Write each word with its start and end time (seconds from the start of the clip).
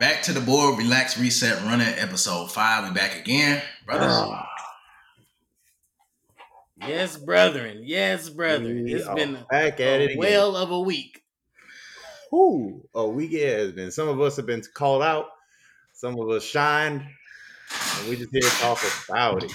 Back 0.00 0.22
to 0.24 0.32
the 0.32 0.40
board, 0.40 0.78
relax, 0.78 1.18
reset, 1.18 1.62
running 1.62 1.86
episode 1.86 2.50
five. 2.50 2.88
We 2.88 2.94
back 2.94 3.16
again, 3.20 3.62
brothers. 3.86 4.28
Yes, 6.76 7.16
brethren. 7.16 7.80
Yes, 7.84 8.28
brethren. 8.28 8.84
We 8.84 8.94
It's 8.94 9.06
are 9.06 9.14
been 9.14 9.38
back 9.50 9.74
at 9.80 10.00
it 10.00 10.00
a 10.00 10.04
again. 10.06 10.18
well 10.18 10.56
of 10.56 10.70
a 10.70 10.80
week. 10.80 11.22
Ooh, 12.32 12.82
a 12.94 13.06
week 13.08 13.32
it 13.32 13.56
has 13.58 13.72
been. 13.72 13.90
Some 13.92 14.08
of 14.08 14.20
us 14.20 14.36
have 14.36 14.46
been 14.46 14.62
called 14.74 15.02
out. 15.02 15.26
Some 15.92 16.18
of 16.18 16.28
us 16.30 16.42
shined. 16.42 17.02
And 17.98 18.08
we 18.08 18.16
just 18.16 18.30
here 18.32 18.42
to 18.42 18.48
talk 18.48 18.78
about 19.08 19.44
it. 19.44 19.52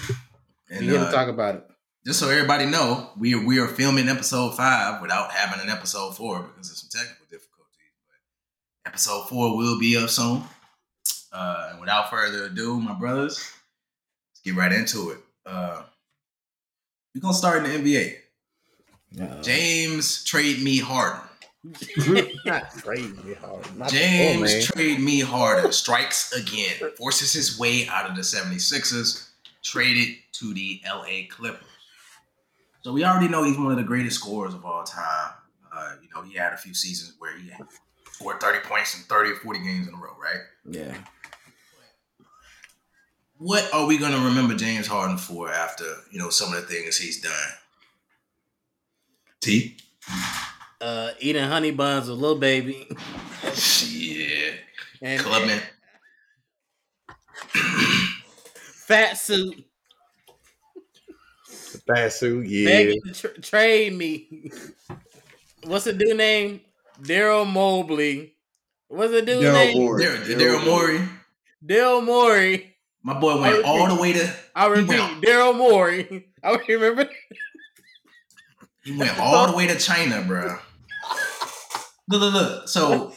And, 0.70 0.80
We 0.80 0.86
here 0.86 0.98
to 0.98 1.06
uh, 1.06 1.12
talk 1.12 1.28
about 1.28 1.56
it. 1.56 1.64
just 2.06 2.18
so 2.18 2.30
everybody 2.30 2.64
know, 2.66 3.10
we 3.18 3.34
are, 3.34 3.44
we 3.44 3.58
are 3.60 3.68
filming 3.68 4.08
episode 4.08 4.56
five 4.56 5.02
without 5.02 5.30
having 5.32 5.60
an 5.60 5.68
episode 5.68 6.16
four 6.16 6.42
because 6.42 6.70
of 6.70 6.76
some 6.78 6.88
technical 6.90 7.26
difficulties. 7.26 7.49
But 8.84 8.90
episode 8.90 9.28
four 9.28 9.56
will 9.56 9.78
be 9.78 9.96
up 9.96 10.10
soon. 10.10 10.42
Uh, 11.32 11.68
and 11.72 11.80
without 11.80 12.10
further 12.10 12.44
ado, 12.44 12.80
my 12.80 12.94
brothers, 12.94 13.52
let's 14.30 14.40
get 14.44 14.56
right 14.56 14.72
into 14.72 15.10
it. 15.10 15.18
Uh, 15.46 15.82
we're 17.14 17.20
gonna 17.20 17.34
start 17.34 17.64
in 17.64 17.82
the 17.82 17.92
NBA. 17.92 18.16
Uh, 19.20 19.42
James 19.42 20.24
trade 20.24 20.62
me 20.62 20.78
Harden. 20.78 21.20
Not 22.46 22.70
crazy 22.82 23.34
hard. 23.34 23.76
Not 23.76 23.90
James 23.90 24.52
man. 24.52 24.62
trade 24.62 25.00
me 25.00 25.20
Harden 25.20 25.72
strikes 25.72 26.32
again, 26.32 26.90
forces 26.96 27.32
his 27.32 27.58
way 27.58 27.86
out 27.88 28.08
of 28.08 28.16
the 28.16 28.22
76ers, 28.22 29.28
traded 29.62 30.16
to 30.32 30.54
the 30.54 30.80
LA 30.86 31.28
Clippers. 31.28 31.66
So 32.82 32.92
we 32.92 33.04
already 33.04 33.28
know 33.28 33.44
he's 33.44 33.58
one 33.58 33.70
of 33.70 33.76
the 33.76 33.84
greatest 33.84 34.16
scorers 34.16 34.54
of 34.54 34.64
all 34.64 34.84
time. 34.84 35.32
Uh, 35.70 35.92
you 36.02 36.08
know, 36.14 36.22
he 36.22 36.34
had 36.34 36.54
a 36.54 36.56
few 36.56 36.72
seasons 36.72 37.14
where 37.18 37.36
he 37.36 37.50
scored 38.20 38.40
30 38.40 38.68
points 38.68 38.94
in 38.96 39.02
30 39.04 39.30
or 39.30 39.36
40 39.36 39.58
games 39.60 39.88
in 39.88 39.94
a 39.94 39.96
row, 39.96 40.14
right? 40.22 40.40
yeah. 40.68 40.94
What 43.38 43.72
are 43.72 43.86
we 43.86 43.96
going 43.96 44.12
to 44.12 44.18
remember 44.18 44.54
James 44.54 44.86
Harden 44.86 45.16
for 45.16 45.50
after, 45.50 45.86
you 46.12 46.18
know, 46.18 46.28
some 46.28 46.52
of 46.52 46.60
the 46.60 46.66
things 46.66 46.98
he's 46.98 47.22
done? 47.22 47.32
T? 49.40 49.78
Uh, 50.78 51.12
eating 51.20 51.44
honey 51.44 51.70
buns 51.70 52.10
with 52.10 52.18
Lil 52.18 52.38
Baby. 52.38 52.86
Shit. 53.54 54.60
And 55.00 55.22
Clubman. 55.22 55.58
fat 58.44 59.16
suit. 59.16 59.64
fat 61.86 62.12
suit, 62.12 62.46
yeah. 62.46 62.68
Begging 62.68 63.00
to 63.14 63.28
trade 63.40 63.94
me. 63.94 64.52
What's 65.64 65.86
the 65.86 65.94
dude 65.94 66.18
name? 66.18 66.60
Daryl 67.02 67.50
Mobley. 67.50 68.34
What's 68.88 69.12
the 69.12 69.22
dude 69.22 69.42
Daryl 69.42 69.54
name? 69.54 69.78
Morey. 69.78 70.04
Daryl 70.04 70.64
Morey. 70.64 71.08
Daryl 71.64 72.04
Morey. 72.04 72.76
My 73.02 73.18
boy 73.18 73.40
went 73.40 73.64
all 73.64 73.94
the 73.94 74.00
way 74.00 74.12
to 74.12 74.34
I 74.54 74.66
repeat, 74.66 75.22
Daryl 75.22 75.56
Morey. 75.56 76.28
I 76.42 76.56
remember. 76.68 77.08
He 78.84 78.96
went 78.96 79.18
all 79.18 79.50
the 79.50 79.56
way 79.56 79.66
to 79.68 79.78
China, 79.78 80.22
bro. 80.26 80.58
Look, 82.08 82.20
look, 82.20 82.34
look. 82.34 82.68
So 82.68 83.12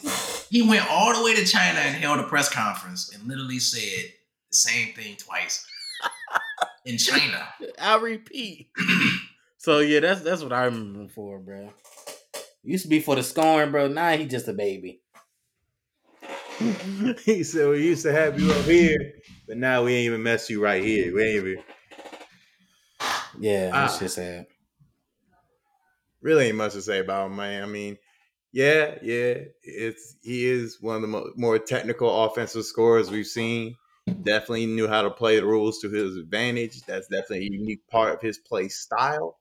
he 0.49 0.61
went 0.61 0.89
all 0.89 1.15
the 1.15 1.23
way 1.23 1.35
to 1.35 1.45
China 1.45 1.79
and 1.79 1.95
held 1.95 2.19
a 2.19 2.23
press 2.23 2.49
conference 2.49 3.13
and 3.13 3.27
literally 3.27 3.59
said 3.59 4.11
the 4.51 4.57
same 4.57 4.93
thing 4.93 5.15
twice 5.17 5.65
in 6.85 6.97
China. 6.97 7.47
I 7.81 7.97
repeat. 7.97 8.69
so 9.57 9.79
yeah, 9.79 9.99
that's 9.99 10.21
that's 10.21 10.43
what 10.43 10.53
I 10.53 10.65
remember 10.65 11.01
him 11.01 11.09
for, 11.09 11.39
bro. 11.39 11.73
Used 12.63 12.83
to 12.83 12.89
be 12.89 12.99
for 12.99 13.15
the 13.15 13.23
scorn, 13.23 13.71
bro. 13.71 13.87
Now 13.87 14.17
he 14.17 14.25
just 14.25 14.47
a 14.47 14.53
baby. 14.53 15.01
he 17.25 17.43
said 17.43 17.69
we 17.69 17.83
used 17.85 18.03
to 18.03 18.11
have 18.11 18.39
you 18.39 18.51
up 18.51 18.65
here, 18.65 19.13
but 19.47 19.57
now 19.57 19.83
we 19.83 19.93
ain't 19.93 20.05
even 20.05 20.23
mess 20.23 20.49
you 20.49 20.61
right 20.63 20.83
here. 20.83 21.13
We 21.13 21.23
ain't 21.23 21.45
even 21.47 21.63
Yeah, 23.39 23.71
that's 23.71 23.97
Ah. 23.97 23.99
just 23.99 24.15
sad. 24.15 24.47
really 26.21 26.47
ain't 26.47 26.57
much 26.57 26.73
to 26.73 26.81
say 26.81 26.99
about 26.99 27.27
him, 27.27 27.35
man. 27.37 27.63
I 27.63 27.65
mean, 27.65 27.97
yeah, 28.51 28.97
yeah, 29.01 29.35
it's 29.63 30.15
he 30.21 30.45
is 30.45 30.81
one 30.81 30.97
of 30.97 31.01
the 31.01 31.07
mo- 31.07 31.33
more 31.35 31.59
technical 31.59 32.25
offensive 32.25 32.65
scorers 32.65 33.11
we've 33.11 33.27
seen. 33.27 33.75
Definitely 34.23 34.67
knew 34.67 34.87
how 34.87 35.01
to 35.01 35.11
play 35.11 35.39
the 35.39 35.45
rules 35.45 35.79
to 35.79 35.89
his 35.89 36.17
advantage. 36.17 36.81
That's 36.83 37.07
definitely 37.07 37.47
a 37.47 37.51
unique 37.51 37.87
part 37.87 38.13
of 38.13 38.21
his 38.21 38.37
play 38.37 38.69
style. 38.69 39.39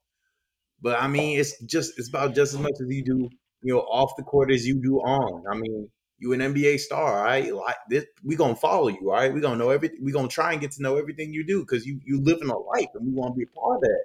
But 0.82 1.00
I 1.00 1.06
mean, 1.06 1.38
it's 1.38 1.58
just 1.62 1.98
it's 1.98 2.08
about 2.08 2.34
just 2.34 2.54
as 2.54 2.60
much 2.60 2.74
as 2.80 2.88
you 2.88 3.04
do, 3.04 3.30
you 3.62 3.72
know, 3.72 3.80
off 3.80 4.12
the 4.16 4.24
court 4.24 4.50
as 4.50 4.66
you 4.66 4.82
do 4.82 4.98
on. 4.98 5.44
I 5.50 5.56
mean, 5.56 5.88
you 6.18 6.32
an 6.32 6.40
NBA 6.40 6.80
star, 6.80 7.18
all 7.18 7.24
right? 7.24 7.54
Like 7.54 7.76
this, 7.88 8.04
we 8.24 8.36
gonna 8.36 8.56
follow 8.56 8.88
you, 8.88 9.10
all 9.10 9.16
right? 9.16 9.32
We 9.32 9.40
gonna 9.40 9.56
know 9.56 9.70
everything. 9.70 9.98
We 10.02 10.12
gonna 10.12 10.28
try 10.28 10.52
and 10.52 10.60
get 10.60 10.72
to 10.72 10.82
know 10.82 10.96
everything 10.96 11.32
you 11.32 11.46
do 11.46 11.60
because 11.60 11.86
you 11.86 12.00
you 12.04 12.20
living 12.20 12.48
a 12.48 12.58
life 12.58 12.88
and 12.94 13.06
we 13.06 13.12
want 13.12 13.34
to 13.34 13.38
be 13.38 13.44
a 13.44 13.58
part 13.58 13.76
of 13.76 13.82
that. 13.82 14.04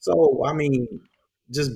So 0.00 0.42
I 0.44 0.52
mean, 0.52 1.00
just 1.52 1.70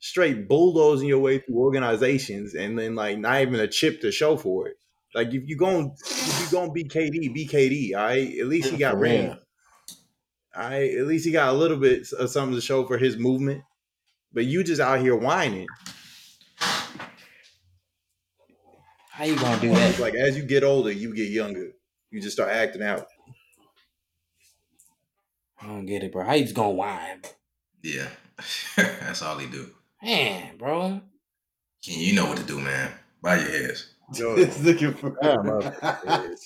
straight 0.00 0.48
bulldozing 0.48 1.08
your 1.08 1.20
way 1.20 1.38
through 1.38 1.58
organizations 1.58 2.54
and 2.54 2.78
then 2.78 2.94
like 2.94 3.18
not 3.18 3.40
even 3.40 3.60
a 3.60 3.68
chip 3.68 4.00
to 4.02 4.12
show 4.12 4.36
for 4.36 4.68
it. 4.68 4.76
Like 5.14 5.28
if 5.28 5.48
you 5.48 5.56
going 5.56 5.94
if 6.00 6.40
you 6.40 6.58
gonna 6.58 6.72
be 6.72 6.84
KD, 6.84 7.32
be 7.32 7.46
KD, 7.46 7.94
all 7.96 8.04
right? 8.04 8.38
At 8.38 8.46
least 8.46 8.70
he 8.70 8.78
got 8.78 8.94
For 8.94 9.41
ring. 10.56 10.62
real. 10.62 10.64
All 10.64 10.70
right, 10.70 10.94
at 10.98 11.06
least 11.06 11.24
he 11.24 11.32
got 11.32 11.48
a 11.52 11.56
little 11.56 11.76
bit 11.76 12.10
of 12.12 12.30
something 12.30 12.54
to 12.54 12.60
show 12.60 12.84
for 12.86 12.98
his 12.98 13.16
movement. 13.16 13.62
But 14.32 14.46
you 14.46 14.64
just 14.64 14.80
out 14.80 15.00
here 15.00 15.16
whining. 15.16 15.66
How 19.10 19.24
you 19.24 19.36
gonna 19.36 19.60
do 19.60 19.70
It's 19.70 19.98
that? 19.98 20.00
like 20.00 20.14
as 20.14 20.36
you 20.36 20.42
get 20.44 20.64
older, 20.64 20.90
you 20.90 21.14
get 21.14 21.28
younger. 21.28 21.72
You 22.10 22.20
just 22.20 22.34
start 22.36 22.50
acting 22.50 22.82
out. 22.82 23.06
I 25.60 25.66
don't 25.66 25.86
get 25.86 26.02
it, 26.02 26.12
bro. 26.12 26.24
How 26.24 26.32
you 26.32 26.44
just 26.44 26.56
gonna 26.56 26.70
whine? 26.70 27.20
Yeah, 27.82 28.08
that's 28.76 29.22
all 29.22 29.38
he 29.38 29.46
do. 29.48 29.70
Man, 30.02 30.56
bro. 30.56 31.00
Ken, 31.84 31.98
you 31.98 32.14
know 32.14 32.26
what 32.26 32.38
to 32.38 32.44
do, 32.44 32.58
man. 32.60 32.90
Bow 33.22 33.34
your 33.34 33.50
heads. 33.50 33.94
It's 34.14 34.60
looking 34.60 34.94
for. 34.94 35.16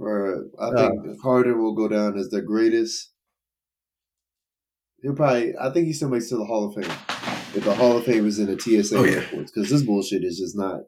I 0.00 0.70
think 0.74 1.20
Harden 1.22 1.60
will 1.60 1.74
go 1.74 1.88
down 1.88 2.18
as 2.18 2.28
the 2.28 2.40
greatest. 2.42 3.12
He'll 5.02 5.14
probably. 5.14 5.54
I 5.58 5.70
think 5.70 5.86
he 5.86 5.92
still 5.92 6.08
makes 6.08 6.26
it 6.26 6.30
to 6.30 6.36
the 6.38 6.44
Hall 6.44 6.68
of 6.68 6.74
Fame. 6.74 6.96
If 7.54 7.64
the 7.64 7.74
Hall 7.74 7.96
of 7.96 8.04
Fame 8.04 8.26
is 8.26 8.38
in 8.38 8.46
the 8.46 8.58
TSA 8.58 8.96
Oh, 8.96 9.04
yeah. 9.04 9.24
because 9.32 9.68
this 9.68 9.82
bullshit 9.82 10.24
is 10.24 10.38
just 10.38 10.56
not. 10.56 10.82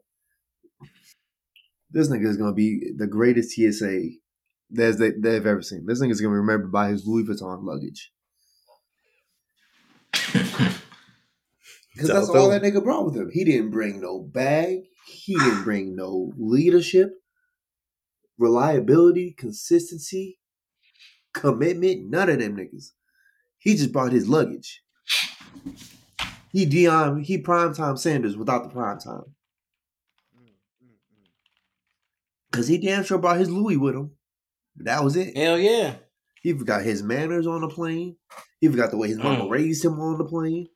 This 1.91 2.09
nigga 2.09 2.27
is 2.27 2.37
gonna 2.37 2.53
be 2.53 2.91
the 2.97 3.07
greatest 3.07 3.51
TSA 3.51 4.09
there's 4.73 4.97
they, 4.97 5.11
they've 5.11 5.45
ever 5.45 5.61
seen. 5.61 5.85
This 5.85 6.01
nigga's 6.01 6.19
gonna 6.19 6.33
be 6.33 6.37
remembered 6.37 6.71
by 6.71 6.89
his 6.89 7.05
Louis 7.05 7.23
Vuitton 7.23 7.63
luggage. 7.63 8.11
Because 11.95 12.09
that's 12.09 12.29
all 12.29 12.49
that 12.49 12.63
nigga 12.63 12.83
brought 12.83 13.05
with 13.05 13.15
him. 13.15 13.29
He 13.31 13.43
didn't 13.43 13.69
bring 13.69 14.01
no 14.01 14.19
bag. 14.19 14.79
He 15.05 15.35
didn't 15.35 15.63
bring 15.63 15.95
no 15.95 16.33
leadership, 16.39 17.11
reliability, 18.37 19.31
consistency, 19.37 20.39
commitment. 21.33 22.09
None 22.09 22.29
of 22.29 22.39
them 22.39 22.57
niggas. 22.57 22.91
He 23.59 23.75
just 23.75 23.91
brought 23.93 24.11
his 24.11 24.27
luggage. 24.27 24.81
He 26.51 26.65
Deion. 26.65 27.23
He 27.23 27.41
primetime 27.41 27.97
Sanders 27.97 28.37
without 28.37 28.63
the 28.63 28.69
prime 28.69 28.99
time. 28.99 29.23
Cause 32.51 32.67
he 32.67 32.77
damn 32.77 33.03
sure 33.03 33.17
brought 33.17 33.39
his 33.39 33.49
Louis 33.49 33.77
with 33.77 33.95
him. 33.95 34.11
That 34.77 35.03
was 35.03 35.15
it. 35.15 35.35
Hell 35.35 35.57
yeah. 35.57 35.95
He 36.43 36.53
forgot 36.53 36.83
his 36.83 37.01
manners 37.01 37.47
on 37.47 37.61
the 37.61 37.67
plane. 37.69 38.15
He 38.61 38.67
forgot 38.67 38.91
the 38.91 38.97
way 38.97 39.07
his 39.07 39.17
mama 39.17 39.45
Mm. 39.45 39.49
raised 39.49 39.83
him 39.83 39.99
on 39.99 40.17
the 40.19 40.25
plane. 40.25 40.67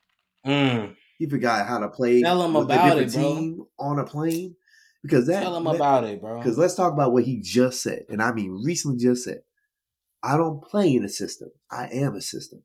Mm. 0.45 0.95
He 1.19 1.27
forgot 1.29 1.67
how 1.67 1.79
to 1.79 1.87
play 1.89 2.21
Tell 2.21 2.41
him 2.43 2.53
with 2.53 2.63
about 2.65 2.97
a 2.97 3.01
it, 3.01 3.05
different 3.05 3.13
bro. 3.13 3.35
team 3.39 3.65
on 3.79 3.99
a 3.99 4.05
plane. 4.05 4.55
Because 5.03 5.27
that 5.27 5.41
Tell 5.41 5.55
him 5.55 5.67
about 5.67 6.03
it, 6.03 6.21
bro. 6.21 6.37
Because 6.37 6.57
let's 6.57 6.75
talk 6.75 6.93
about 6.93 7.13
what 7.13 7.23
he 7.23 7.39
just 7.39 7.81
said, 7.81 8.03
and 8.09 8.21
I 8.21 8.33
mean 8.33 8.61
recently 8.63 8.97
just 8.97 9.23
said. 9.23 9.41
I 10.23 10.35
don't 10.35 10.63
play 10.63 10.93
in 10.93 11.05
a 11.05 11.09
system. 11.09 11.49
I 11.71 11.87
am 11.87 12.15
a 12.15 12.21
system. 12.21 12.63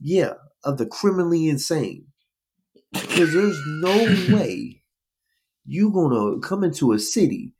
Yeah, 0.00 0.34
of 0.64 0.78
the 0.78 0.86
criminally 0.86 1.48
insane. 1.48 2.06
Because 2.92 3.32
there's 3.34 3.60
no 3.66 3.94
way 4.36 4.82
you're 5.64 5.92
gonna 5.92 6.40
come 6.40 6.64
into 6.64 6.92
a 6.92 6.98
city 6.98 7.54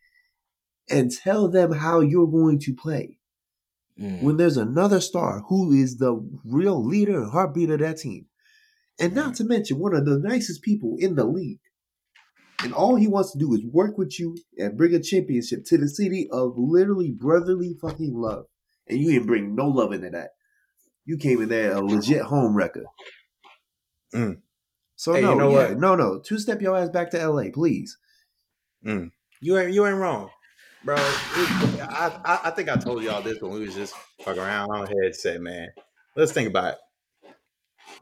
and 0.88 1.12
tell 1.12 1.48
them 1.48 1.72
how 1.72 2.00
you're 2.00 2.26
going 2.26 2.58
to 2.60 2.74
play 2.74 3.20
Mm. 4.00 4.22
when 4.22 4.36
there's 4.38 4.56
another 4.56 5.00
star 5.00 5.42
who 5.48 5.72
is 5.72 5.98
the 5.98 6.14
real 6.44 6.82
leader 6.82 7.20
and 7.22 7.30
heartbeat 7.30 7.70
of 7.70 7.80
that 7.80 7.98
team. 7.98 8.26
And 8.98 9.14
not 9.14 9.34
to 9.36 9.44
mention 9.44 9.78
one 9.78 9.94
of 9.94 10.06
the 10.06 10.18
nicest 10.18 10.62
people 10.62 10.96
in 10.98 11.16
the 11.16 11.24
league. 11.24 11.60
And 12.62 12.74
all 12.74 12.96
he 12.96 13.08
wants 13.08 13.32
to 13.32 13.38
do 13.38 13.54
is 13.54 13.64
work 13.64 13.96
with 13.96 14.18
you 14.18 14.36
and 14.58 14.76
bring 14.76 14.94
a 14.94 15.00
championship 15.02 15.64
to 15.66 15.78
the 15.78 15.88
city 15.88 16.28
of 16.30 16.52
literally 16.56 17.10
brotherly 17.10 17.74
fucking 17.80 18.14
love. 18.14 18.46
And 18.88 18.98
you 18.98 19.12
didn't 19.12 19.26
bring 19.26 19.54
no 19.54 19.66
love 19.68 19.92
into 19.92 20.10
that. 20.10 20.30
You 21.06 21.16
came 21.16 21.40
in 21.40 21.48
there 21.48 21.72
a 21.72 21.80
legit 21.80 22.22
home 22.22 22.54
wrecker. 22.54 22.84
Mm. 24.14 24.40
So 24.96 25.14
Hey, 25.14 25.22
no, 25.22 25.32
you 25.32 25.38
know 25.38 25.50
yeah, 25.60 25.74
no, 25.74 25.94
no. 25.94 26.18
Two 26.20 26.38
step 26.38 26.60
your 26.60 26.76
ass 26.76 26.90
back 26.90 27.10
to 27.12 27.28
LA, 27.28 27.44
please. 27.52 27.96
Mm. 28.84 29.10
You 29.40 29.58
ain't 29.58 29.72
you 29.72 29.86
ain't 29.86 29.96
wrong, 29.96 30.28
bro. 30.84 30.96
it- 30.96 31.00
I, 31.80 32.20
I 32.24 32.40
I 32.44 32.50
think 32.50 32.68
I 32.68 32.76
told 32.76 33.02
y'all 33.02 33.22
this 33.22 33.40
when 33.40 33.52
we 33.52 33.60
was 33.60 33.74
just 33.74 33.94
fucking 34.22 34.40
around 34.42 34.70
on 34.70 34.86
headset, 34.86 35.40
man. 35.40 35.68
Let's 36.16 36.32
think 36.32 36.48
about 36.48 36.74
it. 36.74 36.78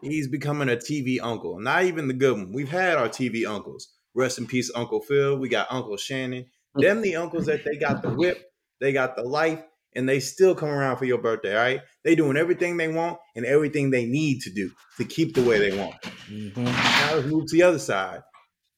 He's 0.01 0.29
becoming 0.29 0.69
a 0.69 0.77
TV 0.77 1.19
uncle. 1.23 1.61
Not 1.61 1.85
even 1.85 2.09
the 2.09 2.15
good 2.15 2.37
one. 2.37 2.53
We've 2.53 2.69
had 2.69 2.97
our 2.97 3.09
TV 3.09 3.47
uncles. 3.49 3.89
Rest 4.15 4.39
in 4.39 4.47
peace, 4.47 4.71
Uncle 4.75 5.01
Phil. 5.01 5.39
We 5.39 5.49
got 5.49 5.69
Uncle 5.71 5.97
Shannon. 5.97 6.47
Them 6.75 7.03
the 7.03 7.17
uncles 7.17 7.47
that 7.47 7.65
they 7.65 7.77
got 7.77 8.03
the 8.03 8.11
whip, 8.11 8.53
they 8.81 8.93
got 8.93 9.17
the 9.17 9.23
life, 9.23 9.63
and 9.95 10.09
they 10.09 10.21
still 10.21 10.55
come 10.55 10.69
around 10.69 10.97
for 10.99 11.07
your 11.07 11.19
birthday. 11.19 11.57
All 11.57 11.63
right, 11.63 11.81
they 12.05 12.15
doing 12.15 12.37
everything 12.37 12.77
they 12.77 12.89
want 12.89 13.19
and 13.35 13.45
everything 13.45 13.91
they 13.91 14.07
need 14.07 14.43
to 14.43 14.51
do 14.51 14.71
to 14.97 15.05
keep 15.05 15.35
the 15.35 15.43
way 15.43 15.59
they 15.59 15.77
want. 15.77 16.01
Mhm. 16.29 16.57
Now 16.57 17.15
let's 17.15 17.27
move 17.27 17.47
to 17.47 17.57
the 17.57 17.63
other 17.63 17.79
side. 17.79 18.23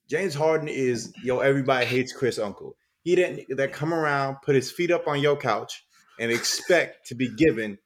James 0.08 0.34
Harden 0.34 0.68
is 0.68 1.12
yo. 1.22 1.40
Everybody 1.40 1.86
hates 1.86 2.12
Chris 2.12 2.38
Uncle. 2.38 2.76
He 3.02 3.14
didn't 3.16 3.56
that 3.56 3.72
come 3.72 3.92
around, 3.92 4.36
put 4.44 4.54
his 4.54 4.70
feet 4.70 4.90
up 4.90 5.06
on 5.08 5.20
your 5.20 5.36
couch, 5.36 5.84
and 6.18 6.30
expect 6.30 7.06
to 7.08 7.14
be 7.14 7.28
given 7.28 7.78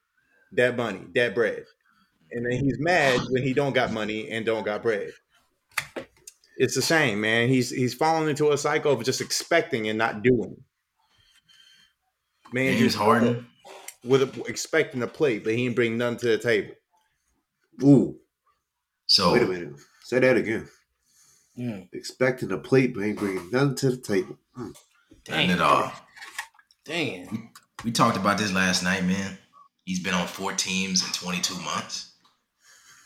that 0.53 0.75
money, 0.77 1.01
that 1.15 1.35
bread, 1.35 1.65
and 2.31 2.45
then 2.45 2.63
he's 2.63 2.77
mad 2.79 3.19
when 3.29 3.43
he 3.43 3.53
don't 3.53 3.73
got 3.73 3.91
money 3.91 4.29
and 4.29 4.45
don't 4.45 4.63
got 4.63 4.81
bread. 4.81 5.11
It's 6.57 6.75
the 6.75 6.81
same, 6.81 7.19
man. 7.21 7.49
He's 7.49 7.69
he's 7.69 7.93
fallen 7.93 8.29
into 8.29 8.51
a 8.51 8.57
cycle 8.57 8.93
of 8.93 9.03
just 9.03 9.21
expecting 9.21 9.87
and 9.89 9.97
not 9.97 10.23
doing. 10.23 10.55
Man, 12.53 12.77
James 12.77 12.95
Harden. 12.95 13.47
with 14.03 14.21
a, 14.21 14.43
expecting 14.47 15.01
a 15.03 15.07
plate, 15.07 15.43
but 15.43 15.53
he 15.53 15.65
ain't 15.65 15.75
bring 15.75 15.97
none 15.97 16.15
to 16.17 16.27
the 16.27 16.37
table. 16.37 16.73
Ooh, 17.83 18.17
So 19.07 19.33
wait 19.33 19.41
a 19.41 19.45
minute. 19.47 19.73
Say 20.03 20.19
that 20.19 20.37
again. 20.37 20.69
Yeah. 21.55 21.79
Expecting 21.91 22.51
a 22.51 22.57
plate, 22.57 22.93
but 22.93 23.03
ain't 23.03 23.17
bringing 23.17 23.49
nothing 23.51 23.75
to 23.75 23.89
the 23.91 23.97
table. 23.97 24.37
Mm. 24.57 24.75
Nothing 25.27 25.51
at 25.51 25.61
all. 25.61 25.91
Damn. 26.85 27.49
We 27.83 27.91
talked 27.91 28.15
about 28.17 28.37
this 28.37 28.53
last 28.53 28.83
night, 28.83 29.03
man. 29.03 29.37
He's 29.83 29.99
been 29.99 30.13
on 30.13 30.27
four 30.27 30.53
teams 30.53 31.05
in 31.05 31.11
22 31.13 31.55
months. 31.61 32.13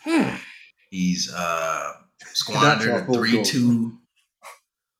Hmm. 0.03 0.35
He's 0.89 1.31
uh 1.33 1.91
That's 1.93 2.08
squandered 2.33 2.89
our 2.91 2.99
a 2.99 3.05
3 3.13 3.43
2 3.43 3.97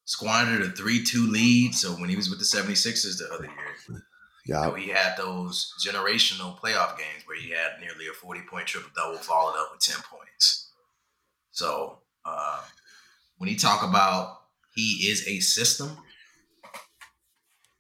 squandered 0.06 0.62
a 0.62 0.72
3 0.72 1.04
2 1.04 1.32
lead. 1.32 1.76
So 1.76 1.92
when 1.94 2.10
he 2.10 2.16
was 2.16 2.30
with 2.30 2.40
the 2.40 2.46
76ers 2.46 3.18
the 3.18 3.34
other 3.34 3.46
year, 3.46 3.76
you 3.88 3.94
know, 3.96 4.00
Yeah, 4.46 4.76
he 4.78 4.90
had 4.90 5.16
those 5.18 5.74
generational 5.86 6.58
playoff 6.60 6.98
games 6.98 7.24
where 7.26 7.40
he 7.40 7.50
had 7.50 7.80
nearly 7.80 8.08
a 8.08 8.14
40 8.14 8.42
point 8.50 8.68
triple 8.68 8.90
double, 8.96 9.18
followed 9.18 9.60
up 9.60 9.70
with 9.72 9.82
10 9.82 9.98
points. 10.10 10.72
So 11.52 12.00
uh, 12.26 12.62
when 13.38 13.50
you 13.50 13.58
talk 13.58 13.84
about 13.88 14.38
he 14.74 15.10
is 15.10 15.28
a 15.28 15.40
system, 15.40 15.98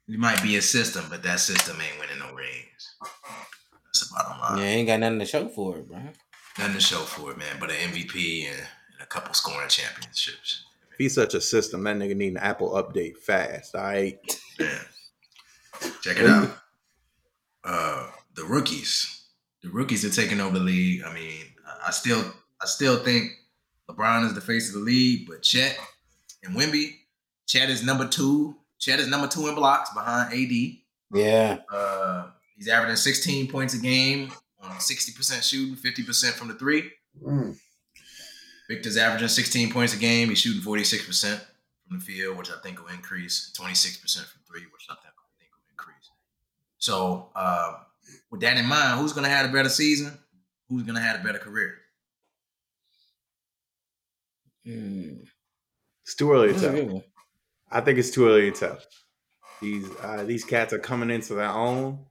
he 0.07 0.17
might 0.17 0.41
be 0.43 0.57
a 0.57 0.61
system, 0.61 1.05
but 1.09 1.23
that 1.23 1.39
system 1.39 1.77
ain't 1.79 1.99
winning 1.99 2.19
no 2.19 2.33
rings. 2.35 2.95
That's 3.85 4.07
the 4.09 4.15
bottom 4.15 4.39
line. 4.41 4.57
Yeah, 4.57 4.63
ain't 4.65 4.87
got 4.87 4.99
nothing 4.99 5.19
to 5.19 5.25
show 5.25 5.47
for 5.49 5.77
it, 5.77 5.87
bro. 5.87 5.99
Nothing 6.57 6.73
to 6.75 6.81
show 6.81 6.97
for 6.99 7.31
it, 7.31 7.37
man, 7.37 7.57
but 7.59 7.69
an 7.69 7.75
MVP 7.91 8.45
and, 8.49 8.57
and 8.57 8.65
a 8.65 8.67
couple 9.09 9.33
scoring 9.33 9.67
championships. 9.69 10.63
If 10.91 10.97
he's 10.97 11.15
such 11.15 11.33
a 11.33 11.41
system, 11.41 11.83
that 11.83 11.97
nigga 11.97 12.15
need 12.15 12.31
an 12.33 12.37
Apple 12.37 12.71
update 12.71 13.17
fast. 13.17 13.75
All 13.75 13.83
right. 13.83 14.19
Yeah. 14.59 14.79
Check 16.01 16.17
it 16.17 16.25
out. 16.29 16.49
Uh, 17.63 18.09
the 18.35 18.43
rookies, 18.43 19.27
the 19.63 19.69
rookies 19.69 20.03
are 20.05 20.09
taking 20.21 20.39
over 20.41 20.57
the 20.57 20.63
league. 20.63 21.03
I 21.03 21.13
mean, 21.13 21.45
I- 21.85 21.91
still, 21.91 22.23
I 22.61 22.65
still 22.65 22.97
think 23.03 23.31
LeBron 23.89 24.25
is 24.25 24.33
the 24.33 24.41
face 24.41 24.69
of 24.69 24.75
the 24.75 24.81
league, 24.85 25.27
but 25.27 25.41
Chet 25.41 25.77
and 26.43 26.55
Wemby, 26.55 26.95
Chet 27.47 27.69
is 27.69 27.83
number 27.83 28.07
two. 28.07 28.55
Chet 28.79 28.99
is 28.99 29.07
number 29.07 29.27
two 29.27 29.47
in 29.47 29.55
blocks 29.55 29.89
behind 29.93 30.33
AD. 30.33 30.77
Yeah. 31.13 31.57
Uh, 31.71 32.27
he's 32.55 32.67
averaging 32.67 32.95
16 32.95 33.47
points 33.49 33.73
a 33.73 33.79
game 33.79 34.31
on 34.61 34.71
60% 34.71 35.43
shooting, 35.43 35.75
50% 35.75 36.31
from 36.33 36.47
the 36.49 36.53
three. 36.55 36.91
Mm. 37.25 37.57
Victor's 38.69 38.97
averaging 38.97 39.27
16 39.27 39.71
points 39.73 39.95
a 39.95 39.97
game. 39.97 40.29
He's 40.29 40.37
shooting 40.37 40.61
46% 40.61 41.41
from 41.87 41.97
the 41.97 42.05
field, 42.05 42.37
which 42.37 42.51
I 42.51 42.61
think 42.61 42.79
will 42.79 42.93
increase. 42.93 43.51
26% 43.59 43.99
from 43.99 44.41
three, 44.47 44.61
which 44.71 44.85
I 44.89 44.93
think, 44.93 45.05
I 45.07 45.27
think 45.39 45.51
will 45.51 45.71
increase. 45.71 46.09
So, 46.77 47.29
uh, 47.35 47.73
with 48.29 48.41
that 48.41 48.57
in 48.57 48.65
mind, 48.65 48.99
who's 48.99 49.11
going 49.11 49.23
to 49.23 49.29
have 49.29 49.49
a 49.49 49.53
better 49.53 49.69
season? 49.69 50.15
Who's 50.69 50.83
going 50.83 50.95
to 50.95 51.01
have 51.01 51.19
a 51.19 51.23
better 51.23 51.39
career? 51.39 51.77
Mm. 54.67 55.25
It's 56.03 56.15
too 56.15 56.31
early 56.31 56.53
to 56.53 56.59
tell. 56.59 57.03
I 57.71 57.81
think 57.81 57.97
it's 57.97 58.11
too 58.11 58.27
early 58.27 58.51
to 58.51 58.59
tell. 58.59 58.79
These 59.61 59.89
uh, 60.03 60.23
these 60.25 60.43
cats 60.45 60.73
are 60.73 60.79
coming 60.79 61.09
into 61.09 61.33
their 61.33 61.49
own, 61.49 62.05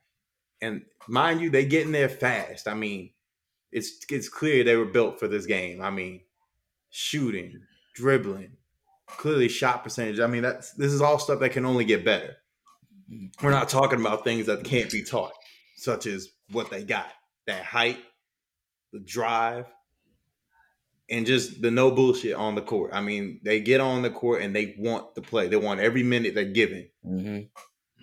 and 0.60 0.82
mind 1.06 1.40
you, 1.40 1.50
they 1.50 1.64
getting 1.64 1.92
there 1.92 2.08
fast. 2.08 2.68
I 2.68 2.74
mean, 2.74 3.10
it's 3.72 4.04
it's 4.10 4.28
clear 4.28 4.64
they 4.64 4.76
were 4.76 4.84
built 4.84 5.18
for 5.18 5.28
this 5.28 5.46
game. 5.46 5.80
I 5.80 5.90
mean, 5.90 6.20
shooting, 6.90 7.60
dribbling, 7.94 8.56
clearly 9.06 9.48
shot 9.48 9.84
percentage. 9.84 10.20
I 10.20 10.26
mean, 10.26 10.42
that's 10.42 10.72
this 10.72 10.92
is 10.92 11.00
all 11.00 11.18
stuff 11.18 11.40
that 11.40 11.50
can 11.50 11.64
only 11.64 11.84
get 11.84 12.04
better. 12.04 12.36
We're 13.42 13.50
not 13.50 13.68
talking 13.68 14.00
about 14.00 14.24
things 14.24 14.46
that 14.46 14.64
can't 14.64 14.90
be 14.90 15.02
taught, 15.02 15.32
such 15.76 16.06
as 16.06 16.28
what 16.50 16.70
they 16.70 16.84
got, 16.84 17.10
that 17.46 17.62
height, 17.64 17.98
the 18.92 19.00
drive, 19.00 19.66
and 21.08 21.24
just 21.24 21.62
the 21.62 21.70
no 21.70 21.90
bullshit 21.90 22.34
on 22.34 22.54
the 22.54 22.60
court. 22.60 22.90
I 22.92 23.00
mean, 23.00 23.40
they 23.44 23.60
get 23.60 23.80
on 23.80 24.02
the 24.02 24.10
court 24.10 24.42
and 24.42 24.54
they 24.54 24.74
want 24.78 25.14
to 25.14 25.22
play. 25.22 25.48
They 25.48 25.56
want 25.56 25.80
every 25.80 26.02
minute 26.02 26.34
they're 26.34 26.44
given. 26.44 26.88
Mhm. 27.06 27.48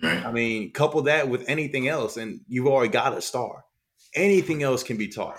I 0.02 0.30
mean, 0.30 0.72
couple 0.72 1.02
that 1.02 1.28
with 1.28 1.48
anything 1.48 1.88
else, 1.88 2.16
and 2.16 2.40
you've 2.48 2.66
already 2.66 2.92
got 2.92 3.16
a 3.16 3.22
star. 3.22 3.64
Anything 4.14 4.62
else 4.62 4.82
can 4.82 4.96
be 4.96 5.08
taught. 5.08 5.38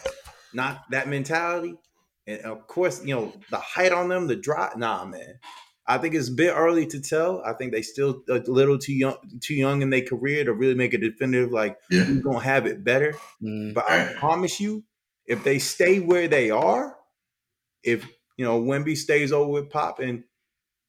Not 0.53 0.83
that 0.91 1.07
mentality. 1.07 1.75
And 2.27 2.41
of 2.41 2.67
course, 2.67 3.03
you 3.03 3.15
know, 3.15 3.33
the 3.49 3.57
height 3.57 3.91
on 3.91 4.09
them, 4.09 4.27
the 4.27 4.35
drop. 4.35 4.77
Nah, 4.77 5.05
man. 5.05 5.39
I 5.89 5.97
think 5.97 6.15
it's 6.15 6.27
a 6.27 6.33
bit 6.33 6.51
early 6.53 6.85
to 6.87 6.99
tell. 6.99 7.41
I 7.45 7.53
think 7.53 7.71
they 7.71 7.81
still 7.81 8.21
a 8.29 8.39
little 8.39 8.77
too 8.77 8.93
young, 8.93 9.15
too 9.39 9.53
young 9.55 9.81
in 9.81 9.89
their 9.89 10.01
career 10.01 10.43
to 10.43 10.51
really 10.51 10.75
make 10.75 10.93
a 10.93 10.97
definitive 10.97 11.51
like 11.51 11.79
Yeah. 11.89 12.03
who's 12.03 12.21
gonna 12.21 12.41
have 12.41 12.65
it 12.65 12.83
better. 12.83 13.15
Mm. 13.41 13.73
But 13.73 13.89
I 13.89 14.13
promise 14.15 14.59
you, 14.59 14.83
if 15.25 15.45
they 15.45 15.59
stay 15.59 15.99
where 15.99 16.27
they 16.27 16.51
are, 16.51 16.97
if 17.83 18.05
you 18.35 18.43
know 18.43 18.61
Wemby 18.61 18.97
stays 18.97 19.31
over 19.31 19.49
with 19.49 19.69
Pop 19.69 19.99
and 19.99 20.25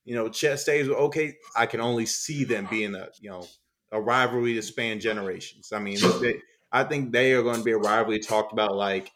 you 0.04 0.16
know 0.16 0.28
Chet 0.28 0.58
stays 0.58 0.88
with 0.88 0.98
OK, 0.98 1.36
I 1.54 1.66
can 1.66 1.80
only 1.80 2.06
see 2.06 2.42
them 2.42 2.66
being 2.68 2.96
a 2.96 3.08
you 3.20 3.30
know 3.30 3.46
a 3.92 4.00
rivalry 4.00 4.54
to 4.54 4.62
span 4.62 4.98
generations. 5.00 5.72
I 5.72 5.78
mean, 5.78 5.98
they, 6.20 6.42
I 6.72 6.84
think 6.84 7.12
they 7.12 7.32
are 7.34 7.42
going 7.42 7.58
to 7.58 7.64
be 7.64 7.72
a 7.72 7.78
rivalry 7.78 8.18
talked 8.18 8.52
about 8.52 8.74
like 8.74 9.12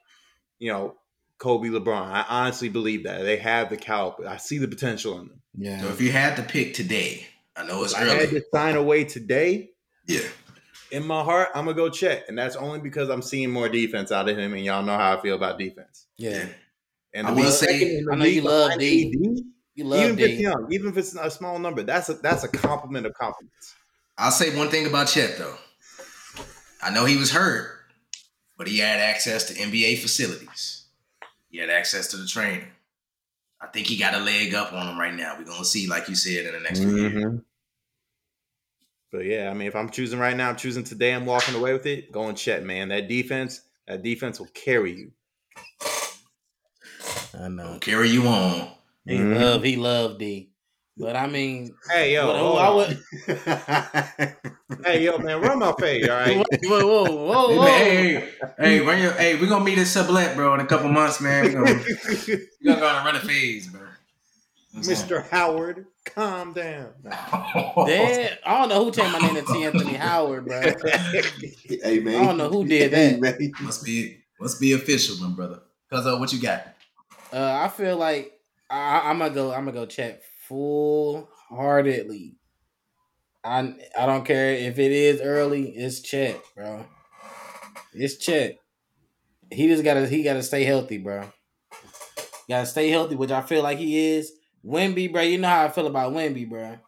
you 0.61 0.73
know 0.73 0.97
Kobe, 1.43 1.69
LeBron. 1.71 2.07
I 2.07 2.25
honestly 2.29 2.69
believe 2.69 3.03
that 3.03 3.23
they 3.23 3.37
have 3.37 3.69
the 3.69 3.77
caliber. 3.77 4.29
I 4.29 4.37
see 4.37 4.59
the 4.59 4.69
potential 4.69 5.19
in 5.19 5.27
them. 5.27 5.43
Yeah. 5.59 5.81
So 5.81 5.87
Yeah. 5.87 5.93
if 5.93 6.01
you 6.01 6.13
had 6.13 6.37
to 6.37 6.43
pick 6.45 6.73
today, 6.73 7.27
I 7.57 7.67
know 7.67 7.83
it's 7.83 7.93
If 7.95 7.99
I 7.99 8.05
had 8.05 8.31
to 8.31 8.43
sign 8.55 8.77
away 8.77 9.03
today. 9.03 9.71
Yeah. 10.07 10.21
In 10.93 11.05
my 11.05 11.25
heart, 11.25 11.49
I'm 11.57 11.65
gonna 11.65 11.77
go 11.77 11.89
Chet, 11.91 12.27
and 12.29 12.39
that's 12.39 12.55
only 12.55 12.79
because 12.79 13.09
I'm 13.09 13.23
seeing 13.23 13.51
more 13.51 13.69
defense 13.69 14.13
out 14.13 14.29
of 14.29 14.39
him, 14.39 14.55
and 14.55 14.65
y'all 14.65 14.85
know 14.85 14.97
how 14.97 15.19
I 15.19 15.21
feel 15.21 15.35
about 15.35 15.59
defense. 15.59 16.07
Yeah. 16.17 16.47
And 17.13 17.27
I 17.27 17.31
to 17.31 17.37
will 17.37 17.43
be 17.45 17.51
say- 17.51 17.67
second 17.67 17.89
in 17.89 18.07
I 18.13 18.15
know 18.15 18.25
you 18.25 18.43
love 18.43 18.69
behind 18.69 18.81
D. 18.81 19.07
AD, 19.09 19.45
You 19.75 19.85
love 19.85 20.01
even 20.05 20.19
if 20.21 20.31
it's 20.31 20.41
young, 20.41 20.69
even 20.71 20.89
if 20.91 20.97
it's 20.97 21.17
a 21.17 21.29
small 21.31 21.59
number, 21.59 21.83
that's 21.83 22.09
a 22.09 22.15
that's 22.15 22.45
a 22.45 22.49
compliment 22.49 23.05
of 23.07 23.15
compliments. 23.15 23.75
I'll 24.17 24.31
say 24.31 24.55
one 24.57 24.69
thing 24.69 24.87
about 24.87 25.09
Chet 25.09 25.39
though. 25.39 25.57
I 26.81 26.91
know 26.91 27.05
he 27.05 27.17
was 27.17 27.33
hurt, 27.33 27.81
but 28.57 28.69
he 28.69 28.79
had 28.79 29.01
access 29.01 29.45
to 29.49 29.55
NBA 29.55 29.97
facilities. 30.01 30.82
He 31.53 31.59
had 31.59 31.71
access 31.71 32.09
to 32.09 32.17
the 32.17 32.27
training. 32.27 32.67
I 33.61 33.67
think 33.69 33.87
he 33.87 33.97
got 33.97 34.15
a 34.15 34.19
leg 34.19 34.55
up 34.55 34.73
on 34.73 34.89
him 34.89 34.99
right 34.99 35.15
now. 35.15 35.37
We're 35.39 35.45
gonna 35.45 35.65
see, 35.65 35.87
like 35.87 36.09
you 36.09 36.17
said, 36.17 36.47
in 36.47 36.55
the 36.55 36.61
next 36.61 36.81
few 36.81 36.97
years. 36.97 37.13
Mm-hmm. 37.13 37.37
But 39.13 39.27
yeah, 39.27 39.51
I 39.51 39.55
mean, 39.55 39.69
if 39.69 39.77
I'm 39.77 39.91
choosing 39.91 40.19
right 40.19 40.35
now, 40.35 40.49
I'm 40.49 40.57
choosing 40.57 40.83
today. 40.83 41.13
I'm 41.13 41.27
walking 41.27 41.55
away 41.55 41.75
with 41.75 41.85
it. 41.85 42.11
Going 42.11 42.35
Chet, 42.35 42.65
man. 42.65 42.89
That 42.89 43.07
defense, 43.07 43.61
that 43.87 44.03
defense 44.03 44.41
will 44.41 44.49
carry 44.55 44.97
you. 44.97 45.13
I 47.39 47.49
know. 47.49 47.79
Carry 47.81 48.09
you 48.09 48.27
on. 48.27 48.73
He 49.05 49.19
Mhm. 49.19 49.39
love 49.39 49.63
he 49.63 49.77
love 49.77 50.19
D. 50.19 50.52
But 50.97 51.17
I 51.17 51.27
mean, 51.27 51.75
Hey 51.91 52.15
yo, 52.15 52.27
but 52.27 52.39
who 52.39 52.53
I 52.57 52.75
would 52.75 52.99
hey 54.85 55.05
yo, 55.05 55.19
man, 55.19 55.41
run 55.41 55.59
my 55.59 55.73
fade, 55.81 56.09
all 56.09 56.17
right? 56.19 56.37
whoa, 56.65 56.87
whoa, 56.87 57.25
whoa, 57.27 57.49
Hey, 57.49 57.57
whoa. 57.57 57.65
man, 57.65 57.85
hey, 57.85 58.33
hey, 58.59 58.81
run 58.81 59.01
your, 59.03 59.13
hey, 59.13 59.41
we're 59.41 59.49
gonna 59.49 59.65
meet 59.65 59.79
at 59.79 59.87
Sublet, 59.87 60.35
bro, 60.37 60.53
in 60.55 60.61
a 60.61 60.67
couple 60.67 60.89
months, 60.91 61.21
man. 61.21 61.47
We're 61.47 61.53
gonna, 61.61 61.85
we 62.29 62.67
gonna 62.67 62.81
go 62.81 62.87
on 62.89 63.03
a 63.03 63.05
run 63.07 63.17
a 63.17 63.21
phase, 63.21 63.69
bro. 63.69 63.81
Mr. 64.77 65.27
Howard, 65.29 65.87
calm 66.05 66.53
down. 66.53 66.93
Damn, 67.05 68.39
I 68.45 68.59
don't 68.59 68.69
know 68.69 68.85
who 68.85 68.91
changed 68.91 69.13
my 69.13 69.19
name 69.19 69.35
to 69.35 69.43
T. 69.43 69.65
Anthony 69.65 69.95
Howard, 69.95 70.47
bro. 70.47 70.61
hey 71.69 72.01
man, 72.01 72.15
I 72.17 72.27
don't 72.27 72.37
know 72.39 72.49
who 72.49 72.65
did 72.65 72.93
Hey, 72.93 73.17
that. 73.19 73.21
man. 73.21 73.55
Must 73.61 73.85
be 73.85 74.19
must 74.39 74.61
be 74.61 74.73
official, 74.73 75.17
my 75.27 75.35
brother. 75.35 75.61
Cause 75.91 76.07
uh, 76.07 76.17
what 76.17 76.33
you 76.33 76.41
got? 76.41 76.69
Uh, 77.33 77.61
I 77.63 77.69
feel 77.69 77.97
like 77.97 78.39
I, 78.71 79.11
I'm 79.11 79.19
gonna 79.19 79.35
go. 79.35 79.53
I'm 79.53 79.65
gonna 79.67 79.73
go 79.73 79.87
Chet 79.87 80.23
full 80.53 81.31
heartedly. 81.49 82.37
I 83.43 83.75
I 83.99 84.05
don't 84.05 84.25
care 84.27 84.53
if 84.53 84.79
it 84.79 84.93
is 84.93 85.23
early. 85.23 85.71
It's 85.71 86.01
Chet, 86.03 86.39
bro. 86.55 86.85
It's 87.95 88.19
Chet. 88.19 88.59
He 89.51 89.67
just 89.69 89.83
gotta 89.83 90.07
he 90.07 90.23
gotta 90.23 90.43
stay 90.43 90.65
healthy, 90.65 90.99
bro. 90.99 91.25
Gotta 92.51 92.67
stay 92.67 92.91
healthy, 92.91 93.17
which 93.17 93.31
I 93.31 93.41
feel 93.41 93.63
like 93.63 93.79
he 93.79 93.99
is. 94.17 94.33
Wemby, 94.63 95.11
bro. 95.11 95.23
You 95.23 95.39
know 95.39 95.49
how 95.49 95.65
I 95.65 95.69
feel 95.71 95.87
about 95.87 96.13
Wemby, 96.13 96.49
bro. 96.49 96.79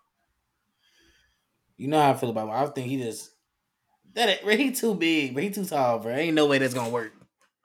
You 1.78 1.88
know 1.88 2.00
how 2.02 2.10
I 2.10 2.14
feel 2.14 2.30
about 2.30 2.48
him. 2.48 2.54
I 2.54 2.66
think 2.66 2.88
he 2.88 2.98
just 2.98 3.30
that 4.12 4.42
bro, 4.44 4.56
he 4.56 4.72
too 4.72 4.94
big, 4.94 5.32
bro. 5.32 5.42
He 5.42 5.50
too 5.50 5.64
tall, 5.64 6.00
bro. 6.00 6.12
Ain't 6.14 6.34
no 6.34 6.46
way 6.46 6.58
that's 6.58 6.74
gonna 6.74 6.90
work. 6.90 7.12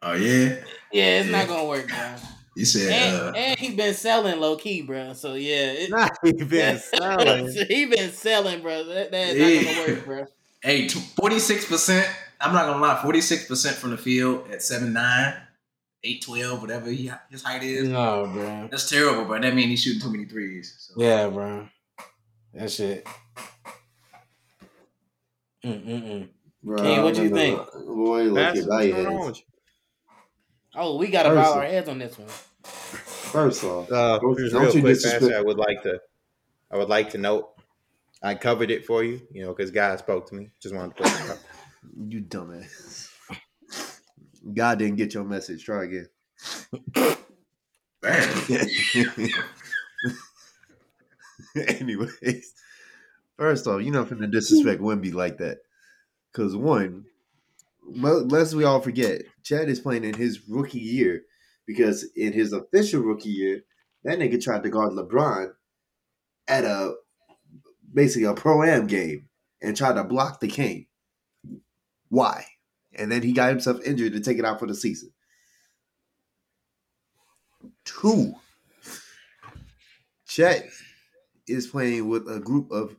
Oh 0.02 0.14
yeah, 0.14 0.64
Yeah, 0.94 1.20
it's 1.20 1.28
Yeah. 1.28 1.40
not 1.40 1.48
gonna 1.50 1.68
work, 1.68 1.88
bro. 1.90 2.16
You 2.60 2.66
said. 2.66 2.92
And, 2.92 3.16
Uh, 3.16 3.32
and 3.38 3.60
he 3.60 3.76
been 3.76 3.94
selling 3.94 4.40
low 4.40 4.56
key, 4.58 4.82
bro. 4.82 5.14
So 5.14 5.34
yeah, 5.36 5.72
it, 5.72 5.90
Not 5.90 6.12
even 6.24 6.78
selling. 6.94 7.52
he 7.68 7.86
been 7.86 8.12
selling, 8.12 8.62
bro. 8.62 8.84
That, 8.84 9.12
that's 9.12 9.36
Yeah. 9.38 9.62
not 9.62 9.76
gonna 9.86 9.94
work, 9.96 10.06
bro. 10.06 10.26
hey, 10.62 10.88
forty 10.90 11.40
six 11.40 11.66
percent. 11.66 12.08
I'm 12.42 12.54
not 12.54 12.68
gonna 12.68 12.82
lie, 12.82 13.02
forty 13.02 13.22
six 13.22 13.46
percent 13.46 13.76
from 13.78 13.92
the 13.92 13.98
field 13.98 14.50
at 14.52 14.62
seven 14.62 14.94
nine, 14.94 15.34
eight 16.04 16.22
twelve, 16.22 16.62
whatever 16.62 16.90
he, 16.90 17.12
his 17.30 17.44
height 17.44 17.64
is. 17.64 17.88
No, 17.90 18.28
bro. 18.32 18.68
That's 18.70 18.90
terrible, 18.90 19.26
bro. 19.26 19.40
That 19.42 19.56
means 19.56 19.70
he's 19.70 19.82
shooting 19.84 20.02
too 20.02 20.12
many 20.12 20.26
threes. 20.26 20.76
So. 20.80 21.02
Yeah, 21.02 21.28
bro. 21.30 21.68
That 22.54 22.72
shit. 22.72 23.08
Mm-mm-mm. 25.64 26.30
Bro, 26.64 26.78
King, 26.78 27.04
what 27.04 27.16
do 27.16 27.24
you 27.24 27.30
no, 27.30 27.36
think? 27.36 27.86
Boy, 27.86 28.24
look 28.24 28.36
That's 28.36 28.60
at 28.60 28.68
what's 28.68 28.68
value 28.68 28.94
heads. 28.94 29.26
with 29.28 29.38
you. 29.38 29.44
Oh, 30.76 30.98
we 30.98 31.08
gotta 31.08 31.30
bow 31.30 31.54
our 31.56 31.64
heads 31.64 31.90
on 31.90 32.00
this 32.00 32.18
one. 32.18 32.28
First 32.64 33.64
off, 33.64 33.92
Uh, 33.92 34.20
Don't- 34.20 34.38
just 34.38 34.54
real 34.56 34.72
quick, 34.72 34.84
disrespect- 34.84 35.22
Pastor, 35.22 35.38
I 35.38 35.42
would 35.42 35.58
like 35.58 35.84
to, 35.84 36.00
I 36.72 36.78
would 36.78 36.90
like 36.90 37.10
to 37.12 37.18
note, 37.18 37.50
I 38.22 38.36
covered 38.36 38.70
it 38.72 38.86
for 38.86 39.04
you, 39.04 39.22
you 39.32 39.44
know, 39.44 39.54
because 39.54 39.72
God 39.72 39.98
spoke 40.00 40.28
to 40.30 40.36
me. 40.36 40.50
Just 40.60 40.76
wanted 40.76 40.98
to 40.98 41.04
put 41.04 41.12
it 41.26 41.30
up. 41.32 41.38
you 42.08 42.22
dumbass. 42.22 43.10
God 44.54 44.80
didn't 44.80 44.98
get 44.98 45.14
your 45.14 45.24
message. 45.24 45.64
Try 45.64 45.84
again. 45.86 46.08
Anyways, 51.56 52.54
first 53.38 53.68
off, 53.68 53.82
you're 53.82 53.94
not 53.94 54.08
finna 54.10 54.30
disrespect 54.32 54.82
Wemby 54.82 55.14
like 55.14 55.38
that. 55.40 55.60
Because 56.32 56.56
one, 56.56 57.06
lest 57.84 58.54
we 58.54 58.64
all 58.64 58.82
forget, 58.82 59.24
Chet 59.44 59.68
is 59.70 59.80
playing 59.80 60.04
in 60.04 60.14
his 60.14 60.48
rookie 60.48 60.80
year 60.80 61.24
because 61.70 62.04
in 62.16 62.34
his 62.34 62.52
official 62.52 63.00
rookie 63.00 63.30
year, 63.30 63.62
that 64.04 64.18
nigga 64.18 64.44
tried 64.44 64.64
to 64.64 64.70
guard 64.72 64.94
LeBron 64.94 65.52
at 66.48 66.66
a 66.66 66.96
basically 67.94 68.24
a 68.24 68.34
pro 68.34 68.64
am 68.64 68.88
game 68.88 69.30
and 69.62 69.78
tried 69.78 69.94
to 69.94 70.04
block 70.04 70.40
the 70.40 70.48
king. 70.48 70.88
Why? 72.10 72.44
And 72.96 73.12
then 73.12 73.22
he 73.22 73.34
got 73.34 73.50
himself 73.50 73.80
injured 73.86 74.14
to 74.14 74.20
take 74.20 74.40
it 74.40 74.46
out 74.46 74.58
for 74.58 74.66
the 74.66 74.74
season. 74.74 75.12
Two, 77.86 78.34
Chet 80.28 80.68
is 81.48 81.68
playing 81.68 82.10
with 82.10 82.28
a 82.28 82.40
group 82.40 82.72
of 82.72 82.96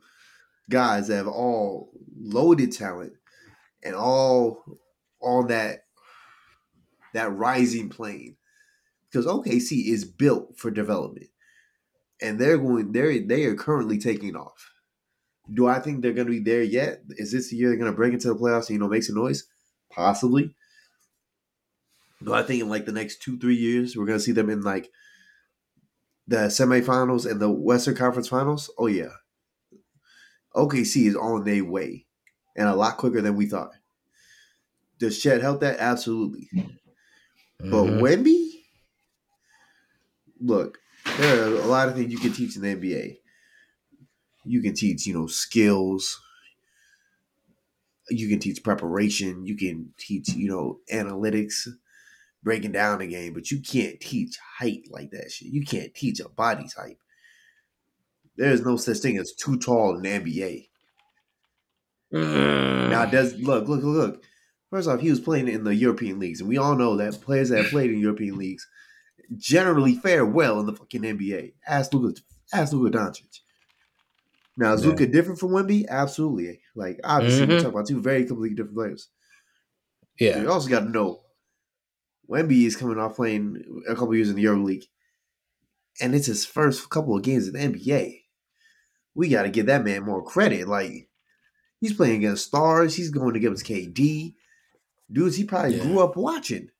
guys 0.71 1.09
that 1.09 1.17
have 1.17 1.27
all 1.27 1.91
loaded 2.17 2.71
talent 2.71 3.15
and 3.83 3.97
all 3.97 4.63
on 5.21 5.49
that 5.49 5.87
that 7.15 7.33
rising 7.33 7.89
plane 7.89 8.37
because 9.11 9.27
OKC 9.27 9.87
is 9.89 10.05
built 10.05 10.57
for 10.59 10.71
development 10.71 11.27
and 12.23 12.39
they're 12.39 12.59
going 12.59 12.93
they're 12.93 13.19
they 13.27 13.45
are 13.45 13.55
currently 13.55 13.99
taking 13.99 14.37
off. 14.37 14.73
Do 15.53 15.67
I 15.67 15.81
think 15.81 16.01
they're 16.03 16.13
going 16.13 16.27
to 16.29 16.33
be 16.33 16.39
there 16.41 16.63
yet? 16.63 17.03
Is 17.11 17.33
this 17.33 17.51
the 17.51 17.57
year 17.57 17.71
they're 17.71 17.79
going 17.79 17.91
to 17.91 17.97
break 17.97 18.13
into 18.13 18.29
the 18.29 18.37
playoffs 18.37 18.69
and 18.69 18.71
you 18.71 18.79
know 18.79 18.89
make 18.89 19.03
some 19.03 19.17
noise? 19.17 19.45
Possibly. 19.91 20.55
Do 22.23 22.35
I 22.35 22.43
think 22.43 22.63
in 22.63 22.69
like 22.69 22.85
the 22.87 22.93
next 22.93 23.23
two 23.23 23.39
three 23.39 23.57
years 23.57 23.97
we're 23.97 24.07
going 24.07 24.19
to 24.19 24.25
see 24.25 24.33
them 24.33 24.51
in 24.51 24.61
like 24.63 24.91
the 26.29 26.47
semifinals 26.49 27.29
and 27.29 27.41
the 27.41 27.51
Western 27.51 27.97
Conference 27.97 28.29
Finals? 28.29 28.71
Oh 28.79 28.87
yeah. 28.87 29.09
OKC 30.55 31.07
is 31.07 31.17
on 31.17 31.45
their 31.45 31.65
way, 31.65 32.07
and 32.57 32.69
a 32.69 32.75
lot 32.75 32.97
quicker 32.97 33.21
than 33.21 33.37
we 33.37 33.47
thought. 33.47 33.71
Does 34.99 35.21
Chet 35.21 35.41
help 35.41 35.61
that? 35.61 35.79
Absolutely. 35.79 36.51
But 37.59 37.87
Mhm. 37.87 38.01
Wemby, 38.01 38.50
look, 40.41 40.79
there 41.19 41.45
are 41.45 41.55
a 41.55 41.67
lot 41.67 41.89
of 41.89 41.95
things 41.95 42.13
you 42.13 42.19
can 42.19 42.33
teach 42.33 42.57
in 42.57 42.63
the 42.63 42.75
NBA. 42.75 43.19
You 44.45 44.63
can 44.63 44.75
teach, 44.75 45.07
you 45.07 45.15
know, 45.15 45.27
skills. 45.27 46.21
You 48.09 48.29
can 48.29 48.39
teach 48.39 48.63
preparation. 48.63 49.45
You 49.45 49.57
can 49.57 49.93
teach, 49.99 50.31
you 50.31 50.49
know, 50.49 50.81
analytics, 50.93 51.69
breaking 52.43 52.73
down 52.73 52.99
the 52.99 53.07
game. 53.07 53.35
But 53.35 53.51
you 53.51 53.61
can't 53.61 54.01
teach 54.01 54.39
height 54.59 54.89
like 54.91 55.11
that 55.11 55.31
shit. 55.31 55.49
You 55.49 55.65
can't 55.65 55.95
teach 55.95 56.21
a 56.21 56.29
body 56.29 56.67
type. 56.75 56.99
There 58.37 58.51
is 58.51 58.65
no 58.65 58.77
such 58.77 58.99
thing 58.99 59.19
as 59.19 59.33
too 59.33 59.59
tall 59.59 59.97
in 59.97 60.03
the 60.03 60.09
NBA. 60.09 60.69
Mm. 62.13 62.91
Now, 62.91 63.05
does 63.05 63.35
look, 63.35 63.69
look, 63.69 63.83
look, 63.83 63.97
look. 63.97 64.25
First 64.71 64.89
off, 64.89 65.01
he 65.01 65.11
was 65.11 65.21
playing 65.21 65.49
in 65.49 65.65
the 65.65 65.75
European 65.75 66.19
leagues, 66.19 66.41
and 66.41 66.49
we 66.49 66.57
all 66.57 66.77
know 66.77 66.97
that 66.97 67.21
players 67.21 67.49
that 67.51 67.63
have 67.63 67.71
played 67.71 67.91
in 67.91 67.99
European 67.99 68.39
leagues 68.39 68.67
generally 69.37 69.95
fare 69.97 70.25
well 70.27 70.59
in 70.61 70.67
the 70.67 70.73
fucking 70.75 71.03
NBA. 71.03 71.53
Ask 71.67 71.93
Luka, 71.95 72.21
ask 72.53 72.73
Luka 72.73 72.97
Doncic. 72.99 73.41
Now, 74.57 74.73
is 74.75 74.83
Yeah. 74.83 74.89
Luka 74.91 75.07
different 75.07 75.39
from 75.39 75.51
Wemby? 75.51 75.87
Absolutely. 75.89 76.61
Like, 76.75 77.01
obviously, 77.05 77.47
we're 77.47 77.55
Mhm. 77.55 77.63
talking 77.63 77.75
about 77.75 77.87
two 77.87 78.01
very 78.01 78.25
completely 78.25 78.57
different 78.57 78.77
players. 78.77 79.09
yeah. 80.19 80.43
You 80.43 80.51
also 80.51 80.69
got 80.69 80.81
to 80.81 80.91
know 80.91 81.23
Wemby 82.29 82.65
is 82.67 82.77
coming 82.77 82.99
off 82.99 83.17
playing 83.17 83.83
a 83.89 83.95
couple 83.95 84.15
years 84.15 84.29
in 84.29 84.37
the 84.37 84.43
Euro 84.43 84.63
League, 84.63 84.85
and 86.01 86.15
it's 86.15 86.27
his 86.27 86.45
first 86.45 86.91
couple 86.91 87.17
of 87.17 87.23
games 87.23 87.47
in 87.49 87.55
the 87.55 87.61
NBA. 87.61 88.25
We 89.15 89.29
got 89.29 89.43
to 89.45 89.51
give 89.51 89.67
that 89.67 89.85
man 89.85 90.03
more 90.05 90.23
credit. 90.23 90.69
Like 90.69 91.09
he's 91.81 91.95
playing 91.95 92.17
against 92.19 92.47
stars. 92.47 92.95
He's 92.97 93.11
going 93.11 93.35
against 93.35 93.65
KD, 93.65 94.37
dudes 95.11 95.37
he 95.37 95.45
probably 95.45 95.77
Yeah. 95.77 95.85
grew 95.85 96.01
up 96.01 96.17
watching. 96.17 96.71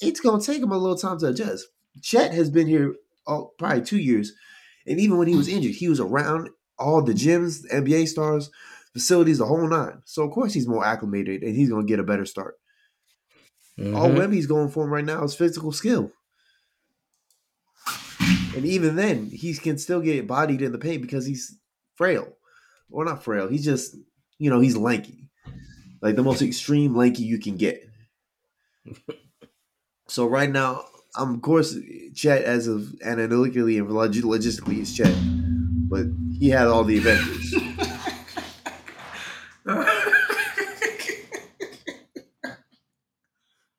It's 0.00 0.20
gonna 0.20 0.42
take 0.42 0.62
him 0.62 0.72
a 0.72 0.78
little 0.78 0.96
time 0.96 1.18
to 1.20 1.28
adjust. 1.28 1.66
Chet 2.02 2.32
has 2.32 2.50
been 2.50 2.66
here 2.66 2.94
oh, 3.26 3.52
probably 3.58 3.82
two 3.82 3.98
years, 3.98 4.32
and 4.86 5.00
even 5.00 5.18
when 5.18 5.28
he 5.28 5.36
was 5.36 5.48
injured, 5.48 5.74
he 5.74 5.88
was 5.88 6.00
around 6.00 6.50
all 6.78 7.02
the 7.02 7.12
gyms, 7.12 7.62
the 7.62 7.68
NBA 7.68 8.08
stars, 8.08 8.50
facilities, 8.92 9.38
the 9.38 9.46
whole 9.46 9.68
nine. 9.68 10.02
So 10.04 10.22
of 10.24 10.30
course 10.32 10.54
he's 10.54 10.68
more 10.68 10.84
acclimated, 10.84 11.42
and 11.42 11.54
he's 11.54 11.70
gonna 11.70 11.84
get 11.84 12.00
a 12.00 12.04
better 12.04 12.26
start. 12.26 12.56
All 13.78 14.10
Mhm. 14.10 14.16
Wemby's 14.16 14.46
going 14.46 14.68
for 14.70 14.84
him 14.84 14.92
right 14.92 15.04
now 15.04 15.24
is 15.24 15.34
physical 15.34 15.72
skill. 15.72 16.12
And 18.54 18.66
even 18.66 18.96
then, 18.96 19.26
he 19.26 19.54
can 19.54 19.78
still 19.78 20.00
get 20.00 20.26
bodied 20.26 20.60
in 20.60 20.72
the 20.72 20.78
paint 20.78 21.02
because 21.02 21.24
he's 21.24 21.56
frail. 21.94 22.36
Or 22.90 23.04
not 23.04 23.22
frail. 23.22 23.48
He's 23.48 23.64
just, 23.64 23.96
you 24.38 24.50
know, 24.50 24.60
he's 24.60 24.76
lanky. 24.76 25.30
Like 26.02 26.16
the 26.16 26.22
most 26.22 26.42
extreme 26.42 26.94
lanky 26.94 27.22
you 27.22 27.38
can 27.38 27.56
get. 27.56 27.82
So 30.10 30.26
right 30.26 30.50
now, 30.50 30.86
I'm 31.14 31.36
of 31.36 31.42
course, 31.42 31.76
Chet 32.14 32.42
as 32.42 32.66
of 32.66 33.00
analytically 33.02 33.78
and 33.78 33.88
log- 33.88 34.12
logistically 34.12 34.80
is 34.80 34.96
Chet. 34.96 35.14
But 35.88 36.06
he 36.36 36.50
had 36.50 36.66
all 36.66 36.82
the 36.82 36.96
adventures. 36.98 37.54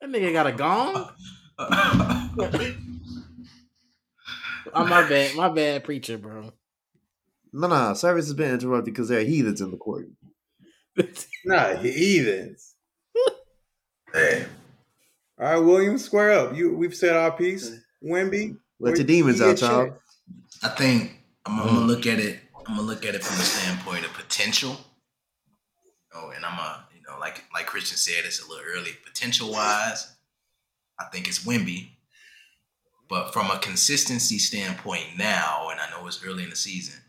That 0.02 0.10
nigga 0.10 0.34
got 0.34 0.48
a 0.48 0.52
gong. 0.52 1.10
Oh, 4.74 4.86
my 4.86 5.08
bad. 5.08 5.36
My 5.36 5.50
bad, 5.50 5.84
preacher, 5.84 6.18
bro. 6.18 6.54
No, 7.52 7.68
no, 7.68 7.94
service 7.94 8.28
has 8.28 8.36
been 8.36 8.54
interrupted 8.54 8.94
because 8.94 9.10
there 9.10 9.20
are 9.20 9.24
heathens 9.24 9.60
in 9.60 9.72
the 9.72 9.78
court. 9.78 10.08
Nah, 11.46 11.76
heathens. 11.76 12.76
Hey, 14.14 14.46
All 15.42 15.48
right, 15.48 15.58
William, 15.58 15.98
square 15.98 16.32
up. 16.32 16.56
You, 16.56 16.74
we've 16.76 16.96
said 16.96 17.16
our 17.16 17.32
piece. 17.32 17.72
Wemby, 18.04 18.58
Let 18.80 18.96
the 18.96 19.04
demons 19.04 19.42
out, 19.42 19.58
get 19.58 19.58
child. 19.58 19.94
I 20.64 20.70
think 20.70 21.20
I'm, 21.46 21.60
I'm 21.60 21.66
gonna 21.68 21.80
look 21.82 22.06
at 22.06 22.20
it. 22.20 22.40
I'm 22.56 22.76
gonna 22.76 22.82
look 22.88 23.06
at 23.06 23.16
it 23.16 23.24
from 23.24 23.38
the 23.38 23.44
standpoint 23.44 24.06
of 24.06 24.14
potential. 24.14 24.78
Oh, 26.14 26.32
and 26.36 26.46
I'm 26.46 26.60
a, 26.60 26.86
you 26.96 27.02
know, 27.08 27.18
like 27.20 27.44
like 27.54 27.66
Christian 27.66 27.98
said, 27.98 28.24
it's 28.26 28.44
a 28.44 28.48
little 28.48 28.64
early. 28.76 28.92
Potential 29.04 29.52
wise, 29.52 30.14
I 31.00 31.06
think 31.06 31.28
it's 31.28 31.44
Wemby. 31.44 31.90
But 33.10 33.34
from 33.34 33.50
a 33.50 33.58
consistency 33.58 34.38
standpoint 34.38 35.18
now, 35.18 35.70
and 35.72 35.80
I 35.80 35.90
know 35.90 36.06
it's 36.08 36.24
early 36.24 36.44
in 36.44 36.50
the 36.52 36.56
season, 36.56 37.02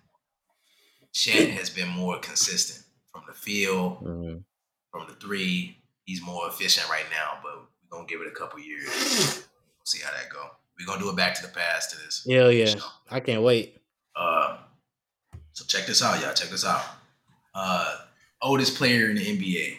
Chet 1.12 1.50
has 1.50 1.68
been 1.70 1.88
more 1.88 2.18
consistent 2.18 2.84
from 3.12 3.24
the 3.28 3.34
field, 3.34 4.02
Mhm. 4.02 4.42
from 4.90 5.06
the 5.06 5.14
three. 5.14 5.82
He's 6.04 6.22
more 6.22 6.48
efficient 6.48 6.88
right 6.88 7.08
now, 7.10 7.38
but 7.42 7.52
we're 7.56 7.66
gonna 7.92 8.06
give 8.06 8.20
it 8.22 8.26
a 8.26 8.30
couple 8.32 8.58
years. 8.60 8.86
We'll 8.88 9.84
see 9.84 10.00
how 10.04 10.10
that 10.12 10.30
go. 10.32 10.48
We're 10.78 10.86
gonna 10.86 11.00
do 11.00 11.10
it 11.10 11.16
back 11.16 11.34
to 11.34 11.42
the 11.42 11.48
past 11.52 11.90
to 11.90 11.96
this. 12.04 12.26
Hell 12.28 12.50
yeah. 12.50 12.64
So, 12.66 12.78
I 13.10 13.20
can't 13.20 13.42
wait. 13.42 13.76
uh, 14.16 14.58
So 15.52 15.64
check 15.66 15.86
this 15.86 16.02
out, 16.02 16.20
y'all. 16.20 16.32
Check 16.34 16.48
this 16.48 16.64
out. 16.64 16.82
Uh, 17.54 17.98
oldest 18.40 18.76
player 18.76 19.10
in 19.10 19.16
the 19.16 19.22
NBA, 19.38 19.76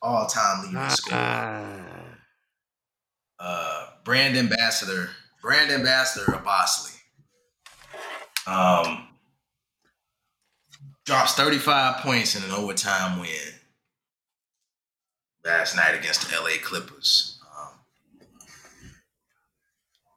all 0.00 0.26
time 0.26 0.64
leading 0.64 0.88
scorer. 0.90 1.18
Ah. 1.20 1.84
uh, 3.38 3.86
brand 4.04 4.36
ambassador, 4.36 5.10
brand 5.42 5.70
ambassador 5.70 6.34
of 6.34 6.42
Bosley. 6.44 6.92
Um, 8.46 9.08
drops 11.04 11.34
35 11.34 11.98
points 12.02 12.34
in 12.36 12.42
an 12.44 12.50
overtime 12.52 13.18
win 13.20 13.28
last 15.44 15.76
night 15.76 15.94
against 15.94 16.28
the 16.28 16.34
LA 16.40 16.56
Clippers. 16.62 17.33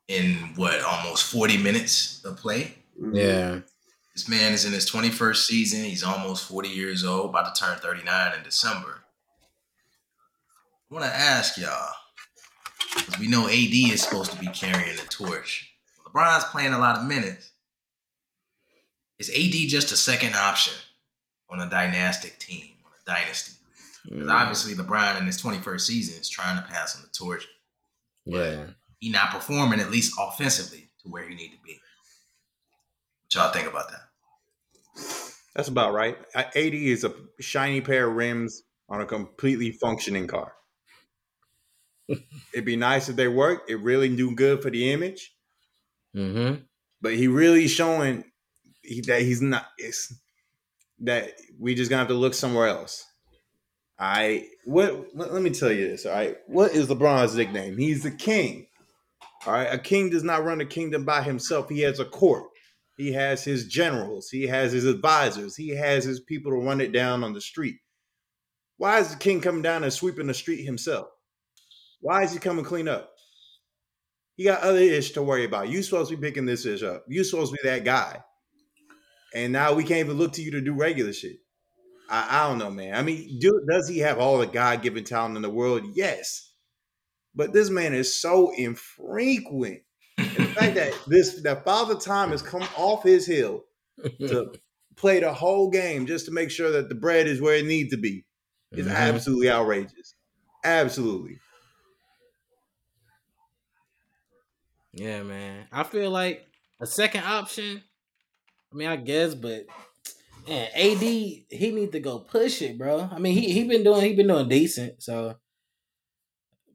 In 0.07 0.53
what, 0.55 0.81
almost 0.83 1.31
40 1.31 1.57
minutes 1.57 2.23
of 2.23 2.37
play? 2.37 2.75
Mm-hmm. 2.99 3.15
Yeah. 3.15 3.59
This 4.13 4.29
man 4.29 4.53
is 4.53 4.65
in 4.65 4.71
his 4.71 4.89
21st 4.89 5.35
season. 5.35 5.83
He's 5.83 6.03
almost 6.03 6.47
40 6.47 6.69
years 6.69 7.03
old, 7.05 7.29
about 7.29 7.53
to 7.53 7.61
turn 7.61 7.77
39 7.77 8.37
in 8.37 8.43
December. 8.43 9.03
I 10.89 10.93
want 10.93 11.05
to 11.05 11.13
ask 11.13 11.57
y'all, 11.57 11.91
because 12.95 13.19
we 13.19 13.27
know 13.27 13.47
AD 13.47 13.53
is 13.53 14.01
supposed 14.01 14.31
to 14.31 14.39
be 14.39 14.47
carrying 14.47 14.95
the 14.95 15.03
torch. 15.09 15.71
LeBron's 16.05 16.45
playing 16.45 16.73
a 16.73 16.79
lot 16.79 16.97
of 16.97 17.05
minutes. 17.05 17.51
Is 19.19 19.29
AD 19.29 19.69
just 19.69 19.91
a 19.91 19.97
second 19.97 20.35
option 20.35 20.73
on 21.49 21.59
a 21.59 21.69
dynastic 21.69 22.39
team, 22.39 22.71
on 22.85 22.91
a 22.93 23.05
dynasty? 23.05 23.53
Because 24.09 24.29
obviously 24.29 24.73
LeBron 24.73 25.19
in 25.19 25.25
his 25.25 25.41
21st 25.41 25.81
season 25.81 26.19
is 26.19 26.29
trying 26.29 26.55
to 26.55 26.67
pass 26.67 26.95
on 26.95 27.01
the 27.01 27.09
torch. 27.09 27.45
Yeah. 28.25 28.67
He 28.99 29.09
not 29.09 29.31
performing 29.31 29.79
at 29.79 29.91
least 29.91 30.13
offensively 30.19 30.89
to 31.03 31.09
where 31.09 31.27
he 31.27 31.35
need 31.35 31.49
to 31.51 31.57
be. 31.63 31.79
What 33.23 33.35
y'all 33.35 33.51
think 33.51 33.67
about 33.67 33.89
that? 33.91 34.01
That's 35.55 35.67
about 35.67 35.93
right. 35.93 36.17
AD 36.35 36.55
is 36.55 37.03
a 37.03 37.13
shiny 37.39 37.81
pair 37.81 38.07
of 38.09 38.15
rims 38.15 38.63
on 38.89 39.01
a 39.01 39.05
completely 39.05 39.71
functioning 39.71 40.27
car. 40.27 40.53
It'd 42.53 42.65
be 42.65 42.75
nice 42.77 43.09
if 43.09 43.15
they 43.17 43.27
worked. 43.27 43.69
It 43.69 43.75
really 43.81 44.15
do 44.15 44.33
good 44.33 44.61
for 44.61 44.69
the 44.69 44.91
image, 44.91 45.33
Mm-hmm. 46.15 46.61
but 47.01 47.13
he 47.13 47.27
really 47.27 47.67
showing 47.67 48.23
he, 48.81 49.01
that 49.01 49.21
he's 49.21 49.41
not. 49.41 49.65
It's 49.77 50.13
that 51.01 51.31
we 51.59 51.75
just 51.75 51.89
gonna 51.89 51.99
have 51.99 52.07
to 52.07 52.13
look 52.13 52.33
somewhere 52.33 52.67
else. 52.67 53.05
I 53.99 54.47
what? 54.63 55.07
Let, 55.13 55.33
let 55.33 55.43
me 55.43 55.49
tell 55.49 55.71
you 55.71 55.89
this. 55.89 56.05
All 56.05 56.13
right, 56.13 56.37
what 56.47 56.71
is 56.71 56.87
LeBron's 56.87 57.35
nickname? 57.35 57.77
He's 57.77 58.03
the 58.03 58.11
king. 58.11 58.67
All 59.47 59.53
right, 59.53 59.73
a 59.73 59.79
king 59.79 60.09
does 60.09 60.25
not 60.25 60.43
run 60.43 60.59
a 60.59 60.65
kingdom 60.65 61.05
by 61.05 61.23
himself. 61.23 61.69
He 61.69 61.79
has 61.79 62.01
a 62.01 62.05
court. 62.05 62.43
He 62.97 63.13
has 63.13 63.45
his 63.45 63.65
generals. 63.65 64.27
He 64.29 64.43
has 64.47 64.73
his 64.73 64.83
advisors. 64.83 65.55
He 65.55 65.69
has 65.69 66.03
his 66.03 66.19
people 66.19 66.51
to 66.51 66.57
run 66.57 66.81
it 66.81 66.91
down 66.91 67.23
on 67.23 67.31
the 67.31 67.39
street. 67.39 67.77
Why 68.75 68.99
is 68.99 69.09
the 69.09 69.15
king 69.15 69.39
coming 69.39 69.61
down 69.61 69.85
and 69.85 69.93
sweeping 69.93 70.27
the 70.27 70.33
street 70.33 70.65
himself? 70.65 71.07
Why 72.01 72.23
is 72.23 72.33
he 72.33 72.39
coming 72.39 72.65
clean 72.65 72.89
up? 72.89 73.09
He 74.35 74.43
got 74.43 74.63
other 74.63 74.79
ish 74.79 75.11
to 75.11 75.23
worry 75.23 75.45
about. 75.45 75.69
You 75.69 75.81
supposed 75.81 76.09
to 76.09 76.17
be 76.17 76.27
picking 76.27 76.45
this 76.45 76.65
ish 76.65 76.83
up. 76.83 77.05
You 77.07 77.23
supposed 77.23 77.53
to 77.53 77.57
be 77.63 77.69
that 77.69 77.85
guy. 77.85 78.21
And 79.33 79.53
now 79.53 79.73
we 79.73 79.85
can't 79.85 80.05
even 80.05 80.17
look 80.17 80.33
to 80.33 80.41
you 80.41 80.51
to 80.51 80.61
do 80.61 80.73
regular 80.73 81.13
shit. 81.13 81.37
I, 82.09 82.41
I 82.41 82.49
don't 82.49 82.57
know, 82.57 82.69
man. 82.69 82.95
I 82.95 83.01
mean, 83.01 83.39
do, 83.39 83.61
does 83.69 83.87
he 83.87 83.99
have 83.99 84.19
all 84.19 84.39
the 84.39 84.47
God 84.47 84.81
given 84.81 85.05
talent 85.05 85.37
in 85.37 85.41
the 85.41 85.49
world? 85.49 85.83
Yes. 85.93 86.46
But 87.37 87.53
this 87.53 87.69
man 87.69 87.93
is 87.93 88.13
so 88.13 88.51
infrequent. 88.55 89.83
And 90.17 90.45
the 90.45 90.49
fact 90.49 90.75
that 90.75 90.93
this 91.07 91.41
that 91.43 91.63
Father 91.63 91.95
Time 91.95 92.31
has 92.31 92.41
come 92.41 92.63
off 92.77 93.03
his 93.03 93.25
hill 93.27 93.63
to 94.27 94.53
play 94.97 95.19
the 95.19 95.31
whole 95.33 95.69
game 95.69 96.05
just 96.07 96.25
to 96.25 96.31
make 96.31 96.51
sure 96.51 96.71
that 96.71 96.89
the 96.89 96.95
bread 96.95 97.27
is 97.27 97.39
where 97.39 97.55
it 97.55 97.65
needs 97.65 97.91
to 97.91 97.97
be 97.97 98.25
is 98.71 98.87
Mhm. 98.87 98.95
absolutely 98.95 99.49
outrageous. 99.51 100.15
Absolutely. 100.65 101.37
Yeah, 104.93 105.23
man. 105.23 105.67
I 105.71 105.83
feel 105.83 106.09
like 106.09 106.47
a 106.81 106.87
second 106.87 107.23
option. 107.23 107.83
I 108.71 108.75
mean, 108.75 108.87
I 108.87 108.95
guess, 108.95 109.35
but 109.35 109.65
man, 110.47 110.69
AD 110.73 110.99
he 111.49 111.71
need 111.71 111.91
to 111.91 111.99
go 111.99 112.19
push 112.19 112.61
it, 112.61 112.77
bro. 112.77 113.07
I 113.11 113.19
mean, 113.19 113.33
he 113.33 113.51
he 113.51 113.67
been 113.67 113.83
doing 113.83 114.01
he 114.01 114.15
been 114.15 114.27
doing 114.27 114.49
decent. 114.49 115.01
So, 115.03 115.35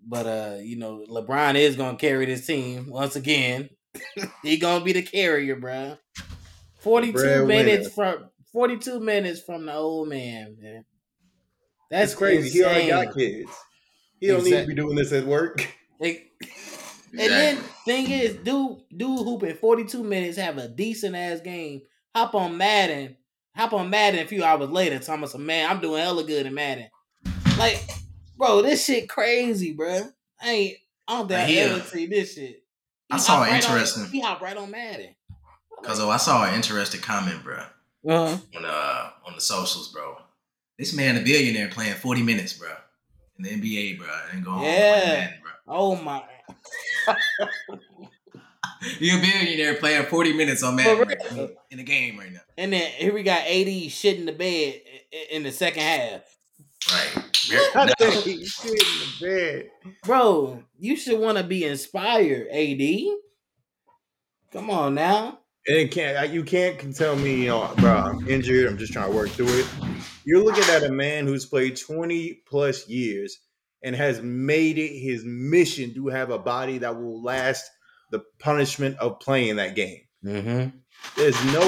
but 0.07 0.27
uh, 0.27 0.57
you 0.61 0.77
know, 0.77 1.05
LeBron 1.09 1.55
is 1.55 1.77
gonna 1.77 1.97
carry 1.97 2.27
this 2.27 2.47
team 2.47 2.87
once 2.88 3.17
again. 3.17 3.71
he 4.43 4.57
gonna 4.59 4.85
be 4.85 4.93
the 4.93 5.03
carrier, 5.03 5.57
bro. 5.57 5.97
Forty 6.79 7.12
two 7.12 7.47
minutes 7.47 7.93
from 7.93 8.31
forty 8.53 8.77
two 8.79 9.01
minutes 9.01 9.41
from 9.41 9.67
the 9.67 9.75
old 9.75 10.09
man, 10.09 10.57
man. 10.61 10.85
That's 11.91 12.12
That's 12.12 12.15
crazy. 12.15 12.49
He 12.51 12.65
already 12.65 12.88
insane. 12.88 13.05
got 13.05 13.15
kids. 13.15 13.51
He 14.19 14.29
don't 14.29 14.45
need 14.45 14.53
to 14.53 14.67
be 14.67 14.75
doing 14.75 14.97
this 14.97 15.12
at 15.12 15.27
work. 15.27 15.67
Like, 16.01 16.31
And 17.12 17.31
then 17.31 17.57
thing 17.85 18.11
is, 18.11 18.37
dude, 18.37 18.79
dude 18.97 19.19
hoop 19.19 19.43
in 19.43 19.57
42 19.57 20.03
minutes, 20.03 20.38
have 20.38 20.59
a 20.59 20.69
decent 20.69 21.15
ass 21.15 21.41
game. 21.41 21.83
Hop 22.15 22.35
on 22.35 22.57
Madden, 22.57 23.17
hop 23.55 23.73
on 23.73 23.91
Madden 23.91 24.21
a 24.21 24.27
few 24.27 24.43
hours 24.43 24.71
later. 24.71 24.99
Talking 24.99 25.15
about 25.15 25.31
some 25.31 25.45
man, 25.45 25.71
I'm 25.71 25.81
doing 25.81 26.01
hella 26.03 26.25
good 26.25 26.47
in 26.47 26.55
Madden. 26.55 26.88
Like, 27.59 27.85
bro, 28.42 28.62
this 28.62 28.85
shit 28.85 29.09
crazy, 29.09 29.72
bro. 29.72 30.00
I 30.42 30.50
ain't, 30.50 30.76
I 31.07 31.18
don't 31.18 31.28
think 31.28 31.40
I, 31.40 31.52
ever 31.52 31.81
see 31.81 32.07
this 32.07 32.35
shit. 32.35 32.62
I 33.11 33.16
saw 33.18 33.40
right 33.40 33.50
on- 33.50 33.57
interesting- 33.57 34.07
he 34.07 34.20
hop 34.20 34.40
right 34.40 34.57
on 34.57 34.70
Madden. 34.70 35.14
Cause 35.83 35.98
oh, 36.00 36.11
I 36.11 36.16
saw 36.16 36.44
an 36.44 36.55
interesting 36.55 37.00
comment, 37.00 37.42
bro, 37.42 37.57
Uh-huh. 38.09 38.37
on 38.57 38.64
uh 38.64 39.11
on 39.26 39.35
the 39.35 39.40
socials, 39.40 39.92
bro. 39.92 40.16
This 40.78 40.94
man, 40.94 41.16
a 41.16 41.20
billionaire, 41.20 41.68
playing 41.68 41.94
forty 41.94 42.22
minutes, 42.22 42.52
bro, 42.52 42.68
in 43.37 43.42
the 43.44 43.50
NBA, 43.50 43.98
bro, 43.98 44.07
and 44.33 44.44
go 44.44 44.52
home 44.52 44.62
Yeah. 44.64 45.05
Madden, 45.07 45.35
bro. 45.42 45.50
Oh 45.66 45.96
my, 45.96 46.22
You 49.00 49.18
a 49.18 49.20
billionaire 49.20 49.74
playing 49.74 50.07
forty 50.07 50.33
minutes 50.33 50.62
on 50.62 50.76
Madden 50.76 51.09
real. 51.35 51.50
in 51.70 51.78
the 51.78 51.85
game 51.85 52.16
right 52.18 52.33
now, 52.33 52.40
and 52.57 52.72
then 52.72 52.90
here 52.92 53.12
we 53.12 53.22
got 53.24 53.44
AD 53.46 53.90
shit 53.90 54.18
in 54.18 54.26
the 54.26 54.33
bed 54.33 54.81
in 55.31 55.42
the 55.42 55.50
second 55.52 55.83
half. 55.83 56.20
Right? 56.90 57.71
I 57.75 57.85
No. 57.87 57.92
think 57.99 58.25
he 58.25 58.45
shit 58.47 58.71
in 58.73 58.79
the 58.79 59.27
bed. 59.27 59.71
Bro, 60.05 60.62
you 60.79 60.97
should 60.97 61.18
want 61.18 61.38
to 61.38 61.45
be 61.45 61.64
inspired, 61.64 62.49
AD. 62.51 63.07
Come 64.53 64.71
on 64.71 64.95
now. 64.95 65.38
And 65.66 65.77
it 65.79 65.92
can't 65.92 66.31
you 66.33 66.42
can't 66.42 66.95
tell 66.95 67.14
me, 67.16 67.42
you 67.42 67.47
know, 67.49 67.73
bro, 67.77 67.92
I'm 67.92 68.29
injured. 68.29 68.68
I'm 68.68 68.79
just 68.79 68.92
trying 68.92 69.11
to 69.11 69.16
work 69.16 69.31
through 69.31 69.61
it. 69.61 69.66
You're 70.25 70.42
looking 70.45 70.64
at 70.64 70.83
a 70.83 70.90
man 70.90 71.27
who's 71.27 71.47
played 71.47 71.77
20 71.77 72.42
plus 72.49 72.88
years 72.88 73.38
and 73.83 73.95
has 73.95 74.21
made 74.23 74.79
it 74.79 74.99
his 74.99 75.25
mission 75.25 75.95
to 75.95 76.09
have 76.09 76.31
a 76.31 76.38
body 76.38 76.79
that 76.79 76.97
will 77.01 77.23
last 77.23 77.64
the 78.11 78.23
punishment 78.40 78.97
of 78.99 79.21
playing 79.21 79.57
that 79.57 79.75
game. 79.75 80.01
Mm-hmm. 80.25 80.77
There's 81.17 81.45
no 81.47 81.61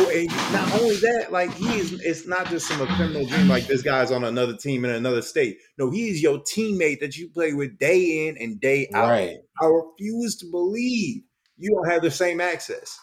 not 0.52 0.80
only 0.80 0.96
that, 0.96 1.28
like 1.30 1.52
he 1.54 1.78
is 1.78 1.92
it's 1.92 2.26
not 2.26 2.46
just 2.46 2.66
some 2.66 2.86
criminal 2.86 3.26
dream 3.26 3.48
like 3.48 3.66
this 3.66 3.82
guy's 3.82 4.10
on 4.10 4.24
another 4.24 4.56
team 4.56 4.84
in 4.84 4.90
another 4.90 5.22
state. 5.22 5.58
No, 5.78 5.90
he 5.90 6.08
is 6.08 6.22
your 6.22 6.38
teammate 6.38 7.00
that 7.00 7.16
you 7.16 7.28
play 7.28 7.52
with 7.52 7.78
day 7.78 8.26
in 8.26 8.36
and 8.38 8.60
day 8.60 8.88
out. 8.94 9.10
Right. 9.10 9.36
I 9.60 9.66
refuse 9.66 10.36
to 10.38 10.46
believe 10.50 11.24
you 11.56 11.70
don't 11.70 11.92
have 11.92 12.02
the 12.02 12.10
same 12.10 12.40
access. 12.40 12.98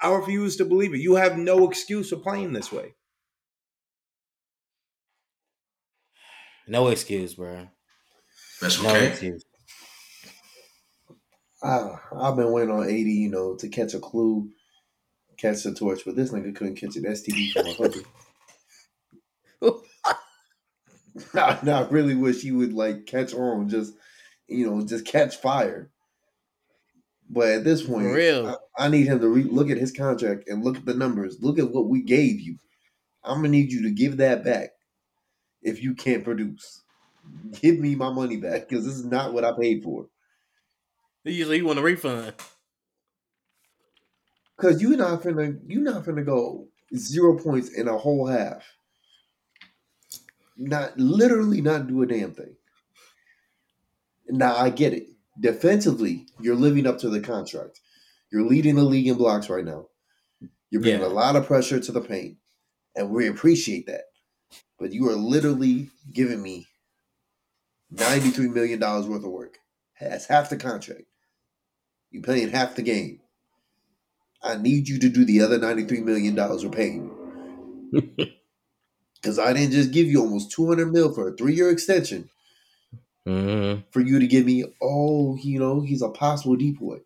I 0.00 0.12
refuse 0.14 0.56
to 0.56 0.64
believe 0.64 0.94
it. 0.94 1.00
You 1.00 1.16
have 1.16 1.36
no 1.38 1.68
excuse 1.68 2.10
for 2.10 2.16
playing 2.16 2.52
this 2.52 2.70
way. 2.70 2.94
No 6.68 6.88
excuse, 6.88 7.34
bro. 7.34 7.68
Special 8.56 8.84
No 8.84 8.94
excuse. 8.94 9.44
I, 11.62 11.96
I've 12.14 12.36
been 12.36 12.52
waiting 12.52 12.70
on 12.70 12.84
AD, 12.84 12.90
you 12.90 13.30
know, 13.30 13.56
to 13.56 13.68
catch 13.68 13.94
a 13.94 13.98
clue, 13.98 14.50
catch 15.38 15.62
the 15.62 15.72
torch, 15.72 16.02
but 16.04 16.16
this 16.16 16.30
nigga 16.30 16.54
couldn't 16.54 16.76
catch 16.76 16.96
an 16.96 17.04
STD 17.04 17.52
from 17.52 17.66
a 17.66 17.72
hooker. 17.72 18.00
I, 21.34 21.58
I 21.70 21.88
really 21.88 22.14
wish 22.14 22.42
he 22.42 22.52
would 22.52 22.72
like 22.72 23.06
catch 23.06 23.34
on, 23.34 23.68
just 23.68 23.94
you 24.48 24.68
know, 24.68 24.84
just 24.84 25.06
catch 25.06 25.36
fire. 25.36 25.90
But 27.30 27.48
at 27.48 27.64
this 27.64 27.82
point, 27.82 28.06
For 28.06 28.14
real. 28.14 28.46
I, 28.78 28.86
I 28.86 28.88
need 28.88 29.06
him 29.06 29.20
to 29.20 29.28
re- 29.28 29.42
look 29.42 29.70
at 29.70 29.76
his 29.76 29.92
contract 29.92 30.48
and 30.48 30.64
look 30.64 30.76
at 30.76 30.86
the 30.86 30.94
numbers. 30.94 31.38
Look 31.40 31.58
at 31.58 31.70
what 31.70 31.88
we 31.88 32.02
gave 32.02 32.40
you. 32.40 32.56
I'm 33.22 33.38
gonna 33.38 33.48
need 33.48 33.72
you 33.72 33.82
to 33.82 33.90
give 33.90 34.18
that 34.18 34.44
back 34.44 34.70
if 35.62 35.82
you 35.82 35.94
can't 35.94 36.24
produce. 36.24 36.82
Give 37.60 37.78
me 37.78 37.94
my 37.94 38.10
money 38.10 38.38
back 38.38 38.68
because 38.68 38.86
this 38.86 38.94
is 38.94 39.04
not 39.04 39.34
what 39.34 39.44
I 39.44 39.52
paid 39.58 39.82
for. 39.82 40.06
Usually 41.24 41.58
you 41.58 41.66
want 41.66 41.78
a 41.78 41.82
refund. 41.82 42.32
Cause 44.58 44.82
you're 44.82 44.96
not 44.96 45.22
finna 45.22 45.58
you 45.66 45.80
not 45.80 46.04
finna 46.04 46.24
go 46.26 46.66
zero 46.96 47.38
points 47.38 47.70
in 47.70 47.86
a 47.88 47.96
whole 47.96 48.26
half. 48.26 48.64
Not 50.56 50.98
literally 50.98 51.60
not 51.60 51.86
do 51.86 52.02
a 52.02 52.06
damn 52.06 52.32
thing. 52.32 52.56
Now 54.28 54.56
I 54.56 54.70
get 54.70 54.92
it. 54.92 55.06
Defensively, 55.40 56.26
you're 56.40 56.56
living 56.56 56.86
up 56.86 56.98
to 56.98 57.08
the 57.08 57.20
contract. 57.20 57.80
You're 58.32 58.46
leading 58.46 58.74
the 58.74 58.82
league 58.82 59.06
in 59.06 59.16
blocks 59.16 59.48
right 59.48 59.64
now. 59.64 59.86
You're 60.70 60.82
bringing 60.82 61.00
Yeah. 61.00 61.06
a 61.06 61.08
lot 61.08 61.36
of 61.36 61.46
pressure 61.46 61.78
to 61.78 61.92
the 61.92 62.00
paint, 62.00 62.36
and 62.96 63.10
we 63.10 63.28
appreciate 63.28 63.86
that. 63.86 64.02
But 64.78 64.92
you 64.92 65.08
are 65.08 65.14
literally 65.16 65.90
giving 66.12 66.42
me 66.42 66.66
$93 67.94 68.52
million 68.52 68.80
worth 68.80 69.24
of 69.24 69.30
work. 69.30 69.58
That's 70.00 70.26
half 70.26 70.50
the 70.50 70.56
contract. 70.56 71.04
You're 72.10 72.22
playing 72.22 72.50
half 72.50 72.74
the 72.74 72.82
game. 72.82 73.20
I 74.42 74.56
need 74.56 74.88
you 74.88 74.98
to 75.00 75.08
do 75.08 75.24
the 75.24 75.40
other 75.40 75.58
$93 75.58 76.04
million 76.04 76.34
we're 76.36 76.70
paying 76.70 77.10
you. 77.92 78.26
Because 79.20 79.36
I 79.36 79.52
didn't 79.52 79.72
just 79.72 79.90
give 79.90 80.06
you 80.06 80.20
almost 80.20 80.52
200 80.52 80.92
mil 80.92 81.12
for 81.12 81.30
a 81.30 81.36
three-year 81.36 81.70
extension 81.70 82.30
Mm-hmm. 83.28 83.80
for 83.90 84.00
you 84.00 84.18
to 84.18 84.26
give 84.26 84.46
me, 84.46 84.64
oh, 84.80 85.36
you 85.36 85.58
know, 85.58 85.82
he's 85.82 86.00
a 86.00 86.08
possible 86.08 86.56
decoy. 86.56 87.00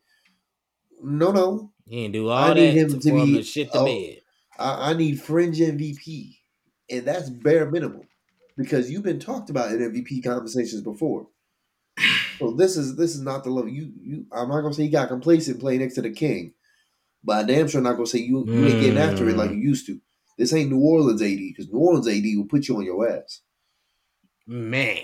No, 1.02 1.32
no. 1.32 1.72
He 1.84 2.04
ain't 2.04 2.12
do 2.12 2.28
all 2.28 2.38
I 2.38 2.48
that 2.50 2.54
need 2.54 2.74
him 2.74 2.88
to, 2.90 2.98
to 3.00 3.10
him 3.10 3.26
be- 3.26 3.36
to 3.38 3.42
shit 3.42 3.72
the 3.72 3.80
oh. 3.80 3.84
bed. 3.86 4.20
I, 4.56 4.90
I 4.90 4.92
need 4.92 5.20
fringe 5.20 5.58
MVP, 5.58 6.36
and 6.90 7.04
that's 7.04 7.28
bare 7.28 7.68
minimum 7.68 8.06
because 8.56 8.88
you've 8.88 9.02
been 9.02 9.18
talked 9.18 9.50
about 9.50 9.72
in 9.72 9.78
MVP 9.80 10.22
conversations 10.22 10.82
before. 10.82 11.26
So 12.38 12.50
this 12.50 12.76
is 12.76 12.96
this 12.96 13.14
is 13.14 13.20
not 13.20 13.44
the 13.44 13.50
level 13.50 13.70
you 13.70 13.92
you. 14.00 14.26
I'm 14.32 14.48
not 14.48 14.62
gonna 14.62 14.74
say 14.74 14.82
you 14.82 14.90
got 14.90 15.06
complacent 15.06 15.60
playing 15.60 15.78
next 15.78 15.94
to 15.94 16.02
the 16.02 16.10
king, 16.10 16.54
but 17.24 17.36
I 17.38 17.42
damn 17.44 17.68
sure 17.68 17.80
not 17.80 17.92
gonna 17.94 18.06
say 18.06 18.18
you 18.20 18.48
you 18.52 18.66
ain't 18.66 18.80
getting 18.80 18.98
after 18.98 19.28
it 19.28 19.36
like 19.36 19.50
you 19.50 19.58
used 19.58 19.86
to. 19.86 20.00
This 20.38 20.52
ain't 20.52 20.70
New 20.70 20.80
Orleans 20.80 21.20
AD 21.22 21.28
because 21.38 21.68
New 21.70 21.78
Orleans 21.78 22.08
AD 22.08 22.24
will 22.36 22.46
put 22.46 22.66
you 22.68 22.76
on 22.76 22.84
your 22.84 23.08
ass. 23.08 23.40
Man. 24.46 25.02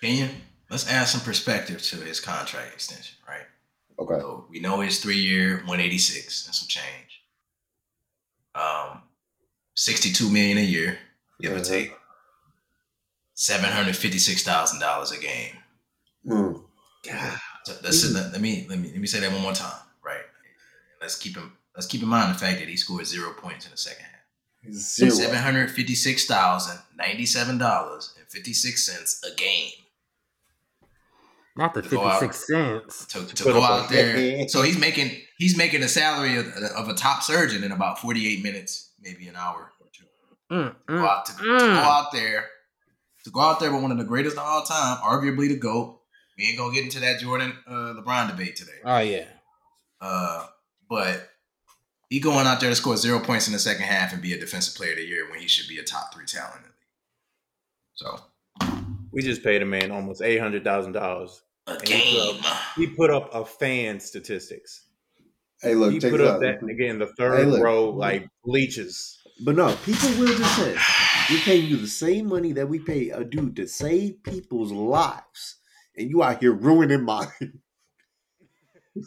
can 0.00 0.16
you? 0.16 0.28
let's 0.70 0.88
add 0.88 1.04
some 1.04 1.20
perspective 1.22 1.82
to 1.82 1.96
his 1.96 2.20
contract 2.20 2.72
extension, 2.74 3.16
right? 3.28 3.46
Okay, 3.98 4.20
So 4.20 4.46
we 4.48 4.60
know 4.60 4.80
it's 4.80 4.98
three 5.00 5.18
year, 5.18 5.56
186 5.66 6.46
and 6.46 6.54
some 6.54 6.68
change. 6.68 7.22
Um, 8.54 9.02
62 9.74 10.30
million 10.30 10.58
a 10.58 10.62
year, 10.62 10.98
give 11.40 11.52
or 11.52 11.56
Uh-huh. 11.56 11.64
take. 11.64 11.92
$756,000 13.36 15.16
a 15.16 15.20
game. 15.20 15.56
Mm. 16.26 16.62
So 17.64 17.72
that's 17.82 18.02
it. 18.04 18.12
Let 18.12 18.40
me 18.40 18.66
let 18.68 18.78
me 18.78 18.90
let 18.90 19.00
me 19.00 19.06
say 19.06 19.20
that 19.20 19.32
one 19.32 19.40
more 19.42 19.52
time, 19.54 19.72
right? 19.72 19.89
Let's 21.00 21.16
keep 21.16 21.36
him. 21.36 21.52
Let's 21.74 21.86
keep 21.86 22.02
in 22.02 22.08
mind 22.08 22.34
the 22.34 22.38
fact 22.38 22.58
that 22.58 22.68
he 22.68 22.76
scored 22.76 23.06
zero 23.06 23.32
points 23.32 23.64
in 23.64 23.70
the 23.70 23.76
second 23.76 24.04
half. 24.04 24.72
Zero. 24.72 25.10
Seven 25.10 25.38
hundred 25.38 25.70
fifty-six 25.70 26.26
thousand 26.26 26.78
ninety-seven 26.96 27.56
dollars 27.58 28.14
and 28.18 28.28
fifty-six 28.28 28.84
cents 28.84 29.22
a 29.24 29.34
game 29.34 29.70
Not 31.56 31.72
the 31.72 31.80
To 31.82 31.88
go 31.88 32.04
out. 32.06 32.20
56 32.20 32.46
cents. 32.46 33.06
to, 33.06 33.34
to 33.34 33.44
go 33.44 33.62
out 33.62 33.88
there. 33.88 34.44
So 34.48 34.60
he's 34.62 34.78
making 34.78 35.12
he's 35.38 35.56
making 35.56 35.82
a 35.82 35.88
salary 35.88 36.36
of, 36.36 36.46
of 36.76 36.88
a 36.88 36.94
top 36.94 37.22
surgeon 37.22 37.64
in 37.64 37.72
about 37.72 37.98
forty-eight 38.00 38.42
minutes, 38.42 38.90
maybe 39.00 39.28
an 39.28 39.36
hour 39.36 39.72
or 39.80 39.86
two. 39.92 40.04
Mm, 40.54 40.74
Go 40.86 40.94
mm, 40.94 41.08
out 41.08 41.24
to, 41.26 41.32
to 41.32 41.42
mm. 41.42 41.58
go 41.58 41.80
out 41.80 42.12
there 42.12 42.44
to 43.24 43.30
go 43.30 43.40
out 43.40 43.60
there 43.60 43.72
with 43.72 43.82
one 43.82 43.92
of 43.92 43.98
the 43.98 44.04
greatest 44.04 44.36
of 44.36 44.42
all 44.44 44.62
time, 44.62 44.98
arguably 44.98 45.48
the 45.48 45.56
goat. 45.56 46.00
We 46.36 46.44
ain't 46.44 46.58
gonna 46.58 46.72
get 46.74 46.84
into 46.84 47.00
that 47.00 47.20
Jordan 47.20 47.52
uh, 47.66 47.94
LeBron 47.98 48.30
debate 48.30 48.56
today. 48.56 48.78
Oh, 48.84 48.98
yeah. 48.98 49.26
Uh, 50.00 50.46
but 50.90 51.30
he 52.10 52.18
going 52.20 52.46
out 52.46 52.60
there 52.60 52.68
to 52.68 52.76
score 52.76 52.96
zero 52.96 53.20
points 53.20 53.46
in 53.46 53.52
the 53.54 53.58
second 53.58 53.84
half 53.84 54.12
and 54.12 54.20
be 54.20 54.32
a 54.34 54.38
defensive 54.38 54.74
player 54.74 54.90
of 54.90 54.98
the 54.98 55.04
year 55.06 55.30
when 55.30 55.38
he 55.40 55.46
should 55.48 55.68
be 55.68 55.78
a 55.78 55.84
top 55.84 56.12
three 56.12 56.26
talent 56.26 56.56
in 56.56 56.62
the 56.62 56.68
league. 56.68 56.74
So 57.94 58.20
We 59.12 59.22
just 59.22 59.42
paid 59.44 59.62
a 59.62 59.66
man 59.66 59.90
almost 59.92 60.20
eight 60.20 60.38
hundred 60.40 60.64
thousand 60.64 60.92
dollars. 60.92 61.42
a 61.68 61.72
And 61.72 61.82
he 61.88 62.18
put 62.18 62.42
game. 62.42 62.52
He 62.76 62.86
put 62.88 63.10
up 63.10 63.32
a 63.34 63.44
fan 63.44 64.00
statistics. 64.00 64.86
Hey, 65.62 65.74
look, 65.74 65.92
he 65.92 65.98
check 66.00 66.10
put 66.10 66.18
this 66.18 66.28
up 66.28 66.36
out. 66.36 66.40
that 66.40 66.62
again 66.68 66.98
the 66.98 67.06
third 67.18 67.46
look. 67.48 67.62
row 67.62 67.90
like 67.90 68.26
bleachers. 68.44 69.18
But 69.44 69.56
no, 69.56 69.74
people 69.84 70.08
will 70.18 70.36
just 70.36 70.56
say 70.56 70.76
we're 71.30 71.40
paying 71.42 71.66
you 71.66 71.76
the 71.76 71.86
same 71.86 72.28
money 72.28 72.52
that 72.52 72.68
we 72.68 72.78
pay 72.78 73.10
a 73.10 73.24
dude 73.24 73.56
to 73.56 73.68
save 73.68 74.22
people's 74.22 74.72
lives, 74.72 75.56
and 75.96 76.10
you 76.10 76.22
out 76.22 76.40
here 76.40 76.52
ruining 76.52 77.04
mine. 77.04 77.28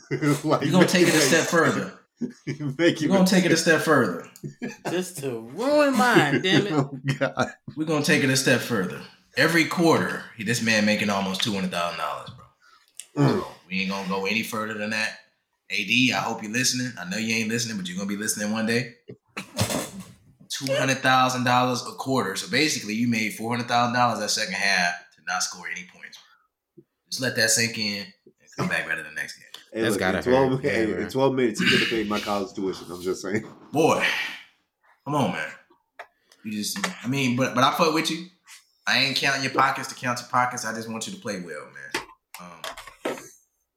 like, 0.43 0.61
We're 0.61 0.71
gonna 0.71 0.87
take 0.87 1.07
it 1.07 1.13
a 1.13 1.19
step 1.19 1.45
further. 1.49 1.99
Make 2.77 3.01
We're 3.01 3.07
gonna 3.07 3.25
take 3.25 3.45
it 3.45 3.51
a 3.51 3.57
step 3.65 3.81
further. 3.81 4.27
Just 4.89 5.17
to 5.19 5.39
ruin 5.53 5.97
mine, 5.97 6.41
damn 6.41 6.67
it. 6.67 6.73
Oh 6.73 6.97
God! 7.19 7.51
We're 7.75 7.85
gonna 7.85 8.05
take 8.05 8.23
it 8.23 8.29
a 8.29 8.37
step 8.37 8.61
further. 8.61 9.01
Every 9.35 9.65
quarter, 9.65 10.23
this 10.39 10.61
man 10.61 10.85
making 10.85 11.09
almost 11.09 11.41
two 11.41 11.53
hundred 11.53 11.71
thousand 11.71 11.99
dollars, 11.99 12.29
bro. 13.15 13.25
Mm. 13.25 13.45
We 13.69 13.81
ain't 13.81 13.89
gonna 13.89 14.07
go 14.07 14.25
any 14.25 14.43
further 14.43 14.75
than 14.75 14.91
that. 14.91 15.19
AD, 15.71 15.89
I 15.89 16.21
hope 16.21 16.43
you're 16.43 16.51
listening. 16.51 16.91
I 16.99 17.09
know 17.09 17.17
you 17.17 17.35
ain't 17.35 17.49
listening, 17.49 17.77
but 17.77 17.87
you're 17.87 17.97
gonna 17.97 18.09
be 18.09 18.17
listening 18.17 18.51
one 18.51 18.67
day. 18.67 18.93
Two 20.49 20.71
hundred 20.73 20.99
thousand 20.99 21.45
dollars 21.45 21.81
a 21.81 21.91
quarter. 21.93 22.35
So 22.35 22.49
basically, 22.49 22.93
you 22.93 23.07
made 23.07 23.33
four 23.33 23.49
hundred 23.49 23.67
thousand 23.67 23.95
dollars 23.95 24.19
that 24.19 24.29
second 24.29 24.53
half 24.53 24.93
to 25.15 25.21
not 25.27 25.41
score 25.41 25.67
any 25.67 25.87
points. 25.93 26.19
Just 27.09 27.21
let 27.21 27.35
that 27.35 27.49
sink 27.49 27.77
in 27.77 28.05
and 28.25 28.49
come 28.57 28.67
back 28.67 28.87
better 28.87 29.03
the 29.03 29.11
next 29.11 29.37
game. 29.37 29.42
Hey, 29.73 29.81
That's 29.81 29.93
look, 29.93 29.99
gotta 29.99 30.17
in 30.19 30.23
twelve, 30.23 30.51
hurt. 30.51 30.61
hey, 30.71 30.89
Yeah, 30.91 30.97
in 30.99 31.09
twelve 31.09 31.33
minutes, 31.33 31.59
you 31.59 31.67
could 31.67 31.79
have 31.79 31.89
paid 31.89 32.07
my 32.07 32.19
college 32.19 32.53
tuition. 32.53 32.85
I'm 32.91 33.01
just 33.01 33.21
saying. 33.23 33.43
Boy, 33.71 34.05
come 35.03 35.15
on, 35.15 35.31
man. 35.31 35.47
You 36.45 36.51
just, 36.51 36.77
I 37.03 37.07
mean, 37.07 37.35
but 37.35 37.55
but 37.55 37.63
I 37.63 37.71
fuck 37.75 37.93
with 37.93 38.11
you. 38.11 38.27
I 38.85 38.99
ain't 38.99 39.15
counting 39.15 39.43
your 39.43 39.53
pockets 39.53 39.87
to 39.87 39.95
count 39.95 40.19
your 40.19 40.27
pockets. 40.29 40.65
I 40.65 40.73
just 40.73 40.89
want 40.89 41.07
you 41.07 41.13
to 41.13 41.19
play 41.19 41.39
well, 41.39 41.65
man. 41.73 42.03
Um, 43.05 43.15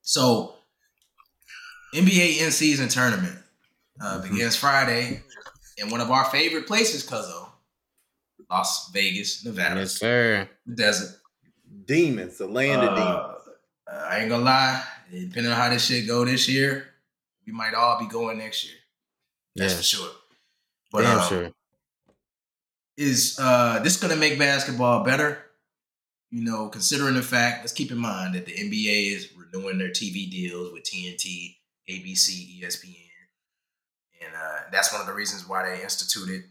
so, 0.03 0.57
NBA 1.95 2.41
in 2.45 2.51
season 2.51 2.89
tournament 2.89 3.39
uh, 4.01 4.19
Mhm. 4.21 4.31
begins 4.31 4.57
Friday 4.57 5.23
in 5.79 5.91
one 5.91 6.01
of 6.01 6.11
our 6.11 6.25
favorite 6.27 6.67
places, 6.67 7.03
cause 7.05 7.25
Cuzzo, 7.27 7.49
Las 8.51 8.91
Vegas, 8.93 9.45
Nevada, 9.45 9.81
Yes, 9.81 9.93
sir. 9.93 10.49
the 10.67 10.75
desert. 10.75 11.21
Demons, 11.87 12.37
the 12.39 12.47
land 12.49 12.83
of 12.83 12.97
demons. 12.97 13.49
Uh, 13.89 13.91
uh, 13.93 14.07
I 14.11 14.19
ain't 14.19 14.29
gonna 14.29 14.45
lie. 14.45 14.83
Depending 15.11 15.53
on 15.53 15.57
how 15.59 15.71
this 15.71 15.87
shit 15.87 16.07
go 16.07 16.25
this 16.25 16.49
year, 16.49 16.89
we 17.47 17.53
might 17.53 17.75
all 17.75 17.99
be 17.99 18.07
going 18.07 18.39
next 18.39 18.65
year. 18.65 18.75
That's 19.55 19.73
Yeah. 19.73 19.77
for 19.79 19.83
sure. 19.83 20.11
But 20.91 21.03
Damn 21.03 21.19
um, 21.21 21.29
sure. 21.29 21.53
is 22.97 23.39
uh 23.39 23.81
this 23.81 23.97
gonna 23.99 24.17
make 24.17 24.39
basketball 24.39 25.05
better? 25.05 25.43
You 26.31 26.43
know, 26.43 26.69
considering 26.69 27.15
the 27.15 27.23
fact, 27.23 27.61
let's 27.61 27.73
keep 27.73 27.91
in 27.93 27.99
mind 27.99 28.35
that 28.35 28.47
the 28.47 28.53
NBA 28.53 29.13
is 29.15 29.29
renewing 29.37 29.79
their 29.79 29.91
TV 29.91 30.29
deals 30.31 30.73
with 30.73 30.83
TNT, 30.83 31.57
ABC, 31.89 32.61
ESPN, 32.61 33.11
and 34.25 34.35
uh, 34.35 34.61
that's 34.73 34.93
one 34.93 35.01
of 35.01 35.07
the 35.07 35.13
reasons 35.15 35.47
why 35.49 35.65
they 35.69 35.83
instituted 35.83 36.45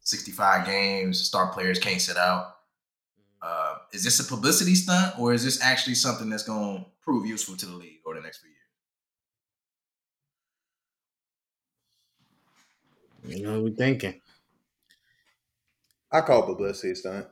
65 0.00 0.66
games. 0.66 1.20
Star 1.20 1.52
players 1.52 1.78
can't 1.78 2.00
sit 2.00 2.16
out. 2.16 2.56
Uh, 3.40 3.76
is 3.92 4.04
this 4.04 4.20
a 4.20 4.24
publicity 4.24 4.74
stunt, 4.74 5.18
or 5.18 5.32
is 5.32 5.44
this 5.44 5.62
actually 5.62 5.94
something 5.94 6.28
that's 6.28 6.42
going 6.42 6.78
to 6.78 6.84
prove 7.02 7.26
useful 7.26 7.56
to 7.56 7.66
the 7.66 7.76
league 7.76 8.00
over 8.06 8.16
the 8.16 8.22
next 8.22 8.38
few 8.38 8.50
years? 8.50 8.58
You 13.38 13.46
know 13.46 13.54
what 13.54 13.64
we 13.64 13.70
thinking. 13.70 14.20
I 16.10 16.22
call 16.22 16.42
publicity 16.42 16.94
stunt. 16.94 17.26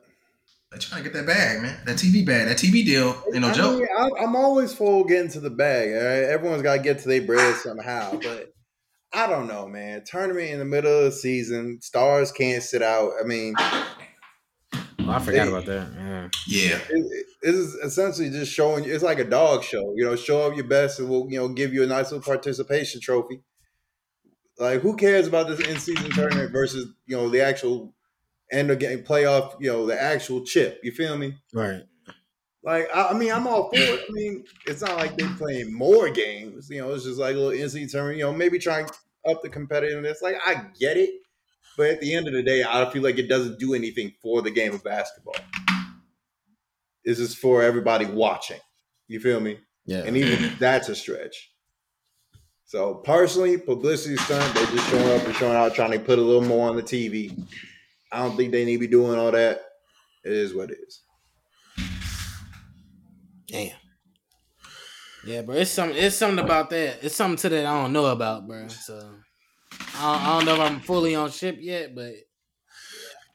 They're 0.71 0.79
trying 0.79 1.03
to 1.03 1.09
get 1.09 1.17
that 1.17 1.25
bag, 1.25 1.61
man. 1.61 1.79
That 1.85 1.95
TV 1.95 2.25
bag, 2.25 2.47
that 2.47 2.57
TV 2.57 2.85
deal 2.85 3.15
You 3.31 3.39
know, 3.39 3.53
Joe. 3.53 3.77
mean, 3.77 3.87
I, 3.97 4.09
I'm 4.19 4.35
always 4.35 4.73
full 4.73 5.05
getting 5.05 5.29
to 5.31 5.39
the 5.39 5.49
bag. 5.49 5.89
All 5.89 5.95
right? 5.95 6.29
Everyone's 6.29 6.61
got 6.61 6.75
to 6.75 6.81
get 6.81 6.99
to 6.99 7.07
their 7.07 7.21
bread 7.21 7.55
somehow. 7.55 8.19
But 8.21 8.53
I 9.13 9.27
don't 9.27 9.47
know, 9.47 9.67
man. 9.67 10.03
Tournament 10.05 10.51
in 10.51 10.59
the 10.59 10.65
middle 10.65 10.99
of 10.99 11.05
the 11.05 11.11
season, 11.11 11.79
stars 11.81 12.31
can't 12.31 12.61
sit 12.61 12.81
out. 12.81 13.13
I 13.19 13.25
mean, 13.25 13.55
Oh, 15.07 15.11
I 15.11 15.15
mm-hmm. 15.15 15.25
forgot 15.25 15.43
Hey. 15.45 15.49
about 15.49 15.65
that. 15.65 15.87
Yeah. 15.97 16.29
Yeah. 16.47 16.79
it, 16.89 17.05
it- 17.11 17.27
it 17.41 17.53
is 17.53 17.75
essentially 17.75 18.29
just 18.29 18.51
showing. 18.51 18.83
It's 18.85 19.03
like 19.03 19.19
a 19.19 19.23
dog 19.23 19.63
show. 19.63 19.93
You 19.95 20.05
know, 20.05 20.15
show 20.15 20.41
up 20.47 20.55
your 20.55 20.65
best, 20.65 20.99
and 20.99 21.09
we'll 21.09 21.27
you 21.29 21.37
know 21.37 21.47
give 21.47 21.73
you 21.73 21.83
a 21.83 21.87
nice 21.87 22.11
little 22.11 22.25
participation 22.25 22.99
trophy. 22.99 23.41
Like, 24.57 24.81
who 24.81 24.95
cares 24.95 25.27
about 25.27 25.47
this 25.47 25.59
in 25.59 25.77
season 25.79 26.09
tournament 26.11 26.51
versus 26.51 26.87
you 27.05 27.15
know 27.15 27.29
the 27.29 27.41
actual 27.41 27.93
end 28.51 28.71
of 28.71 28.79
game 28.79 28.99
playoff? 29.03 29.55
You 29.59 29.71
know, 29.71 29.85
the 29.85 30.01
actual 30.01 30.43
chip. 30.45 30.79
You 30.83 30.91
feel 30.91 31.17
me? 31.17 31.35
Right. 31.53 31.83
Like, 32.63 32.87
I, 32.93 33.09
I 33.09 33.13
mean, 33.13 33.31
I'm 33.31 33.47
all 33.47 33.69
for 33.69 33.77
it. 33.77 34.01
I 34.09 34.11
mean, 34.11 34.43
it's 34.65 34.81
not 34.81 34.97
like 34.97 35.15
they're 35.15 35.29
playing 35.35 35.73
more 35.73 36.09
games. 36.09 36.69
You 36.69 36.81
know, 36.81 36.93
it's 36.93 37.03
just 37.05 37.19
like 37.19 37.35
a 37.35 37.39
little 37.39 37.51
NC 37.51 37.89
tournament. 37.91 38.17
You 38.17 38.25
know, 38.25 38.33
maybe 38.33 38.57
try 38.59 38.79
and 38.79 38.89
up 39.29 39.41
the 39.43 39.49
competitiveness. 39.49 40.21
Like, 40.21 40.35
I 40.43 40.65
get 40.79 40.97
it, 40.97 41.11
but 41.77 41.87
at 41.87 42.01
the 42.01 42.13
end 42.13 42.27
of 42.27 42.33
the 42.33 42.43
day, 42.43 42.63
I 42.67 42.89
feel 42.89 43.03
like 43.03 43.19
it 43.19 43.29
doesn't 43.29 43.59
do 43.59 43.75
anything 43.75 44.13
for 44.21 44.41
the 44.41 44.51
game 44.51 44.73
of 44.73 44.83
basketball. 44.83 45.35
This 47.05 47.19
is 47.19 47.35
for 47.35 47.61
everybody 47.61 48.05
watching. 48.05 48.59
You 49.07 49.19
feel 49.19 49.39
me? 49.39 49.59
Yeah. 49.85 50.03
And 50.03 50.17
even 50.17 50.51
that's 50.59 50.89
a 50.89 50.95
stretch. 50.95 51.51
So 52.65 52.95
personally, 52.95 53.57
publicity 53.57 54.17
stunt—they're 54.17 54.65
just 54.65 54.89
showing 54.89 55.17
up 55.17 55.25
and 55.25 55.35
showing 55.35 55.55
out, 55.55 55.73
trying 55.73 55.91
to 55.91 55.99
put 55.99 56.19
a 56.19 56.21
little 56.21 56.41
more 56.41 56.67
on 56.67 56.75
the 56.75 56.83
TV. 56.83 57.31
I 58.11 58.19
don't 58.19 58.35
think 58.35 58.51
they 58.51 58.65
need 58.65 58.73
to 58.73 58.79
be 58.79 58.87
doing 58.87 59.17
all 59.17 59.31
that. 59.31 59.61
It 60.25 60.33
is 60.33 60.53
what 60.53 60.71
it 60.71 60.79
is. 60.85 61.01
Damn. 63.47 63.77
Yeah, 65.25 65.43
bro. 65.43 65.55
It's 65.55 65.71
some. 65.71 65.91
It's 65.91 66.17
something 66.17 66.43
about 66.43 66.69
that. 66.71 66.99
It's 67.03 67.15
something 67.15 67.37
to 67.37 67.49
that 67.49 67.65
I 67.65 67.81
don't 67.81 67.93
know 67.93 68.07
about, 68.07 68.45
bro. 68.47 68.67
So 68.67 69.13
I 69.79 70.13
don't, 70.13 70.21
I 70.21 70.25
don't 70.37 70.45
know 70.45 70.53
if 70.55 70.71
I'm 70.71 70.79
fully 70.79 71.15
on 71.15 71.31
ship 71.31 71.57
yet, 71.59 71.95
but 71.95 72.13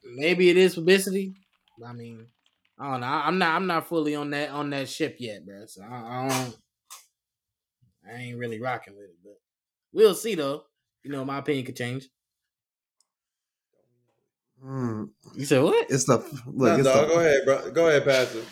maybe 0.05 0.49
it 0.51 0.57
is 0.57 0.75
publicity. 0.75 1.35
I 1.85 1.93
mean, 1.93 2.29
I 2.79 2.91
don't 2.91 3.01
know. 3.01 3.07
I- 3.07 3.27
I'm 3.27 3.39
not. 3.39 3.55
I'm 3.57 3.67
not 3.67 3.87
fully 3.89 4.15
on 4.15 4.31
that 4.31 4.51
on 4.51 4.71
that 4.71 4.89
ship 4.89 5.17
yet, 5.19 5.45
bro. 5.45 5.67
So 5.67 5.83
I, 5.83 5.87
I 6.25 6.29
don't. 6.29 6.57
I 8.07 8.13
ain't 8.17 8.39
really 8.39 8.61
rocking 8.61 8.95
with 8.97 9.07
it, 9.11 9.17
but 9.23 9.39
we'll 9.93 10.15
see 10.15 10.35
though. 10.35 10.65
You 11.03 11.11
know, 11.11 11.25
my 11.25 11.39
opinion 11.39 11.67
could 11.67 11.77
change. 11.77 12.09
Hmm. 14.61 15.05
You 15.35 15.45
said 15.45 15.63
what? 15.63 15.91
It's 15.91 16.05
the 16.05 16.19
look. 16.47 16.69
Nah, 16.69 16.75
it's 16.77 16.85
dog, 16.85 17.09
the, 17.09 17.15
go 17.15 17.21
ahead, 17.21 17.45
bro. 17.45 17.71
Go 17.73 17.89
ahead, 17.89 18.05
Pastor. 18.05 18.43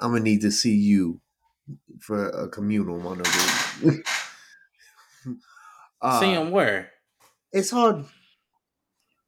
I'm 0.00 0.12
gonna 0.12 0.22
need 0.24 0.42
to 0.42 0.50
see 0.50 0.74
you 0.74 1.20
for 2.00 2.28
a 2.28 2.48
communal 2.48 2.98
monologue. 3.00 4.02
uh, 6.00 6.20
see 6.20 6.32
him 6.32 6.50
where? 6.50 6.90
it's 7.52 7.70
hard. 7.70 8.04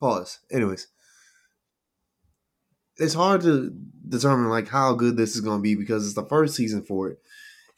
Pause. 0.01 0.39
Anyways, 0.53 0.87
it's 2.97 3.15
hard 3.15 3.41
to 3.43 3.75
determine 4.09 4.49
like 4.49 4.69
how 4.69 4.95
good 4.95 5.17
this 5.17 5.35
is 5.35 5.41
going 5.41 5.59
to 5.59 5.63
be 5.63 5.75
because 5.75 6.05
it's 6.05 6.15
the 6.15 6.27
first 6.27 6.55
season 6.55 6.83
for 6.83 7.09
it, 7.09 7.19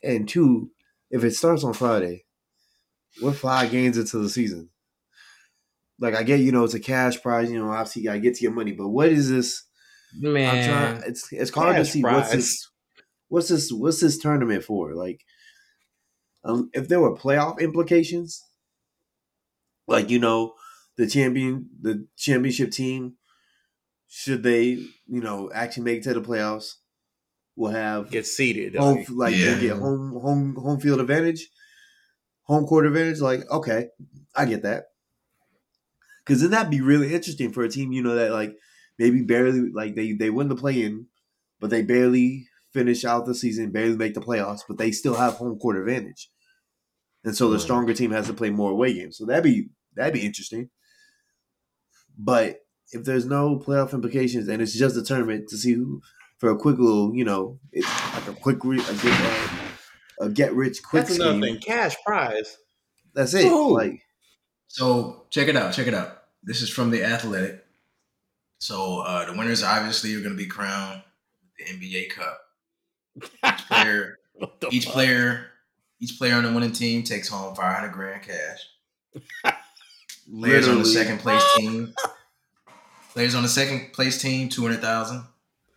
and 0.03 0.29
two, 0.29 0.71
if 1.11 1.25
it 1.25 1.35
starts 1.35 1.65
on 1.65 1.73
Friday, 1.73 2.25
we're 3.23 3.33
five 3.33 3.71
games 3.71 3.97
into 3.97 4.19
the 4.19 4.29
season. 4.29 4.71
Like 5.99 6.15
I 6.15 6.23
get, 6.23 6.41
you 6.41 6.53
know, 6.53 6.65
it's 6.65 6.75
a 6.75 6.81
cash 6.81 7.21
prize. 7.23 7.51
You 7.51 7.59
know, 7.59 7.71
obviously 7.71 8.03
you 8.03 8.09
gotta 8.09 8.21
get 8.21 8.35
to 8.37 8.43
your 8.43 8.53
money, 8.53 8.73
but 8.73 8.89
what 8.89 9.09
is 9.09 9.31
this? 9.31 9.65
I'm 10.23 10.33
Man, 10.33 10.69
trying. 10.69 11.03
It's 11.09 11.33
it's 11.33 11.55
hard 11.55 11.77
to 11.77 11.85
see 11.85 12.03
what's 12.03 12.33
this. 12.33 12.69
What's 13.29 13.49
this? 13.49 13.73
What's 13.73 14.01
this 14.01 14.19
tournament 14.19 14.65
for? 14.65 14.95
Like, 14.95 15.25
um, 16.45 16.71
if 16.73 16.89
there 16.89 17.01
were 17.01 17.17
playoff 17.17 17.61
implications, 17.61 18.45
like 19.91 20.11
you 20.11 20.19
know, 20.19 20.55
the 20.97 21.07
champion, 21.07 21.71
the 21.81 22.07
championship 22.17 22.71
team, 22.71 23.17
should 24.09 24.43
they, 24.43 24.65
you 25.07 25.21
know, 25.21 25.51
actually 25.53 25.85
make 25.85 25.99
it 25.99 26.05
to 26.05 26.15
the 26.15 26.21
playoffs, 26.23 26.77
will 27.57 27.71
have 27.71 28.11
Get 28.11 28.27
seated. 28.27 28.75
home, 28.77 28.99
Like, 28.99 29.11
like 29.11 29.35
Yeah. 29.37 29.61
get 29.61 29.79
home 29.79 30.13
home 30.21 30.55
home 30.57 30.81
field 30.81 31.01
advantage, 31.01 31.49
home 32.43 32.67
court 32.67 32.87
advantage. 32.87 33.21
Like, 33.21 33.49
okay, 33.51 33.89
I 34.35 34.45
get 34.47 34.63
that. 34.63 34.87
Because 36.25 36.43
then 36.43 36.51
that'd 36.51 36.71
be 36.71 36.81
really 36.81 37.15
interesting 37.15 37.53
for 37.53 37.63
a 37.65 37.69
team, 37.69 37.93
you 37.93 38.03
know, 38.03 38.15
that 38.15 38.31
like 38.33 38.57
maybe 38.99 39.23
barely 39.23 39.71
like 39.71 39.95
they 39.95 40.13
they 40.13 40.31
win 40.31 40.49
the 40.49 40.57
play 40.57 40.83
in, 40.83 41.07
but 41.59 41.71
they 41.71 41.83
barely 41.83 42.47
finish 42.73 43.05
out 43.05 43.27
the 43.27 43.35
season, 43.35 43.71
barely 43.73 43.97
make 43.97 44.15
the 44.15 44.21
playoffs, 44.21 44.61
but 44.69 44.79
they 44.79 44.93
still 44.93 45.15
have 45.17 45.35
home 45.35 45.59
court 45.59 45.77
advantage, 45.77 46.31
and 47.25 47.37
so 47.37 47.51
the 47.51 47.59
stronger 47.61 47.95
team 47.95 48.13
has 48.13 48.27
to 48.29 48.35
play 48.35 48.51
more 48.51 48.73
away 48.73 48.95
games. 48.95 49.19
So 49.19 49.27
that'd 49.27 49.45
be 49.45 49.71
that'd 49.95 50.15
be 50.15 50.25
interesting. 50.27 50.71
But 52.19 52.61
if 52.93 53.05
there's 53.05 53.25
no 53.27 53.57
playoff 53.59 53.93
implications 53.93 54.49
and 54.49 54.61
it's 54.61 54.75
just 54.75 54.97
a 54.97 55.03
tournament 55.03 55.49
to 55.51 55.57
see 55.57 55.73
who 55.75 56.03
for 56.39 56.51
a 56.51 56.57
quick 56.57 56.79
little, 56.79 57.15
you 57.15 57.25
know, 57.25 57.59
it's 57.73 57.87
like 58.15 58.29
a 58.29 58.33
quick 58.41 58.65
re- 58.65 58.81
a 58.81 58.95
get, 58.95 59.21
uh, 59.21 59.49
a 60.23 60.29
get 60.29 60.55
rich 60.55 60.83
quick 60.83 61.05
that's 61.07 61.17
another 61.17 61.33
scheme. 61.33 61.43
thing. 61.43 61.59
Cash 61.61 61.97
prize. 62.05 62.57
That's 63.15 63.35
it. 63.35 63.47
Ooh. 63.47 63.73
Like 63.75 64.03
So 64.69 65.27
check 65.31 65.49
it 65.49 65.57
out. 65.57 65.73
Check 65.75 65.87
it 65.87 65.95
out. 65.95 66.23
This 66.43 66.63
is 66.63 66.71
from 66.71 66.91
the 66.91 67.05
Athletic. 67.05 67.65
So 68.59 69.01
uh, 69.01 69.25
the 69.31 69.37
winners 69.39 69.63
obviously 69.63 70.15
are 70.15 70.21
going 70.21 70.37
to 70.37 70.43
be 70.43 70.47
crowned 70.47 71.03
with 71.43 71.81
the 71.81 71.89
NBA 71.89 72.11
Cup. 72.11 72.41
Each 73.47 73.67
player, 73.67 74.19
each 74.71 74.85
fuck? 74.85 74.93
player, 74.95 75.47
each 76.01 76.19
player 76.19 76.35
on 76.35 76.45
the 76.45 76.53
winning 76.53 76.73
team 76.73 77.03
takes 77.03 77.29
home 77.29 77.55
five 77.55 77.77
hundred 77.77 77.93
grand 77.93 78.23
cash. 78.23 79.55
Players 80.39 80.69
on 80.69 80.79
the 80.79 80.85
second 80.85 81.19
place 81.19 81.43
team, 81.57 81.93
players 83.13 83.35
on 83.35 83.43
the 83.43 83.49
second 83.49 83.93
place 83.93 84.21
team, 84.21 84.49
two 84.49 84.63
hundred 84.63 84.81
thousand. 84.81 85.25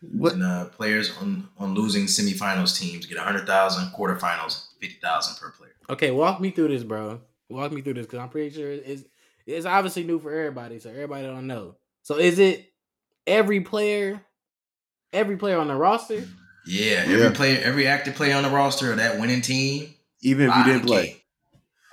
what 0.02 0.34
And 0.34 0.44
uh, 0.44 0.66
players 0.66 1.16
on 1.18 1.50
on 1.58 1.74
losing 1.74 2.06
semifinals 2.06 2.78
teams 2.80 3.06
get 3.06 3.18
a 3.18 3.22
hundred 3.22 3.48
thousand. 3.48 3.92
Quarterfinals, 3.94 4.68
fifty 4.80 4.98
thousand 5.02 5.36
per 5.42 5.52
player. 5.52 5.72
Okay, 5.90 6.12
walk 6.12 6.40
me 6.40 6.52
through 6.52 6.70
this, 6.70 6.84
bro. 6.84 7.20
Walk 7.50 7.72
me 7.72 7.82
through 7.82 7.96
this 7.96 8.06
because 8.06 8.20
I'm 8.20 8.30
pretty 8.30 8.56
sure 8.56 8.72
it's 8.72 9.04
it's 9.46 9.66
obviously 9.66 10.04
new 10.04 10.20
for 10.20 10.32
everybody, 10.32 10.80
so 10.80 10.90
everybody 10.90 11.26
don't 11.26 11.48
know. 11.48 11.76
So 12.04 12.18
is 12.18 12.38
it 12.40 12.72
every 13.26 13.62
player, 13.62 14.22
every 15.12 15.38
player 15.38 15.58
on 15.58 15.68
the 15.68 15.76
roster? 15.76 16.24
Yeah, 16.66 17.04
every 17.06 17.18
Yeah. 17.18 17.32
player, 17.32 17.62
every 17.64 17.88
active 17.88 18.16
player 18.16 18.36
on 18.36 18.44
the 18.44 18.50
roster 18.50 18.92
of 18.92 18.98
that 18.98 19.20
winning 19.20 19.42
team. 19.42 19.94
even 20.22 20.50
if 20.50 20.56
you 20.56 20.64
didn't 20.64 20.84
500K. 20.84 20.88
play. 20.88 21.23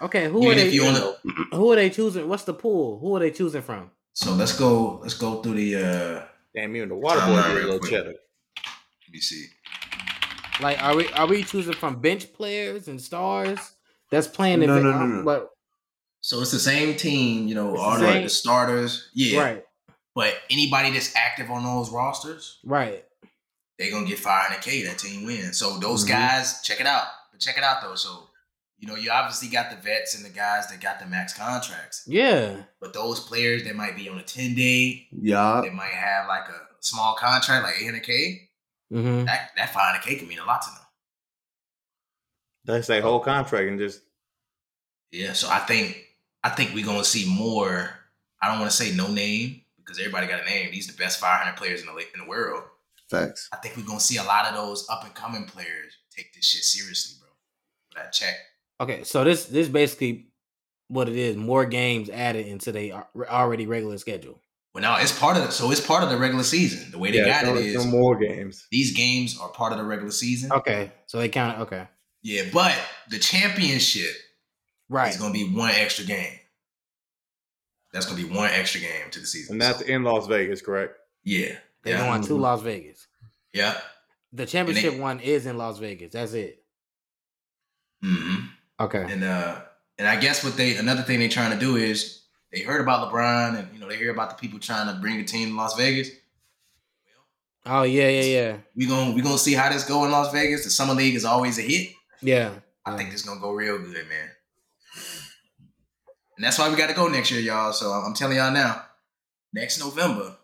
Okay, 0.03 0.29
who 0.29 0.43
Even 0.45 0.53
are 0.53 0.55
they? 0.63 0.69
if 0.69 0.75
you 0.75 0.85
only- 0.85 1.15
who 1.53 1.73
are 1.73 1.77
they 1.77 1.91
choosing? 1.91 2.29
What's 2.29 2.45
the 2.45 2.55
pool? 2.55 2.99
Who 3.01 3.17
are 3.17 3.21
they 3.21 3.31
choosing 3.31 3.63
from? 3.63 3.91
So 4.15 4.33
let's 4.33 4.57
go. 4.59 4.99
Let's 5.03 5.15
go 5.15 5.43
through 5.43 5.55
the. 5.55 5.77
uh 5.77 6.27
Damn, 6.55 6.75
you 6.75 6.83
and 6.83 6.91
the 6.91 6.97
water 6.97 7.21
I'm 7.21 7.31
boy 7.31 7.37
not 7.37 7.49
did 7.49 7.57
a 7.57 7.65
little 7.67 7.79
quick. 7.79 7.91
cheddar. 7.93 8.09
Let 8.15 9.13
me 9.13 9.21
see. 9.21 9.47
Like, 10.61 10.83
are 10.83 10.97
we 10.97 11.09
are 11.13 11.27
we 11.27 11.43
choosing 11.45 11.75
from 11.75 12.01
bench 12.01 12.33
players 12.33 12.89
and 12.89 13.01
stars 13.01 13.59
that's 14.11 14.27
playing? 14.27 14.61
No, 14.61 14.77
if 14.77 14.83
no, 14.83 14.91
no, 14.93 15.07
no. 15.07 15.23
But, 15.25 15.51
So 16.23 16.41
it's 16.41 16.51
the 16.51 16.59
same 16.59 16.97
team. 16.97 17.47
You 17.49 17.55
know, 17.55 17.77
all 17.77 17.99
the 17.99 18.07
the, 18.07 18.21
the 18.23 18.29
starters. 18.29 19.11
Yeah, 19.15 19.41
Right, 19.41 19.65
But 20.15 20.35
anybody 20.51 20.91
that's 20.91 21.15
active 21.15 21.51
on 21.51 21.63
those 21.63 21.91
rosters, 21.91 22.59
right. 22.65 23.05
they're 23.79 23.91
gonna 23.91 24.07
get 24.09 24.19
500k. 24.19 24.87
That 24.87 24.99
team 24.99 25.25
wins. 25.25 25.57
So 25.59 25.79
those 25.79 26.05
Mhm. 26.05 26.09
guys, 26.09 26.63
check 26.63 26.81
it 26.81 26.87
out. 26.87 27.05
Check 27.39 27.57
it 27.57 27.65
out 27.65 27.81
though. 27.83 27.95
So 27.95 28.29
you 28.81 28.89
know, 28.89 28.97
you 28.97 29.11
obviously 29.11 29.49
got 29.49 29.71
the 29.71 29.77
vets 29.77 30.15
and 30.17 30.25
the 30.25 30.31
guys 30.31 30.67
that 30.69 30.81
got 30.81 30.99
the 30.99 31.07
max 31.07 31.33
contracts. 31.35 32.03
Yeah, 32.07 32.63
But 32.81 32.93
those 32.95 33.21
players 33.21 33.63
that 33.65 33.77
might 33.77 33.95
be 33.95 34.09
on 34.09 34.19
a 34.19 34.23
10 34.23 34.55
day, 34.55 35.07
Yeah, 35.13 35.61
they 35.63 35.71
might 35.71 35.93
have 35.93 36.27
like 36.27 36.49
a 36.49 36.61
small 36.81 37.15
contract, 37.15 37.63
like 37.65 37.75
800k. 37.77 38.49
hmm 38.91 39.25
That 39.27 39.51
that 39.57 39.73
500k 39.73 40.19
can 40.19 40.29
mean 40.29 40.39
a 40.39 40.45
lot 40.47 40.63
to 40.63 40.71
them. 40.71 40.81
That's 42.65 42.87
their 42.89 43.03
whole 43.03 43.21
contract 43.21 43.69
and 43.69 43.79
just 43.79 44.01
Yeah, 45.13 45.33
so 45.35 45.49
I 45.51 45.59
think 45.61 46.05
I 46.43 46.49
think 46.51 46.75
we're 46.75 46.87
gonna 46.87 47.05
see 47.05 47.27
more. 47.29 47.91
I 48.43 48.49
don't 48.49 48.59
want 48.61 48.71
to 48.71 48.77
say 48.77 48.93
no 48.95 49.09
name 49.09 49.61
because 49.77 49.99
everybody 49.99 50.27
got 50.27 50.41
a 50.43 50.45
name. 50.47 50.71
These 50.73 50.89
are 50.89 50.93
the 50.93 50.99
best 50.99 51.21
500 51.21 51.57
players 51.57 51.81
in 51.83 51.87
the 51.87 51.95
in 52.15 52.21
the 52.21 52.27
world. 52.29 52.63
facts. 53.11 53.49
I 53.53 53.57
think 53.57 53.77
we're 53.77 53.85
gonna 53.85 54.01
see 54.01 54.17
a 54.19 54.23
lot 54.25 54.47
of 54.47 54.55
those 54.55 54.89
up 54.89 55.05
and 55.05 55.15
coming 55.15 55.45
players 55.45 55.93
take 56.17 56.33
this 56.35 56.45
shit 56.47 56.63
seriously, 56.63 57.17
bro. 57.21 57.29
That 58.03 58.13
check. 58.13 58.37
Okay, 58.81 59.05
so 59.05 59.25
this 59.25 59.45
this 59.47 59.69
basically 59.69 60.29
what 60.89 61.09
it 61.09 61.17
is. 61.17 61.37
More 61.37 61.67
games 61.67 62.09
added 62.11 62.47
into 62.47 62.73
the 62.73 62.95
already 63.15 63.67
regular 63.67 63.99
schedule. 63.99 64.41
Well, 64.75 64.83
now 64.83 64.99
it's 65.01 65.17
part 65.19 65.37
of 65.37 65.43
the, 65.45 65.51
so 65.51 65.71
it's 65.71 65.85
part 65.85 66.03
of 66.05 66.11
the 66.11 66.17
regular 66.17 66.45
season. 66.45 66.91
The 66.93 66.99
way 66.99 67.11
they 67.11 67.19
yeah, 67.19 67.43
got 67.45 67.57
it 67.57 67.65
is 67.67 67.85
more 67.87 68.17
games. 68.17 68.67
these 68.71 68.93
games 68.97 69.39
are 69.39 69.49
part 69.49 69.73
of 69.73 69.79
the 69.79 69.85
regular 69.85 70.13
season. 70.13 70.53
Okay, 70.53 70.93
so 71.07 71.19
they 71.19 71.29
count. 71.29 71.59
it. 71.59 71.63
Okay, 71.63 71.89
Yeah, 72.23 72.45
but 72.53 72.77
the 73.11 73.19
championship 73.19 74.15
right. 74.89 75.11
is 75.13 75.17
gonna 75.21 75.33
be 75.35 75.53
one 75.55 75.73
extra 75.75 76.05
game. 76.05 76.39
That's 77.93 78.07
gonna 78.07 78.17
be 78.23 78.29
one 78.33 78.49
extra 78.51 78.81
game 78.81 79.11
to 79.11 79.21
the 79.21 79.27
season. 79.27 79.55
And 79.55 79.61
that's 79.63 79.81
So, 79.81 79.87
in 79.87 80.05
Las 80.05 80.27
Vegas, 80.29 80.63
correct? 80.63 80.95
yeah, 81.25 81.57
They're 81.83 81.99
yeah, 81.99 82.07
going 82.09 82.23
to 82.23 82.35
Las 82.37 82.63
Vegas. 82.63 83.07
yeah. 83.53 83.77
The 84.33 84.47
championship 84.47 84.95
one 84.95 85.19
is 85.19 85.45
in 85.47 85.59
Las 85.59 85.79
Vegas. 85.79 86.13
That's 86.13 86.33
it. 86.35 86.63
hmm 88.03 88.47
Okay. 88.81 89.05
And 89.09 89.23
uh 89.23 89.61
and 89.99 90.09
I 90.09 90.17
guess 90.17 90.43
what 90.43 90.57
they 90.57 90.77
another 90.77 91.03
thing 91.03 91.21
they're 91.21 91.29
trying 91.29 91.53
to 91.53 91.59
do 91.59 91.77
is 91.77 92.23
they 92.53 92.61
heard 92.63 92.81
about 92.81 93.11
LeBron 93.13 93.59
and 93.59 93.69
you 93.75 93.79
know 93.81 93.89
they 93.89 93.97
hear 93.97 94.11
about 94.11 94.31
the 94.31 94.37
people 94.37 94.59
trying 94.59 94.93
to 94.93 95.01
bring 95.01 95.21
a 95.21 95.25
team 95.25 95.51
to 95.51 95.55
Las 95.57 95.77
Vegas. 95.77 96.09
Oh 97.67 97.83
yeah, 97.83 98.09
yeah, 98.09 98.23
yeah, 98.23 98.57
We 98.75 98.87
gonna 98.87 99.13
we 99.15 99.21
gonna 99.21 99.37
see 99.39 99.53
how 99.55 99.71
this 99.71 99.85
go 99.85 100.05
in 100.07 100.11
Las 100.11 100.33
Vegas. 100.33 100.65
The 100.65 100.71
summer 100.71 100.95
league 100.95 101.15
is 101.15 101.25
always 101.27 101.59
a 101.59 101.63
hit. 101.63 101.91
yeah. 102.23 102.53
I 102.87 102.97
think 102.97 103.13
it's 103.13 103.23
gonna 103.23 103.41
go 103.41 103.53
real 103.53 103.79
good, 103.79 104.09
man. 104.09 104.31
And 106.37 106.45
that's 106.45 106.59
why 106.59 106.71
we 106.71 106.77
got 106.77 106.89
to 106.89 106.95
go 106.95 107.07
next 107.09 107.31
year, 107.31 107.41
y'all. 107.41 107.73
So 107.75 107.91
I'm 107.91 108.15
telling 108.15 108.39
y'all 108.39 108.51
now, 108.51 108.83
next 109.53 109.79
November, 109.79 110.37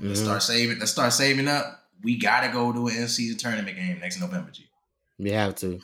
let's 0.00 0.20
Mhm. 0.20 0.24
start 0.24 0.42
saving. 0.42 0.78
Let's 0.78 0.92
start 0.92 1.12
saving 1.12 1.46
up. 1.46 1.86
We 2.02 2.16
gotta 2.16 2.48
go 2.50 2.72
to 2.72 2.86
an 2.88 2.96
in 2.96 3.08
season 3.08 3.36
tournament 3.36 3.76
game 3.76 3.98
next 4.00 4.18
November, 4.18 4.50
G. 4.50 4.66
We 5.18 5.30
have 5.32 5.54
to. 5.56 5.80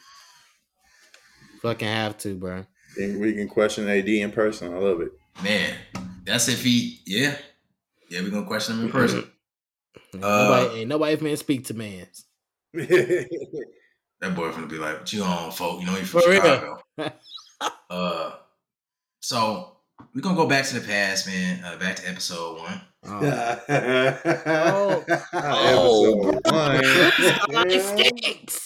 Fucking 1.64 1.88
have 1.88 2.18
to, 2.18 2.34
bro. 2.34 2.66
Then 2.94 3.18
we 3.18 3.32
can 3.32 3.48
question 3.48 3.88
AD 3.88 4.06
in 4.06 4.30
person. 4.32 4.74
I 4.74 4.76
love 4.76 5.00
it. 5.00 5.12
Man, 5.42 5.74
that's 6.22 6.46
if 6.48 6.62
he, 6.62 7.00
yeah, 7.06 7.36
yeah, 8.10 8.20
we 8.20 8.30
gonna 8.30 8.44
question 8.44 8.76
him 8.76 8.84
in 8.84 8.90
person. 8.92 9.24
Ain't 10.14 10.22
Uh, 10.22 10.44
nobody, 10.44 10.80
ain't 10.80 10.88
nobody 10.90 11.16
finna 11.16 11.38
speak 11.38 11.64
to 11.66 11.74
mans. 11.74 12.26
That 14.20 14.34
boy 14.36 14.50
gonna 14.52 14.66
be 14.66 14.76
like, 14.76 14.98
"What 15.00 15.12
you 15.12 15.22
on, 15.22 15.50
folk? 15.52 15.80
You 15.80 15.86
know 15.86 15.96
you 15.96 16.04
from 16.04 16.20
For 16.20 16.30
real. 16.30 16.42
Chicago." 16.42 16.82
uh, 17.90 18.32
so 19.20 19.78
we 20.14 20.20
gonna 20.20 20.36
go 20.36 20.46
back 20.46 20.66
to 20.66 20.80
the 20.80 20.86
past, 20.86 21.26
man. 21.26 21.64
Uh, 21.64 21.76
back 21.78 21.96
to 21.96 22.08
episode 22.08 22.58
one. 22.58 22.80
Oh. 23.06 23.60
oh, 24.46 25.04
episode 25.32 26.40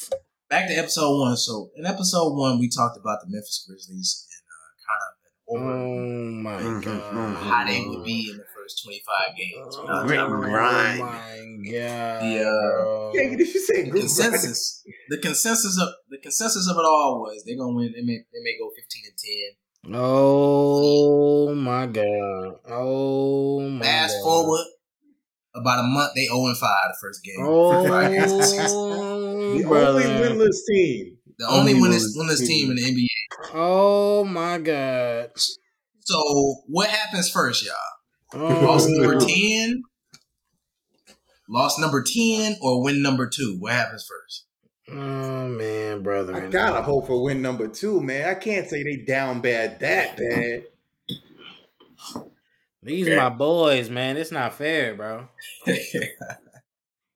one. 0.09 0.19
Life 0.51 0.61
stinks. 0.65 0.69
back 0.69 0.69
to 0.69 0.75
episode 0.75 1.19
one. 1.19 1.37
So 1.37 1.71
in 1.77 1.87
episode 1.87 2.35
one, 2.35 2.59
we 2.59 2.69
talked 2.69 2.97
about 2.99 3.19
the 3.23 3.27
Memphis 3.31 3.65
Grizzlies 3.69 4.27
and 4.31 4.43
uh, 4.53 4.69
kind 4.89 5.03
of 5.05 5.13
an 5.23 5.33
over 5.49 5.73
Oh 5.73 6.43
my 6.43 6.61
Mhm, 6.61 6.85
god. 6.85 7.15
mhm. 7.15 7.35
how 7.51 7.67
they 7.67 7.85
would 7.87 8.05
be 8.05 8.29
in 8.31 8.37
the 8.37 8.45
first 8.55 8.83
25 8.85 9.37
games. 9.37 9.77
Oh 9.79 9.87
Uh, 9.87 10.07
Grit 10.07 10.21
and 10.21 10.43
grind. 10.43 10.99
my 11.01 11.07
god. 11.71 12.23
The, 12.23 12.45
uh, 12.45 13.11
Yeah, 13.15 13.37
did 13.37 13.41
you 13.41 13.61
say 13.61 13.83
the 13.85 13.91
group 13.91 14.03
consensus, 14.03 14.83
the 15.09 15.19
consensus 15.19 15.79
of 15.81 15.89
the 16.11 16.19
consensus 16.19 16.69
of 16.69 16.77
it 16.77 16.85
all 16.85 17.21
was 17.23 17.43
they're 17.47 17.57
gonna 17.57 17.75
win. 17.75 17.93
They 17.93 18.03
may 18.03 18.19
they 18.33 18.43
may 18.43 18.57
go 18.59 18.71
15 18.77 19.03
and 19.07 19.19
10. 19.19 19.95
Oh 19.95 21.55
my 21.55 21.87
god. 21.87 22.59
Oh 22.69 23.61
my 23.61 23.83
Fast 23.85 24.17
god. 24.19 24.23
forward 24.25 24.67
about 25.55 25.81
a 25.81 25.83
month, 25.85 26.13
they 26.15 26.27
0 26.27 26.47
and 26.47 26.57
5 26.57 26.69
the 26.89 26.97
first 27.01 27.23
game. 27.25 27.37
Oh, 27.41 27.83
The 29.59 29.65
brother. 29.67 30.01
only 30.03 30.05
winless 30.05 30.57
team. 30.69 31.17
the 31.39 31.47
only 31.49 31.73
Only 31.75 31.89
winless, 31.89 32.17
winless 32.17 32.41
winless 32.43 32.47
team 32.47 32.71
in 32.71 32.77
the 32.77 32.83
NBA. 32.83 33.51
Oh 33.55 34.25
my 34.25 34.59
god. 34.59 35.31
So 36.01 36.19
what 36.67 36.89
happens 36.89 37.31
first, 37.31 37.65
y'all? 37.67 37.75
Oh, 38.35 38.65
Lost 38.67 38.89
number 38.91 39.19
10, 39.19 39.83
lost 41.49 41.79
number 41.81 42.03
10, 42.03 42.57
or 42.61 42.83
win 42.83 43.01
number 43.03 43.27
two? 43.29 43.57
What 43.59 43.73
happens 43.73 44.07
first? 44.07 44.45
oh 44.91 45.49
man, 45.49 46.03
brother. 46.03 46.35
I 46.35 46.49
gotta 46.49 46.83
hope 46.83 47.07
for 47.07 47.23
win 47.23 47.43
number 47.43 47.69
two, 47.69 48.01
man. 48.01 48.29
I 48.29 48.35
can't 48.35 48.69
say 48.69 48.83
they 48.83 48.97
down 49.07 49.41
bad 49.41 49.81
that 49.81 50.17
bad. 50.17 50.65
These 52.83 53.09
my 53.17 53.29
boys, 53.29 53.91
man. 53.91 54.17
It's 54.17 54.33
not 54.33 54.55
fair, 54.55 54.95
bro. 54.95 55.29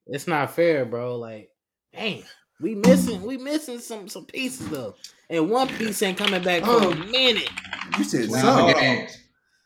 It's 0.06 0.26
not 0.26 0.50
fair, 0.54 0.84
bro. 0.84 1.16
Like, 1.16 1.50
dang, 1.94 2.24
we 2.60 2.74
missing, 2.74 3.22
we 3.22 3.36
missing 3.38 3.78
some 3.78 4.08
some 4.08 4.26
pieces 4.26 4.68
though, 4.68 4.94
and 5.30 5.48
one 5.48 5.68
piece 5.68 6.02
ain't 6.02 6.18
coming 6.18 6.42
back 6.42 6.64
for 6.64 6.70
a 6.70 6.86
oh. 6.86 6.94
minute. 6.94 7.48
You 7.96 8.04
said 8.04 8.28
Wow. 8.28 8.38
some. 8.40 8.64
Oh. 8.68 8.72
games. 8.74 9.18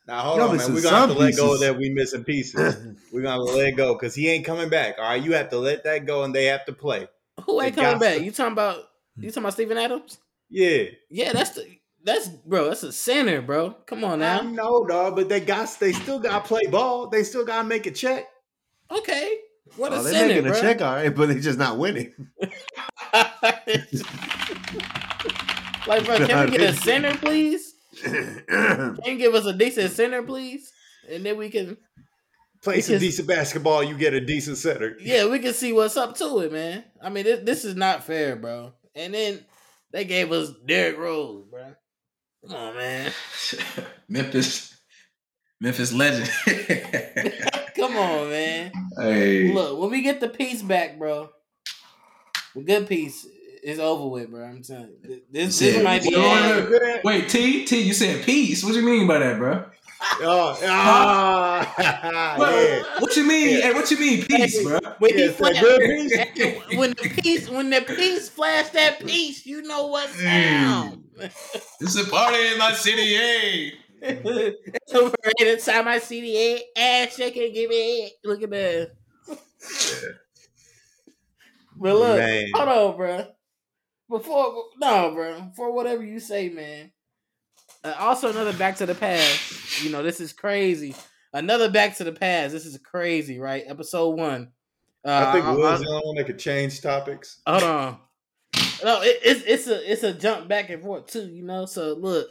Now 0.06 0.20
hold 0.20 0.38
Y'all 0.38 0.50
on, 0.50 0.56
man. 0.56 0.74
We're 0.74 0.82
gonna 0.82 0.96
have 0.96 1.08
to 1.08 1.14
some 1.14 1.24
let 1.24 1.36
go 1.36 1.54
of 1.54 1.60
that 1.60 1.76
we 1.76 1.88
missing 1.90 2.22
pieces. 2.22 2.76
We're 3.12 3.22
gonna 3.22 3.42
let 3.42 3.72
go 3.76 3.94
because 3.94 4.14
he 4.14 4.28
ain't 4.28 4.44
coming 4.44 4.68
back. 4.68 4.96
All 4.98 5.04
right, 5.08 5.22
you 5.22 5.32
have 5.32 5.50
to 5.50 5.58
let 5.58 5.82
that 5.84 6.06
go, 6.06 6.22
and 6.22 6.34
they 6.34 6.44
have 6.44 6.64
to 6.66 6.72
play. 6.72 7.08
Who 7.44 7.60
ain't 7.60 7.74
They 7.74 7.82
coming 7.82 7.98
back? 7.98 8.18
to- 8.18 8.24
You 8.24 8.30
talking 8.30 8.52
about 8.52 8.84
you 9.16 9.30
talking 9.30 9.42
about 9.42 9.54
Steven 9.54 9.78
Adams? 9.78 10.18
Yeah, 10.48 10.84
Yeah, 11.10 11.32
that's 11.32 11.50
the 11.50 11.66
that's 12.06 12.28
bro. 12.28 12.68
That's 12.68 12.82
a 12.84 12.92
center, 12.92 13.42
bro. 13.42 13.72
Come 13.86 14.02
on 14.04 14.20
now. 14.20 14.38
I 14.40 14.42
know, 14.44 14.86
dog, 14.86 15.16
but 15.16 15.28
they 15.28 15.40
got 15.40 15.68
they 15.78 15.92
still 15.92 16.18
got 16.18 16.42
to 16.42 16.48
play 16.48 16.64
ball. 16.66 17.08
They 17.08 17.22
still 17.24 17.44
got 17.44 17.62
to 17.62 17.68
make 17.68 17.84
a 17.86 17.90
check. 17.90 18.24
Okay, 18.90 19.36
what 19.76 19.92
a 19.92 19.96
Oh, 19.96 20.02
they're 20.02 20.12
center, 20.12 20.28
making 20.28 20.44
bro. 20.50 20.52
a 20.58 20.60
check, 20.60 20.80
all 20.80 20.94
right, 20.94 21.14
but 21.14 21.28
they're 21.28 21.38
just 21.40 21.58
not 21.58 21.76
winning. 21.76 22.14
like, 25.86 26.04
bro, 26.04 26.16
can 26.26 26.50
we 26.50 26.56
get 26.56 26.70
a 26.70 26.72
center, 26.82 27.14
please? 27.16 27.74
Can 28.02 28.96
you 29.06 29.16
give 29.16 29.34
us 29.34 29.46
a 29.46 29.54
decent 29.54 29.90
center, 29.90 30.22
please? 30.22 30.70
And 31.10 31.24
then 31.24 31.38
we 31.38 31.48
can, 31.48 31.78
Play 32.62 32.80
some 32.82 32.94
Because- 32.94 33.00
decent 33.00 33.28
basketball, 33.28 33.82
you 33.82 33.96
get 33.96 34.12
a 34.12 34.20
decent 34.20 34.58
center. 34.58 34.96
yeah, 35.00 35.26
we 35.28 35.38
can 35.38 35.54
see 35.54 35.72
what's 35.72 35.96
up 35.96 36.14
to 36.18 36.40
it, 36.40 36.52
man. 36.52 36.84
I 37.02 37.08
mean, 37.08 37.24
this, 37.24 37.40
this 37.44 37.64
is 37.64 37.74
not 37.74 38.04
fair, 38.04 38.36
bro. 38.36 38.72
And 38.94 39.14
then 39.14 39.44
they 39.92 40.04
gave 40.04 40.30
us 40.30 40.50
Derrick 40.66 40.98
Rose, 40.98 41.44
bro. 41.50 41.74
Come 42.48 42.56
on, 42.56 42.76
man. 42.76 43.12
Memphis, 44.08 44.76
Memphis 45.60 45.92
legend. 45.92 46.30
Come 47.76 47.96
on, 47.96 48.30
man. 48.30 48.72
hey, 48.98 49.52
Look, 49.52 49.78
when 49.78 49.90
we 49.90 50.02
get 50.02 50.20
the 50.20 50.28
piece 50.28 50.62
back, 50.62 50.98
bro, 50.98 51.30
the 52.54 52.62
good 52.62 52.88
piece 52.88 53.26
is 53.62 53.78
over 53.78 54.08
with, 54.08 54.30
bro. 54.30 54.44
I'm 54.44 54.62
telling 54.62 54.92
you, 55.02 55.22
this, 55.30 55.58
this 55.58 55.74
Shit. 55.74 55.84
might 55.84 56.02
be. 56.02 57.00
Wait, 57.04 57.28
T, 57.28 57.64
T, 57.66 57.80
you 57.82 57.92
said 57.92 58.24
peace. 58.24 58.64
What 58.64 58.72
do 58.72 58.80
you 58.80 58.86
mean 58.86 59.06
by 59.06 59.18
that, 59.18 59.38
bro? 59.38 59.64
Oh, 60.20 60.58
ah, 60.62 62.36
What, 62.38 62.52
yeah. 62.52 62.82
what 63.00 63.16
you 63.16 63.24
mean? 63.24 63.58
Yeah. 63.58 63.62
Hey, 63.66 63.72
what 63.74 63.90
you 63.90 63.98
mean 63.98 64.24
peace, 64.26 64.62
bro? 64.62 64.78
Yeah, 64.82 64.90
When, 64.98 65.10
he 65.14 65.24
it's 65.24 65.36
that 65.36 65.54
fla- 65.54 65.60
good 65.60 65.80
piece. 65.82 66.18
when 66.76 66.90
the 66.90 67.20
piece, 67.22 67.48
when 67.50 67.70
the 67.70 67.80
piece 67.82 68.28
flash 68.28 68.70
that 68.70 69.04
piece, 69.04 69.44
you 69.46 69.62
know 69.62 69.88
what's 69.88 70.16
Mm. 70.16 70.22
down. 70.22 71.04
It's 71.80 71.96
a 71.96 72.04
party 72.10 72.46
in 72.52 72.58
my 72.58 72.72
city, 72.72 73.14
hey. 73.14 73.72
Every 75.40 75.56
time 75.60 75.88
I 75.88 75.98
see 75.98 76.20
the 76.20 76.34
head, 76.76 77.06
ass 77.08 77.16
shaking, 77.16 77.52
give 77.52 77.70
me 77.70 78.00
head. 78.02 78.10
Look 78.24 78.42
at 78.42 78.50
that. 78.50 78.90
But 81.78 81.94
look, 81.96 82.16
Man. 82.16 82.46
hold 82.54 82.68
on, 82.68 82.96
bro. 82.96 83.26
Before 84.08 84.64
no, 84.78 85.12
bro. 85.14 85.52
For 85.56 85.72
whatever 85.72 86.02
you 86.04 86.20
say, 86.20 86.48
man. 86.48 86.92
Uh, 87.86 87.94
also, 87.98 88.30
another 88.30 88.52
back 88.54 88.76
to 88.76 88.86
the 88.86 88.94
past. 88.94 89.82
You 89.84 89.90
know, 89.90 90.02
this 90.02 90.20
is 90.20 90.32
crazy. 90.32 90.94
Another 91.32 91.70
back 91.70 91.96
to 91.98 92.04
the 92.04 92.12
past. 92.12 92.52
This 92.52 92.66
is 92.66 92.78
crazy, 92.78 93.38
right? 93.38 93.64
Episode 93.66 94.16
one. 94.18 94.52
Uh, 95.04 95.26
I 95.28 95.32
think 95.32 95.44
I- 95.44 95.52
I- 95.52 95.54
Will's 95.54 95.80
the 95.80 95.88
only 95.88 96.02
one 96.06 96.16
that 96.16 96.24
could 96.26 96.38
change 96.38 96.80
topics. 96.80 97.40
Hold 97.46 97.62
on. 97.62 97.98
No, 98.84 99.00
it, 99.02 99.20
it's 99.22 99.42
it's 99.46 99.66
a 99.68 99.92
it's 99.92 100.02
a 100.02 100.12
jump 100.12 100.48
back 100.48 100.68
and 100.70 100.82
forth 100.82 101.06
too, 101.06 101.26
you 101.28 101.44
know. 101.44 101.64
So 101.66 101.94
look, 101.94 102.28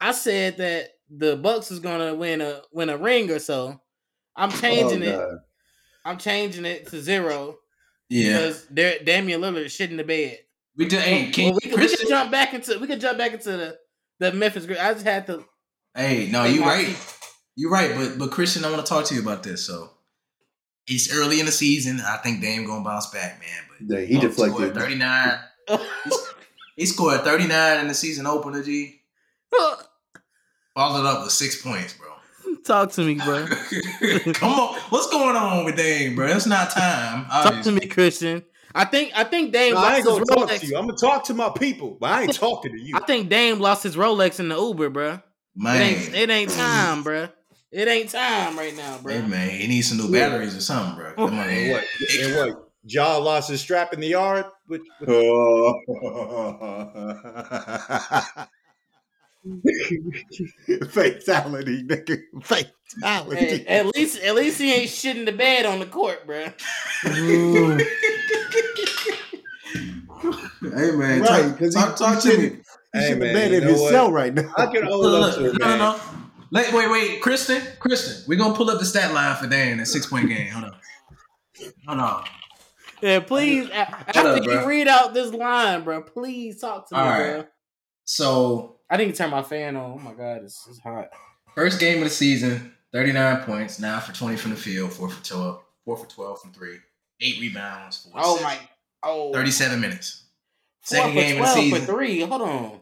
I 0.00 0.12
said 0.12 0.56
that 0.56 0.90
the 1.10 1.36
Bucks 1.36 1.70
is 1.70 1.80
gonna 1.80 2.14
win 2.14 2.40
a 2.40 2.62
win 2.72 2.88
a 2.90 2.96
ring 2.96 3.30
or 3.30 3.38
so. 3.38 3.80
I'm 4.36 4.50
changing 4.50 5.02
Oh, 5.04 5.20
it. 5.30 5.38
I'm 6.04 6.18
changing 6.18 6.64
it 6.64 6.86
to 6.88 7.00
zero 7.00 7.58
Yeah. 8.08 8.32
because 8.38 8.66
there 8.68 8.98
Damian 9.04 9.40
Lillard 9.40 9.66
is 9.66 9.72
shit 9.72 9.90
in 9.90 9.96
the 9.96 10.04
bed. 10.04 10.38
We 10.76 10.86
did, 10.86 11.00
hey, 11.02 11.22
Well, 11.24 11.32
King 11.32 11.54
we, 11.54 11.60
can, 11.60 11.70
we 11.70 11.76
Christian. 11.76 12.00
can 12.00 12.08
jump 12.08 12.30
back 12.32 12.54
into 12.54 12.78
we 12.78 12.86
can 12.88 12.98
jump 13.00 13.18
back 13.18 13.32
into 13.32 13.50
the 13.56 13.78
the 14.20 14.32
Memphis. 14.32 14.66
Gri- 14.66 14.78
I 14.78 14.92
just 14.94 15.04
had 15.06 15.26
to. 15.28 15.44
Hey, 15.94 16.28
no, 16.30 16.44
you 16.44 16.60
my 16.60 16.66
right. 16.66 16.86
seat. 16.86 17.28
You 17.56 17.70
right, 17.70 17.94
but 17.94 18.18
but 18.18 18.30
Christian, 18.30 18.64
I 18.64 18.70
want 18.70 18.84
to 18.84 18.88
talk 18.88 19.04
to 19.06 19.14
you 19.14 19.20
about 19.22 19.42
this. 19.42 19.64
So 19.64 19.90
it's 20.86 21.12
early 21.14 21.40
in 21.40 21.46
the 21.46 21.52
season. 21.52 22.00
I 22.00 22.16
think 22.18 22.40
Dame 22.40 22.66
gonna 22.66 22.84
bounce 22.84 23.06
back, 23.10 23.38
man. 23.40 23.86
But 23.88 23.98
Yeah, 24.00 24.04
he 24.04 24.18
deflected. 24.18 24.54
scored 24.56 24.74
39. 24.74 25.38
He 26.76 26.86
scored 26.86 27.20
39 27.20 27.80
in 27.80 27.86
the 27.86 27.94
season 27.94 28.26
opener, 28.26 28.60
G. 28.60 29.00
Followed 30.74 31.06
up 31.06 31.22
with 31.22 31.30
six 31.32 31.62
points, 31.62 31.94
bro. 31.94 32.08
Talk 32.64 32.90
to 32.92 33.02
me, 33.02 33.14
bro. 33.14 33.46
Come 34.34 34.50
on. 34.52 34.74
What's 34.90 35.08
going 35.08 35.36
on 35.36 35.64
with 35.64 35.76
Dame, 35.76 36.16
bro? 36.16 36.26
It's 36.26 36.46
not 36.46 36.70
time. 36.70 37.26
Talk 37.26 37.62
to 37.62 37.70
me, 37.72 37.86
Christian. 37.86 38.42
I 38.74 38.84
think 38.84 39.12
I 39.14 39.24
think 39.24 39.52
Dame 39.52 39.74
No, 39.74 39.80
I 39.80 39.96
ain't 39.96 40.06
lost 40.06 40.08
gonna 40.18 40.18
his 40.20 40.28
talk 40.28 40.48
Rolex. 40.50 40.60
to 40.60 40.66
you. 40.66 40.76
I'm 40.76 40.86
gonna 40.86 40.98
talk 40.98 41.24
to 41.26 41.34
my 41.34 41.50
people, 41.50 41.96
but 42.00 42.10
I 42.10 42.22
ain't 42.22 42.34
talking 42.34 42.72
to 42.72 42.80
you. 42.80 42.96
I 42.96 43.00
think 43.00 43.28
Dame 43.28 43.60
lost 43.60 43.82
his 43.84 43.96
Rolex 43.96 44.40
in 44.40 44.48
the 44.48 44.56
Uber, 44.58 44.90
bro. 44.90 45.12
It 45.12 45.20
Man. 45.56 45.80
ain't, 45.80 46.14
it 46.14 46.30
ain't 46.30 46.50
time, 46.50 47.02
bro. 47.04 47.28
It 47.70 47.86
ain't 47.88 48.10
time 48.10 48.58
right 48.58 48.76
now, 48.76 48.98
bro. 48.98 49.14
Hey, 49.14 49.26
man. 49.26 49.50
He 49.50 49.66
needs 49.68 49.88
some 49.88 49.98
new 49.98 50.10
batteries 50.10 50.56
or 50.56 50.60
something, 50.60 50.96
bro. 50.96 51.12
Oh, 51.16 51.28
Come 51.28 51.38
on, 51.38 51.48
And 51.48 51.70
what? 51.70 51.84
And 52.20 52.36
what? 52.36 52.60
Ja 52.86 53.16
lost 53.16 53.48
his 53.50 53.60
strap 53.60 53.94
in 53.94 54.00
the 54.00 54.08
yard. 54.08 54.44
With, 54.68 54.82
with- 55.00 55.08
Fatality, 60.90 61.82
nigga. 61.84 62.18
Fatality. 62.42 63.36
Hey, 63.36 63.66
at 63.66 63.86
least, 63.94 64.22
at 64.22 64.34
least 64.34 64.58
he 64.60 64.72
ain't 64.72 64.90
shitting 64.90 65.26
the 65.26 65.32
bed 65.32 65.66
on 65.66 65.78
the 65.80 65.86
court, 65.86 66.26
bro. 66.26 66.46
Hey, 70.62 70.90
man. 70.92 71.20
Right, 71.20 71.42
talk, 71.50 71.58
'cause 71.58 71.74
he- 71.74 71.80
talk, 71.80 71.96
talk 71.96 72.22
he 72.22 72.30
to 72.30 72.38
me. 72.38 72.44
He 72.44 73.00
Hey, 73.00 73.08
should 73.08 73.18
man, 73.18 73.28
have 73.28 73.34
been 73.36 73.52
you 73.52 73.58
in 73.58 73.62
his 73.68 73.80
what? 73.80 73.90
cell 73.90 74.12
right 74.12 74.32
now. 74.34 74.52
I 74.56 74.66
can 74.66 74.84
own 74.88 75.00
Look, 75.00 75.28
up 75.30 75.34
to 75.36 75.44
it, 75.50 75.58
no, 75.58 75.66
man. 75.66 75.78
no, 75.78 75.96
no. 75.96 76.00
Wait, 76.52 76.72
wait, 76.72 76.90
wait. 76.90 77.20
Kristen, 77.20 77.60
Kristen, 77.80 78.24
we're 78.28 78.38
going 78.38 78.52
to 78.52 78.56
pull 78.56 78.70
up 78.70 78.78
the 78.78 78.84
stat 78.84 79.12
line 79.12 79.34
for 79.36 79.46
Dan, 79.48 79.78
that 79.78 79.86
six 79.86 80.06
point 80.06 80.28
game. 80.28 80.48
Hold 80.50 80.64
on. 80.66 80.76
Hold 81.88 82.00
on. 82.00 82.24
Yeah, 83.02 83.20
please. 83.20 83.68
a- 83.70 83.74
After 83.76 84.20
up, 84.20 84.36
you 84.38 84.44
bro? 84.44 84.66
read 84.66 84.86
out 84.88 85.12
this 85.14 85.32
line, 85.34 85.82
bro, 85.82 86.02
please 86.02 86.60
talk 86.60 86.88
to 86.88 86.94
me, 86.94 87.00
All 87.00 87.16
bro. 87.18 87.44
So, 88.04 88.76
I 88.88 88.96
didn't 88.96 89.16
turn 89.16 89.30
my 89.30 89.42
fan 89.42 89.76
on. 89.76 89.92
Oh 89.92 89.98
my 89.98 90.12
god, 90.14 90.42
it's, 90.44 90.66
it's 90.68 90.78
hot. 90.78 91.08
first 91.54 91.80
game 91.80 91.98
of 91.98 92.04
the 92.04 92.10
season, 92.10 92.72
39 92.92 93.42
points, 93.44 93.78
9 93.80 94.00
for 94.02 94.12
20 94.14 94.36
from 94.36 94.50
the 94.52 94.56
field, 94.56 94.92
4 94.92 95.08
for 95.10 95.24
12, 95.24 95.60
4 95.84 95.96
for 95.96 96.06
12 96.06 96.40
from 96.40 96.52
3, 96.52 96.76
8 97.20 97.40
rebounds, 97.40 98.06
4 98.12 98.20
Oh 98.24 98.40
my. 98.42 98.56
Oh. 99.04 99.32
37 99.32 99.80
minutes. 99.80 100.22
Four 100.82 100.96
Second 100.98 101.12
for 101.14 101.20
game 101.20 101.36
of 101.40 101.46
the 101.46 101.54
season. 101.54 101.80
for 101.80 101.86
three. 101.86 102.20
Hold 102.20 102.42
on. 102.42 102.80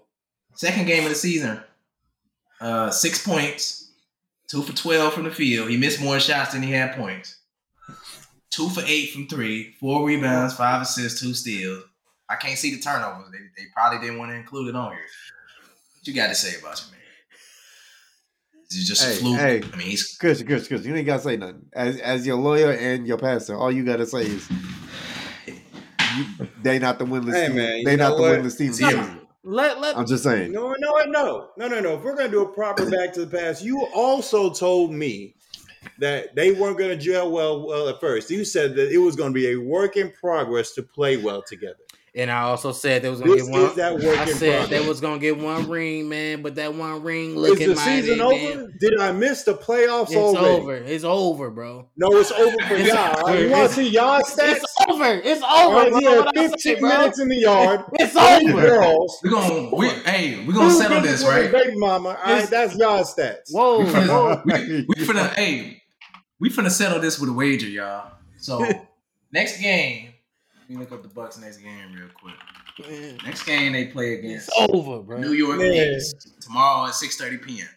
Second 0.54 0.86
game 0.86 1.02
of 1.04 1.08
the 1.08 1.14
season, 1.14 1.60
uh, 2.60 2.90
6 2.90 3.26
points, 3.26 3.90
2 4.48 4.62
for 4.62 4.72
12 4.76 5.14
from 5.14 5.24
the 5.24 5.30
field. 5.30 5.70
He 5.70 5.76
missed 5.78 6.00
more 6.00 6.20
shots 6.20 6.52
than 6.52 6.62
he 6.62 6.70
had 6.72 6.94
points. 6.94 7.36
2 8.50 8.68
for 8.68 8.82
8 8.86 9.06
from 9.12 9.28
3, 9.28 9.72
4 9.80 10.06
rebounds, 10.06 10.54
5 10.54 10.82
assists, 10.82 11.20
2 11.20 11.32
steals. 11.32 11.84
I 12.28 12.36
can't 12.36 12.58
see 12.58 12.74
the 12.74 12.80
turnovers. 12.80 13.30
They, 13.32 13.38
they 13.62 13.68
probably 13.74 13.98
didn't 14.00 14.18
want 14.18 14.30
to 14.30 14.36
include 14.36 14.68
it 14.68 14.76
on 14.76 14.92
here. 14.92 15.00
What 15.00 16.06
you 16.06 16.14
got 16.14 16.28
to 16.28 16.34
say 16.34 16.58
about 16.60 16.80
your 16.82 16.90
man? 16.90 16.98
Is 18.70 18.88
just 18.88 19.04
Hey, 19.04 19.12
a 19.12 19.16
fluke? 19.16 19.38
hey. 19.38 19.62
I 19.72 19.76
mean, 19.76 19.86
he's 19.88 20.16
Chris, 20.16 20.42
Chris, 20.42 20.66
Chris, 20.68 20.84
you 20.84 20.94
ain't 20.94 21.04
gotta 21.06 21.22
say 21.22 21.36
nothing. 21.36 21.66
As 21.74 21.98
as 22.00 22.26
your 22.26 22.36
lawyer 22.36 22.72
and 22.72 23.06
your 23.06 23.18
pastor, 23.18 23.54
all 23.54 23.70
you 23.70 23.84
gotta 23.84 24.06
say 24.06 24.22
is 24.22 24.48
you, 26.16 26.48
they 26.62 26.78
not 26.78 26.98
the 26.98 27.04
winless 27.04 27.34
Hey, 27.34 27.46
team. 27.48 27.56
man, 27.56 27.76
you 27.78 27.84
they 27.84 27.96
not 27.96 28.16
the 28.16 28.22
what? 28.22 28.40
winless 28.40 28.58
team. 28.58 28.72
Zero. 28.72 28.90
this 28.92 29.00
season. 29.00 29.18
Let 29.44 29.80
let 29.80 29.96
I'm 29.96 30.06
just 30.06 30.22
saying. 30.22 30.52
No, 30.52 30.74
no, 30.78 31.02
no, 31.06 31.48
no, 31.56 31.66
no, 31.68 31.80
no. 31.80 31.94
If 31.96 32.04
we're 32.04 32.16
gonna 32.16 32.28
do 32.28 32.42
a 32.42 32.48
proper 32.48 32.88
back 32.88 33.12
to 33.14 33.24
the 33.24 33.38
past, 33.38 33.64
you 33.64 33.84
also 33.94 34.52
told 34.52 34.92
me 34.92 35.34
that 35.98 36.34
they 36.36 36.52
weren't 36.52 36.78
gonna 36.78 36.96
gel 36.96 37.30
well, 37.30 37.66
well 37.66 37.88
at 37.88 37.98
first. 38.00 38.30
You 38.30 38.44
said 38.44 38.76
that 38.76 38.92
it 38.92 38.98
was 38.98 39.16
gonna 39.16 39.32
be 39.34 39.48
a 39.52 39.56
work 39.56 39.96
in 39.96 40.12
progress 40.12 40.72
to 40.74 40.82
play 40.82 41.16
well 41.16 41.42
together. 41.42 41.81
And 42.14 42.30
I 42.30 42.42
also 42.42 42.72
said 42.72 43.02
they 43.02 43.08
was 43.08 43.20
gonna 43.20 43.32
This 43.34 43.46
get 43.46 43.52
one. 43.52 43.76
that 43.76 43.94
work 43.94 44.18
I 44.18 44.22
in 44.24 44.28
said 44.36 44.58
progress. 44.60 44.68
they 44.68 44.86
was 44.88 45.00
gonna 45.00 45.18
get 45.18 45.38
one 45.38 45.68
ring, 45.68 46.08
man, 46.08 46.42
but 46.42 46.56
that 46.56 46.74
one 46.74 47.02
ring 47.02 47.36
looking. 47.36 47.52
Is 47.62 47.68
looking 47.68 47.68
the 47.70 47.74
mighty, 47.76 48.02
season 48.02 48.18
man. 48.18 48.58
over? 48.60 48.72
Did 48.78 49.00
I 49.00 49.12
miss 49.12 49.42
the 49.44 49.54
playoffs 49.54 50.08
It's 50.08 50.16
already? 50.16 50.46
over. 50.46 50.74
It's 50.76 51.04
over, 51.04 51.50
bro. 51.50 51.88
No, 51.96 52.08
it's 52.18 52.30
over 52.32 52.56
for 52.68 52.74
It's 52.74 52.92
y'all. 52.92 53.28
over. 53.28 53.40
You 53.42 53.50
want 53.50 53.68
to 53.70 53.74
see 53.76 53.88
y'all 53.88 54.20
stats? 54.20 54.56
It's 54.56 54.74
over. 54.88 55.04
It's 55.24 55.42
over. 55.42 55.74
right, 55.76 55.90
bro. 55.90 55.98
yeah, 56.00 56.16
What 56.18 56.36
I 56.38 56.46
say, 56.46 56.50
15 56.74 56.80
bro? 56.80 56.88
minutes 56.90 57.18
in 57.20 57.28
the 57.28 57.36
yard. 57.36 57.80
It's 57.94 58.16
over. 58.16 58.60
girls. 58.60 59.18
We 59.22 59.30
gonna 59.30 59.74
we 59.74 59.88
hey 59.88 60.44
we 60.44 60.52
gonna 60.52 60.68
Two 60.70 60.76
settle 60.78 61.00
this 61.00 61.24
right. 61.24 61.50
Baby 61.50 61.76
mama. 61.76 62.10
All 62.10 62.32
right, 62.34 62.48
that's 62.48 62.76
y'all 62.76 63.04
stats. 63.04 63.50
Whoa, 63.50 63.80
We 63.80 63.84
finna, 63.86 64.08
whoa. 64.08 64.42
we, 64.44 64.84
we 64.88 64.94
finna 65.06 65.32
hey 65.34 65.82
we 66.40 66.50
finna 66.50 66.70
settle 66.70 66.98
this 67.00 67.18
with 67.18 67.30
a 67.30 67.32
wager, 67.32 67.68
y'all. 67.68 68.12
So 68.38 68.66
next 69.32 69.60
game, 69.60 70.11
let 70.62 70.70
me 70.70 70.76
look 70.76 70.92
up 70.92 71.02
the 71.02 71.08
Bucks 71.08 71.38
next 71.38 71.58
game 71.58 71.92
real 71.94 72.08
quick. 72.14 72.34
Man, 72.88 73.18
Next 73.24 73.44
game 73.44 73.72
they 73.72 73.86
play 73.86 74.14
against 74.18 74.48
It's 74.48 74.72
over, 74.72 75.02
bro. 75.02 75.18
New 75.18 75.32
York 75.32 75.58
Knicks 75.58 76.12
tomorrow 76.40 76.86
at 76.86 76.94
six 76.94 77.16
thirty 77.16 77.36
p.m. 77.38 77.68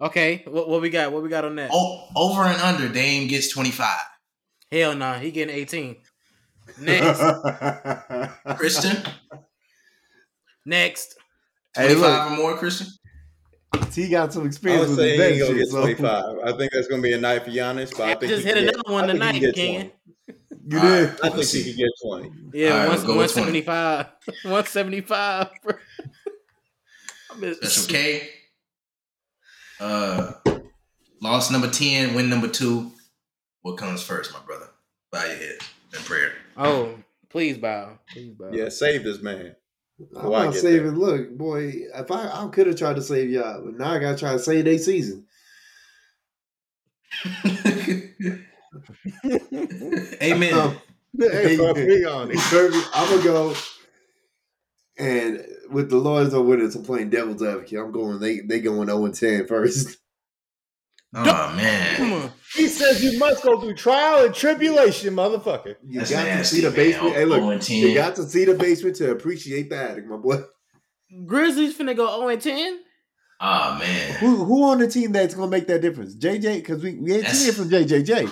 Okay, 0.00 0.44
what, 0.46 0.68
what 0.68 0.80
we 0.80 0.90
got? 0.90 1.10
What 1.12 1.22
we 1.22 1.28
got 1.28 1.44
on 1.44 1.56
that? 1.56 1.70
Oh, 1.72 2.06
over 2.14 2.42
and 2.42 2.60
under, 2.62 2.88
Dame 2.88 3.26
gets 3.28 3.48
twenty 3.48 3.70
five. 3.72 4.00
Hell 4.70 4.94
no, 4.94 5.14
he 5.14 5.30
getting 5.30 5.54
18. 5.54 5.96
Next, 6.80 7.20
Christian, 8.58 9.02
next. 10.66 11.16
Hey, 11.74 11.86
twenty 11.86 12.00
look, 12.00 12.10
five 12.10 12.32
or 12.32 12.36
more. 12.36 12.56
Christian, 12.58 12.86
T 13.90 14.08
got 14.08 14.32
some 14.32 14.42
I 14.42 14.46
experience 14.46 14.88
would 14.90 14.90
with 14.90 14.98
say 14.98 15.16
his 15.16 15.18
he 15.18 15.18
bench 15.18 15.38
gonna 15.40 15.50
shit. 15.52 15.58
get 15.58 15.68
So 15.72 15.80
25. 15.80 16.38
I 16.44 16.56
think 16.58 16.72
that's 16.72 16.86
gonna 16.88 17.02
be 17.02 17.12
a 17.14 17.18
night 17.20 17.44
for 17.44 17.50
Giannis, 17.50 17.90
but 17.96 18.00
I 18.02 18.10
I 18.12 18.14
think 18.16 18.30
just 18.30 18.42
he 18.42 18.48
hit 18.48 18.54
can 18.56 18.62
another 18.64 18.82
get, 18.84 18.92
one 18.92 19.04
I 19.04 19.12
tonight, 19.14 19.34
he 19.36 19.52
Ken. 19.52 19.90
20. 20.70 20.74
you 20.76 20.80
did. 20.80 21.08
right. 21.10 21.18
I 21.24 21.28
think 21.36 21.48
he 21.50 21.64
could 21.64 21.76
get 21.76 21.88
20. 22.02 22.32
Yeah, 22.52 22.70
All 22.70 22.76
right, 22.78 22.88
one, 22.88 22.96
we'll 22.98 23.06
go 23.06 23.18
with 23.18 23.32
20. 23.32 23.62
175. 23.62 24.06
175. 24.44 25.50
bro. 25.62 25.74
I 27.30 27.36
miss- 27.38 27.58
Special 27.74 28.20
Uh, 29.80 30.32
loss 31.22 31.50
number 31.50 31.70
ten, 31.70 32.14
win 32.14 32.28
number 32.28 32.48
two. 32.48 32.90
What 33.62 33.76
comes 33.76 34.02
first, 34.02 34.32
my 34.32 34.40
brother? 34.40 34.68
Bow 35.12 35.24
your 35.24 35.36
head 35.36 35.58
in 35.94 36.00
prayer. 36.00 36.32
Oh, 36.56 36.94
please 37.30 37.58
bow. 37.58 37.98
Please 38.12 38.32
bow. 38.34 38.50
Yeah, 38.52 38.68
save 38.70 39.04
this 39.04 39.20
man. 39.22 39.54
I'm 40.00 40.06
Before 40.14 40.36
I 40.36 40.44
not 40.46 40.52
get 40.54 40.62
saving. 40.62 40.94
Look, 40.96 41.36
boy, 41.36 41.72
if 41.94 42.10
I, 42.10 42.28
I 42.28 42.48
could 42.52 42.66
have 42.68 42.76
tried 42.76 42.96
to 42.96 43.02
save 43.02 43.30
y'all, 43.30 43.64
but 43.64 43.74
now 43.78 43.92
I 43.92 43.98
gotta 43.98 44.16
try 44.18 44.32
to 44.32 44.38
save 44.38 44.64
their 44.64 44.78
season. 44.78 45.26
Amen. 50.22 50.54
Um, 50.54 50.76
Hey, 51.18 51.56
bro, 51.56 51.72
be 51.74 52.04
honest. 52.04 52.44
Kirby, 52.50 52.78
I'm 52.94 53.08
gonna 53.10 53.22
go. 53.22 53.54
And 54.98 55.42
with 55.70 55.88
the 55.90 55.96
Lords 55.96 56.34
or 56.34 56.42
winners, 56.42 56.76
I'm 56.76 56.84
playing 56.84 57.10
devil's 57.10 57.42
advocate. 57.42 57.78
I'm 57.78 57.92
going. 57.92 58.20
They 58.20 58.40
they 58.40 58.60
going 58.60 58.88
0 58.88 59.04
and 59.06 59.14
10 59.14 59.46
first. 59.46 59.96
oh 61.14 61.54
man. 61.56 62.30
He 62.54 62.68
says 62.68 63.02
you 63.02 63.18
must 63.18 63.42
go 63.42 63.58
through 63.60 63.74
trial 63.74 64.26
and 64.26 64.34
tribulation, 64.34 65.14
motherfucker. 65.14 65.76
You 65.82 66.00
That's 66.00 66.10
got 66.10 66.24
to 66.24 66.44
see 66.44 66.60
the 66.60 66.68
man. 66.68 66.76
basement. 66.76 67.14
Hey, 67.14 67.24
look, 67.24 67.42
and 67.42 67.62
10. 67.62 67.76
you 67.78 67.94
got 67.94 68.14
to 68.16 68.22
see 68.24 68.44
the 68.44 68.54
basement 68.54 68.96
to 68.96 69.10
appreciate 69.10 69.70
the 69.70 69.76
attic, 69.76 70.06
my 70.06 70.16
boy. 70.18 70.42
Grizzlies 71.26 71.76
finna 71.76 71.96
go 71.96 72.06
0 72.18 72.28
and 72.28 72.40
10? 72.42 72.80
Oh 73.40 73.76
man. 73.78 74.14
Who 74.16 74.44
who 74.44 74.64
on 74.64 74.78
the 74.78 74.86
team 74.88 75.12
that's 75.12 75.34
gonna 75.34 75.50
make 75.50 75.66
that 75.68 75.80
difference? 75.80 76.14
JJ, 76.16 76.56
because 76.56 76.82
we, 76.82 76.96
we 76.96 77.12
ain't 77.14 77.22
That's- 77.22 77.38
seen 77.40 77.48
it 77.48 77.54
from 77.54 77.70
JJJ. 77.70 78.30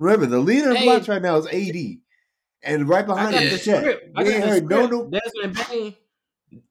Remember, 0.00 0.26
the 0.26 0.40
leader 0.40 0.70
of 0.70 0.76
Hey. 0.76 0.84
blocks 0.86 1.06
right 1.08 1.22
now 1.22 1.36
is 1.36 1.46
AD, 1.46 1.98
and 2.64 2.88
right 2.88 3.06
behind 3.06 3.34
him 3.36 3.44
the 3.44 3.54
is 3.54 3.64
Chet. 3.64 3.78
script. 3.82 4.12
I 4.16 4.22
We 4.22 4.28
got 4.30 4.34
ain't 4.34 4.42
the 4.44 4.48
heard 4.50 4.68
no 4.68 4.86
no. 4.86 5.04
Desmond 5.10 5.68
Bane. 5.70 5.94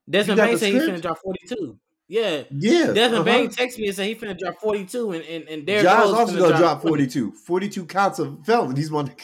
Desmond 0.09 0.37
Bane 0.41 0.51
the 0.53 0.57
said 0.59 0.73
he 0.73 0.79
script? 0.79 0.97
finna 0.97 1.01
drop 1.01 1.17
42. 1.19 1.79
Yeah. 2.11 2.43
Yeah, 2.49 2.87
Desmond 2.87 3.13
uh-huh. 3.13 3.23
Bane 3.23 3.49
texted 3.49 3.77
me 3.77 3.87
and 3.87 3.95
said 3.95 4.07
he 4.07 4.15
finna 4.15 4.37
drop 4.37 4.59
42 4.59 5.11
and, 5.11 5.23
and, 5.25 5.47
and 5.47 5.65
Derrick 5.65 5.83
Josh 5.83 6.05
Rose 6.05 6.13
also 6.15 6.33
finna 6.33 6.39
gonna 6.39 6.57
drop 6.57 6.81
42. 6.81 7.31
42 7.33 7.85
counts 7.85 8.19
of 8.19 8.45
felonies. 8.45 8.91
One. 8.91 9.13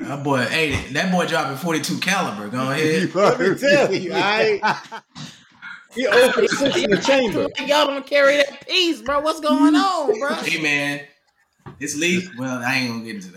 That 0.00 0.24
boy, 0.24 0.38
hey, 0.46 0.72
that 0.94 1.12
boy 1.12 1.26
dropping 1.28 1.58
42 1.58 1.98
caliber. 2.00 2.48
Go 2.48 2.72
ahead. 2.72 3.14
Let 3.14 3.38
me 3.38 3.54
tell 3.54 3.94
you, 3.94 4.10
I- 4.14 4.80
He 5.94 6.06
opened 6.08 6.48
six 6.50 6.76
in 6.76 6.90
the 6.90 6.96
chamber. 6.98 7.46
Y'all 7.64 7.86
don't 7.86 8.04
carry 8.04 8.36
that 8.36 8.66
piece, 8.66 9.00
bro. 9.00 9.20
What's 9.20 9.38
going 9.38 9.76
on, 9.76 10.18
bro? 10.18 10.34
Hey 10.34 10.60
man. 10.60 11.00
It's 11.78 11.94
leak. 11.96 12.24
Well, 12.38 12.58
I 12.62 12.74
ain't 12.76 12.90
gonna 12.90 13.04
get 13.04 13.16
into 13.16 13.28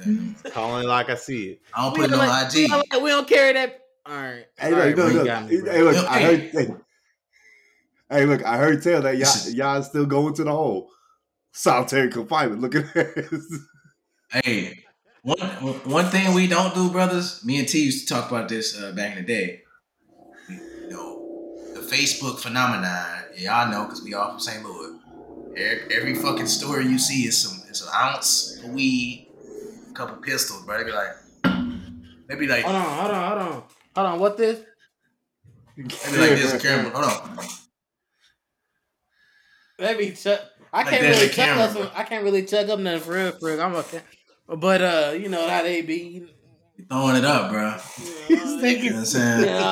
that. 0.44 0.52
Calling 0.54 0.88
like 0.88 1.10
I 1.10 1.16
see 1.16 1.50
it. 1.52 1.62
I 1.74 1.84
don't 1.84 1.94
We 1.94 2.00
put 2.00 2.06
it 2.06 2.12
don't 2.12 2.20
on 2.22 2.28
like- 2.30 2.48
IG. 2.48 2.56
We 2.56 2.68
don't, 2.68 2.92
like- 2.94 3.02
we 3.04 3.10
don't 3.10 3.28
carry 3.28 3.54
that. 3.54 3.80
All 4.06 4.16
right. 4.16 4.46
Hey, 4.58 4.66
All 4.68 4.70
look, 4.72 4.80
right, 4.80 4.90
no, 4.90 4.96
bro, 4.96 5.08
you 5.08 5.18
no. 5.20 5.26
got 5.26 5.46
me. 5.50 5.56
Hey, 5.58 5.82
look, 5.82 5.96
I 6.08 6.20
heard. 6.22 6.40
Hey. 6.40 6.50
Hey, 6.66 6.74
hey, 8.10 8.26
look, 8.26 8.44
I 8.46 8.58
heard 8.58 8.82
tell 8.82 9.02
that 9.02 9.18
y'all, 9.18 9.54
y'all 9.54 9.84
still 9.84 10.06
going 10.06 10.34
to 10.36 10.44
the 10.44 10.52
hole. 10.52 10.90
Solitary 11.52 12.10
confinement. 12.10 12.62
Look 12.62 12.76
at 12.76 12.94
this. 12.94 13.60
Hey, 14.32 14.84
one 15.24 15.38
one 15.40 16.06
thing 16.06 16.34
we 16.34 16.48
don't 16.48 16.74
do, 16.74 16.90
brothers. 16.92 17.44
Me 17.44 17.60
and 17.60 17.68
T 17.68 17.84
used 17.84 18.08
to 18.08 18.14
talk 18.14 18.32
about 18.32 18.48
this 18.48 18.80
uh, 18.80 18.92
back 18.94 19.18
in 19.18 19.26
the 19.26 19.28
day. 19.28 19.62
You 20.48 20.90
know, 20.90 21.58
the 21.74 21.82
Facebook 21.82 22.40
phenomenon. 22.40 23.24
Y'all 23.38 23.70
know 23.72 23.86
because 23.86 24.04
we 24.04 24.14
all 24.14 24.30
from 24.32 24.40
St. 24.40 24.64
Louis. 24.64 24.99
Every, 25.56 26.16
fucking 26.16 26.48
story 26.48 26.86
you 26.86 27.00
see 27.00 27.28
is 27.28 27.42
some 27.42 27.62
is 27.70 27.82
an 27.82 27.90
ounce 27.94 28.62
of 28.64 28.70
weed, 28.70 29.28
a 29.90 29.94
couple 29.94 30.18
pistols, 30.18 30.64
bro. 30.66 30.78
They 30.78 30.84
be 30.86 30.92
like, 30.92 31.16
they 32.28 32.36
be 32.36 32.48
like, 32.48 32.64
Hold 32.64 32.76
on, 32.76 32.84
hold 32.84 33.12
on, 33.12 33.28
hold 33.30 33.42
on. 33.42 33.64
Hold 33.96 34.08
on, 34.08 34.20
what 34.20 34.38
this? 34.38 34.60
they 35.76 35.84
be 35.84 36.18
like 36.18 36.30
this 36.32 36.62
camera. 36.62 36.92
Hold 36.92 37.06
on. 37.06 37.46
Let 39.80 39.98
me 39.98 40.12
check. 40.12 40.42
I 40.72 40.84
Like 40.84 40.90
can't 40.90 41.02
really 41.02 41.30
check 41.30 41.36
camera, 41.36 41.92
I 41.96 42.04
can't 42.04 42.24
really 42.24 42.46
check 42.46 42.70
up 42.70 42.80
nothing 42.80 43.02
for 43.02 43.14
real, 43.14 43.32
for 43.32 43.46
real. 43.48 43.62
I'm 43.62 43.76
okay. 43.76 44.02
But 44.48 44.82
uh, 44.82 45.12
you 45.14 45.30
know 45.30 45.48
how 45.48 45.64
they 45.64 45.82
be. 45.82 46.28
You 46.80 46.86
throwing 46.86 47.18
it 47.18 47.26
up, 47.26 47.52
bro. 47.52 47.76
You 48.00 48.06
You 48.06 48.90
know 48.92 48.96
what 48.96 49.00
I'm 49.00 49.06
saying? 49.06 49.46
yeah, 49.46 49.72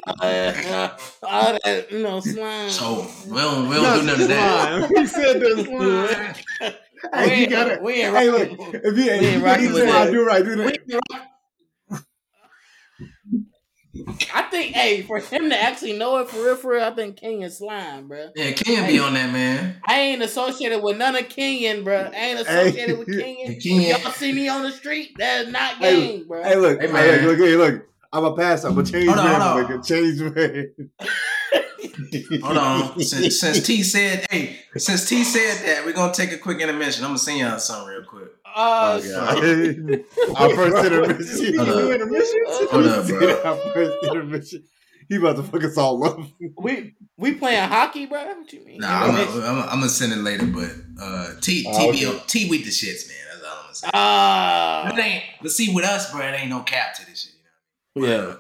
uh, 1.23 1.25
all 1.25 1.57
that, 1.63 1.89
you 1.89 2.03
know, 2.03 2.19
slime. 2.19 2.69
So 2.69 3.07
we 3.27 3.37
don't 3.37 3.69
we 3.69 3.75
don't 3.75 3.99
do 4.01 4.05
none 4.07 4.21
of 4.21 4.27
that. 4.27 4.91
He 4.93 5.05
said 5.07 5.39
this. 5.41 5.65
Slime. 5.67 6.35
Hey, 7.13 7.29
we, 7.29 7.41
you 7.43 7.47
gotta- 7.47 7.79
we 7.81 7.93
ain't 8.01 8.15
Hey, 8.15 8.27
rocking. 8.29 8.57
look, 8.57 8.73
if 8.73 8.97
you, 8.97 9.03
if 9.03 9.21
ain't 9.21 9.33
you 9.37 9.45
rocking 9.45 9.65
he 9.67 9.71
with 9.71 9.83
said, 9.83 9.89
that. 9.89 10.07
I 10.07 10.11
do 10.11 10.25
right, 10.25 10.43
do 10.43 10.57
we 10.57 10.63
that. 10.87 11.01
Ain't 13.97 14.07
rock- 14.07 14.35
I 14.35 14.41
think, 14.49 14.73
hey, 14.75 15.01
for 15.03 15.19
him 15.19 15.49
to 15.49 15.61
actually 15.61 15.93
know 15.97 16.17
it 16.17 16.29
for 16.29 16.37
real, 16.43 16.55
for 16.55 16.71
real, 16.73 16.83
I 16.83 16.91
think 16.91 17.17
King 17.17 17.41
is 17.43 17.57
slime, 17.57 18.07
bro. 18.07 18.29
Yeah, 18.35 18.51
Ken 18.51 18.87
be 18.87 18.99
on 18.99 19.13
that, 19.13 19.31
man. 19.31 19.77
I 19.87 19.99
ain't 19.99 20.21
associated 20.21 20.81
with 20.83 20.97
none 20.97 21.15
of 21.15 21.27
Kenyon, 21.29 21.83
bro. 21.83 22.09
I 22.13 22.15
ain't 22.15 22.39
associated 22.39 22.97
with 22.99 23.07
Kenyon. 23.07 23.53
Hey, 23.53 23.59
Kenyon. 23.59 23.99
Y'all 24.01 24.11
see 24.11 24.31
me 24.33 24.47
on 24.49 24.63
the 24.63 24.71
street? 24.71 25.11
That's 25.17 25.49
not 25.49 25.75
Hey, 25.75 26.17
gang, 26.17 26.27
bro. 26.27 26.43
Hey, 26.43 26.55
look, 26.55 26.79
Hey, 26.81 26.87
hey, 26.87 26.93
man. 26.93 27.25
look, 27.25 27.37
look, 27.39 27.47
hey, 27.47 27.55
look. 27.55 27.83
I'm 28.13 28.23
a 28.23 28.35
pass. 28.35 28.63
I'm 28.63 28.77
a 28.77 28.83
change 28.83 29.07
Hold 29.07 29.19
on, 29.19 29.25
man. 29.25 29.41
hold 29.41 29.57
I'm 29.57 29.57
on. 29.57 29.71
like 29.71 29.79
a 29.79 29.83
change 29.83 30.21
man. 30.21 30.71
Hold 32.41 32.57
on. 32.57 33.01
Since, 33.01 33.39
since 33.39 33.65
T 33.65 33.83
said, 33.83 34.25
hey, 34.29 34.57
since 34.75 35.07
T 35.09 35.23
said 35.23 35.65
that, 35.65 35.85
we're 35.85 35.93
gonna 35.93 36.13
take 36.13 36.31
a 36.31 36.37
quick 36.37 36.59
intermission. 36.61 37.03
I'm 37.03 37.09
gonna 37.09 37.19
send 37.19 37.39
y'all 37.39 37.59
something 37.59 37.87
real 37.93 38.03
quick. 38.03 38.29
Oh, 38.59 38.99
God. 39.01 39.37
Our 40.35 40.55
first 40.55 40.85
intermission. 40.85 41.57
Hold 41.57 41.69
up. 41.69 42.25
shit. 42.25 42.69
Hold 42.71 42.85
up, 42.87 43.07
bro. 43.07 43.41
Our 43.43 43.73
first 43.73 43.97
intermission. 44.03 44.63
He 45.09 45.15
about 45.15 45.35
to 45.37 45.43
fuck 45.43 45.63
us 45.63 45.77
all 45.77 46.03
up. 46.03 46.19
we 46.57 46.95
we 47.17 47.35
playing 47.35 47.69
hockey, 47.69 48.07
bro. 48.07 48.25
What 48.25 48.51
you 48.51 48.65
mean? 48.65 48.79
Nah, 48.79 49.03
I'm, 49.05 49.15
gonna- 49.15 49.47
I'm, 49.47 49.59
I'm 49.69 49.79
gonna 49.79 49.89
send 49.89 50.11
it 50.11 50.17
later, 50.17 50.45
but 50.47 50.69
uh, 51.01 51.33
T 51.39 51.63
T 51.63 51.69
Oh, 51.71 51.91
be 51.93 52.05
okay. 52.07 52.23
T 52.27 52.49
with 52.49 52.65
the 52.65 52.71
shits, 52.71 53.07
man. 53.07 53.17
That's 53.31 53.43
all 53.45 53.57
I'm 53.57 53.63
gonna 53.63 53.75
say. 53.75 53.89
Ah, 53.93 54.87
But 54.89 54.99
it 54.99 55.01
ain't. 55.03 55.23
But 55.41 55.51
see, 55.51 55.73
with 55.73 55.85
us, 55.85 56.11
bro, 56.11 56.21
it 56.27 56.31
ain't 56.37 56.49
no 56.49 56.61
cap 56.61 56.95
to 56.95 57.05
this 57.05 57.21
shit. 57.21 57.33
You 57.95 58.01
know? 58.01 58.07
yeah. 58.07 58.17
Uh, 58.33 58.37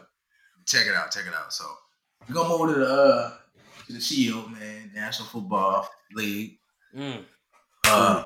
check 0.65 0.87
it 0.87 0.93
out. 0.95 1.11
Check 1.11 1.25
it 1.27 1.33
out. 1.33 1.53
So 1.53 1.63
we're 2.27 2.35
gonna 2.35 2.49
move 2.49 2.73
to 2.73 2.79
the 2.81 2.85
uh, 2.85 3.33
to 3.87 3.93
the 3.93 4.01
Shield, 4.01 4.51
man. 4.51 4.91
National 4.93 5.29
Football 5.29 5.87
League. 6.15 6.57
Mm. 6.93 7.23
Uh, 7.87 8.23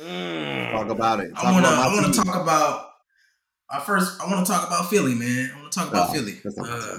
Mm. 0.00 0.70
Talk 0.72 0.88
about 0.90 1.20
it. 1.20 1.30
Talk 1.34 1.44
I 1.44 1.52
wanna 1.52 1.68
I 1.68 1.86
wanna 1.94 2.12
team. 2.12 2.24
talk 2.24 2.42
about. 2.42 2.88
Uh, 3.68 3.80
first, 3.80 4.20
I 4.20 4.26
want 4.30 4.46
to 4.46 4.52
talk 4.52 4.66
about 4.66 4.90
Philly, 4.90 5.14
man. 5.14 5.50
I 5.54 5.60
want 5.60 5.72
to 5.72 5.78
talk 5.78 5.88
about 5.88 6.12
Philly. 6.12 6.38
that's 6.44 6.56
not 6.58 6.68
my 6.68 6.76
Uh, 6.76 6.98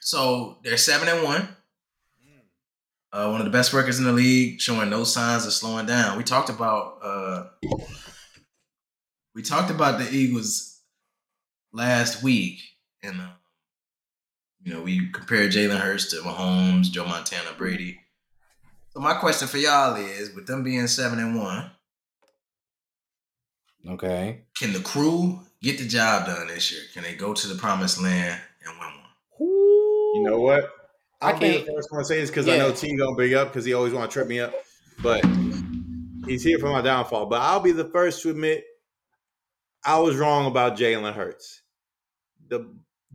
so 0.00 0.58
they're 0.64 0.76
seven 0.78 1.08
and 1.08 1.22
one. 1.22 1.48
Uh, 3.12 3.28
one 3.30 3.40
of 3.40 3.44
the 3.46 3.50
best 3.50 3.72
records 3.72 3.98
in 3.98 4.04
the 4.04 4.12
league, 4.12 4.60
showing 4.60 4.90
no 4.90 5.02
signs 5.04 5.46
of 5.46 5.52
slowing 5.52 5.86
down. 5.86 6.18
We 6.18 6.24
talked 6.24 6.50
about 6.50 6.98
uh, 7.02 7.44
we 9.34 9.42
talked 9.42 9.70
about 9.70 9.98
the 9.98 10.10
Eagles 10.10 10.80
last 11.72 12.22
week, 12.22 12.60
and 13.02 13.20
uh, 13.20 13.28
you 14.62 14.72
know 14.74 14.82
we 14.82 15.08
compared 15.10 15.52
Jalen 15.52 15.78
Hurts 15.78 16.10
to 16.10 16.16
Mahomes, 16.16 16.90
Joe 16.90 17.06
Montana, 17.06 17.50
Brady. 17.56 18.00
So 18.98 19.02
my 19.04 19.14
question 19.14 19.46
for 19.46 19.58
y'all 19.58 19.94
is, 19.94 20.34
with 20.34 20.48
them 20.48 20.64
being 20.64 20.88
seven 20.88 21.20
and 21.20 21.36
one, 21.38 21.70
Okay. 23.88 24.42
can 24.58 24.72
the 24.72 24.80
crew 24.80 25.38
get 25.62 25.78
the 25.78 25.86
job 25.86 26.26
done 26.26 26.48
this 26.48 26.72
year? 26.72 26.80
Can 26.92 27.04
they 27.04 27.14
go 27.14 27.32
to 27.32 27.46
the 27.46 27.54
promised 27.54 28.02
land 28.02 28.40
and 28.66 28.76
win 28.76 28.88
one? 28.88 30.16
You 30.16 30.22
know 30.24 30.40
what? 30.40 30.64
I 31.20 31.30
I'll 31.30 31.38
can't- 31.38 31.64
the 31.64 31.72
first 31.74 31.92
one 31.92 32.00
to 32.00 32.04
say 32.06 32.20
this 32.20 32.28
because 32.30 32.48
I 32.48 32.56
know 32.58 32.70
Yeah. 32.70 32.74
T 32.74 32.96
gonna 32.96 33.14
bring 33.14 33.34
up 33.34 33.50
because 33.50 33.64
he 33.64 33.72
always 33.72 33.92
want 33.92 34.10
to 34.10 34.12
trip 34.12 34.26
me 34.26 34.40
up. 34.40 34.52
But 35.00 35.24
he's 36.26 36.42
here 36.42 36.58
for 36.58 36.72
my 36.72 36.82
downfall. 36.82 37.26
But 37.26 37.40
I'll 37.40 37.60
be 37.60 37.70
the 37.70 37.88
first 37.90 38.22
to 38.22 38.30
admit 38.30 38.64
I 39.84 40.00
was 40.00 40.16
wrong 40.16 40.46
about 40.46 40.76
Jalen 40.76 41.14
Hurts. 41.14 41.62
The 42.48 42.68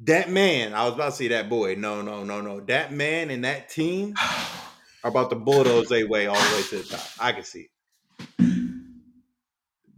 that 0.04 0.30
man, 0.30 0.74
I 0.74 0.86
was 0.86 0.94
about 0.94 1.10
to 1.10 1.16
say 1.18 1.28
that 1.28 1.50
boy. 1.50 1.76
No, 1.76 2.02
no, 2.02 2.24
no, 2.24 2.40
no. 2.40 2.62
That 2.62 2.94
man 2.94 3.30
and 3.30 3.44
that 3.44 3.68
team 3.68 4.16
are 5.04 5.10
about 5.10 5.30
to 5.32 5.36
bulldoze 5.36 5.90
their 5.90 6.08
way 6.08 6.28
all 6.28 6.36
the 6.36 6.56
way 6.56 6.64
to 6.64 6.78
the 6.78 6.98
top. 6.98 7.08
I 7.20 7.32
can 7.34 7.44
see 7.44 7.62
it. 7.62 7.70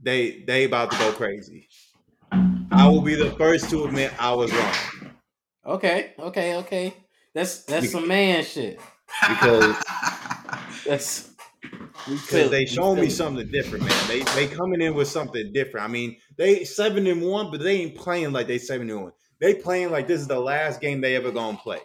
They 0.01 0.43
they 0.43 0.65
about 0.65 0.91
to 0.91 0.97
go 0.97 1.11
crazy. 1.13 1.67
I 2.71 2.87
will 2.87 3.01
be 3.01 3.15
the 3.15 3.31
first 3.31 3.69
to 3.71 3.85
admit 3.85 4.13
I 4.19 4.33
was 4.33 4.51
wrong. 4.53 4.75
Okay. 5.65 6.13
Okay. 6.19 6.55
Okay. 6.57 6.93
That's 7.33 7.65
that's 7.65 7.89
some 7.89 8.07
man 8.07 8.43
shit. 8.43 8.79
Because 9.27 9.75
That's 10.85 11.35
because 12.07 12.51
they 12.51 12.65
showing 12.65 12.99
me 12.99 13.09
something 13.09 13.49
different, 13.51 13.85
man. 13.85 14.07
They 14.07 14.23
they 14.23 14.47
coming 14.47 14.81
in 14.81 14.93
with 14.93 15.07
something 15.07 15.51
different. 15.53 15.83
I 15.85 15.87
mean, 15.87 16.17
they 16.37 16.63
seven 16.63 17.07
and 17.07 17.21
one, 17.23 17.49
but 17.51 17.61
they 17.61 17.77
ain't 17.81 17.95
playing 17.95 18.31
like 18.31 18.47
they 18.47 18.59
seven 18.59 18.89
and 18.89 19.01
one. 19.03 19.13
They 19.41 19.55
playing 19.55 19.91
like 19.91 20.07
this 20.07 20.21
is 20.21 20.27
the 20.27 20.39
last 20.39 20.79
game 20.79 21.01
they 21.01 21.15
ever 21.15 21.31
gonna 21.31 21.57
play. 21.57 21.79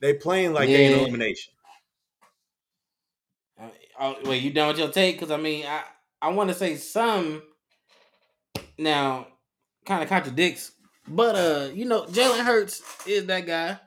They 0.00 0.14
playing 0.14 0.52
like 0.52 0.72
they 0.72 0.86
in 0.86 0.92
elimination. 0.92 1.54
Uh, 3.62 3.68
oh, 4.00 4.16
wait, 4.24 4.42
you 4.42 4.52
done 4.52 4.68
with 4.68 4.78
your 4.78 4.90
take? 4.90 5.16
Because 5.16 5.30
I 5.30 5.36
mean, 5.36 5.66
I 5.66 5.84
I 6.20 6.28
want 6.30 6.50
to 6.50 6.54
say 6.54 6.76
some 6.76 7.42
now 8.78 9.26
kind 9.84 10.02
of 10.02 10.08
contradicts, 10.08 10.72
but 11.08 11.34
uh, 11.34 11.70
you 11.72 11.84
know, 11.84 12.04
Jalen 12.06 12.44
Hurts 12.44 12.82
is 13.06 13.26
that 13.26 13.46
guy, 13.46 13.78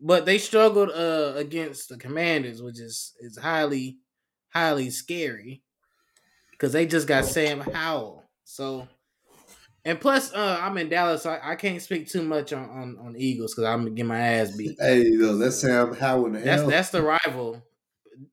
but 0.00 0.24
they 0.26 0.38
struggled 0.38 0.90
uh 0.90 1.34
against 1.36 1.88
the 1.88 1.96
Commanders, 1.98 2.62
which 2.62 2.80
is 2.80 3.14
is 3.20 3.38
highly 3.38 3.98
highly 4.52 4.90
scary 4.90 5.62
because 6.52 6.72
they 6.72 6.86
just 6.86 7.08
got 7.08 7.24
Sam 7.24 7.60
Howell. 7.60 8.24
So, 8.44 8.88
and 9.84 10.00
plus, 10.00 10.32
uh, 10.34 10.58
I'm 10.60 10.78
in 10.78 10.88
Dallas, 10.88 11.22
so 11.22 11.30
I, 11.30 11.52
I 11.52 11.56
can't 11.56 11.82
speak 11.82 12.08
too 12.08 12.22
much 12.22 12.52
on 12.52 12.68
on, 12.70 12.98
on 12.98 13.16
Eagles 13.16 13.54
because 13.54 13.64
I'm 13.64 13.80
gonna 13.80 13.90
get 13.92 14.06
my 14.06 14.20
ass 14.20 14.56
beat. 14.56 14.78
Hey, 14.78 15.16
that's 15.16 15.60
Sam 15.60 15.94
Howell 15.94 16.26
in 16.26 16.32
the 16.34 16.40
That's 16.40 16.62
hell. 16.62 16.70
that's 16.70 16.90
the 16.90 17.02
rival. 17.02 17.62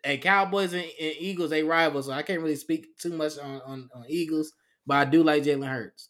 And 0.04 0.22
Cowboys 0.22 0.74
and, 0.74 0.84
and 0.84 1.16
Eagles, 1.20 1.50
they 1.50 1.64
rivals, 1.64 2.08
so 2.08 2.12
I 2.12 2.24
can't 2.24 2.42
really 2.42 2.56
speak 2.56 2.98
too 2.98 3.14
much 3.14 3.38
on, 3.38 3.62
on, 3.66 3.90
on 3.94 4.06
Eagles, 4.08 4.52
but 4.86 4.98
I 4.98 5.06
do 5.06 5.24
like 5.24 5.44
Jalen 5.44 5.68
Hurts. 5.68 6.10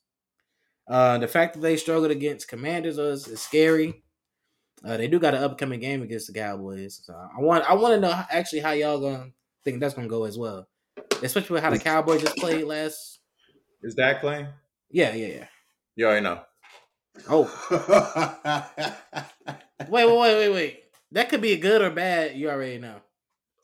Uh, 0.88 1.20
the 1.20 1.28
fact 1.28 1.54
that 1.54 1.62
they 1.62 1.78
struggled 1.78 2.12
against 2.12 2.48
Commanders 2.48 2.98
is, 2.98 3.28
is 3.28 3.42
scary. 3.42 4.04
Uh, 4.84 4.98
they 4.98 5.08
do 5.08 5.20
got 5.20 5.36
an 5.36 5.44
upcoming 5.44 5.80
game 5.80 6.02
against 6.02 6.28
the 6.28 6.34
Cowboys, 6.34 7.02
so 7.04 7.14
I 7.14 7.42
want 7.42 7.70
I 7.70 7.74
want 7.74 7.96
to 7.96 8.00
know 8.00 8.24
actually 8.32 8.62
how 8.62 8.72
y'all 8.72 9.00
gonna 9.00 9.28
think 9.64 9.80
that's 9.80 9.94
gonna 9.94 10.08
go 10.08 10.24
as 10.24 10.38
well, 10.38 10.68
especially 11.22 11.54
with 11.54 11.64
how 11.64 11.70
the 11.70 11.80
Cowboys 11.80 12.22
just 12.22 12.38
played 12.38 12.64
last. 12.64 13.20
Is 13.84 13.96
that 13.96 14.22
playing? 14.22 14.48
Yeah, 14.90 15.14
yeah, 15.14 15.28
yeah. 15.28 15.48
You 15.96 16.06
already 16.06 16.24
know. 16.24 16.42
Oh, 17.28 17.44
wait, 19.90 20.06
wait, 20.06 20.18
wait, 20.18 20.36
wait, 20.36 20.50
wait. 20.50 20.84
That 21.12 21.30
could 21.30 21.42
be 21.42 21.56
good 21.58 21.82
or 21.82 21.90
bad. 21.90 22.36
You 22.36 22.50
already 22.50 22.78
know. 22.78 22.98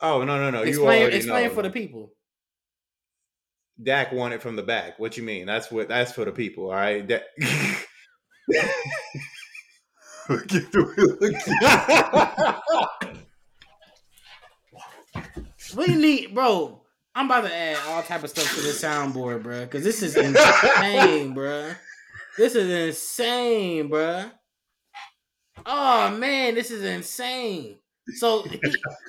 Oh 0.02 0.24
no 0.24 0.38
no 0.38 0.50
no! 0.52 0.64
You 0.64 0.70
explain 0.70 1.02
already 1.02 1.18
explain 1.18 1.48
know. 1.48 1.54
for 1.54 1.64
the 1.64 1.70
people. 1.70 2.12
Dak 3.82 4.12
won 4.12 4.32
it 4.34 4.42
from 4.42 4.56
the 4.56 4.64
back. 4.64 5.00
What 5.00 5.18
you 5.18 5.24
mean? 5.24 5.46
That's 5.46 5.70
what 5.72 5.88
that's 5.88 6.12
for 6.12 6.26
the 6.26 6.32
people. 6.32 6.66
All 6.66 6.76
right. 6.76 7.06
Dak- 7.06 7.24
Get 10.28 10.72
the 10.72 12.62
We 15.76 15.96
need, 15.96 16.34
bro. 16.34 16.82
I'm 17.14 17.28
about 17.28 17.44
to 17.46 17.56
add 17.56 17.78
all 17.88 18.04
type 18.04 18.24
of 18.24 18.30
stuff 18.30 18.54
to 18.56 18.62
this 18.62 18.82
soundboard, 18.82 19.44
bro, 19.44 19.62
because 19.62 19.84
this 19.84 20.04
is 20.04 20.16
insane, 20.16 21.34
bro. 21.34 21.72
This 22.38 22.56
is 22.56 22.90
insane, 22.90 23.88
bro. 23.88 24.26
Oh 25.66 26.10
man, 26.12 26.56
this 26.56 26.72
is 26.72 26.84
insane. 26.84 27.78
So, 28.18 28.44
he, 28.44 28.62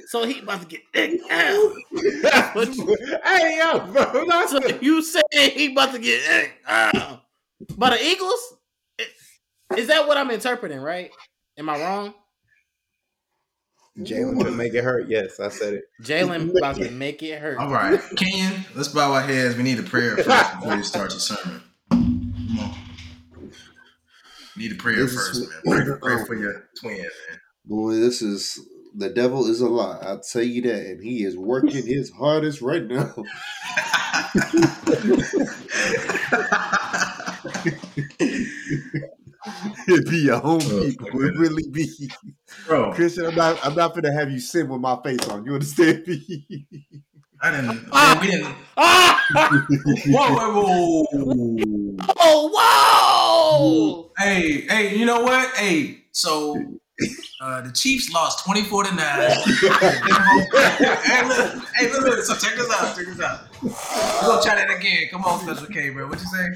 so 0.09 0.24
he 0.24 0.38
about 0.40 0.62
to 0.62 0.66
get 0.66 0.80
dick 0.92 1.20
out. 1.30 1.74
hey 3.24 3.59
yo, 3.59 3.86
bro! 3.92 4.24
That's 4.26 4.51
So 4.53 4.61
you 4.80 5.03
saying 5.03 5.51
he 5.53 5.72
about 5.72 5.92
to 5.92 5.99
get 5.99 6.22
dick 6.26 6.55
out? 6.66 7.22
But 7.76 7.90
the 7.90 8.03
Eagles, 8.05 8.55
is 9.76 9.88
that 9.88 10.09
what 10.09 10.16
I'm 10.16 10.30
interpreting? 10.30 10.80
Right? 10.80 11.11
Am 11.59 11.68
I 11.68 11.78
wrong? 11.78 12.14
Jalen 13.99 14.44
to 14.44 14.51
make 14.51 14.74
it 14.74 14.82
hurt. 14.84 15.09
Yes, 15.09 15.40
I 15.40 15.49
said 15.49 15.74
it. 15.74 15.84
Jalen 16.03 16.57
about 16.57 16.76
to 16.76 16.90
make 16.90 17.22
it 17.22 17.40
hurt. 17.40 17.59
All 17.59 17.70
right, 17.70 18.01
Kenyon, 18.16 18.64
let's 18.74 18.88
bow 18.88 19.12
our 19.12 19.22
heads. 19.22 19.57
We 19.57 19.62
need 19.62 19.78
a 19.78 19.82
prayer 19.82 20.16
first 20.16 20.55
before 20.55 20.74
you 20.76 20.82
start 20.82 21.11
the 21.11 21.20
sermon. 21.20 21.62
Come 21.90 22.59
on. 22.61 22.74
Need 24.57 24.72
a 24.72 24.74
prayer 24.76 24.97
This 24.97 25.12
is- 25.12 25.47
first, 25.49 25.64
man. 25.66 25.99
Pray, 26.01 26.14
pray 26.16 26.24
for 26.24 26.34
your 26.34 26.64
twin, 26.80 26.99
man. 26.99 27.11
Boy, 27.66 27.94
this 27.97 28.22
is 28.22 28.59
the 28.97 29.11
devil 29.11 29.47
is 29.47 29.61
a 29.61 29.68
lie. 29.68 29.99
I'll 30.03 30.20
tell 30.20 30.42
you 30.42 30.62
that, 30.62 30.86
and 30.86 31.03
he 31.03 31.22
is 31.24 31.36
working 31.36 31.86
his 31.86 32.11
hardest 32.11 32.62
right 32.62 32.84
now. 32.84 33.14
It'd 39.88 40.11
be 40.11 40.18
your 40.18 40.38
home 40.40 40.61
Oh, 40.64 40.80
people. 40.84 41.09
my 41.12 41.26
It 41.28 41.38
really 41.38 41.68
be. 41.70 42.11
Bro, 42.66 42.92
Christian, 42.94 43.26
I'm 43.26 43.34
not. 43.34 43.64
I'm 43.64 43.74
not 43.74 43.94
gonna 43.94 44.12
have 44.12 44.30
you 44.30 44.40
sin 44.40 44.68
with 44.68 44.80
my 44.80 44.99
face 45.05 45.26
on. 45.28 45.44
You 45.44 45.55
understand 45.55 46.07
me? 46.07 46.66
I 47.42 47.51
didn't. 47.51 47.92
Man, 47.92 48.20
we 48.20 48.26
didn't. 48.30 48.55
Ah! 48.76 49.22
Whoa, 50.07 50.34
whoa, 50.34 51.05
whoa. 51.12 51.97
Oh, 52.18 52.51
whoa! 52.55 54.11
Hey, 54.18 54.62
hey, 54.62 54.97
you 54.97 55.05
know 55.07 55.20
what? 55.20 55.55
Hey, 55.57 55.99
so 56.12 56.57
uh, 57.40 57.61
the 57.62 57.72
Chiefs 57.72 58.11
lost 58.12 58.44
24 58.44 58.84
to 58.84 58.94
9. 58.94 58.99
hey, 59.01 59.28
look, 61.28 61.64
hey, 61.76 61.90
look, 61.92 62.03
look, 62.03 62.18
so 62.24 62.34
check 62.34 62.57
this 62.57 62.70
out, 62.70 62.97
check 62.97 63.07
this 63.07 63.20
out. 63.20 63.40
We're 63.62 63.70
gonna 63.70 64.42
try 64.42 64.55
that 64.57 64.70
again. 64.78 65.03
Come 65.11 65.24
on, 65.24 65.40
Special 65.40 65.66
K, 65.66 65.90
bro. 65.90 66.09
What 66.09 66.18
you 66.20 66.26
say? 66.26 66.49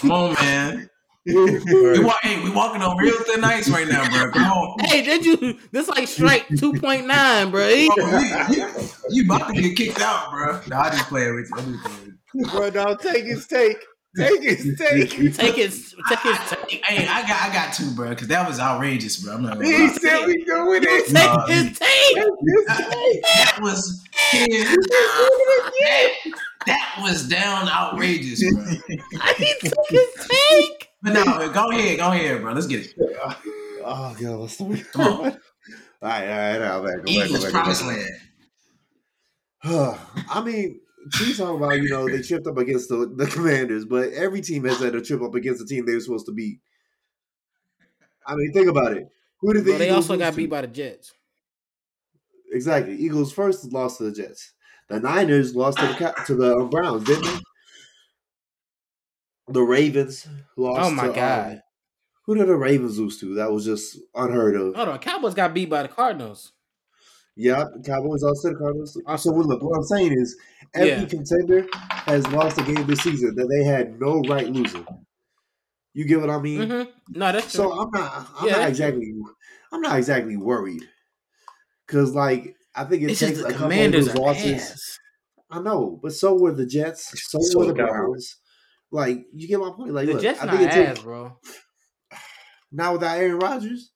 Come 0.00 0.10
on, 0.12 0.34
man. 0.34 0.90
We 1.26 1.98
walk, 2.04 2.18
hey, 2.22 2.40
we 2.44 2.50
walking 2.50 2.82
on 2.82 2.96
real 2.98 3.18
thin 3.24 3.42
ice 3.42 3.68
right 3.68 3.88
now, 3.88 4.08
bro. 4.08 4.30
Come 4.30 4.44
on. 4.44 4.76
Hey, 4.84 5.02
did 5.02 5.24
you? 5.26 5.58
This 5.72 5.88
like 5.88 6.06
strike 6.06 6.46
two 6.56 6.72
point 6.74 7.06
nine, 7.06 7.50
bro. 7.50 7.68
He- 7.68 7.90
Bro, 7.96 8.18
you, 8.20 8.36
you, 8.50 8.68
you 9.10 9.24
about 9.24 9.48
to 9.52 9.60
get 9.60 9.76
kicked 9.76 10.00
out, 10.00 10.30
bro. 10.30 10.60
No, 10.68 10.76
I 10.76 10.90
just 10.90 11.08
playing 11.08 11.34
with 11.34 11.48
you. 11.50 11.56
I'm 11.58 11.72
just 11.72 11.84
playing 11.84 12.00
with 12.06 12.14
you. 12.34 12.46
Bro, 12.52 12.70
now 12.70 12.94
take 12.94 13.24
his 13.24 13.46
take. 13.48 13.76
Take 14.16 14.42
his 14.42 14.76
take. 14.78 15.10
Take 15.10 15.12
his, 15.12 15.34
take 15.36 15.54
his, 15.56 15.94
take, 16.48 16.84
Hey, 16.84 17.06
I 17.06 17.22
got, 17.22 17.50
I 17.50 17.52
got 17.52 17.74
two, 17.74 17.90
bro, 17.94 18.10
because 18.10 18.28
that 18.28 18.46
was 18.48 18.58
outrageous, 18.58 19.16
bro. 19.22 19.34
I'm 19.34 19.42
not 19.42 19.54
gonna 19.58 19.66
He 19.68 19.86
lie. 19.86 19.92
said 19.92 20.26
we 20.26 20.44
doing 20.44 20.82
it. 20.84 21.04
take 21.06 21.12
Nah, 21.12 21.46
his 21.46 21.78
tape. 21.78 22.16
That 22.66 23.58
was 23.60 24.02
that, 24.32 26.12
that 26.66 26.98
was 27.02 27.28
down 27.28 27.68
outrageous, 27.68 28.42
bro. 28.52 28.64
He 29.36 29.54
took 29.60 29.74
his 29.88 30.08
take. 30.28 30.88
But 31.02 31.12
no, 31.12 31.24
man, 31.24 31.52
go 31.52 31.70
ahead, 31.70 31.98
go 31.98 32.10
ahead, 32.12 32.40
bro. 32.40 32.52
Let's 32.52 32.66
get 32.66 32.86
it. 32.86 32.94
Oh 33.88 34.16
god, 34.20 34.36
let's 34.40 34.56
do 34.56 34.72
it. 34.72 34.90
Come 34.92 35.02
on. 35.02 35.38
All 36.02 36.10
right, 36.10 36.28
all 36.28 36.36
right, 36.60 36.70
all 36.70 36.84
right. 36.84 37.02
Go 37.04 37.18
back, 37.18 37.28
go 37.28 37.32
back, 37.34 37.40
go 37.40 37.42
back, 37.42 37.52
promised 37.52 37.84
land. 37.84 38.10
I 40.30 40.42
mean, 40.44 40.80
she's 41.12 41.38
talking 41.38 41.56
about 41.56 41.76
you 41.76 41.88
know 41.88 42.08
they 42.08 42.22
tripped 42.22 42.46
up 42.46 42.58
against 42.58 42.88
the, 42.88 43.12
the 43.14 43.26
Commanders, 43.26 43.84
but 43.84 44.12
every 44.12 44.40
team 44.40 44.64
has 44.64 44.80
had 44.80 44.92
to 44.92 45.02
trip 45.02 45.22
up 45.22 45.34
against 45.34 45.60
the 45.60 45.66
team 45.66 45.86
they 45.86 45.94
were 45.94 46.00
supposed 46.00 46.26
to 46.26 46.32
beat. 46.32 46.60
I 48.26 48.34
mean, 48.34 48.52
think 48.52 48.68
about 48.68 48.92
it. 48.92 49.08
Who 49.40 49.52
did 49.52 49.64
the 49.64 49.72
But 49.72 49.78
they 49.78 49.90
also 49.90 50.16
got 50.16 50.30
to? 50.30 50.36
beat 50.36 50.50
by 50.50 50.62
the 50.62 50.66
Jets. 50.66 51.12
Exactly. 52.52 52.96
Eagles 52.96 53.32
first 53.32 53.72
lost 53.72 53.98
to 53.98 54.04
the 54.04 54.12
Jets. 54.12 54.52
The 54.88 55.00
Niners 55.00 55.54
lost 55.54 55.78
to 55.78 55.86
the 55.86 56.14
to 56.26 56.34
the 56.34 56.64
Browns, 56.70 57.04
didn't 57.04 57.24
they? 57.24 57.40
The 59.48 59.62
Ravens 59.62 60.28
lost. 60.56 60.80
Oh 60.82 60.90
my 60.90 61.04
to, 61.04 61.08
um, 61.10 61.14
god! 61.14 61.62
who 62.24 62.34
did 62.34 62.48
the 62.48 62.56
Ravens 62.56 62.98
lose 62.98 63.18
to? 63.20 63.34
That 63.34 63.52
was 63.52 63.64
just 63.64 63.98
unheard 64.14 64.56
of. 64.56 64.74
Hold 64.74 64.88
on, 64.88 64.98
Cowboys 64.98 65.34
got 65.34 65.54
beat 65.54 65.70
by 65.70 65.82
the 65.82 65.88
Cardinals. 65.88 66.52
Yeah, 67.36 67.64
Cowboys 67.84 68.22
to 68.22 68.48
the 68.50 68.56
Cardinals. 68.56 69.00
Awesome. 69.06 69.34
So 69.34 69.38
look, 69.38 69.62
what 69.62 69.76
I'm 69.76 69.84
saying 69.84 70.12
is, 70.12 70.36
every 70.74 70.88
Yeah. 71.02 71.04
contender 71.06 71.66
has 72.06 72.26
lost 72.28 72.58
a 72.58 72.62
game 72.62 72.86
this 72.86 73.00
season 73.00 73.34
that 73.36 73.48
they 73.48 73.64
had 73.64 73.98
no 74.00 74.20
right 74.22 74.48
losing. 74.48 74.86
You 75.94 76.04
get 76.04 76.20
what 76.20 76.30
I 76.30 76.38
mean? 76.40 76.60
Mhm. 76.68 76.92
No, 77.10 77.32
that's 77.32 77.52
So. 77.52 77.72
I'm 77.72 77.90
not. 77.90 78.28
I'm 78.36 78.46
Yeah, 78.46 78.52
not 78.52 78.58
that's 78.58 78.70
exactly. 78.70 79.14
I'm 79.72 79.80
not 79.80 79.96
exactly 79.98 80.36
worried. 80.36 80.88
Cause 81.88 82.14
like 82.14 82.56
I 82.74 82.84
think 82.84 83.02
it 83.02 83.10
it's 83.12 83.20
takes 83.20 83.38
a 83.38 83.42
the 83.44 83.52
couple 83.52 83.56
of 83.56 83.62
Commanders 83.72 84.06
those 84.06 84.16
losses. 84.16 84.70
ass. 84.72 84.98
I 85.50 85.60
know, 85.60 85.98
but 86.02 86.12
so 86.12 86.34
were 86.36 86.52
the 86.52 86.66
Jets. 86.66 87.12
So, 87.30 87.38
So 87.40 87.60
were 87.60 87.66
the 87.66 87.72
the 87.74 87.84
Browns. 87.84 88.36
Like 88.90 89.26
you 89.32 89.48
get 89.48 89.60
my 89.60 89.70
point. 89.70 89.92
Like 89.92 90.06
The 90.06 90.14
look, 90.14 90.22
Jets 90.22 90.40
I 90.40 90.46
not 90.46 90.56
think 90.56 90.70
it 90.70 90.74
takes 90.74 90.98
ass, 90.98 91.02
bro. 91.02 91.38
Not 92.72 92.94
without 92.94 93.18
Aaron 93.18 93.38
Rodgers, 93.38 93.92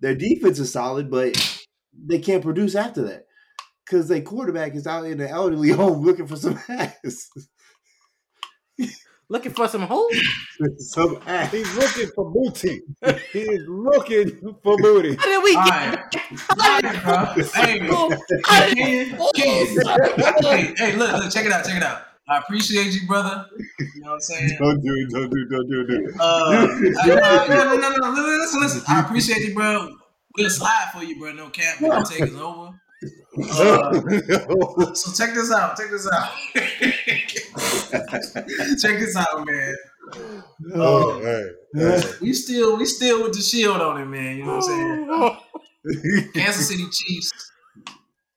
their 0.00 0.14
defense 0.16 0.58
is 0.58 0.72
solid, 0.72 1.10
but 1.10 1.36
they 1.92 2.18
can't 2.18 2.42
produce 2.42 2.74
after 2.74 3.02
that 3.02 3.26
because 3.90 4.06
their 4.08 4.20
quarterback 4.22 4.74
is 4.76 4.86
out 4.86 5.04
in 5.04 5.18
the 5.18 5.28
elderly 5.28 5.70
home 5.80 6.04
looking 6.04 6.26
for 6.28 6.36
some 6.36 6.58
ass. 6.68 7.28
Looking 9.28 9.52
for 9.52 9.68
some 9.68 9.82
hope. 9.82 10.10
some 10.78 11.20
ass. 11.24 11.52
He's 11.52 11.72
looking 11.76 12.08
for 12.16 12.32
booty. 12.32 12.82
He 13.32 13.38
is 13.42 13.62
looking 13.68 14.56
for 14.60 14.76
booty. 14.78 15.14
How 15.14 15.24
did 15.26 15.44
we 15.44 15.54
All 15.54 15.64
get? 15.66 15.70
right, 15.70 16.50
all 16.50 16.80
right, 16.82 17.02
bro. 17.36 17.44
Hey, 17.54 17.88
Oh, 17.92 18.10
how 18.44 18.66
did- 18.66 19.16
Ken, 19.16 19.16
Ken. 19.36 20.34
hey, 20.42 20.74
hey, 20.76 20.96
look, 20.96 21.12
look, 21.12 21.30
check 21.32 21.46
it 21.46 21.52
out, 21.52 21.64
check 21.64 21.76
it 21.76 21.82
out. 21.84 22.02
I 22.28 22.38
appreciate 22.38 22.92
you, 22.92 23.06
brother. 23.06 23.46
You 23.78 24.00
know 24.00 24.08
what 24.08 24.14
I'm 24.14 24.20
saying? 24.20 24.56
Don't 24.60 24.80
do 24.82 24.94
it. 24.96 25.10
Don't 25.10 25.30
do 25.30 25.42
it. 25.42 25.48
Don't 25.48 25.68
do 25.68 25.80
it. 25.80 25.86
Don't 25.86 26.00
do 26.00 26.08
it. 26.08 26.14
Uh, 26.18 27.02
I- 27.04 27.46
no, 27.48 27.64
no, 27.64 27.76
no, 27.76 27.88
no, 27.88 28.12
no, 28.12 28.36
listen, 28.40 28.60
listen. 28.60 28.82
I 28.88 28.98
appreciate 29.00 29.42
you, 29.46 29.54
bro. 29.54 29.94
We'll 30.36 30.50
slide 30.50 30.90
for 30.92 31.04
you, 31.04 31.20
bro. 31.20 31.32
No 31.34 31.50
cap. 31.50 31.80
We 31.80 31.88
gonna 31.88 32.04
take 32.04 32.22
us 32.22 32.34
over. 32.34 32.70
Uh, 33.42 34.00
so 34.94 35.12
check 35.12 35.34
this 35.34 35.52
out. 35.52 35.76
Check 35.76 35.90
this 35.90 36.08
out. 36.12 36.30
check 38.80 38.98
this 38.98 39.16
out, 39.16 39.46
man. 39.46 39.74
oh 40.74 41.20
man. 41.22 41.54
We 42.20 42.32
still, 42.32 42.76
we 42.76 42.86
still 42.86 43.22
with 43.22 43.34
the 43.34 43.42
shield 43.42 43.80
on 43.80 44.00
it, 44.00 44.06
man. 44.06 44.38
You 44.38 44.44
know 44.44 44.56
what 44.56 44.70
I'm 44.70 45.38
saying? 45.82 46.30
Kansas 46.34 46.68
City 46.68 46.86
Chiefs 46.90 47.52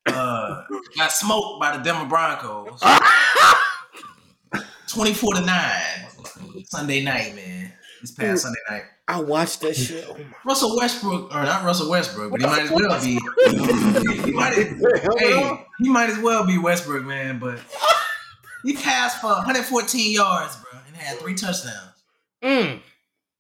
uh, 0.05 0.63
got 0.97 1.11
smoked 1.11 1.59
by 1.59 1.75
the 1.77 1.83
Denver 1.83 2.05
Broncos. 2.05 2.81
24 4.87 5.33
to 5.35 5.41
9 5.41 5.81
Sunday 6.65 7.03
night, 7.03 7.35
man. 7.35 7.62
This 8.03 8.11
past 8.11 8.41
Sunday 8.41 8.59
night. 8.69 8.83
I 9.07 9.21
watched 9.21 9.61
that 9.61 9.77
shit. 9.77 10.05
Oh 10.09 10.17
Russell 10.45 10.75
Westbrook, 10.75 11.33
or 11.33 11.43
not 11.43 11.63
Russell 11.63 11.89
Westbrook, 11.89 12.31
but 12.31 12.41
he 12.41 12.45
might 12.45 12.63
as 12.63 12.71
well 12.71 13.01
be. 13.01 13.11
he, 14.25 14.31
might, 14.33 14.53
hey, 15.19 15.65
he 15.79 15.87
might 15.87 16.09
as 16.09 16.19
well 16.19 16.45
be 16.45 16.57
Westbrook, 16.57 17.05
man. 17.05 17.39
But 17.39 17.61
he 18.65 18.73
passed 18.73 19.21
for 19.21 19.27
114 19.27 20.11
yards, 20.11 20.57
bro, 20.57 20.81
and 20.85 20.97
had 20.97 21.17
three 21.19 21.33
touchdowns. 21.33 22.03
Mm. 22.43 22.81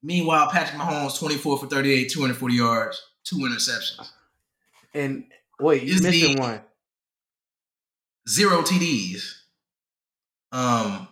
Meanwhile, 0.01 0.47
Patrick 0.49 0.79
Mahomes, 0.79 1.19
24 1.19 1.57
for 1.57 1.67
38, 1.67 2.09
240 2.09 2.55
yards, 2.55 3.01
two 3.25 3.39
interceptions, 3.39 4.11
And 4.93 5.25
wait, 5.59 5.83
you 5.83 5.95
Is 5.95 6.01
missing 6.03 6.35
the- 6.37 6.41
one. 6.41 6.61
zero 8.29 8.61
TDs. 8.61 9.23
Um, 10.53 11.09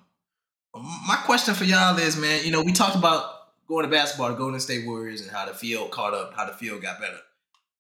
my 0.74 1.18
question 1.26 1.54
for 1.54 1.66
y'all 1.66 1.98
is, 1.98 2.16
man, 2.16 2.46
you 2.46 2.52
know, 2.52 2.62
we 2.62 2.72
talked 2.72 2.96
about 2.96 3.41
going 3.72 3.86
to 3.86 3.92
basketball, 3.92 4.30
the 4.30 4.36
Golden 4.36 4.60
State 4.60 4.86
Warriors, 4.86 5.22
and 5.22 5.32
how 5.32 5.46
the 5.46 5.54
field 5.54 5.92
caught 5.92 6.14
up, 6.14 6.34
how 6.36 6.46
the 6.46 6.52
field 6.54 6.82
got 6.82 7.00
better. 7.00 7.18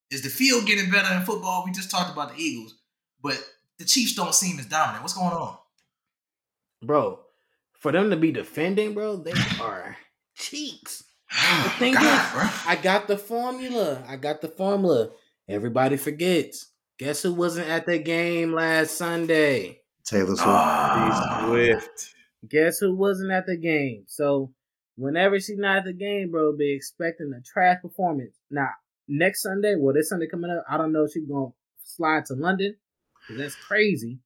Is 0.10 0.22
the 0.24 0.30
field 0.30 0.66
getting 0.66 0.89
better 0.89 1.14
in 1.14 1.22
football? 1.24 1.64
We 1.66 1.72
just 1.72 1.92
talked 1.92 2.12
about 2.12 2.34
the 2.36 2.42
Eagles, 2.42 2.76
but 3.22 3.38
the 3.78 3.86
Chiefs 3.86 4.14
don't 4.16 4.34
seem 4.34 4.58
as 4.58 4.66
dominant. 4.66 5.04
What's 5.04 5.14
going 5.14 5.34
on? 5.34 5.58
Bro, 6.82 7.20
for 7.74 7.92
them 7.92 8.10
to 8.10 8.18
be 8.18 8.32
defending, 8.32 8.94
bro, 8.94 9.18
they 9.18 9.34
are 9.62 9.98
cheeks. 10.36 11.04
thing 11.78 11.94
God, 11.94 12.26
is- 12.26 12.32
bro. 12.34 12.50
I 12.66 12.78
got 12.82 13.08
the 13.08 13.18
formula. 13.18 14.04
I 14.08 14.16
got 14.16 14.42
the 14.42 14.48
formula. 14.48 15.10
Everybody 15.50 15.98
forgets. 15.98 16.68
Guess 17.00 17.24
who 17.24 17.34
wasn't 17.34 17.68
at 17.68 17.86
the 17.86 17.98
game 18.00 18.54
last 18.54 18.98
Sunday? 18.98 19.82
Taylor 20.06 20.28
Swift. 20.28 20.42
Ah. 20.48 21.46
Swift. 21.48 22.14
Guess 22.48 22.80
who 22.80 22.96
wasn't 22.96 23.32
at 23.32 23.46
the 23.46 23.58
game? 23.58 24.04
So 24.08 24.54
whenever 25.02 25.39
she's 25.39 25.58
not 25.58 25.78
at 25.80 25.86
the 25.86 25.93
game, 25.93 26.32
bro, 26.32 26.56
be 26.56 26.72
expecting 26.74 27.34
a 27.38 27.41
trash 27.41 27.82
performance. 27.82 28.36
Now, 28.49 28.70
next 29.08 29.41
Sunday, 29.43 29.76
well, 29.78 29.93
this 29.93 30.10
Sunday 30.10 30.28
coming 30.28 30.52
up, 30.52 30.64
I 30.70 30.78
don't 30.78 30.91
know 30.93 31.04
if 31.06 31.12
she's 31.14 31.28
gonna 31.28 31.49
slide 31.84 32.26
to 32.28 32.34
London. 32.36 32.76
that's 33.30 33.56
crazy. 33.56 34.20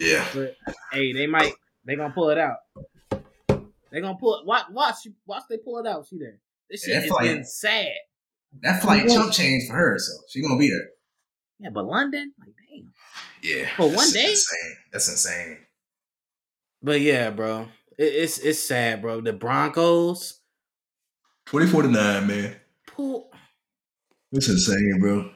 yeah. 0.00 0.24
But 0.34 0.56
hey, 0.92 1.12
they 1.12 1.26
might 1.26 1.52
they 1.84 1.96
gonna 1.96 2.14
pull 2.14 2.30
it 2.30 2.38
out. 2.38 2.56
They 3.90 4.00
gonna 4.00 4.16
pull 4.18 4.38
it. 4.40 4.46
Watch, 4.46 4.66
watch, 4.70 4.96
watch. 5.26 5.42
They 5.50 5.58
pull 5.58 5.78
it 5.78 5.86
out. 5.86 6.06
She 6.08 6.18
there. 6.18 6.38
This 6.70 6.82
shit 6.84 6.94
Yeah, 6.94 7.00
has 7.00 7.08
flight. 7.10 7.24
been 7.26 7.44
sad. 7.44 7.92
That 8.62 8.82
flight 8.82 9.08
chump 9.08 9.32
change 9.32 9.64
for 9.68 9.74
her, 9.74 9.98
so 9.98 10.12
she 10.30 10.40
gonna 10.42 10.58
be 10.58 10.68
there. 10.70 10.88
Yeah, 11.58 11.70
but 11.70 11.84
London, 11.84 12.32
like 12.38 12.54
damn. 12.70 12.92
Yeah. 13.42 13.68
For 13.76 13.88
one 13.90 14.10
day? 14.12 14.30
insane. 14.30 14.76
That's 14.92 15.08
insane. 15.10 15.58
But 16.82 17.00
yeah, 17.00 17.30
bro, 17.30 17.68
it's 17.98 18.38
it's 18.38 18.58
sad, 18.58 19.02
bro. 19.02 19.20
The 19.20 19.32
Broncos 19.32 20.40
Twenty-four 21.46 21.82
to 21.82 21.88
nine, 21.88 22.26
man. 22.26 22.56
pull. 22.86 23.30
That's 24.30 24.48
insane, 24.48 24.98
bro. 25.00 25.30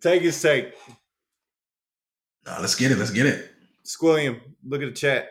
Take 0.00 0.22
his 0.22 0.40
take. 0.40 0.74
Nah, 2.46 2.58
let's 2.60 2.74
get 2.74 2.90
it. 2.92 2.98
Let's 2.98 3.10
get 3.10 3.26
it. 3.26 3.50
Squilliam, 3.84 4.40
look 4.66 4.82
at 4.82 4.86
the 4.86 4.92
chat. 4.92 5.30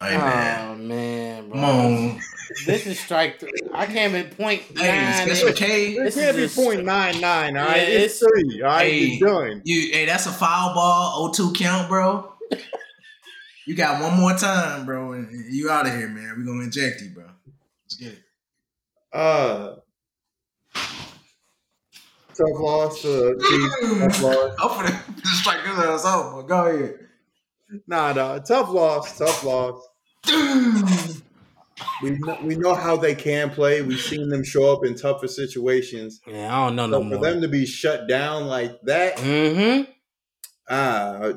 Hey, 0.00 0.16
man. 0.16 0.68
Oh 0.70 0.74
man, 0.76 1.48
bro. 1.48 1.60
Come 1.60 1.64
on. 1.64 2.20
This 2.66 2.86
is 2.86 2.98
strike 3.00 3.40
three. 3.40 3.50
I 3.74 3.86
came 3.86 4.14
in 4.14 4.28
point 4.30 4.62
Hey, 4.76 4.86
nine. 5.26 5.26
Special 5.26 5.52
K. 5.52 5.94
This 5.98 6.16
It 6.16 6.20
can't 6.20 6.36
is 6.38 6.56
be 6.56 6.62
point 6.64 6.84
nine 6.84 7.20
nine. 7.20 7.56
All 7.56 7.66
right, 7.66 7.76
Yeah, 7.76 7.82
it's, 7.98 8.22
it's- 8.22 8.30
three. 8.46 8.62
All 8.62 8.68
right, 8.68 8.90
Hey. 8.90 8.98
it's 9.06 9.24
done. 9.24 9.62
You, 9.64 9.90
hey, 9.92 10.06
that's 10.06 10.26
a 10.26 10.32
foul 10.32 10.72
ball. 10.74 11.32
0-2 11.34 11.54
count, 11.56 11.88
bro. 11.88 12.32
You 13.68 13.74
got 13.74 14.00
one 14.02 14.18
more 14.18 14.32
time, 14.32 14.86
bro, 14.86 15.12
and 15.12 15.28
you 15.52 15.68
out 15.70 15.86
of 15.86 15.92
here, 15.92 16.08
man. 16.08 16.34
We're 16.38 16.44
gonna 16.46 16.64
inject 16.64 17.02
you, 17.02 17.10
bro. 17.10 17.26
Let's 17.84 17.96
get 17.96 18.12
it. 18.14 18.22
Uh, 19.12 19.76
tough 22.34 22.58
loss 22.60 23.02
for 23.02 23.08
the 23.08 23.34
Chiefs. 23.48 24.18
Tough 24.18 24.22
loss. 24.22 24.54
Hopefully, 24.58 24.98
just 25.22 25.40
strike 25.40 25.64
this 25.64 25.78
ass 25.78 26.06
out, 26.06 26.32
but 26.34 26.42
go 26.42 26.66
ahead. 26.66 26.94
Nah, 27.86 28.12
nah, 28.14 28.38
tough 28.38 28.70
loss. 28.70 29.18
Tough 29.18 29.44
loss. 29.44 29.86
We 32.02 32.10
know, 32.10 32.38
we 32.42 32.56
know 32.56 32.74
how 32.74 32.96
they 32.96 33.14
can 33.14 33.50
play. 33.50 33.82
We've 33.82 34.00
seen 34.00 34.28
them 34.30 34.42
show 34.44 34.72
up 34.72 34.84
in 34.84 34.94
tougher 34.96 35.28
situations. 35.28 36.20
Yeah, 36.26 36.52
I 36.56 36.66
don't 36.66 36.76
know 36.76 36.86
no 36.86 36.98
So 36.98 37.02
for 37.08 37.14
more. 37.16 37.20
them 37.24 37.40
to 37.42 37.48
be 37.48 37.66
shut 37.66 38.08
down 38.08 38.46
like 38.46 38.80
that, 38.82 39.16
Mm-hmm. 39.18 39.90
ah, 40.68 41.32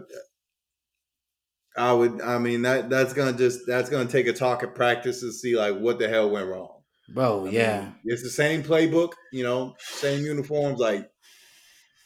I 1.78 1.94
would. 1.94 2.22
I 2.22 2.38
mean 2.38 2.64
that 2.64 2.90
that's 2.90 3.14
gonna 3.14 3.34
just 3.34 3.62
that's 3.66 3.90
gonna 3.90 4.10
take 4.10 4.28
a 4.28 4.34
talk 4.34 4.64
at 4.64 4.76
practice 4.76 5.22
to 5.22 5.32
see 5.32 5.56
like 5.56 5.78
what 5.78 6.00
the 6.00 6.10
hell 6.10 6.30
went 6.30 6.48
wrong. 6.48 6.82
Bro, 7.14 7.48
I 7.48 7.50
yeah. 7.50 7.82
mean, 7.82 7.96
it's 8.06 8.24
the 8.24 8.30
same 8.30 8.64
playbook, 8.64 9.14
you 9.32 9.44
know, 9.44 9.76
same 9.80 10.24
uniforms. 10.24 10.80
Like 10.80 11.10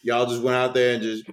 y'all 0.03 0.26
just 0.26 0.41
went 0.41 0.55
out 0.55 0.74
there 0.74 0.93
and 0.93 1.03
just 1.03 1.26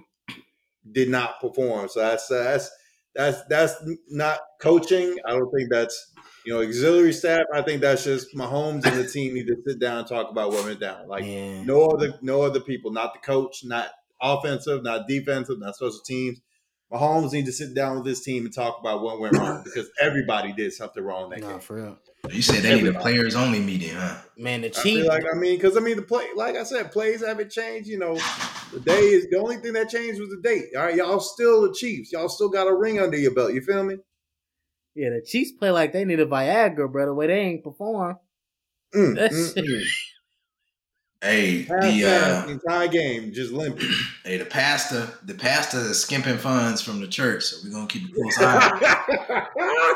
did 0.91 1.09
not 1.09 1.39
perform. 1.39 1.87
So 1.89 1.99
that's 1.99 2.27
that's 2.27 2.71
that's 3.15 3.43
that's 3.45 3.75
not 4.09 4.39
coaching. 4.61 5.15
I 5.25 5.31
don't 5.31 5.51
think 5.55 5.69
that's 5.71 6.11
you 6.45 6.53
know 6.53 6.61
auxiliary 6.61 7.13
staff. 7.13 7.45
I 7.53 7.61
think 7.61 7.81
that's 7.81 8.03
just 8.03 8.35
Mahomes 8.35 8.85
and 8.85 8.97
the 8.97 9.07
team 9.07 9.33
need 9.35 9.47
to 9.47 9.55
sit 9.65 9.79
down 9.79 9.99
and 9.99 10.07
talk 10.07 10.29
about 10.29 10.51
what 10.51 10.65
went 10.65 10.79
down. 10.79 11.07
Like 11.07 11.25
yeah. 11.25 11.63
no 11.63 11.87
other 11.87 12.13
no 12.21 12.41
other 12.41 12.59
people, 12.59 12.91
not 12.91 13.13
the 13.13 13.19
coach, 13.19 13.63
not 13.63 13.89
offensive, 14.21 14.83
not 14.83 15.07
defensive, 15.07 15.59
not 15.59 15.75
special 15.75 15.99
teams. 16.05 16.39
Mahomes 16.93 17.31
need 17.33 17.45
to 17.47 17.51
sit 17.51 17.73
down 17.73 17.97
with 17.97 18.05
his 18.05 18.21
team 18.21 18.45
and 18.45 18.53
talk 18.53 18.79
about 18.79 19.01
what 19.01 19.19
went 19.19 19.35
wrong 19.37 19.61
because 19.65 19.89
everybody 19.99 20.53
did 20.53 20.71
something 20.73 21.03
wrong 21.03 21.29
that 21.31 21.39
Nah, 21.41 21.49
game. 21.51 21.59
for 21.59 21.75
real. 21.75 21.97
You 22.29 22.41
said 22.41 22.63
they 22.63 22.81
need 22.81 22.87
a 22.95 22.99
players 22.99 23.35
only 23.35 23.59
meeting, 23.59 23.89
huh? 23.95 24.15
Man, 24.37 24.61
the 24.61 24.67
I 24.67 24.71
feel 24.71 24.83
Chiefs. 24.83 25.07
like 25.07 25.23
I 25.29 25.37
mean, 25.37 25.57
because 25.57 25.75
I 25.75 25.81
mean 25.81 25.97
the 25.97 26.03
play, 26.03 26.25
like 26.35 26.55
I 26.55 26.63
said, 26.63 26.91
plays 26.91 27.25
haven't 27.25 27.51
changed. 27.51 27.89
You 27.89 27.99
know, 27.99 28.13
the 28.71 28.79
day 28.85 29.01
is 29.09 29.27
the 29.29 29.39
only 29.39 29.57
thing 29.57 29.73
that 29.73 29.89
changed 29.89 30.21
was 30.21 30.29
the 30.29 30.39
date. 30.41 30.67
All 30.77 30.83
right, 30.83 30.95
y'all 30.95 31.19
still 31.19 31.63
the 31.63 31.73
Chiefs. 31.73 32.13
Y'all 32.13 32.29
still 32.29 32.47
got 32.49 32.67
a 32.67 32.73
ring 32.75 32.99
under 32.99 33.17
your 33.17 33.33
belt. 33.33 33.53
You 33.53 33.61
feel 33.61 33.83
me? 33.83 33.97
yeah, 34.95 35.09
the 35.09 35.21
Chiefs 35.21 35.51
play 35.51 35.71
like 35.71 35.91
they 35.91 36.05
need 36.05 36.19
a 36.21 36.25
Viagra, 36.25 36.89
bro. 36.89 37.07
The 37.07 37.13
way 37.13 37.27
they 37.27 37.39
ain't 37.39 37.63
perform. 37.63 38.17
Mm, 38.95 39.15
That 39.15 39.31
mm, 39.31 39.53
shit- 39.53 39.65
mm. 39.65 39.83
Hey, 41.23 41.63
Half 41.63 41.81
the 41.81 42.01
time, 42.03 42.49
uh, 42.49 42.51
entire 42.51 42.87
game 42.89 43.31
just 43.31 43.53
limping. 43.53 43.89
hey, 44.25 44.37
the 44.37 44.43
pastor, 44.45 45.07
the 45.23 45.33
pastor 45.33 45.77
is 45.79 46.01
skimping 46.01 46.37
funds 46.37 46.81
from 46.81 46.99
the 46.99 47.07
church, 47.07 47.43
so 47.43 47.57
we're 47.63 47.73
gonna 47.73 47.87
keep 47.87 48.09
a 48.09 48.13
close 48.13 48.37
eye. 48.41 48.69
on 48.69 48.77
him. 48.77 49.43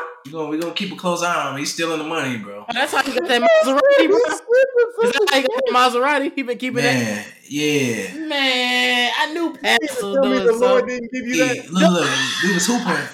We're 0.26 0.32
gonna 0.32 0.48
we're 0.50 0.60
gonna 0.60 0.74
keep 0.74 0.92
a 0.92 0.96
close 0.96 1.22
eye 1.22 1.34
on 1.46 1.52
him. 1.54 1.58
He's 1.58 1.72
stealing 1.72 1.98
the 1.98 2.04
money, 2.04 2.36
bro. 2.38 2.60
Oh, 2.68 2.72
that's 2.74 2.92
how 2.92 3.02
you 3.02 3.18
got 3.18 3.28
that 3.28 3.40
Maserati, 3.40 4.06
bro. 4.08 4.16
Is 4.18 5.12
that 5.12 5.26
how 5.30 5.36
you 5.38 5.46
got 5.48 5.62
that 5.64 5.72
Maserati? 5.72 6.32
He 6.34 6.42
been 6.42 6.58
keeping 6.58 6.82
Man, 6.82 7.24
yeah. 7.48 8.14
Man, 8.26 9.12
I 9.18 9.32
knew 9.32 9.54
Pastor 9.54 9.86
was 9.86 10.00
Tell 10.00 10.22
me 10.28 10.38
doing 10.40 10.46
the 10.46 10.52
Lord 10.66 10.86
didn't 10.86 11.10
give 11.12 11.26
you 11.26 11.44
Hey, 11.44 11.60
that. 11.60 11.70
look, 11.70 11.92
look, 11.92 12.10
we 12.44 12.52
was 12.52 12.66
hooping. 12.66 13.08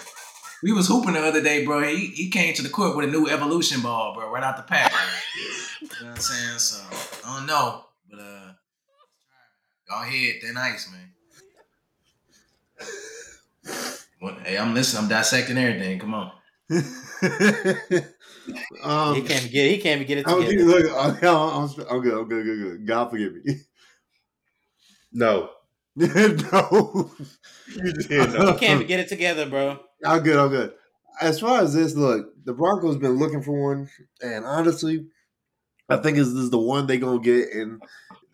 we 0.65 0.73
was 0.73 0.89
hooping 0.89 1.13
the 1.13 1.21
other 1.21 1.43
day, 1.43 1.65
bro. 1.65 1.83
He 1.83 2.07
he 2.07 2.31
came 2.31 2.53
to 2.55 2.63
the 2.63 2.69
court 2.71 2.97
with 2.97 3.09
a 3.09 3.13
new 3.13 3.29
evolution 3.29 3.81
ball, 3.81 4.15
bro, 4.15 4.29
right 4.33 4.43
out 4.43 4.57
the 4.57 4.63
pack. 4.65 4.93
You 5.83 5.89
know 6.01 6.07
what 6.09 6.17
I'm 6.17 6.21
saying? 6.21 6.59
So 6.59 6.83
I 7.29 7.37
don't 7.37 7.47
know, 7.47 7.85
but 7.85 7.94
go 9.89 10.03
ahead, 10.03 10.41
thin 10.43 10.57
ice, 10.57 10.91
man. 10.91 11.15
Well, 14.21 14.37
hey, 14.45 14.57
I'm 14.57 14.75
listening. 14.75 15.03
I'm 15.03 15.09
dissecting 15.09 15.59
everything. 15.59 15.99
Come 15.99 16.15
on. 16.15 16.33
um, 18.83 19.15
he 19.15 19.23
can't 19.23 19.51
get. 19.51 19.71
He 19.71 19.79
can't 19.79 20.01
even 20.01 20.07
get 20.07 20.19
it 20.19 20.29
I'm, 20.29 20.41
together. 20.41 20.65
look, 20.65 20.87
I'm, 20.97 21.17
I'm, 21.23 21.69
I'm 21.91 22.01
good. 22.01 22.19
I'm 22.19 22.29
good. 22.29 22.45
Good. 22.45 22.59
Good. 22.63 22.87
God 22.87 23.11
forgive 23.11 23.35
me. 23.35 23.57
No. 25.17 25.51
no, 25.95 26.07
You 27.77 27.93
did 27.93 28.09
He 28.09 28.17
no. 28.17 28.55
can't 28.55 28.63
even 28.63 28.87
get 28.89 28.99
it 28.99 29.09
together, 29.09 29.49
bro. 29.49 29.79
I'm 30.05 30.25
good. 30.25 30.37
I'm 30.37 30.49
good. 30.49 30.73
As 31.21 31.39
far 31.39 31.61
as 31.63 31.73
this, 31.73 31.95
look, 31.95 32.27
the 32.45 32.53
Broncos 32.53 32.97
been 32.97 33.13
looking 33.13 33.41
for 33.41 33.75
one, 33.75 33.89
and 34.21 34.45
honestly, 34.45 35.07
I 35.89 35.99
think 35.99 36.17
this 36.17 36.27
is 36.27 36.51
the 36.51 36.59
one 36.59 36.89
they 36.89 36.99
gonna 36.99 37.21
get, 37.21 37.53
and 37.53 37.81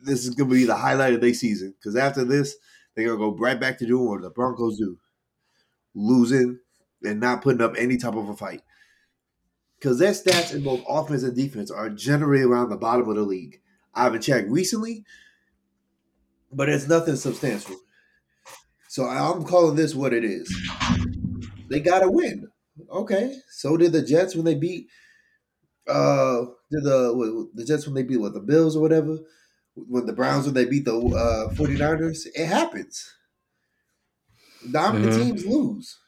this 0.03 0.26
is 0.26 0.34
gonna 0.34 0.51
be 0.51 0.64
the 0.64 0.76
highlight 0.76 1.14
of 1.14 1.20
their 1.20 1.34
season. 1.34 1.74
Because 1.78 1.96
after 1.96 2.24
this, 2.24 2.57
they're 2.94 3.07
gonna 3.07 3.18
go 3.18 3.36
right 3.36 3.61
back 3.61 3.78
to 3.78 3.86
doing 3.86 4.09
what 4.09 4.22
the 4.22 4.30
Broncos 4.30 4.78
do, 4.78 4.98
losing 5.94 6.59
and 7.03 7.20
not 7.20 7.42
putting 7.42 7.62
up 7.62 7.74
any 7.78 7.96
type 7.96 8.14
of 8.14 8.28
a 8.28 8.36
fight. 8.36 8.62
Because 9.78 9.98
their 9.98 10.12
stats 10.12 10.55
in 10.55 10.62
both 10.62 10.82
offense 10.88 11.22
and 11.22 11.34
defense 11.34 11.70
are 11.70 11.88
generally 11.88 12.42
around 12.42 12.68
the 12.68 12.76
bottom 12.76 13.09
of 13.09 13.16
the 13.16 13.22
league. 13.22 13.61
I 13.94 14.05
haven't 14.05 14.22
checked 14.22 14.51
recently, 14.51 15.05
but 16.53 16.68
it's 16.68 16.86
nothing 16.86 17.16
substantial. 17.16 17.76
So 18.88 19.05
I'm 19.05 19.44
calling 19.44 19.76
this 19.76 19.94
what 19.94 20.12
it 20.12 20.24
is. 20.24 20.55
They 21.68 21.80
got 21.80 22.01
to 22.01 22.11
win. 22.11 22.48
Okay. 22.90 23.36
So 23.51 23.76
did 23.76 23.92
the 23.92 24.03
Jets 24.03 24.34
when 24.34 24.44
they 24.44 24.55
beat 24.55 24.88
uh 25.88 26.44
did 26.70 26.84
the 26.84 27.48
the 27.55 27.64
Jets 27.64 27.86
when 27.86 27.94
they 27.94 28.03
beat 28.03 28.18
what 28.18 28.34
the 28.34 28.40
Bills 28.40 28.76
or 28.76 28.80
whatever. 28.80 29.18
When 29.88 30.06
the 30.06 30.12
Browns 30.12 30.46
when 30.46 30.54
they 30.54 30.64
beat 30.66 30.84
the 30.84 30.96
uh 30.96 31.54
49ers, 31.54 32.26
it 32.34 32.46
happens. 32.46 33.14
Dominant 34.70 35.12
Mhm. 35.12 35.14
teams 35.14 35.44
lose. 35.46 35.98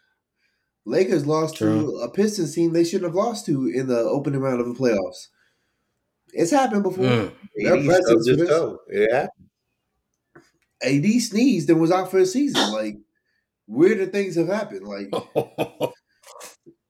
Lakers 0.86 1.26
lost 1.26 1.56
to 1.58 1.98
a 1.98 2.10
Pistons 2.10 2.54
team 2.54 2.72
they 2.72 2.84
shouldn't 2.84 3.10
have 3.10 3.14
lost 3.16 3.46
to 3.46 3.66
in 3.68 3.88
the 3.88 3.98
opening 4.00 4.40
round 4.40 4.60
of 4.60 4.66
the 4.68 4.74
playoffs. 4.74 5.28
It's 6.32 6.50
happened 6.50 6.82
before. 6.82 7.04
Mm. 7.04 7.34
AD 7.58 7.80
presidents 7.84 8.04
stubbed 8.04 8.26
for 8.30 8.36
his 8.36 8.60
Yeah. 8.90 9.28
AD 10.82 11.20
sneezed 11.20 11.70
and 11.70 11.80
was 11.80 11.90
out 11.90 12.10
for 12.10 12.18
a 12.18 12.26
season. 12.26 12.72
Like 12.72 12.98
weirder 13.68 14.06
things 14.06 14.36
have 14.36 14.48
happened. 14.48 14.86
Like 14.88 15.10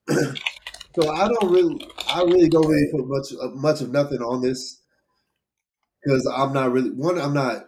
so, 0.94 1.10
I 1.10 1.28
don't 1.28 1.50
really, 1.52 1.86
I 2.08 2.22
really 2.22 2.48
don't 2.48 2.68
really 2.68 2.90
put 2.92 3.06
much 3.06 3.32
much 3.54 3.80
of 3.80 3.90
nothing 3.90 4.20
on 4.22 4.42
this 4.42 4.81
because 6.02 6.26
I'm 6.26 6.52
not 6.52 6.72
really 6.72 6.90
one. 6.90 7.18
I'm 7.18 7.34
not, 7.34 7.64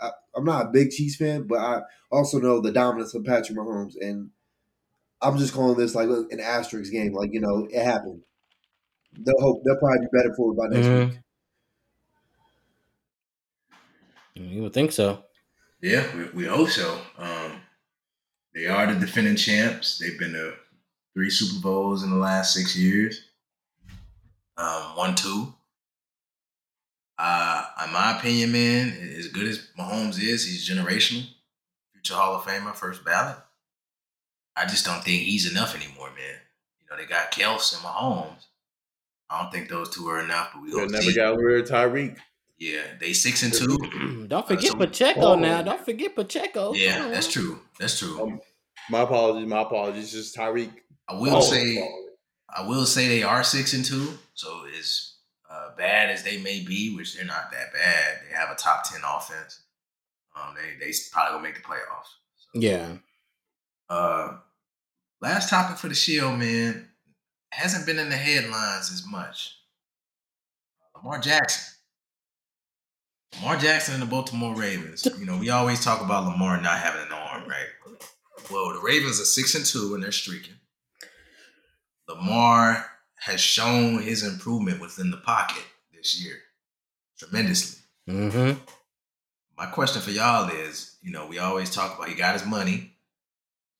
I, 0.00 0.10
I'm 0.36 0.44
not 0.44 0.66
a 0.66 0.70
big 0.70 0.90
Chiefs 0.90 1.16
fan, 1.16 1.46
but 1.46 1.58
I 1.58 1.82
also 2.10 2.40
know 2.40 2.60
the 2.60 2.72
dominance 2.72 3.14
of 3.14 3.24
Patrick 3.24 3.58
Mahomes, 3.58 3.94
and 4.00 4.30
I'm 5.22 5.38
just 5.38 5.54
calling 5.54 5.78
this 5.78 5.94
like 5.94 6.08
an 6.08 6.40
asterisk 6.40 6.92
game. 6.92 7.14
Like 7.14 7.30
you 7.32 7.40
know, 7.40 7.68
it 7.70 7.84
happened. 7.84 8.22
They'll 9.12 9.40
hope 9.40 9.62
they'll 9.64 9.78
probably 9.78 10.06
be 10.06 10.18
better 10.18 10.34
for 10.36 10.52
it 10.52 10.56
by 10.56 10.68
next 10.68 10.90
Mhm. 10.90 10.92
week. 10.92 11.20
you 14.34 14.62
would 14.62 14.72
think 14.72 14.92
so. 14.92 15.24
Yeah, 15.80 16.16
we, 16.16 16.24
we 16.30 16.44
hope 16.46 16.68
so. 16.68 17.00
Um, 17.18 17.60
they 18.54 18.66
are 18.66 18.92
the 18.92 18.98
defending 19.00 19.36
champs. 19.36 19.98
They've 19.98 20.18
been 20.18 20.32
to 20.32 20.56
three 21.14 21.30
Super 21.30 21.62
Bowls 21.62 22.02
in 22.04 22.10
the 22.10 22.16
last 22.16 22.54
six 22.54 22.76
years. 22.76 23.28
Um, 24.56 24.96
one, 24.96 25.14
two. 25.14 25.54
Uh, 27.18 27.63
in 27.84 27.92
my 27.92 28.16
opinion, 28.18 28.52
man, 28.52 29.14
as 29.18 29.28
good 29.28 29.46
as 29.48 29.66
Mahomes 29.78 30.20
is, 30.22 30.46
he's 30.46 30.68
generational, 30.68 31.26
future 31.92 32.14
Hall 32.14 32.36
of 32.36 32.42
Famer, 32.42 32.74
first 32.74 33.04
ballot. 33.04 33.36
I 34.56 34.66
just 34.66 34.84
don't 34.84 35.02
think 35.02 35.22
he's 35.22 35.50
enough 35.50 35.74
anymore, 35.74 36.08
man. 36.10 36.38
You 36.80 36.86
know, 36.90 36.96
they 36.96 37.06
got 37.06 37.32
Kels 37.32 37.74
and 37.74 37.82
Mahomes. 37.84 38.46
I 39.30 39.42
don't 39.42 39.50
think 39.50 39.68
those 39.68 39.90
two 39.94 40.06
are 40.08 40.20
enough, 40.22 40.50
but 40.54 40.62
we 40.62 40.70
They 40.70 40.86
never 40.86 41.02
see. 41.02 41.14
got 41.14 41.36
rid 41.36 41.62
of 41.62 41.68
Tyreek. 41.68 42.16
Yeah, 42.58 42.82
they 43.00 43.12
six 43.12 43.42
and 43.42 43.52
two. 43.52 44.26
Don't 44.28 44.46
forget 44.46 44.70
so- 44.70 44.76
Pacheco 44.78 45.20
Oh. 45.20 45.34
now. 45.34 45.60
Don't 45.62 45.84
forget 45.84 46.14
Pacheco. 46.14 46.72
Yeah, 46.72 46.98
Come 46.98 47.10
that's 47.10 47.30
true. 47.32 47.58
That's 47.80 47.98
true. 47.98 48.22
Um, 48.22 48.40
my 48.88 49.00
apologies. 49.00 49.48
My 49.48 49.62
apologies. 49.62 50.12
Just 50.12 50.36
Tyreek. 50.36 50.70
I 51.08 51.14
will 51.14 51.36
Oh, 51.36 51.40
say 51.40 51.76
apologies. 51.78 52.00
I 52.56 52.68
will 52.68 52.86
say 52.86 53.08
they 53.08 53.22
are 53.24 53.42
six 53.42 53.72
and 53.74 53.84
two. 53.84 54.16
So 54.34 54.66
as 54.78 55.13
uh, 55.13 55.13
bad 55.76 56.10
as 56.10 56.22
they 56.22 56.38
may 56.38 56.60
be, 56.60 56.94
which 56.94 57.14
they're 57.16 57.24
not 57.24 57.50
that 57.52 57.72
bad, 57.72 58.20
they 58.28 58.36
have 58.36 58.50
a 58.50 58.54
top 58.54 58.84
ten 58.90 59.00
offense. 59.06 59.60
Um, 60.36 60.54
they 60.54 60.84
they 60.84 60.92
probably 61.12 61.32
gonna 61.32 61.42
make 61.42 61.54
the 61.56 61.62
playoffs. 61.62 62.10
So, 62.36 62.48
Yeah. 62.54 62.96
Uh, 63.88 64.38
last 65.20 65.50
topic 65.50 65.76
for 65.76 65.88
the 65.88 65.94
shield, 65.94 66.38
man, 66.38 66.88
hasn't 67.50 67.86
been 67.86 67.98
in 67.98 68.08
the 68.08 68.16
headlines 68.16 68.90
as 68.92 69.04
much. 69.06 69.56
Lamar 70.96 71.20
Jackson. 71.20 71.74
Lamar 73.36 73.56
Jackson 73.58 73.94
and 73.94 74.02
the 74.02 74.06
Baltimore 74.06 74.54
Ravens. 74.54 75.06
You 75.18 75.26
know, 75.26 75.38
we 75.38 75.50
always 75.50 75.84
talk 75.84 76.00
about 76.02 76.24
Lamar 76.24 76.60
not 76.60 76.78
having 76.78 77.02
an 77.02 77.12
arm, 77.12 77.48
right? 77.48 77.66
Well, 78.50 78.72
the 78.72 78.80
Ravens 78.80 79.20
are 79.20 79.24
six 79.24 79.54
and 79.54 79.64
two 79.64 79.94
and 79.94 80.02
they're 80.02 80.12
streaking. 80.12 80.54
Lamar 82.08 82.86
has 83.24 83.40
shown 83.40 84.02
his 84.02 84.22
improvement 84.22 84.80
within 84.80 85.10
the 85.10 85.16
pocket 85.16 85.64
this 85.94 86.22
year 86.22 86.36
tremendously. 87.18 87.82
Mm-hmm. 88.08 88.58
My 89.56 89.66
question 89.66 90.02
for 90.02 90.10
y'all 90.10 90.50
is, 90.50 90.96
you 91.00 91.10
know, 91.10 91.26
we 91.26 91.38
always 91.38 91.70
talk 91.70 91.96
about 91.96 92.08
he 92.08 92.14
got 92.14 92.34
his 92.34 92.44
money, 92.44 92.96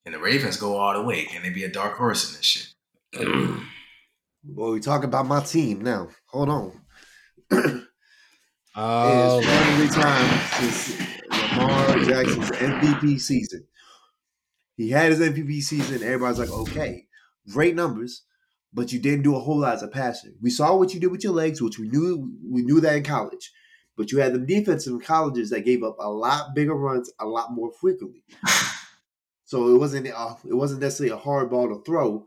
and 0.03 0.15
the 0.15 0.19
Ravens 0.19 0.57
go 0.57 0.77
all 0.77 0.93
the 0.93 1.03
way. 1.03 1.25
Can 1.25 1.43
they 1.43 1.51
be 1.51 1.63
a 1.63 1.69
dark 1.71 1.93
horse 1.95 2.27
in 2.29 2.37
this 2.37 2.45
shit? 2.45 2.73
Well, 4.47 4.71
we 4.71 4.79
talk 4.79 5.03
about 5.03 5.27
my 5.27 5.43
team 5.43 5.81
now. 5.81 6.09
Hold 6.27 6.49
on. 6.49 6.81
Oh, 8.77 9.39
It's 9.39 9.47
finally 9.47 9.87
time 9.87 10.39
since 10.59 10.99
Lamar 11.31 11.99
Jackson's 12.03 12.51
MVP 12.51 13.21
season. 13.21 13.65
He 14.75 14.89
had 14.89 15.13
his 15.13 15.21
MVP 15.21 15.61
season. 15.61 16.03
Everybody's 16.03 16.39
like, 16.39 16.49
okay, 16.49 17.05
great 17.53 17.73
numbers, 17.73 18.23
but 18.75 18.91
you 18.91 18.99
didn't 18.99 19.23
do 19.23 19.35
a 19.35 19.39
whole 19.39 19.59
lot 19.59 19.75
as 19.75 19.83
a 19.83 19.87
passer. 19.87 20.27
We 20.41 20.49
saw 20.49 20.75
what 20.75 20.93
you 20.93 20.99
did 20.99 21.09
with 21.09 21.23
your 21.23 21.33
legs, 21.33 21.61
which 21.61 21.79
we 21.79 21.87
knew 21.87 22.29
we 22.47 22.61
knew 22.61 22.81
that 22.81 22.97
in 22.97 23.03
college. 23.03 23.51
But 23.97 24.11
you 24.11 24.19
had 24.19 24.33
them 24.33 24.45
defensive 24.45 25.01
colleges 25.01 25.49
that 25.51 25.63
gave 25.63 25.81
up 25.81 25.95
a 25.99 26.09
lot 26.09 26.53
bigger 26.53 26.75
runs 26.75 27.09
a 27.17 27.25
lot 27.25 27.53
more 27.53 27.71
frequently. 27.71 28.23
So 29.47 29.73
it 29.75 29.77
wasn't 29.77 30.07
uh, 30.07 30.33
it 30.49 30.55
wasn't 30.55 30.81
necessarily 30.81 31.13
a 31.13 31.19
hard 31.19 31.51
ball 31.51 31.69
to 31.69 31.83
throw 31.83 32.25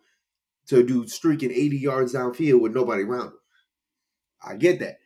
to 0.69 0.85
do 0.85 1.09
streaking 1.09 1.51
80 1.51 1.77
yards 1.77 2.15
downfield 2.15 2.61
with 2.61 2.77
nobody 2.77 3.03
around 3.03 3.27
him. 3.27 3.39
I 4.41 4.55
get 4.55 4.79
that. 4.79 4.99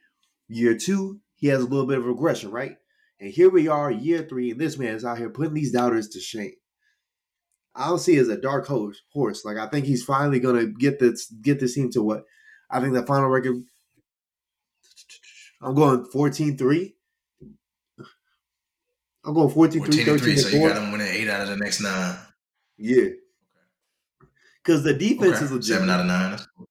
Year 0.47 0.77
two, 0.77 1.21
he 1.37 1.47
has 1.47 1.63
a 1.63 1.67
little 1.67 1.87
bit 1.87 1.97
of 1.97 2.05
regression, 2.05 2.51
right? 2.51 2.77
And 3.19 3.31
here 3.31 3.49
we 3.49 3.67
are, 3.67 3.91
year 3.91 4.27
three, 4.29 4.51
and 4.51 4.61
this 4.61 4.77
man 4.77 4.95
is 4.95 5.07
out 5.07 5.17
here 5.17 5.31
putting 5.31 5.55
these 5.55 5.73
doubters 5.73 6.09
to 6.11 6.21
shame. 6.21 6.53
I 7.75 7.89
don't 7.89 7.99
see 7.99 8.17
as 8.19 8.29
a 8.29 8.37
dark 8.37 8.67
horse. 8.67 9.01
Horse, 9.13 9.45
like 9.45 9.57
I 9.57 9.67
think 9.69 9.87
he's 9.87 10.05
finally 10.05 10.41
gonna 10.41 10.67
get 10.67 10.99
this 10.99 11.31
get 11.31 11.59
this 11.61 11.75
team 11.75 11.91
to 11.93 12.03
what 12.03 12.25
I 12.71 12.81
think 12.81 12.95
the 12.95 13.05
final 13.07 13.29
record. 13.29 13.57
I'm 15.61 15.75
going 15.75 16.05
14-3. 16.13 16.93
I'm 19.25 19.35
going 19.35 19.49
14-3, 19.49 19.55
14 19.55 19.85
and 19.85 19.95
13 19.95 20.19
3, 20.19 20.37
so 20.37 20.49
you 20.49 20.69
got 20.69 20.75
them 20.75 20.91
winning 20.91 21.07
eight 21.07 21.29
out 21.29 21.43
of 21.43 21.49
the 21.49 21.57
next 21.57 21.81
nine. 21.81 22.19
Yeah. 22.77 23.11
Because 24.65 24.83
the 24.83 24.93
defense 24.95 25.37
Okay. 25.37 25.45
is 25.45 25.53
legit. 25.53 25.67
Seven 25.77 25.91
out 25.91 26.01
of 26.01 26.07
nine. 26.07 26.39
Cool. 26.57 26.67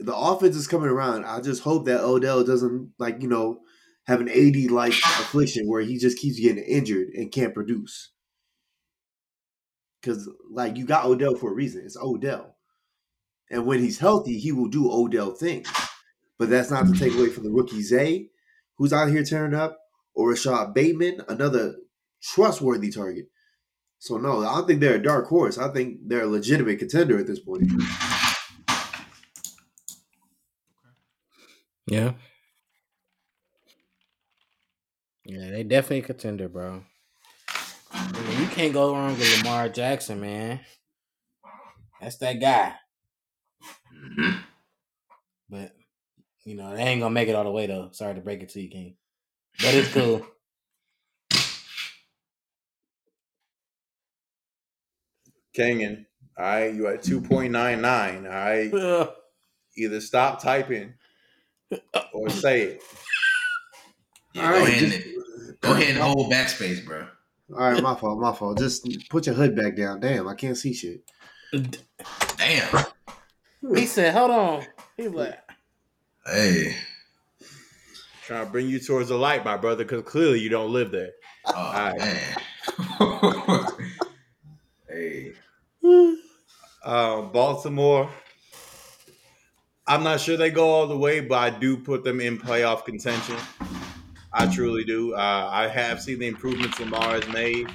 the 0.00 0.16
offense 0.16 0.56
is 0.56 0.66
coming 0.66 0.88
around. 0.88 1.24
I 1.24 1.40
just 1.40 1.62
hope 1.62 1.86
that 1.86 2.00
Odell 2.02 2.42
doesn't 2.42 2.92
like 2.98 3.22
you 3.22 3.28
know 3.28 3.60
have 4.06 4.20
an 4.20 4.28
AD 4.28 4.70
like 4.72 4.94
affliction 4.94 5.68
where 5.68 5.82
he 5.82 5.96
just 5.98 6.18
keeps 6.18 6.40
getting 6.40 6.64
injured 6.64 7.08
and 7.14 7.30
can't 7.30 7.54
produce. 7.54 8.10
Because 10.00 10.28
like 10.50 10.76
you 10.76 10.86
got 10.86 11.04
Odell 11.04 11.34
for 11.34 11.50
a 11.50 11.54
reason. 11.54 11.82
It's 11.84 11.96
Odell, 11.96 12.56
and 13.50 13.66
when 13.66 13.80
he's 13.80 13.98
healthy, 13.98 14.38
he 14.38 14.52
will 14.52 14.68
do 14.68 14.90
Odell 14.90 15.32
things. 15.32 15.68
But 16.38 16.48
that's 16.48 16.70
not 16.70 16.86
to 16.86 16.98
take 16.98 17.14
away 17.14 17.28
from 17.28 17.44
the 17.44 17.50
rookie 17.50 17.82
Zay, 17.82 18.30
who's 18.78 18.94
out 18.94 19.10
here 19.10 19.22
tearing 19.22 19.54
up, 19.54 19.78
or 20.14 20.30
Rashod 20.30 20.72
Bateman, 20.72 21.20
another 21.28 21.74
trustworthy 22.22 22.90
target. 22.90 23.26
So 23.98 24.16
no, 24.16 24.40
I 24.40 24.54
don't 24.54 24.66
think 24.66 24.80
they're 24.80 24.94
a 24.94 25.02
dark 25.02 25.26
horse. 25.26 25.58
I 25.58 25.68
think 25.68 25.98
they're 26.06 26.22
a 26.22 26.26
legitimate 26.26 26.78
contender 26.78 27.18
at 27.18 27.26
this 27.26 27.40
point. 27.40 27.70
yeah. 31.86 32.14
Yeah, 35.26 35.50
they 35.50 35.62
definitely 35.62 35.98
a 35.98 36.02
contender, 36.02 36.48
bro. 36.48 36.84
I 38.02 38.40
you 38.40 38.46
can't 38.48 38.72
go 38.72 38.92
wrong 38.94 39.16
with 39.18 39.38
Lamar 39.44 39.68
Jackson, 39.68 40.20
man. 40.20 40.60
That's 42.00 42.16
that 42.18 42.34
guy. 42.40 42.74
hmm 43.92 44.30
But 45.48 45.72
you 46.44 46.56
know, 46.56 46.74
they 46.74 46.82
ain't 46.82 47.00
gonna 47.00 47.12
make 47.14 47.28
it 47.28 47.34
all 47.34 47.44
the 47.44 47.50
way 47.50 47.66
though. 47.66 47.90
Sorry 47.92 48.14
to 48.14 48.20
break 48.20 48.42
it 48.42 48.48
to 48.50 48.60
you, 48.60 48.70
King. 48.70 48.96
But 49.58 49.74
it's 49.74 49.92
cool. 49.92 50.26
Kangan, 55.56 56.06
all 56.38 56.44
right, 56.44 56.72
you 56.74 56.86
at 56.88 57.02
2.99. 57.02 58.24
All 58.24 59.06
right, 59.08 59.08
either 59.76 60.00
stop 60.00 60.40
typing 60.42 60.94
or 62.12 62.30
say 62.30 62.62
it. 62.62 62.82
Yeah, 64.32 64.46
All 64.46 64.52
go, 64.52 64.58
right, 64.60 64.68
ahead 64.68 64.80
just- 64.90 65.06
and, 65.06 65.60
go 65.60 65.72
ahead 65.72 65.88
and 65.90 65.98
hold 65.98 66.32
backspace, 66.32 66.84
bro. 66.84 67.06
All 67.52 67.70
right, 67.70 67.82
my 67.82 67.94
fault, 67.94 68.20
my 68.20 68.32
fault. 68.32 68.58
Just 68.58 68.86
put 69.08 69.26
your 69.26 69.34
hood 69.34 69.56
back 69.56 69.76
down. 69.76 70.00
Damn, 70.00 70.28
I 70.28 70.34
can't 70.34 70.56
see 70.56 70.72
shit. 70.72 71.02
Damn. 72.36 72.86
He 73.74 73.86
said, 73.86 74.14
"Hold 74.14 74.30
on." 74.30 74.66
He 74.96 75.08
was 75.08 75.14
like, 75.14 75.38
Hey. 76.26 76.76
Trying 78.24 78.46
to 78.46 78.52
bring 78.52 78.68
you 78.68 78.78
towards 78.78 79.08
the 79.08 79.16
light, 79.16 79.44
my 79.44 79.56
brother, 79.56 79.84
because 79.84 80.02
clearly 80.04 80.38
you 80.38 80.48
don't 80.48 80.72
live 80.72 80.92
there. 80.92 81.10
Oh 81.46 81.72
right. 81.72 81.98
man. 81.98 82.36
hey. 84.88 85.32
Um, 86.84 87.32
Baltimore. 87.32 88.08
I'm 89.86 90.04
not 90.04 90.20
sure 90.20 90.36
they 90.36 90.50
go 90.50 90.68
all 90.68 90.86
the 90.86 90.96
way, 90.96 91.18
but 91.20 91.38
I 91.38 91.50
do 91.50 91.76
put 91.76 92.04
them 92.04 92.20
in 92.20 92.38
playoff 92.38 92.84
contention. 92.84 93.36
I 94.32 94.52
truly 94.52 94.84
do. 94.84 95.14
Uh, 95.14 95.48
I 95.50 95.68
have 95.68 96.00
seen 96.00 96.18
the 96.18 96.28
improvements 96.28 96.78
Lamar 96.78 97.20
has 97.20 97.28
made. 97.28 97.68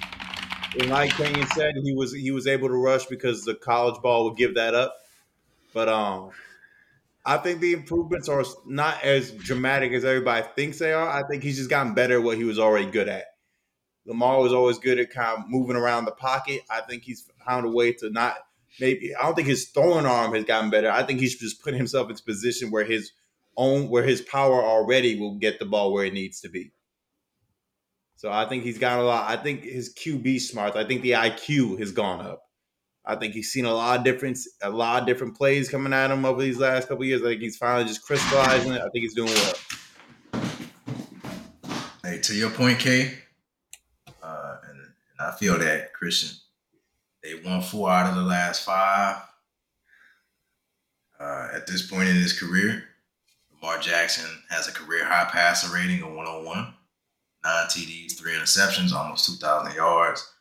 And 0.80 0.90
like 0.90 1.12
Kenyon 1.12 1.48
said, 1.48 1.74
he 1.84 1.94
was 1.94 2.14
he 2.14 2.32
was 2.32 2.48
able 2.48 2.68
to 2.68 2.76
rush 2.76 3.06
because 3.06 3.44
the 3.44 3.56
college 3.56 4.02
ball 4.02 4.26
would 4.26 4.38
give 4.38 4.56
that 4.56 4.74
up. 4.74 4.96
But 5.74 5.90
um, 5.90 6.32
I 7.26 7.38
think 7.38 7.60
the 7.60 7.74
improvements 7.74 8.30
are 8.30 8.44
not 8.66 9.04
as 9.04 9.32
dramatic 9.32 9.92
as 9.94 10.06
everybody 10.06 10.46
thinks 10.56 10.80
they 10.80 10.94
are. 10.94 11.10
I 11.10 11.28
think 11.28 11.44
he's 11.44 11.58
just 11.58 11.70
gotten 11.70 11.94
better 11.94 12.20
at 12.20 12.24
what 12.24 12.38
he 12.38 12.44
was 12.44 12.60
already 12.60 12.90
good 12.90 13.10
at. 13.10 13.26
Lamar 14.06 14.40
was 14.40 14.54
always 14.54 14.78
good 14.78 15.00
at 15.00 15.10
kind 15.10 15.40
of 15.40 15.50
moving 15.50 15.76
around 15.76 16.06
the 16.06 16.12
pocket. 16.12 16.62
I 16.70 16.82
think 16.82 17.04
he's 17.04 17.30
found 17.46 17.66
a 17.66 17.70
way 17.70 17.94
to 17.94 18.10
not 18.10 18.36
maybe. 18.80 19.16
I 19.16 19.24
don't 19.24 19.36
think 19.36 19.48
his 19.48 19.70
throwing 19.70 20.06
arm 20.06 20.34
has 20.36 20.46
gotten 20.46 20.70
better. 20.70 20.92
I 20.92 21.04
think 21.04 21.20
he's 21.20 21.38
just 21.38 21.64
put 21.64 21.74
himself 21.74 22.10
in 22.10 22.16
position 22.18 22.70
where 22.70 22.86
his 22.86 23.12
own 23.58 23.90
where 23.90 24.04
his 24.04 24.22
power 24.22 24.64
already 24.64 25.20
will 25.20 25.36
get 25.36 25.60
the 25.60 25.66
ball 25.66 25.94
where 25.94 26.06
it 26.06 26.14
needs 26.14 26.42
to 26.42 26.50
be. 26.50 26.72
So 28.18 28.32
I 28.32 28.48
think 28.48 28.64
he's 28.64 28.78
got 28.78 29.00
a 29.00 29.04
lot. 29.04 29.30
I 29.30 29.36
think 29.42 29.64
his 29.64 29.94
QB 29.94 30.42
smarts. 30.42 30.76
I 30.76 30.86
think 30.86 31.02
the 31.02 31.12
IQ 31.12 31.80
has 31.80 31.92
gone 31.92 32.26
up. 32.26 32.44
I 33.06 33.16
think 33.16 33.34
he's 33.34 33.52
seen 33.52 33.66
a 33.66 33.74
lot 33.74 34.00
of 34.00 34.04
different 34.04 34.40
a 34.64 34.70
lot 34.70 35.02
of 35.02 35.08
different 35.08 35.38
plays 35.38 35.70
coming 35.70 35.94
at 35.94 36.10
him 36.10 36.26
over 36.26 36.42
these 36.42 36.58
last 36.58 36.88
couple 36.88 37.06
years. 37.06 37.22
I 37.22 37.30
think 37.30 37.42
he's 37.42 37.58
finally 37.58 37.86
just 37.86 38.04
crystallizing 38.04 38.72
it. 38.72 38.82
I 38.82 38.90
think 38.90 39.04
he's 39.04 39.14
doing 39.14 39.32
well. 39.32 39.54
Hey, 42.04 42.20
to 42.20 42.34
your 42.34 42.50
point, 42.50 42.80
K. 42.80 43.14
Uh, 44.24 44.56
and, 44.70 44.80
and 44.80 45.28
I 45.28 45.32
feel 45.34 45.60
that 45.60 45.94
Christian. 45.94 46.38
They 47.22 47.36
won 47.44 47.62
four 47.62 47.90
out 47.90 48.10
of 48.10 48.16
the 48.16 48.22
last 48.22 48.64
five. 48.64 49.18
Uh, 51.20 51.48
at 51.54 51.66
this 51.68 51.90
point 51.90 52.10
in 52.10 52.16
his 52.16 52.38
career, 52.38 52.85
Lamar 53.66 53.82
Jackson 53.82 54.30
has 54.50 54.68
a 54.68 54.72
career 54.72 55.04
high 55.04 55.28
passer 55.32 55.74
rating 55.74 56.04
of 56.04 56.14
101, 56.14 56.56
nine 57.44 57.66
TDs, 57.66 58.16
three 58.16 58.34
interceptions, 58.34 58.94
almost 58.94 59.26
2,000 59.26 59.74
yards. 59.76 60.32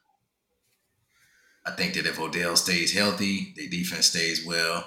I 1.64 1.70
think 1.70 1.94
that 1.94 2.04
if 2.04 2.20
Odell 2.20 2.54
stays 2.54 2.92
healthy, 2.92 3.54
their 3.56 3.68
defense 3.70 4.08
stays 4.08 4.44
well, 4.44 4.84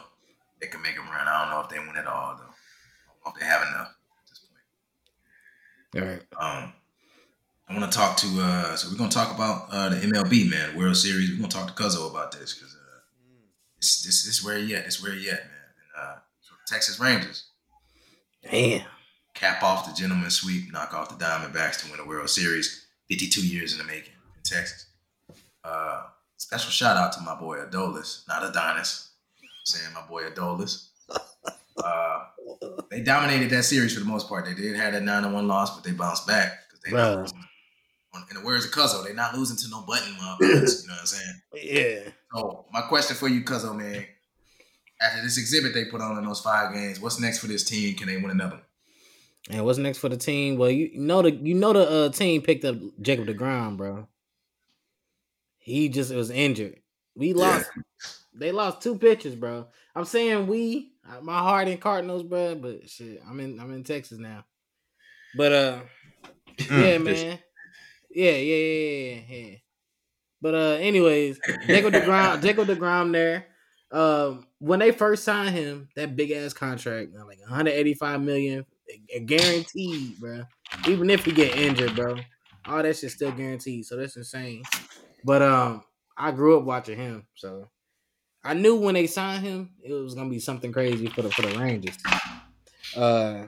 they 0.61 0.67
can 0.67 0.83
make 0.83 0.95
them 0.95 1.09
run. 1.09 1.27
I 1.27 1.45
don't 1.45 1.51
know 1.51 1.61
if 1.61 1.69
they 1.69 1.79
win 1.79 1.97
it 1.97 2.05
all, 2.05 2.35
though. 2.35 2.43
I 2.43 3.09
don't 3.09 3.25
know 3.25 3.33
if 3.33 3.39
they 3.39 3.45
have 3.47 3.67
enough 3.69 3.95
at 4.21 4.29
this 4.29 4.39
point. 5.91 6.03
"All 6.03 6.11
right, 6.11 6.63
Um, 6.63 6.73
I 7.67 7.73
want 7.75 7.91
to 7.91 7.97
talk 7.97 8.17
to. 8.17 8.27
Uh, 8.39 8.75
so 8.75 8.91
we're 8.91 8.99
gonna 8.99 9.09
talk 9.09 9.33
about 9.33 9.67
uh, 9.71 9.89
the 9.89 10.05
MLB 10.05 10.47
man 10.47 10.77
World 10.77 10.95
Series. 10.95 11.31
We're 11.31 11.37
gonna 11.37 11.47
talk 11.47 11.75
to 11.75 11.83
Cuzzo 11.83 12.07
about 12.11 12.31
this 12.33 12.53
because 12.53 12.75
uh, 12.75 12.99
this 13.77 14.03
this 14.03 14.25
this 14.25 14.43
where 14.45 14.59
he 14.59 14.75
at. 14.75 14.85
This 14.85 15.01
where 15.01 15.13
he 15.13 15.27
at, 15.27 15.39
man. 15.39 15.63
And, 15.95 16.03
uh, 16.03 16.15
so 16.41 16.53
Texas 16.67 16.99
Rangers 16.99 17.47
damn." 18.51 18.85
cap 19.33 19.61
off 19.61 19.87
the 19.87 19.93
gentleman 19.93 20.31
sweep, 20.31 20.71
knock 20.73 20.93
off 20.93 21.15
the 21.15 21.23
Diamondbacks 21.23 21.79
to 21.81 21.91
win 21.91 21.97
the 21.97 22.07
World 22.07 22.29
Series. 22.29 22.87
Fifty-two 23.07 23.45
years 23.45 23.71
in 23.71 23.77
the 23.77 23.85
making 23.85 24.13
in 24.35 24.43
Texas. 24.43 24.87
Uh, 25.63 26.03
special 26.35 26.71
shout 26.71 26.97
out 26.97 27.13
to 27.13 27.21
my 27.21 27.35
boy 27.35 27.57
Adolis, 27.57 28.27
not 28.27 28.43
Adonis. 28.43 29.11
I'm 29.41 29.49
saying 29.63 29.93
my 29.93 30.05
boy 30.07 30.23
Adolis. 30.23 30.89
Uh, 31.83 32.23
they 32.89 33.01
dominated 33.01 33.51
that 33.51 33.61
series 33.61 33.93
for 33.93 33.99
the 33.99 34.05
most 34.05 34.27
part. 34.27 34.45
They 34.45 34.55
did 34.55 34.75
have 34.75 34.93
that 34.93 35.03
nine 35.03 35.21
to 35.21 35.29
one 35.29 35.47
loss, 35.47 35.75
but 35.75 35.83
they 35.83 35.91
bounced 35.91 36.25
back 36.25 36.53
because 36.67 36.81
they 36.81 36.91
losing. 36.91 37.43
In 38.31 38.35
the 38.35 38.43
words 38.43 38.65
of 38.65 38.71
Cuzzo, 38.71 39.03
they're 39.03 39.13
not 39.13 39.37
losing 39.37 39.57
to 39.57 39.69
no 39.69 39.83
button 39.83 40.11
motherfuckers. 40.13 40.81
you 40.81 40.87
know 40.87 40.95
what 40.95 41.01
I'm 41.01 41.05
saying? 41.05 41.41
Yeah. 41.53 42.11
So 42.33 42.65
my 42.73 42.81
question 42.81 43.15
for 43.15 43.27
you, 43.27 43.43
Cuzzo, 43.43 43.77
man, 43.77 44.07
after 45.01 45.21
this 45.21 45.37
exhibit 45.37 45.73
they 45.73 45.85
put 45.85 46.01
on 46.01 46.17
in 46.17 46.25
those 46.25 46.41
five 46.41 46.73
games, 46.73 46.99
what's 46.99 47.19
next 47.19 47.39
for 47.39 47.47
this 47.47 47.63
team? 47.63 47.95
Can 47.95 48.07
they 48.07 48.17
win 48.17 48.31
another? 48.31 48.61
And 49.49 49.63
what's 49.65 49.77
next 49.77 49.99
for 49.99 50.09
the 50.09 50.17
team? 50.17 50.57
Well, 50.57 50.69
you 50.69 50.91
know 50.99 51.21
the 51.21 51.31
you 51.31 51.53
know 51.53 51.71
the 51.73 51.89
uh, 51.89 52.09
team 52.09 52.41
picked 52.41 52.65
up 52.65 52.75
Jacob 53.01 53.27
Degrom, 53.27 53.77
bro. 53.77 54.07
He 55.57 55.89
just 55.89 56.13
was 56.13 56.29
injured. 56.29 56.79
We 57.15 57.33
lost. 57.33 57.69
They 58.33 58.51
lost 58.51 58.81
two 58.81 58.97
pitchers, 58.97 59.35
bro. 59.35 59.67
I'm 59.95 60.05
saying 60.05 60.47
we. 60.47 60.91
uh, 61.07 61.21
My 61.21 61.39
heart 61.39 61.67
in 61.67 61.77
Cardinals, 61.77 62.23
bro. 62.23 62.55
But 62.55 62.89
shit, 62.89 63.21
I'm 63.27 63.39
in. 63.39 63.59
I'm 63.59 63.73
in 63.73 63.83
Texas 63.83 64.17
now. 64.19 64.45
But 65.35 65.51
uh, 65.51 65.79
yeah, 66.71 66.97
man. 66.97 67.39
Yeah, 68.09 68.31
yeah, 68.31 68.55
yeah, 68.55 69.15
yeah, 69.15 69.21
yeah. 69.29 69.55
But 70.41 70.55
uh, 70.55 70.77
anyways, 70.79 71.39
Jacob 71.65 71.93
Degrom, 71.95 72.41
Jacob 72.41 72.67
Degrom 72.67 73.11
there. 73.11 73.45
Um, 73.91 74.45
when 74.59 74.79
they 74.79 74.91
first 74.91 75.23
signed 75.23 75.55
him, 75.55 75.89
that 75.95 76.15
big 76.15 76.31
ass 76.31 76.53
contract, 76.53 77.13
like 77.13 77.39
185 77.39 78.21
million, 78.21 78.65
guaranteed, 79.25 80.19
bro. 80.19 80.43
Even 80.87 81.09
if 81.09 81.23
he 81.25 81.31
get 81.31 81.57
injured, 81.57 81.95
bro, 81.95 82.17
all 82.65 82.83
that 82.83 82.97
shit 82.97 83.11
still 83.11 83.31
guaranteed. 83.31 83.85
So 83.85 83.95
that's 83.95 84.17
insane. 84.17 84.63
But 85.23 85.41
um, 85.41 85.83
I 86.17 86.31
grew 86.31 86.57
up 86.57 86.65
watching 86.65 86.97
him, 86.97 87.27
so 87.35 87.69
I 88.43 88.53
knew 88.53 88.75
when 88.75 88.93
they 88.93 89.07
signed 89.07 89.43
him, 89.45 89.71
it 89.83 89.93
was 89.93 90.15
gonna 90.15 90.29
be 90.29 90.39
something 90.39 90.71
crazy 90.71 91.07
for 91.07 91.21
the 91.21 91.29
for 91.31 91.41
the 91.43 91.57
Rangers. 91.57 91.97
Uh, 92.95 93.47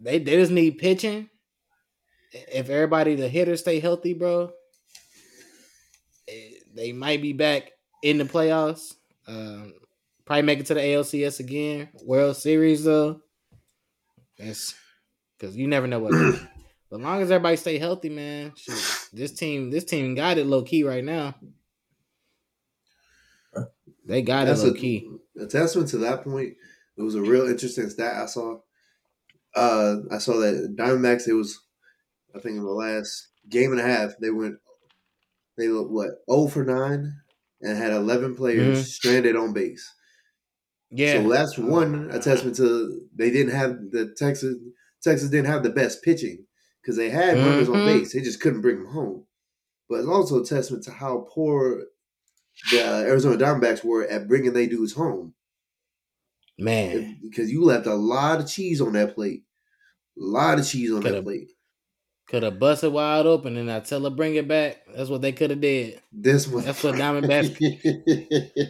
they 0.00 0.18
they 0.18 0.36
just 0.36 0.52
need 0.52 0.78
pitching. 0.78 1.28
If 2.32 2.68
everybody 2.68 3.14
the 3.14 3.28
hitters 3.28 3.60
stay 3.60 3.80
healthy, 3.80 4.14
bro, 4.14 4.50
eh, 6.28 6.50
they 6.74 6.92
might 6.92 7.22
be 7.22 7.32
back 7.32 7.70
in 8.02 8.18
the 8.18 8.24
playoffs. 8.24 8.94
Um, 9.28 9.74
probably 10.24 10.42
make 10.42 10.60
it 10.60 10.66
to 10.66 10.74
the 10.74 10.80
ALCS 10.80 11.38
again. 11.38 11.90
World 12.04 12.36
Series 12.36 12.84
though. 12.84 13.20
That's 14.38 14.74
because 15.38 15.56
you 15.56 15.68
never 15.68 15.86
know 15.86 16.00
what. 16.00 16.12
but 16.90 16.96
as 16.96 17.02
long 17.02 17.22
as 17.22 17.30
everybody 17.30 17.56
stay 17.56 17.78
healthy, 17.78 18.08
man, 18.08 18.52
shit, 18.56 18.74
this 19.12 19.32
team, 19.32 19.70
this 19.70 19.84
team 19.84 20.14
got 20.14 20.38
it 20.38 20.46
low 20.46 20.62
key 20.62 20.82
right 20.82 21.04
now. 21.04 21.34
They 24.08 24.22
got 24.22 24.46
That's 24.46 24.62
it 24.62 24.68
low 24.68 24.72
a, 24.72 24.76
key. 24.76 25.10
a 25.38 25.46
testament 25.46 25.90
to 25.90 25.98
that 25.98 26.24
point. 26.24 26.54
It 26.96 27.02
was 27.02 27.14
a 27.14 27.20
real 27.20 27.46
interesting 27.46 27.90
stat 27.90 28.16
I 28.16 28.26
saw. 28.26 28.58
Uh, 29.54 29.96
I 30.10 30.18
saw 30.18 30.38
that 30.38 30.76
Diamondbacks. 30.76 31.28
It 31.28 31.34
was, 31.34 31.60
I 32.34 32.40
think, 32.40 32.56
in 32.56 32.64
the 32.64 32.70
last 32.70 33.28
game 33.48 33.70
and 33.70 33.80
a 33.80 33.84
half, 33.84 34.12
they 34.20 34.30
went, 34.30 34.56
they 35.58 35.68
what, 35.68 36.10
zero 36.30 36.48
for 36.48 36.64
nine, 36.64 37.20
and 37.60 37.76
had 37.76 37.92
eleven 37.92 38.34
players 38.34 38.78
Mhm. 38.78 38.84
stranded 38.84 39.36
on 39.36 39.52
base. 39.52 39.86
Yeah, 40.90 41.22
So 41.22 41.28
that's 41.28 41.58
one 41.58 42.10
a 42.10 42.18
testament 42.20 42.56
to 42.56 43.02
they 43.14 43.30
didn't 43.30 43.52
have 43.52 43.76
the 43.90 44.14
Texas. 44.16 44.56
Texas 45.02 45.28
didn't 45.30 45.46
have 45.50 45.62
the 45.62 45.70
best 45.70 46.02
pitching 46.02 46.46
because 46.82 46.96
they 46.96 47.10
had 47.10 47.36
runners 47.38 47.68
on 47.68 47.76
Mhm. 47.76 47.86
base. 47.86 48.12
They 48.12 48.20
just 48.20 48.40
couldn't 48.40 48.62
bring 48.62 48.76
them 48.78 48.86
home. 48.92 49.26
But 49.88 50.00
it's 50.00 50.08
also 50.08 50.42
a 50.42 50.46
testament 50.46 50.84
to 50.84 50.90
how 50.90 51.26
poor 51.32 51.84
the 52.72 52.80
Arizona 52.82 53.36
Diamondbacks 53.36 53.84
were 53.84 54.04
at 54.06 54.26
bringing 54.28 54.52
their 54.52 54.66
dudes 54.66 54.92
home 54.94 55.34
man. 56.58 57.18
because 57.22 57.50
you 57.50 57.62
left 57.64 57.86
a 57.86 57.94
lot 57.94 58.40
of 58.40 58.48
cheese 58.48 58.80
on 58.80 58.92
that 58.94 59.14
plate. 59.14 59.44
A 60.18 60.24
lot 60.24 60.58
of 60.58 60.66
cheese 60.66 60.90
on 60.90 61.00
that 61.02 61.10
Could've- 61.10 61.24
plate. 61.24 61.50
Could 62.28 62.42
have 62.42 62.58
busted 62.58 62.92
wide 62.92 63.24
open 63.24 63.56
and 63.56 63.70
I 63.70 63.80
tell 63.80 64.04
her 64.04 64.10
bring 64.10 64.34
it 64.34 64.46
back. 64.46 64.82
That's 64.94 65.08
what 65.08 65.22
they 65.22 65.32
could 65.32 65.48
have 65.50 65.62
did. 65.62 66.00
This 66.12 66.46
one. 66.46 66.62
That's 66.64 66.82
what 66.84 66.94
Diamondbacks. 66.96 67.56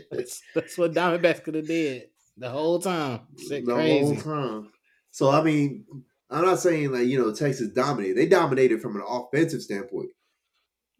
That's, 0.12 0.42
that's 0.54 0.78
what 0.78 0.92
Diamondbacks 0.92 1.42
could 1.42 1.54
have 1.56 1.66
did 1.66 2.04
the 2.36 2.48
whole 2.50 2.78
time. 2.78 3.20
Shit 3.48 3.66
the 3.66 3.74
crazy. 3.74 4.14
whole 4.14 4.16
time. 4.16 4.68
So 5.10 5.30
I 5.30 5.42
mean, 5.42 5.84
I'm 6.30 6.44
not 6.44 6.60
saying 6.60 6.92
like 6.92 7.06
you 7.08 7.18
know 7.18 7.34
Texas 7.34 7.68
dominated. 7.70 8.16
They 8.16 8.26
dominated 8.26 8.80
from 8.80 8.94
an 8.96 9.02
offensive 9.08 9.62
standpoint. 9.62 10.10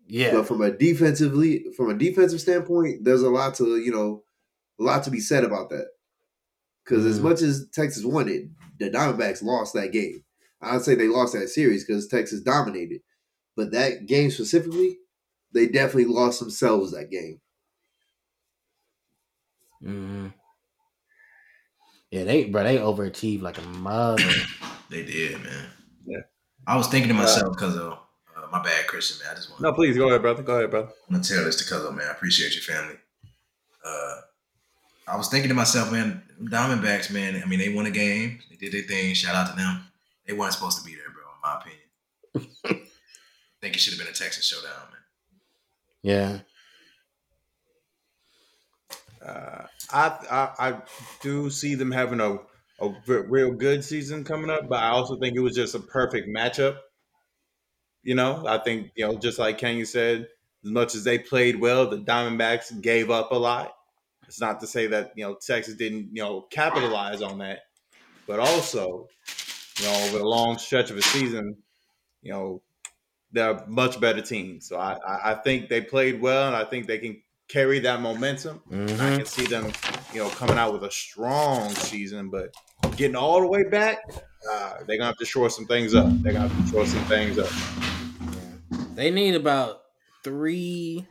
Yeah. 0.08 0.32
But 0.32 0.48
from 0.48 0.60
a 0.62 0.70
defensively, 0.72 1.66
from 1.76 1.90
a 1.90 1.94
defensive 1.94 2.40
standpoint, 2.40 3.04
there's 3.04 3.22
a 3.22 3.30
lot 3.30 3.54
to 3.56 3.76
you 3.76 3.92
know 3.92 4.24
a 4.80 4.82
lot 4.82 5.04
to 5.04 5.10
be 5.12 5.20
said 5.20 5.44
about 5.44 5.70
that. 5.70 5.86
Because 6.84 7.06
as 7.06 7.20
Mhm. 7.20 7.24
much 7.24 7.42
as 7.42 7.68
Texas 7.72 8.04
won 8.04 8.28
it, 8.28 8.48
the 8.80 8.90
Diamondbacks 8.90 9.42
lost 9.44 9.74
that 9.74 9.92
game. 9.92 10.24
I'd 10.60 10.82
say 10.82 10.94
they 10.94 11.08
lost 11.08 11.34
that 11.34 11.48
series 11.48 11.84
because 11.84 12.08
Texas 12.08 12.40
dominated. 12.40 13.00
But 13.56 13.72
that 13.72 14.06
game 14.06 14.30
specifically, 14.30 14.98
they 15.52 15.66
definitely 15.66 16.06
lost 16.06 16.40
themselves 16.40 16.92
that 16.92 17.10
game. 17.10 17.40
hmm 19.82 20.28
Yeah, 22.10 22.24
they 22.24 22.44
bro, 22.44 22.62
they 22.64 22.78
overachieved 22.78 23.42
like 23.42 23.58
a 23.58 23.62
mother. 23.62 24.22
They 24.90 25.04
did, 25.04 25.42
man. 25.42 25.66
Yeah. 26.06 26.20
I 26.66 26.76
was 26.78 26.86
thinking 26.88 27.08
to 27.08 27.14
myself 27.14 27.54
because 27.54 27.76
of 27.76 27.92
uh, 27.92 28.46
my 28.50 28.62
bad, 28.62 28.86
Christian 28.86 29.18
man. 29.22 29.32
I 29.32 29.36
just 29.36 29.50
want 29.50 29.60
No, 29.60 29.74
please 29.74 29.98
go 29.98 30.08
ahead, 30.08 30.22
brother. 30.22 30.42
Go 30.42 30.56
ahead, 30.56 30.70
brother. 30.70 30.88
I'm 31.08 31.16
gonna 31.16 31.22
tell 31.24 31.44
this 31.44 31.56
to 31.56 31.74
Cuzzo, 31.74 31.94
man. 31.94 32.06
I 32.08 32.12
appreciate 32.12 32.54
your 32.54 32.62
family. 32.62 32.96
Uh, 33.84 34.20
I 35.06 35.16
was 35.16 35.28
thinking 35.28 35.50
to 35.50 35.54
myself, 35.54 35.92
man, 35.92 36.22
Diamondbacks, 36.42 37.10
man. 37.12 37.42
I 37.42 37.46
mean, 37.46 37.58
they 37.58 37.74
won 37.74 37.86
a 37.86 37.90
game. 37.90 38.40
They 38.50 38.56
did 38.56 38.72
their 38.72 38.82
thing. 38.82 39.14
Shout 39.14 39.34
out 39.34 39.50
to 39.50 39.56
them. 39.56 39.84
They 40.28 40.34
weren't 40.34 40.54
supposed 40.54 40.78
to 40.78 40.84
be 40.84 40.94
there, 40.94 41.10
bro. 41.10 41.24
In 41.24 41.42
my 41.42 41.60
opinion, 41.60 41.82
I 42.64 42.86
think 43.62 43.76
it 43.76 43.80
should 43.80 43.94
have 43.94 44.00
been 44.00 44.12
a 44.12 44.16
Texas 44.16 44.46
showdown, 44.46 44.90
man. 44.92 45.00
yeah. 46.02 46.40
Uh, 49.24 49.66
I, 49.90 50.06
I 50.30 50.68
I 50.70 50.82
do 51.20 51.50
see 51.50 51.74
them 51.74 51.90
having 51.90 52.20
a 52.20 52.38
a 52.80 52.94
real 53.06 53.52
good 53.52 53.84
season 53.84 54.24
coming 54.24 54.50
up, 54.50 54.68
but 54.68 54.82
I 54.82 54.88
also 54.90 55.18
think 55.18 55.36
it 55.36 55.40
was 55.40 55.56
just 55.56 55.74
a 55.74 55.80
perfect 55.80 56.28
matchup. 56.28 56.78
You 58.02 58.14
know, 58.14 58.46
I 58.46 58.58
think 58.58 58.92
you 58.96 59.06
know, 59.06 59.18
just 59.18 59.38
like 59.38 59.58
Kenny 59.58 59.84
said, 59.84 60.28
as 60.64 60.70
much 60.70 60.94
as 60.94 61.04
they 61.04 61.18
played 61.18 61.60
well, 61.60 61.88
the 61.90 61.98
Diamondbacks 61.98 62.80
gave 62.80 63.10
up 63.10 63.32
a 63.32 63.36
lot. 63.36 63.74
It's 64.26 64.40
not 64.40 64.60
to 64.60 64.66
say 64.66 64.86
that 64.88 65.12
you 65.16 65.24
know 65.24 65.36
Texas 65.44 65.74
didn't 65.76 66.10
you 66.12 66.22
know 66.22 66.42
capitalize 66.42 67.22
on 67.22 67.38
that, 67.38 67.60
but 68.26 68.40
also, 68.40 69.08
you 69.78 69.86
know, 69.86 70.04
over 70.04 70.18
a 70.18 70.28
long 70.28 70.58
stretch 70.58 70.90
of 70.90 70.98
a 70.98 71.02
season, 71.02 71.62
you 72.22 72.32
know, 72.32 72.62
they're 73.32 73.50
a 73.52 73.68
much 73.68 74.00
better 74.00 74.22
team. 74.22 74.60
So 74.60 74.78
I 74.78 74.94
I, 74.94 75.32
I 75.32 75.34
think 75.36 75.68
they 75.68 75.80
played 75.82 76.20
well, 76.20 76.46
and 76.48 76.56
I 76.56 76.64
think 76.64 76.86
they 76.86 76.98
can 76.98 77.22
carry 77.48 77.80
that 77.80 78.00
momentum. 78.00 78.62
I 78.98 79.10
hmm 79.10 79.18
can 79.18 79.26
see 79.26 79.46
them, 79.46 79.76
you 80.12 80.20
know, 80.20 80.30
coming 80.30 80.58
out 80.58 80.72
with 80.72 80.84
a 80.84 80.90
strong 80.90 81.78
season, 81.78 82.30
but 82.30 82.50
getting 82.96 83.16
all 83.16 83.40
the 83.40 83.48
way 83.48 83.64
back, 83.70 83.98
uh, 84.50 84.78
they're 84.86 84.98
gonna 84.98 85.06
have 85.06 85.18
to 85.18 85.26
shore 85.26 85.50
some 85.50 85.66
things 85.66 85.94
up. 85.94 86.22
They're 86.22 86.32
gonna 86.32 86.48
have 86.48 86.58
to 86.66 86.70
shore 86.70 86.86
some 86.86 87.04
things 87.06 87.38
up. 87.38 87.50
They 88.94 89.10
need 89.10 89.34
about 89.34 89.82
three 90.24 91.08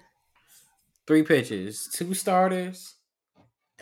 three 1.08 1.24
pitches, 1.24 1.88
two 1.88 2.14
starters. 2.14 2.96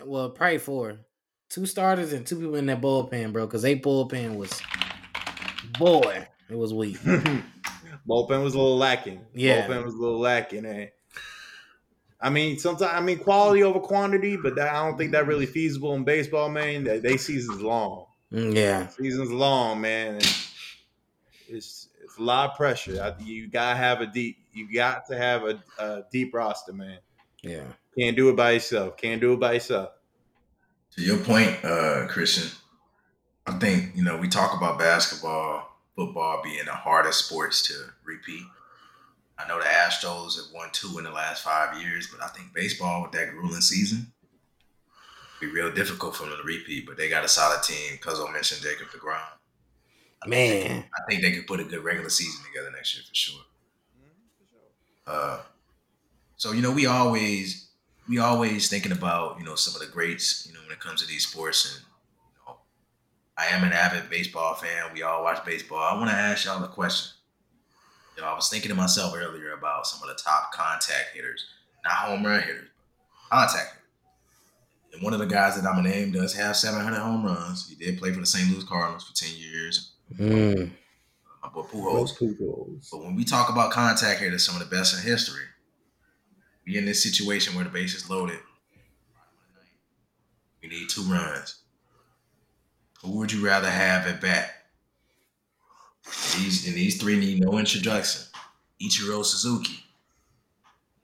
Well, 0.03 0.31
probably 0.31 0.59
four. 0.59 1.04
Two 1.49 1.65
starters 1.65 2.11
and 2.13 2.25
two 2.25 2.37
people 2.39 2.55
in 2.55 2.65
that 2.67 2.81
bullpen, 2.81 3.31
bro. 3.31 3.45
Because 3.45 3.61
they 3.61 3.77
bullpen 3.77 4.35
was 4.35 4.61
boy, 5.77 6.27
it 6.49 6.55
was 6.55 6.73
weak. 6.73 6.97
Bullpen 8.07 8.43
was 8.43 8.53
a 8.53 8.57
little 8.57 8.77
lacking. 8.77 9.25
Yeah. 9.33 9.65
Bullpen 9.67 9.83
was 9.83 9.95
a 9.95 9.97
little 9.97 10.19
lacking, 10.19 10.65
and 10.65 10.91
I 12.21 12.29
mean, 12.29 12.59
sometimes 12.59 12.91
I 12.93 13.01
mean 13.01 13.17
quality 13.19 13.63
over 13.63 13.79
quantity, 13.79 14.37
but 14.37 14.55
that, 14.55 14.73
I 14.73 14.85
don't 14.87 14.97
think 14.97 15.11
that 15.13 15.25
really 15.27 15.45
feasible 15.47 15.93
in 15.95 16.03
baseball, 16.03 16.49
man. 16.49 16.83
They, 16.83 16.99
they 16.99 17.17
seasons 17.17 17.61
long, 17.61 18.05
Mm, 18.31 18.53
Yeah. 18.55 18.87
seasons 18.89 19.31
long, 19.31 19.81
man. 19.81 20.15
And 20.15 20.23
it's 21.47 21.89
it's 21.99 22.17
a 22.19 22.21
lot 22.21 22.51
of 22.51 22.57
pressure. 22.57 23.15
You 23.19 23.47
gotta 23.47 23.75
have 23.75 24.01
a 24.01 24.07
deep, 24.07 24.37
you 24.53 24.71
got 24.71 25.07
to 25.07 25.17
have 25.17 25.43
a, 25.43 25.63
a 25.79 26.03
deep 26.11 26.33
roster, 26.33 26.73
man. 26.73 26.99
Yeah. 27.41 27.65
Can't 27.97 28.15
do 28.15 28.29
it 28.29 28.35
by 28.35 28.51
yourself. 28.51 28.97
Can't 28.97 29.19
do 29.21 29.33
it 29.33 29.39
by 29.39 29.53
yourself. 29.53 29.89
To 30.95 31.01
your 31.01 31.17
point, 31.17 31.63
uh, 31.63 32.07
Christian, 32.07 32.49
I 33.45 33.59
think 33.59 33.95
you 33.95 34.03
know 34.03 34.17
we 34.17 34.29
talk 34.29 34.55
about 34.55 34.79
basketball, 34.79 35.77
football 35.95 36.41
being 36.43 36.65
the 36.65 36.71
hardest 36.71 37.25
sports 37.25 37.61
to 37.63 37.73
repeat. 38.05 38.43
I 39.37 39.45
know 39.47 39.59
the 39.59 39.65
Astros 39.65 40.37
have 40.37 40.53
won 40.53 40.69
two 40.71 40.97
in 40.97 41.03
the 41.03 41.11
last 41.11 41.43
five 41.43 41.81
years, 41.81 42.07
but 42.07 42.23
I 42.23 42.29
think 42.29 42.53
baseball 42.53 43.01
with 43.01 43.11
that 43.11 43.31
grueling 43.31 43.59
season 43.59 44.13
be 45.41 45.47
real 45.47 45.71
difficult 45.71 46.15
for 46.15 46.23
them 46.23 46.37
to 46.37 46.43
repeat. 46.43 46.85
But 46.85 46.95
they 46.95 47.09
got 47.09 47.25
a 47.25 47.27
solid 47.27 47.61
team. 47.63 47.97
Cuzzo 47.99 48.31
mentioned 48.31 48.61
Jacob 48.61 48.87
Degrom. 48.87 49.19
Man. 50.27 50.85
I 50.95 51.09
think 51.09 51.21
they 51.21 51.33
could 51.33 51.45
put 51.45 51.59
a 51.59 51.63
good 51.65 51.83
regular 51.83 52.09
season 52.09 52.43
together 52.45 52.71
next 52.71 52.95
year 52.95 53.03
for 53.07 53.13
sure. 53.13 53.41
Uh, 55.05 55.39
so 56.37 56.51
you 56.51 56.61
know, 56.61 56.71
we 56.71 56.85
always 56.85 57.64
we 58.07 58.19
always 58.19 58.69
thinking 58.69 58.91
about 58.91 59.39
you 59.39 59.45
know 59.45 59.55
some 59.55 59.79
of 59.79 59.85
the 59.85 59.93
greats. 59.93 60.45
You 60.47 60.53
know, 60.53 60.59
when 60.61 60.71
it 60.71 60.79
comes 60.79 61.01
to 61.01 61.07
these 61.07 61.27
sports, 61.27 61.65
and 61.75 61.85
you 62.31 62.39
know, 62.47 62.57
I 63.37 63.47
am 63.47 63.63
an 63.63 63.73
avid 63.73 64.09
baseball 64.09 64.55
fan. 64.55 64.93
We 64.93 65.03
all 65.03 65.23
watch 65.23 65.43
baseball. 65.45 65.79
I 65.79 65.95
want 65.95 66.09
to 66.09 66.15
ask 66.15 66.45
y'all 66.45 66.63
a 66.63 66.67
question. 66.67 67.15
You 68.15 68.21
know, 68.21 68.29
I 68.29 68.35
was 68.35 68.49
thinking 68.49 68.69
to 68.69 68.75
myself 68.75 69.13
earlier 69.15 69.53
about 69.53 69.87
some 69.87 70.07
of 70.07 70.15
the 70.15 70.21
top 70.21 70.51
contact 70.53 71.11
hitters, 71.13 71.45
not 71.83 71.93
home 71.93 72.25
run 72.25 72.41
hitters, 72.41 72.69
but 73.29 73.35
contact 73.35 73.73
hitters. 73.73 73.81
And 74.93 75.03
one 75.03 75.13
of 75.13 75.19
the 75.19 75.25
guys 75.25 75.59
that 75.59 75.67
I'm 75.67 75.75
gonna 75.75 75.89
name 75.89 76.11
does 76.11 76.33
have 76.35 76.55
700 76.55 76.97
home 76.97 77.25
runs. 77.25 77.67
He 77.67 77.75
did 77.75 77.99
play 77.99 78.13
for 78.13 78.21
the 78.21 78.25
St. 78.25 78.49
Louis 78.49 78.63
Cardinals 78.63 79.03
for 79.03 79.13
10 79.13 79.35
years. 79.35 79.91
Mm. 80.13 80.71
My 81.43 81.49
boy 81.49 81.63
Pujols. 81.63 82.17
Pujols. 82.17 82.89
But 82.89 83.03
when 83.03 83.15
we 83.15 83.25
talk 83.25 83.49
about 83.49 83.71
contact 83.71 84.21
hitters, 84.21 84.45
some 84.45 84.59
of 84.59 84.67
the 84.67 84.73
best 84.73 84.95
in 84.95 85.03
history, 85.03 85.43
we 86.65 86.77
in 86.77 86.85
this 86.85 87.03
situation 87.03 87.55
where 87.55 87.63
the 87.63 87.69
base 87.69 87.95
is 87.95 88.09
loaded. 88.09 88.39
We 90.61 90.69
need 90.69 90.89
two 90.89 91.03
runs. 91.03 91.59
Who 93.03 93.11
would 93.17 93.31
you 93.31 93.45
rather 93.45 93.69
have 93.69 94.07
at 94.07 94.21
bat? 94.21 94.51
These 96.35 96.67
and 96.67 96.75
these 96.75 96.99
three 96.99 97.17
need 97.19 97.41
no 97.41 97.57
introduction. 97.57 98.21
Ichiro 98.81 99.23
Suzuki, 99.23 99.83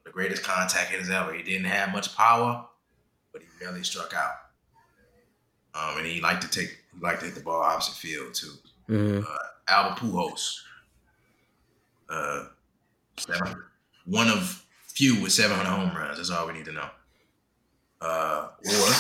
the 0.03 0.12
greatest 0.12 0.43
contact 0.43 0.89
hitters 0.89 1.09
ever. 1.09 1.34
He 1.34 1.43
didn't 1.43 1.66
have 1.66 1.91
much 1.91 2.16
power, 2.16 2.68
but 3.32 3.41
he 3.41 3.47
barely 3.59 3.84
struck 3.84 4.14
out. 4.14 4.34
Um, 5.74 5.99
and 5.99 6.05
he 6.05 6.22
liked 6.22 6.41
to 6.41 6.49
take, 6.49 6.78
he 6.93 6.99
liked 6.99 7.22
to 7.22 7.28
hit 7.28 7.36
the 7.36 7.41
ball 7.41 7.62
opposite 7.62 7.95
field 7.95 8.34
too. 8.34 8.53
Mm. 8.89 9.26
Albert 9.68 9.99
Pujols. 9.99 10.59
Uh, 12.09 12.45
one 14.05 14.28
of 14.28 14.61
few 15.02 15.20
with 15.20 15.32
700 15.32 15.68
home 15.68 15.95
runs. 15.97 16.18
That's 16.18 16.30
all 16.30 16.45
we 16.45 16.54
need 16.54 16.66
to 16.66 16.72
know. 16.74 16.88
Uh, 17.99 18.49
or 18.64 18.93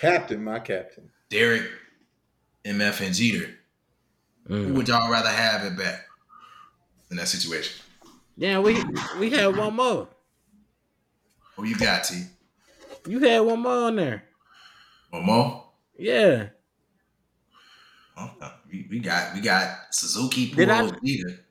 Captain, 0.00 0.42
my 0.42 0.58
captain. 0.58 1.08
Derek, 1.30 1.62
MF, 2.64 3.06
and 3.06 3.14
Jeter. 3.14 3.54
Who 4.48 4.66
Mm. 4.66 4.74
would 4.74 4.88
y'all 4.88 5.08
rather 5.10 5.28
have 5.30 5.62
at 5.62 5.76
bat 5.78 6.06
in 7.10 7.16
that 7.18 7.28
situation? 7.28 7.80
Yeah, 8.36 8.58
we 8.58 8.82
we 9.20 9.30
had 9.30 9.56
one 9.56 9.76
more. 9.76 10.08
Who 11.54 11.64
you 11.64 11.76
got, 11.76 12.02
T? 12.02 12.24
You 13.06 13.20
had 13.20 13.38
one 13.40 13.60
more 13.60 13.86
on 13.86 13.94
there. 13.96 14.24
One 15.10 15.24
more? 15.24 15.70
Yeah. 15.96 16.48
No. 18.16 18.30
we, 18.68 18.86
we 18.90 18.98
got 18.98 19.34
we 19.34 19.40
got 19.40 19.94
Suzuki, 19.94 20.50
Did 20.50 20.68
I- 20.68 20.82
Pujols, 20.82 21.00
Jeter. 21.04 21.44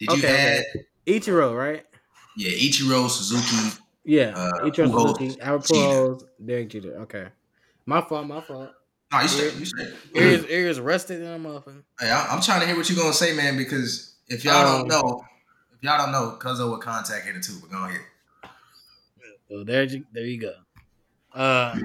Did 0.00 0.10
you 0.10 0.18
Okay, 0.18 0.58
add? 0.58 0.84
Ichiro, 1.06 1.56
right? 1.56 1.84
Yeah, 2.36 2.50
Ichiro, 2.50 3.08
Suzuki. 3.08 3.78
Yeah. 4.04 4.32
Uh, 4.36 4.64
Ichiro 4.64 4.88
Pujols, 4.90 5.18
Suzuki, 5.18 5.40
Albert. 5.40 5.66
Pujols, 5.66 6.22
Derek 6.44 6.68
Jeter. 6.68 6.96
Okay. 7.02 7.26
My 7.86 8.00
fault, 8.00 8.26
my 8.26 8.40
fault. 8.40 8.70
No, 9.12 9.20
you 9.20 9.28
said 9.28 9.52
you 9.54 9.64
said. 9.66 9.94
Ears, 10.14 10.44
ears 10.46 10.80
rusted 10.80 11.20
in 11.20 11.26
a 11.28 11.38
motherfucker. 11.38 11.82
Hey, 12.00 12.10
I- 12.10 12.26
I'm 12.34 12.40
trying 12.40 12.60
to 12.60 12.66
hear 12.66 12.76
what 12.76 12.88
you're 12.88 12.98
gonna 12.98 13.12
say, 13.12 13.34
man, 13.36 13.56
because 13.56 14.14
if 14.28 14.44
y'all 14.44 14.54
Um, 14.80 14.88
don't 14.88 15.02
know, 15.02 15.24
if 15.72 15.82
y'all 15.82 15.98
don't 15.98 16.10
know, 16.12 16.36
Cuzzo 16.40 16.70
would 16.70 16.80
contact 16.80 17.24
hitter 17.26 17.40
too. 17.40 17.58
But 17.60 17.70
go 17.70 17.84
ahead. 17.84 18.00
So 19.48 19.62
there, 19.62 19.84
you, 19.84 20.04
there 20.12 20.24
you 20.24 20.40
go. 20.40 20.54
Uh, 21.32 21.76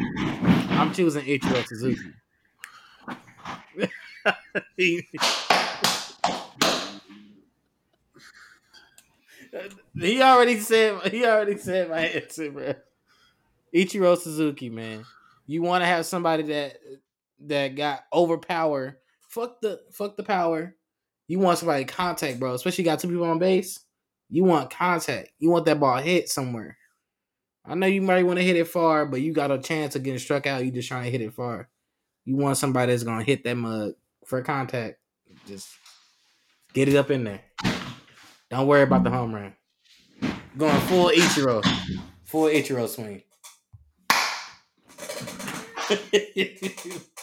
I'm 0.71 0.93
choosing 0.93 1.25
Ichiro 1.25 1.65
Suzuki. 1.67 2.13
he, 9.95 10.21
already 10.21 10.59
said 10.59 11.01
he 11.11 11.25
already 11.25 11.57
said 11.57 11.89
my 11.89 12.01
answer, 12.01 12.51
bro. 12.51 12.73
Ichiro 13.73 14.17
Suzuki, 14.17 14.69
man. 14.69 15.05
You 15.45 15.61
want 15.61 15.81
to 15.81 15.87
have 15.87 16.05
somebody 16.05 16.43
that 16.43 16.77
that 17.41 17.75
got 17.75 18.03
overpower. 18.13 18.97
Fuck 19.27 19.61
the 19.61 19.81
fuck 19.91 20.17
the 20.17 20.23
power. 20.23 20.75
You 21.27 21.39
want 21.39 21.59
somebody 21.59 21.85
contact, 21.85 22.39
bro. 22.39 22.53
Especially 22.53 22.83
got 22.83 22.99
two 22.99 23.07
people 23.07 23.25
on 23.25 23.39
base. 23.39 23.79
You 24.29 24.43
want 24.43 24.71
contact. 24.71 25.29
You 25.39 25.49
want 25.49 25.65
that 25.65 25.79
ball 25.79 25.97
hit 25.97 26.29
somewhere. 26.29 26.77
I 27.65 27.75
know 27.75 27.87
you 27.87 28.01
might 28.01 28.25
want 28.25 28.39
to 28.39 28.45
hit 28.45 28.55
it 28.55 28.67
far, 28.67 29.05
but 29.05 29.21
you 29.21 29.33
got 29.33 29.51
a 29.51 29.59
chance 29.59 29.95
of 29.95 30.03
getting 30.03 30.19
struck 30.19 30.47
out. 30.47 30.65
You 30.65 30.71
just 30.71 30.87
trying 30.87 31.03
to 31.03 31.11
hit 31.11 31.21
it 31.21 31.33
far. 31.33 31.69
You 32.25 32.35
want 32.35 32.57
somebody 32.57 32.91
that's 32.91 33.03
gonna 33.03 33.23
hit 33.23 33.43
that 33.43 33.55
mug 33.55 33.93
for 34.25 34.41
contact. 34.41 34.97
Just 35.47 35.69
get 36.73 36.87
it 36.87 36.95
up 36.95 37.11
in 37.11 37.23
there. 37.23 37.41
Don't 38.49 38.67
worry 38.67 38.81
about 38.81 39.03
the 39.03 39.09
home 39.09 39.33
run. 39.33 39.53
Going 40.57 40.79
full 40.81 41.09
Ichiro, 41.09 41.63
full 42.25 42.45
Ichiro 42.45 42.87
swing. 42.87 43.23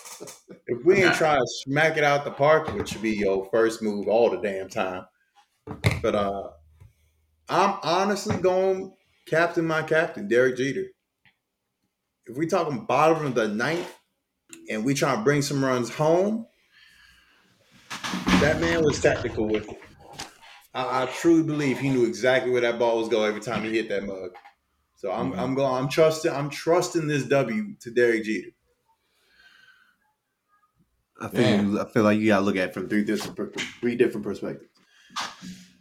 If 0.68 0.84
we 0.84 1.02
ain't 1.02 1.14
trying 1.14 1.40
to 1.40 1.46
smack 1.46 1.96
it 1.96 2.02
out 2.02 2.24
the 2.24 2.30
park, 2.32 2.74
which 2.74 2.90
should 2.90 3.02
be 3.02 3.12
your 3.12 3.48
first 3.52 3.82
move 3.82 4.08
all 4.08 4.30
the 4.30 4.38
damn 4.38 4.68
time. 4.68 5.04
But 6.02 6.14
uh 6.14 6.50
I'm 7.48 7.78
honestly 7.82 8.36
going 8.36 8.92
captain 9.28 9.66
my 9.66 9.82
captain, 9.82 10.26
Derek 10.26 10.56
Jeter. 10.56 10.86
If 12.26 12.36
we 12.36 12.46
talking 12.46 12.84
bottom 12.86 13.24
of 13.24 13.34
the 13.36 13.46
ninth 13.46 13.92
and 14.68 14.84
we 14.84 14.94
trying 14.94 15.18
to 15.18 15.24
bring 15.24 15.42
some 15.42 15.64
runs 15.64 15.88
home, 15.88 16.46
that 18.40 18.60
man 18.60 18.82
was 18.82 19.00
tactical 19.00 19.46
with 19.46 19.70
it. 19.70 19.80
I, 20.76 21.04
I 21.04 21.06
truly 21.06 21.42
believe 21.42 21.78
he 21.80 21.88
knew 21.88 22.04
exactly 22.04 22.50
where 22.50 22.60
that 22.60 22.78
ball 22.78 22.98
was 22.98 23.08
going 23.08 23.28
every 23.28 23.40
time 23.40 23.64
he 23.64 23.72
hit 23.72 23.88
that 23.88 24.04
mug. 24.04 24.36
So 24.96 25.10
I'm 25.10 25.32
Mhm. 25.32 25.38
I'm 25.38 25.54
going 25.54 25.74
I'm 25.74 25.88
trusting 25.88 26.30
I'm 26.30 26.50
trusting 26.50 27.06
this 27.06 27.24
W 27.24 27.74
to 27.80 27.90
Derek 27.90 28.24
Jeter. 28.24 28.50
I 31.20 31.28
feel 31.28 31.40
you, 31.72 31.80
I 31.80 31.90
feel 31.90 32.02
like 32.02 32.18
you 32.18 32.26
gotta 32.26 32.44
look 32.44 32.56
at 32.56 32.68
it 32.68 32.74
from 32.74 32.88
three 32.90 33.04
different 33.04 33.58
three 33.80 33.96
different 33.96 34.24
perspectives. 34.26 34.70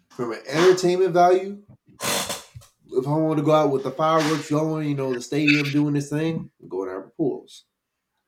From 0.09 0.31
an 0.31 0.39
entertainment 0.47 1.13
value, 1.13 1.61
if 2.01 3.05
I 3.05 3.11
want 3.11 3.37
to 3.39 3.43
go 3.43 3.51
out 3.51 3.71
with 3.71 3.83
the 3.83 3.91
fireworks 3.91 4.49
going, 4.49 4.87
you 4.87 4.95
know, 4.95 5.13
the 5.13 5.21
stadium 5.21 5.71
doing 5.71 5.93
this 5.93 6.09
thing, 6.09 6.49
I'm 6.61 6.69
going 6.69 6.89
out 6.89 7.05
with 7.05 7.17
Pujols. 7.17 7.63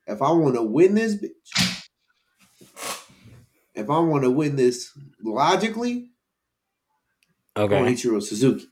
If 0.05 0.21
I 0.21 0.31
want 0.31 0.55
to 0.55 0.63
win 0.63 0.95
this 0.95 1.15
bitch, 1.15 1.77
if 3.73 3.89
I 3.89 3.99
want 3.99 4.23
to 4.25 4.31
win 4.31 4.57
this 4.57 4.91
logically, 5.23 5.93
I'm 5.93 6.01
going 6.03 6.16
okay. 7.57 7.77
Ichiro 7.87 8.21
Suzuki. 8.21 8.67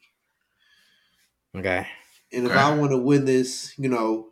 Okay. 1.56 1.88
And 2.34 2.46
if 2.46 2.52
Okay. 2.52 2.60
I 2.60 2.76
want 2.78 2.92
to 2.92 2.98
win 2.98 3.26
this, 3.26 3.74
you 3.78 3.90
know, 3.90 4.30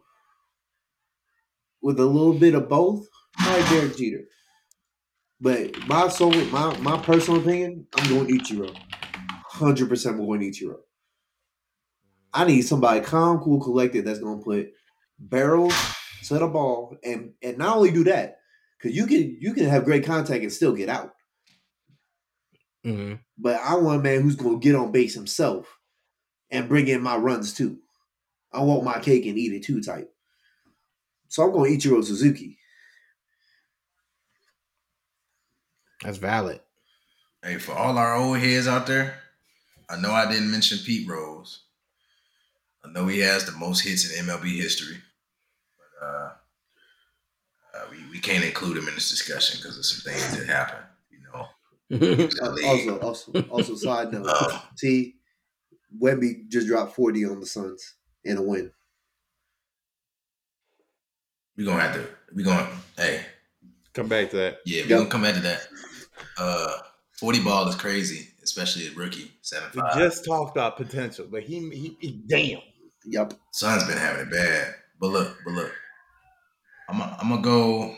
with 1.82 2.00
a 2.00 2.06
little 2.06 2.34
bit 2.34 2.56
of 2.56 2.70
both, 2.70 3.08
I 3.38 3.68
Derek 3.70 3.98
Jeter. 3.98 4.26
But 5.40 5.88
my 5.88 6.08
soul, 6.10 6.32
my 6.46 6.78
my 6.80 6.98
personal 7.02 7.42
opinion, 7.42 7.88
I'm 7.98 8.10
going 8.10 8.28
Ichiro. 8.28 8.76
Hundred 9.32 9.90
percent, 9.90 10.16
I'm 10.20 10.26
going 10.26 10.42
Ichiro. 10.42 10.78
I 12.34 12.46
need 12.46 12.62
somebody 12.64 13.02
calm, 13.02 13.40
cool, 13.40 13.62
collected 13.62 14.06
that's 14.06 14.20
gonna 14.20 14.42
put 14.42 14.72
barrels 15.20 15.76
to 16.26 16.36
the 16.40 16.48
ball, 16.48 16.98
and 17.04 17.34
and 17.42 17.58
not 17.58 17.78
only 17.78 17.92
do 17.92 18.04
that, 18.06 18.40
because 18.78 18.96
you 18.96 19.06
can 19.08 19.38
you 19.40 19.54
can 19.54 19.66
have 19.66 19.86
great 19.86 20.06
contact 20.06 20.44
and 20.44 20.52
still 20.54 20.74
get 20.74 20.90
out. 20.90 21.14
Hmm 22.84 23.14
But 23.38 23.60
I 23.62 23.76
want 23.76 24.00
a 24.00 24.04
man 24.04 24.22
who's 24.22 24.36
gonna 24.36 24.58
get 24.60 24.76
on 24.76 24.92
base 24.92 25.14
himself 25.14 25.80
and 26.52 26.70
bring 26.70 26.88
in 26.88 27.02
my 27.02 27.18
runs 27.18 27.54
too. 27.54 27.80
I 28.54 28.62
want 28.62 28.84
my 28.84 29.00
cake 29.00 29.26
and 29.26 29.38
eat 29.38 29.54
it 29.54 29.64
too 29.64 29.82
type. 29.82 30.14
So 31.28 31.44
I'm 31.44 31.52
going 31.52 31.72
to 31.72 31.76
eat 31.76 31.82
Ichiro 31.82 32.04
Suzuki. 32.04 32.60
That's 36.04 36.18
valid. 36.20 36.60
Hey, 37.44 37.58
for 37.58 37.72
all 37.74 37.98
our 37.98 38.16
old 38.16 38.38
heads 38.38 38.68
out 38.68 38.86
there, 38.86 39.16
I 39.90 40.00
know 40.00 40.12
I 40.12 40.32
didn't 40.32 40.52
mention 40.52 40.78
Pete 40.86 41.10
Rose. 41.10 41.64
I 42.86 42.92
know 42.92 43.08
he 43.08 43.20
has 43.20 43.46
the 43.46 43.52
most 43.54 43.80
hits 43.80 44.12
in 44.12 44.26
MLB 44.26 44.58
history, 44.58 44.98
but 45.78 46.06
uh, 46.06 46.30
uh, 47.74 47.86
we, 47.90 47.98
we 48.12 48.20
can't 48.20 48.44
include 48.44 48.78
him 48.78 48.88
in 48.88 48.94
this 48.94 49.10
discussion 49.10 49.60
because 49.60 49.78
of 49.78 49.86
some 49.86 50.12
things 50.14 50.38
that 50.38 50.48
happened. 50.48 50.86
You 52.02 52.28
know, 52.28 52.30
Uh, 52.42 52.68
also, 52.68 53.00
also, 53.00 53.42
also, 53.50 53.76
side 53.76 54.12
note: 54.12 54.28
Um, 54.28 54.60
T. 54.78 55.16
Wemby 56.02 56.48
just 56.50 56.68
dropped 56.68 56.96
40 56.96 57.26
on 57.26 57.40
the 57.40 57.46
Suns 57.46 57.96
in 58.24 58.38
a 58.38 58.42
win. 58.42 58.72
We're 61.58 61.66
gonna 61.68 61.82
have 61.82 61.94
to. 61.96 62.08
We're 62.34 62.46
gonna. 62.46 62.68
Hey, 62.98 63.26
Come 63.94 64.08
back 64.08 64.32
to 64.32 64.38
that. 64.38 64.60
yeah, 64.66 64.84
we 64.84 64.90
Yep. 64.90 64.98
gonna 65.00 65.10
come 65.10 65.22
back 65.22 65.36
to 65.36 65.42
that. 65.42 65.68
Uh, 66.38 66.78
Forty 67.12 67.42
ball 67.44 67.68
is 67.70 67.76
crazy, 67.76 68.28
especially 68.44 68.88
a 68.88 68.92
rookie 68.94 69.32
seven 69.42 69.70
We 69.76 69.82
just 69.96 70.26
talked 70.26 70.58
about 70.58 70.78
potential, 70.78 71.28
but 71.30 71.44
he, 71.44 71.60
he, 71.70 71.96
he 72.02 72.12
damn. 72.28 72.60
Yep. 73.06 73.34
Son's 73.52 73.86
been 73.86 73.98
having 73.98 74.28
it 74.28 74.32
bad. 74.32 74.74
But 75.00 75.08
look, 75.12 75.38
but 75.46 75.54
look, 75.54 75.72
I'm 76.90 77.00
i 77.02 77.16
I'm 77.22 77.30
gonna 77.30 77.42
go. 77.42 77.96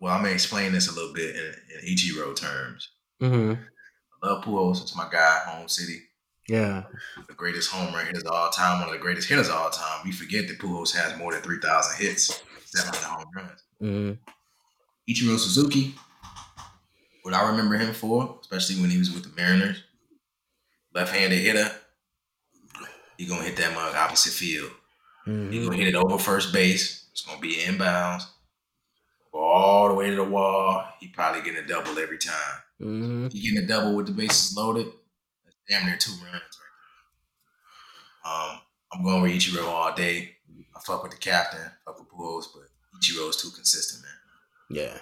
Well, 0.00 0.14
I'm 0.14 0.22
gonna 0.22 0.32
explain 0.34 0.72
this 0.72 0.88
a 0.90 0.94
little 0.94 1.12
bit 1.12 1.36
in, 1.36 1.54
in 1.78 1.94
Ichiro 1.94 2.34
terms. 2.34 2.88
Hmm 3.20 3.54
I 4.22 4.26
love 4.28 4.44
Pujols. 4.44 4.82
It's 4.82 4.96
my 4.96 5.08
guy, 5.10 5.40
home 5.46 5.68
city, 5.68 6.00
Yeah. 6.48 6.84
the 7.28 7.34
greatest 7.34 7.70
home 7.70 7.94
run 7.94 8.06
hitters 8.06 8.24
of 8.24 8.32
all 8.32 8.50
time, 8.50 8.80
one 8.80 8.88
of 8.88 8.94
the 8.94 9.00
greatest 9.00 9.28
hitters 9.28 9.48
of 9.48 9.54
all 9.54 9.70
time. 9.70 10.00
We 10.04 10.12
forget 10.12 10.48
that 10.48 10.58
Pujols 10.58 10.94
has 10.96 11.16
more 11.18 11.32
than 11.32 11.42
three 11.42 11.58
thousand 11.58 12.04
hits, 12.04 12.42
seven 12.64 12.92
hundred 12.94 13.06
home 13.06 13.30
runs. 13.34 13.62
hmm 13.80 14.12
Ichiro 15.08 15.38
Suzuki, 15.38 15.94
what 17.22 17.32
I 17.34 17.48
remember 17.48 17.76
him 17.76 17.94
for, 17.94 18.38
especially 18.40 18.80
when 18.80 18.90
he 18.90 18.98
was 18.98 19.12
with 19.12 19.22
the 19.22 19.40
Mariners, 19.40 19.82
left-handed 20.94 21.38
hitter. 21.38 21.70
He 23.16 23.26
gonna 23.26 23.44
hit 23.44 23.56
that 23.56 23.74
mug 23.74 23.94
opposite 23.94 24.32
field. 24.32 24.70
He 25.24 25.30
hmm 25.32 25.64
gonna 25.64 25.76
hit 25.76 25.88
it 25.88 25.94
over 25.94 26.18
first 26.18 26.52
base. 26.52 27.06
It's 27.12 27.22
gonna 27.22 27.40
be 27.40 27.54
inbounds. 27.54 28.24
Go 29.32 29.38
all 29.38 29.88
the 29.88 29.94
way 29.94 30.10
to 30.10 30.16
the 30.16 30.24
wall. 30.24 30.84
He 31.00 31.08
probably 31.08 31.42
getting 31.42 31.64
a 31.64 31.66
double 31.66 31.98
every 31.98 32.18
time. 32.18 32.60
Hmm 32.78 33.28
He 33.28 33.40
getting 33.40 33.64
a 33.64 33.66
double 33.66 33.96
with 33.96 34.06
the 34.06 34.12
bases 34.12 34.56
loaded. 34.56 34.86
That's 35.44 35.56
damn 35.68 35.86
near 35.86 35.96
two 35.96 36.12
runs 36.12 36.24
right 36.24 36.42
there. 38.24 38.32
Um, 38.32 38.60
I'm 38.92 39.04
going 39.04 39.22
with 39.22 39.32
Ichiro 39.32 39.66
all 39.66 39.94
day. 39.94 40.32
I 40.74 40.80
fuck 40.80 41.02
with 41.02 41.12
the 41.12 41.18
captain, 41.18 41.70
fuck 41.84 41.98
with 41.98 42.08
Pujols, 42.08 42.46
but 42.54 42.68
Ichiro 43.00 43.28
is 43.30 43.36
too 43.36 43.50
consistent, 43.50 44.02
man. 44.02 44.78
Yeah. 44.78 44.98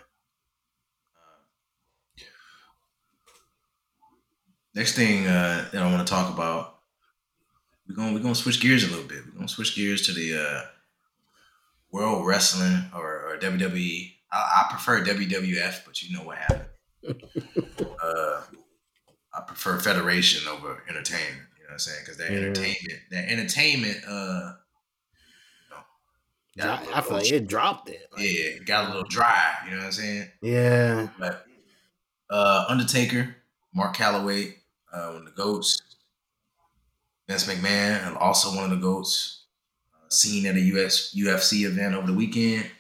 Next 4.75 4.95
thing 4.95 5.27
uh, 5.27 5.69
that 5.73 5.83
I 5.83 5.93
want 5.93 6.07
to 6.07 6.11
talk 6.13 6.33
about, 6.33 6.81
we're 7.89 7.95
gonna 7.95 8.13
we're 8.13 8.19
gonna 8.21 8.35
switch 8.35 8.61
gears 8.61 8.83
a 8.83 8.89
little 8.91 9.07
bit. 9.07 9.25
We're 9.27 9.37
gonna 9.37 9.49
switch 9.49 9.77
gears 9.77 10.03
to 10.07 10.13
the 10.13 10.37
uh, 10.37 10.63
World 11.93 12.27
Wrestling 12.27 12.91
or, 12.95 13.33
or 13.33 13.39
WWE. 13.39 14.13
I, 14.33 14.37
I 14.37 14.67
prefer 14.71 15.05
WWF, 15.05 15.85
but 15.87 16.03
you 16.03 16.17
know 16.17 16.25
what 16.25 16.39
happened. 16.39 16.65
Uh, 17.07 18.43
I 19.33 19.41
prefer 19.47 19.79
Federation 19.81 20.47
over 20.49 20.83
Entertainment. 20.89 21.49
You 21.57 21.63
know 21.65 21.67
what 21.69 21.73
I'm 21.73 21.79
saying? 21.79 21.99
Because 22.03 22.19
that 22.19 22.31
Yeah. 22.31 22.39
entertainment, 22.39 23.01
that 23.11 23.29
entertainment, 23.31 23.97
uh, 24.07 24.53
you 26.57 26.63
know, 26.65 26.71
I, 26.71 26.99
I 26.99 27.01
feel 27.01 27.13
like 27.15 27.33
it 27.33 27.49
dropped 27.49 27.89
it. 27.89 28.07
Like, 28.13 28.23
yeah, 28.23 28.29
it 28.29 28.65
got 28.67 28.85
a 28.85 28.89
little 28.89 29.09
dry. 29.09 29.55
You 29.65 29.73
know 29.73 29.79
what 29.79 29.87
I'm 29.87 29.93
saying? 29.93 30.31
Yeah. 30.41 31.09
But 31.19 31.47
uh, 32.31 32.67
Undertaker, 32.69 33.35
Mark 33.75 33.97
Calaway, 33.97 34.55
uh, 34.93 35.09
one 35.09 35.23
of 35.23 35.25
the 35.25 35.33
goats. 35.33 35.81
Vince 37.29 37.47
McMahon, 37.47 38.17
also 38.21 38.55
one 38.55 38.65
of 38.65 38.71
the 38.71 38.77
goats. 38.77 39.47
Uh, 39.95 40.09
seen 40.11 40.47
at 40.47 40.55
a 40.55 40.61
US 40.61 41.15
UFC 41.15 41.65
event 41.67 41.95
over 41.95 42.07
the 42.07 42.13
weekend. 42.13 42.71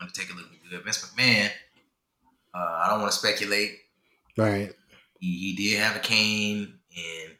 Undertaker 0.00 0.34
looking 0.34 0.58
good. 0.68 0.82
Vince 0.84 0.98
McMahon. 1.06 1.50
Uh, 2.54 2.82
I 2.84 2.88
don't 2.88 3.00
want 3.00 3.12
to 3.12 3.18
speculate. 3.18 3.78
Right. 4.36 4.72
He, 5.20 5.38
he 5.38 5.56
did 5.56 5.80
have 5.80 5.96
a 5.96 6.00
cane, 6.00 6.74
and 6.96 7.32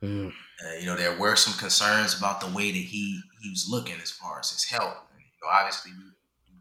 Mm. 0.00 0.28
uh, 0.64 0.74
you 0.78 0.86
know 0.86 0.94
there 0.96 1.18
were 1.18 1.34
some 1.34 1.54
concerns 1.58 2.16
about 2.16 2.40
the 2.40 2.46
way 2.46 2.70
that 2.70 2.76
he 2.78 3.20
he 3.42 3.50
was 3.50 3.66
looking 3.68 3.96
as 4.00 4.10
far 4.12 4.38
as 4.38 4.50
his 4.52 4.62
health. 4.64 4.96
You 5.18 5.24
know, 5.42 5.48
obviously, 5.52 5.90
we, 5.92 6.04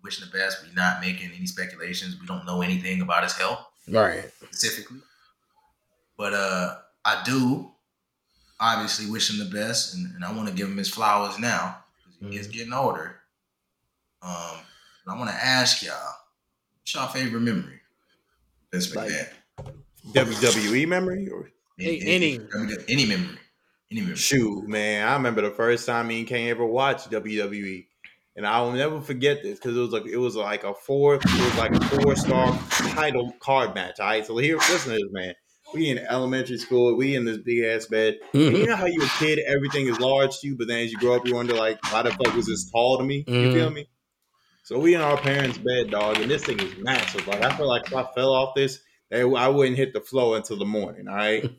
wishing 0.04 0.26
the 0.26 0.36
best. 0.36 0.64
We're 0.64 0.74
not 0.74 1.02
making 1.02 1.32
any 1.36 1.46
speculations. 1.46 2.20
We 2.20 2.26
don't 2.26 2.46
know 2.48 2.62
anything 2.64 3.02
about 3.02 3.22
his 3.24 3.34
health 3.34 3.60
Right. 3.88 4.32
specifically. 4.44 5.02
But 6.18 6.34
uh 6.34 6.78
I 7.06 7.22
do 7.26 7.72
obviously 8.60 9.06
wish 9.10 9.30
him 9.30 9.38
the 9.38 9.54
best 9.56 9.94
and, 9.94 10.16
and 10.16 10.26
I 10.26 10.32
want 10.32 10.48
to 10.50 10.54
give 10.56 10.68
him 10.68 10.78
his 10.78 10.90
flowers 10.90 11.38
now. 11.38 11.84
'cause 12.04 12.32
He 12.32 12.38
is 12.38 12.48
getting 12.48 12.74
older. 12.74 13.20
Um 14.24 14.58
but 15.06 15.14
I 15.14 15.18
want 15.18 15.30
to 15.30 15.36
ask 15.36 15.84
y'all, 15.84 16.16
what's 16.80 16.94
y'all 16.96 17.08
favorite 17.08 17.42
memory? 17.42 17.82
Vince 18.72 18.96
Like- 18.96 19.10
McMahon. 19.12 19.74
WWE 20.14 20.76
E 20.82 20.86
memory 20.86 21.28
or 21.30 21.50
Hey, 21.78 22.00
any. 22.02 22.40
any 22.90 23.06
memory. 23.06 23.38
Any 23.92 24.02
memory. 24.02 24.16
shoot, 24.18 24.68
man. 24.68 25.08
I 25.08 25.14
remember 25.14 25.42
the 25.42 25.52
first 25.52 25.86
time 25.86 26.08
me 26.08 26.20
and 26.20 26.28
Kane 26.28 26.50
ever 26.50 26.66
watched 26.66 27.10
WWE, 27.12 27.86
and 28.36 28.46
I 28.48 28.62
will 28.62 28.72
never 28.74 29.00
forget 29.02 29.44
this 29.44 29.60
because 29.60 29.76
it 29.78 29.80
was 29.80 29.92
like 29.92 30.06
it 30.06 30.18
was 30.18 30.36
like 30.36 30.64
a 30.64 30.74
four, 30.74 31.16
it 31.16 31.24
was 31.26 31.58
like 31.58 31.74
a 31.76 31.84
four 31.86 32.16
star 32.16 32.58
title 32.96 33.34
card 33.40 33.76
match. 33.76 34.00
All 34.00 34.08
right, 34.08 34.26
so 34.26 34.38
here, 34.38 34.58
listen 34.58 34.94
to 34.94 34.98
this, 34.98 35.12
man. 35.12 35.34
We 35.74 35.90
in 35.90 35.98
elementary 36.00 36.58
school, 36.58 36.96
we 36.96 37.16
in 37.16 37.26
this 37.26 37.38
big 37.40 37.64
ass 37.66 37.88
bed. 37.88 38.20
And 38.34 38.58
you 38.58 38.66
know 38.68 38.76
how 38.78 38.86
you 38.86 39.02
a 39.04 39.08
kid, 39.20 39.40
everything 39.40 39.88
is 39.88 40.00
large 40.00 40.40
to 40.40 40.48
you, 40.48 40.56
but 40.58 40.68
then 40.70 40.80
as 40.86 40.92
you 40.94 40.98
grow 40.98 41.16
up, 41.16 41.28
you 41.28 41.36
wonder 41.36 41.54
like, 41.56 41.78
why 41.92 42.02
the 42.04 42.12
fuck 42.12 42.34
was 42.36 42.46
this 42.46 42.70
tall 42.72 42.98
to 42.98 43.04
me? 43.04 43.26
You 43.28 43.34
Mhm. 43.34 43.54
feel 43.54 43.70
me? 43.72 43.88
So 44.68 44.78
we 44.78 44.96
in 44.96 45.00
our 45.00 45.16
parents' 45.16 45.58
bed, 45.58 45.92
dog, 45.92 46.18
and 46.18 46.30
this 46.30 46.44
thing 46.44 46.60
is 46.60 46.76
massive. 46.80 47.26
Like 47.26 47.42
I 47.42 47.56
feel 47.56 47.70
like 47.70 47.88
if 47.88 47.96
I 47.96 48.04
fell 48.14 48.34
off 48.34 48.54
this, 48.54 48.82
I 49.10 49.48
wouldn't 49.48 49.78
hit 49.78 49.94
the 49.94 50.02
floor 50.02 50.36
until 50.36 50.58
the 50.58 50.66
morning. 50.66 51.08
All 51.08 51.16
right. 51.16 51.50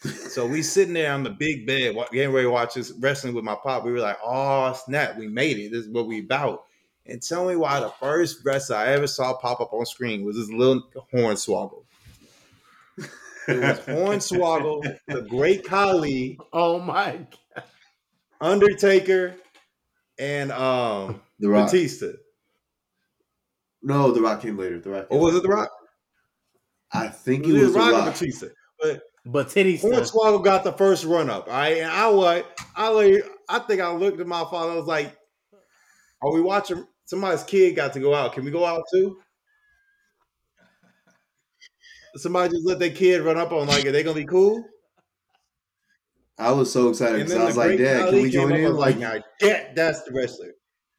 so 0.02 0.46
we 0.46 0.60
sitting 0.60 0.92
there 0.92 1.10
on 1.14 1.22
the 1.22 1.30
big 1.30 1.66
bed, 1.66 1.96
getting 2.12 2.30
ready 2.30 2.44
to 2.44 2.50
watch 2.50 2.74
this 2.74 2.92
wrestling 3.00 3.32
with 3.32 3.44
my 3.44 3.56
pop. 3.62 3.82
We 3.82 3.92
were 3.92 4.00
like, 4.00 4.18
"Oh 4.22 4.74
snap, 4.74 5.16
we 5.16 5.26
made 5.26 5.56
it! 5.56 5.72
This 5.72 5.86
is 5.86 5.88
what 5.88 6.06
we 6.06 6.20
about." 6.20 6.64
And 7.06 7.22
tell 7.22 7.48
me 7.48 7.56
why 7.56 7.80
the 7.80 7.88
first 7.88 8.44
wrestler 8.44 8.76
I 8.76 8.88
ever 8.88 9.06
saw 9.06 9.32
pop 9.38 9.62
up 9.62 9.72
on 9.72 9.86
screen 9.86 10.22
was 10.22 10.36
this 10.36 10.50
little 10.50 10.82
Hornswoggle. 11.10 11.84
It 12.98 13.58
was 13.58 13.78
Hornswoggle, 13.86 14.98
the 15.06 15.22
Great 15.22 15.64
Khali, 15.64 16.38
Oh 16.52 16.78
my 16.78 17.26
god. 17.54 17.64
Undertaker, 18.38 19.34
and 20.18 20.52
um 20.52 21.22
The 21.38 21.48
Rock. 21.48 21.66
Batista. 21.66 22.12
No, 23.82 24.10
The 24.12 24.20
Rock 24.20 24.42
came 24.42 24.58
later. 24.58 24.80
The 24.80 24.90
Rock. 24.90 25.04
Or 25.04 25.08
Came 25.08 25.18
oh, 25.18 25.24
was 25.24 25.34
it 25.36 25.42
The 25.42 25.48
Rock? 25.48 25.70
I 26.92 27.08
think 27.08 27.46
It 27.46 27.54
it 27.54 27.62
was 27.62 27.72
The 27.72 27.78
Rock 27.78 27.88
or 27.88 27.92
Rock. 27.98 28.04
Batista. 28.12 28.46
But 28.80 29.02
But 29.26 29.48
titty 29.50 29.76
stuff. 29.76 29.92
Hornswoggle 29.92 30.44
got 30.44 30.64
the 30.64 30.72
first 30.72 31.04
run 31.04 31.30
up. 31.30 31.46
All 31.48 31.54
right. 31.54 31.78
And 31.78 31.90
I 31.90 32.08
was 32.08 32.44
I 32.74 32.88
like 32.88 33.24
I 33.48 33.58
think 33.60 33.80
I 33.80 33.90
looked 33.92 34.20
at 34.20 34.26
my 34.26 34.44
father, 34.50 34.72
I 34.72 34.76
was 34.76 34.86
like, 34.86 35.16
Are 36.22 36.32
we 36.32 36.40
watching 36.40 36.84
somebody's 37.04 37.44
kid 37.44 37.76
got 37.76 37.92
to 37.92 38.00
go 38.00 38.14
out? 38.14 38.32
Can 38.32 38.44
we 38.44 38.50
go 38.50 38.64
out 38.64 38.82
too? 38.92 39.18
Somebody 42.16 42.54
just 42.54 42.66
let 42.66 42.80
their 42.80 42.90
kid 42.90 43.20
run 43.22 43.36
up 43.36 43.52
on 43.52 43.68
like, 43.68 43.86
are 43.86 43.92
they 43.92 44.02
gonna 44.02 44.16
be 44.16 44.24
cool? 44.24 44.64
I 46.38 46.50
was 46.52 46.72
so 46.72 46.88
excited 46.88 47.18
because 47.18 47.34
I 47.34 47.44
was 47.44 47.56
like, 47.56 47.76
Great 47.76 47.78
Dad, 47.78 48.08
can 48.10 48.22
we 48.22 48.30
join 48.30 48.52
in? 48.52 48.64
was 48.64 48.72
Like, 48.74 48.96
now 48.98 49.14
that 49.40 49.76
that's 49.76 50.02
the 50.02 50.12
wrestler. 50.12 50.52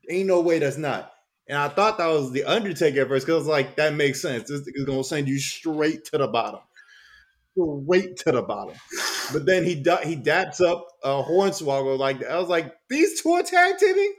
Ain't 0.09 0.27
no 0.27 0.41
way 0.41 0.59
that's 0.59 0.77
not. 0.77 1.11
And 1.47 1.57
I 1.57 1.69
thought 1.69 1.97
that 1.97 2.07
was 2.07 2.31
the 2.31 2.43
Undertaker 2.43 3.01
at 3.01 3.07
first 3.07 3.25
because 3.25 3.47
like 3.47 3.75
that 3.77 3.93
makes 3.93 4.21
sense. 4.21 4.49
This 4.49 4.61
is 4.67 4.85
gonna 4.85 5.03
send 5.03 5.27
you 5.27 5.39
straight 5.39 6.05
to 6.05 6.17
the 6.17 6.27
bottom, 6.27 6.61
straight 7.57 8.17
to 8.17 8.31
the 8.31 8.41
bottom. 8.41 8.75
But 9.33 9.45
then 9.45 9.63
he 9.63 9.75
da- 9.75 10.03
he 10.03 10.15
daps 10.15 10.61
up 10.61 10.87
a 11.03 11.23
Hornswoggle 11.23 11.97
like 11.97 12.19
that. 12.19 12.31
I 12.31 12.39
was 12.39 12.49
like, 12.49 12.73
these 12.89 13.21
two 13.21 13.31
are 13.31 13.43
tag 13.43 13.77
teaming. 13.79 14.13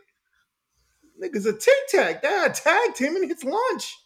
Niggas 1.23 1.47
a 1.47 1.53
tic 1.53 1.75
tac. 1.89 2.25
Are 2.25 2.49
tag 2.49 2.95
teaming. 2.95 3.31
It's 3.31 3.45
lunch. 3.45 3.97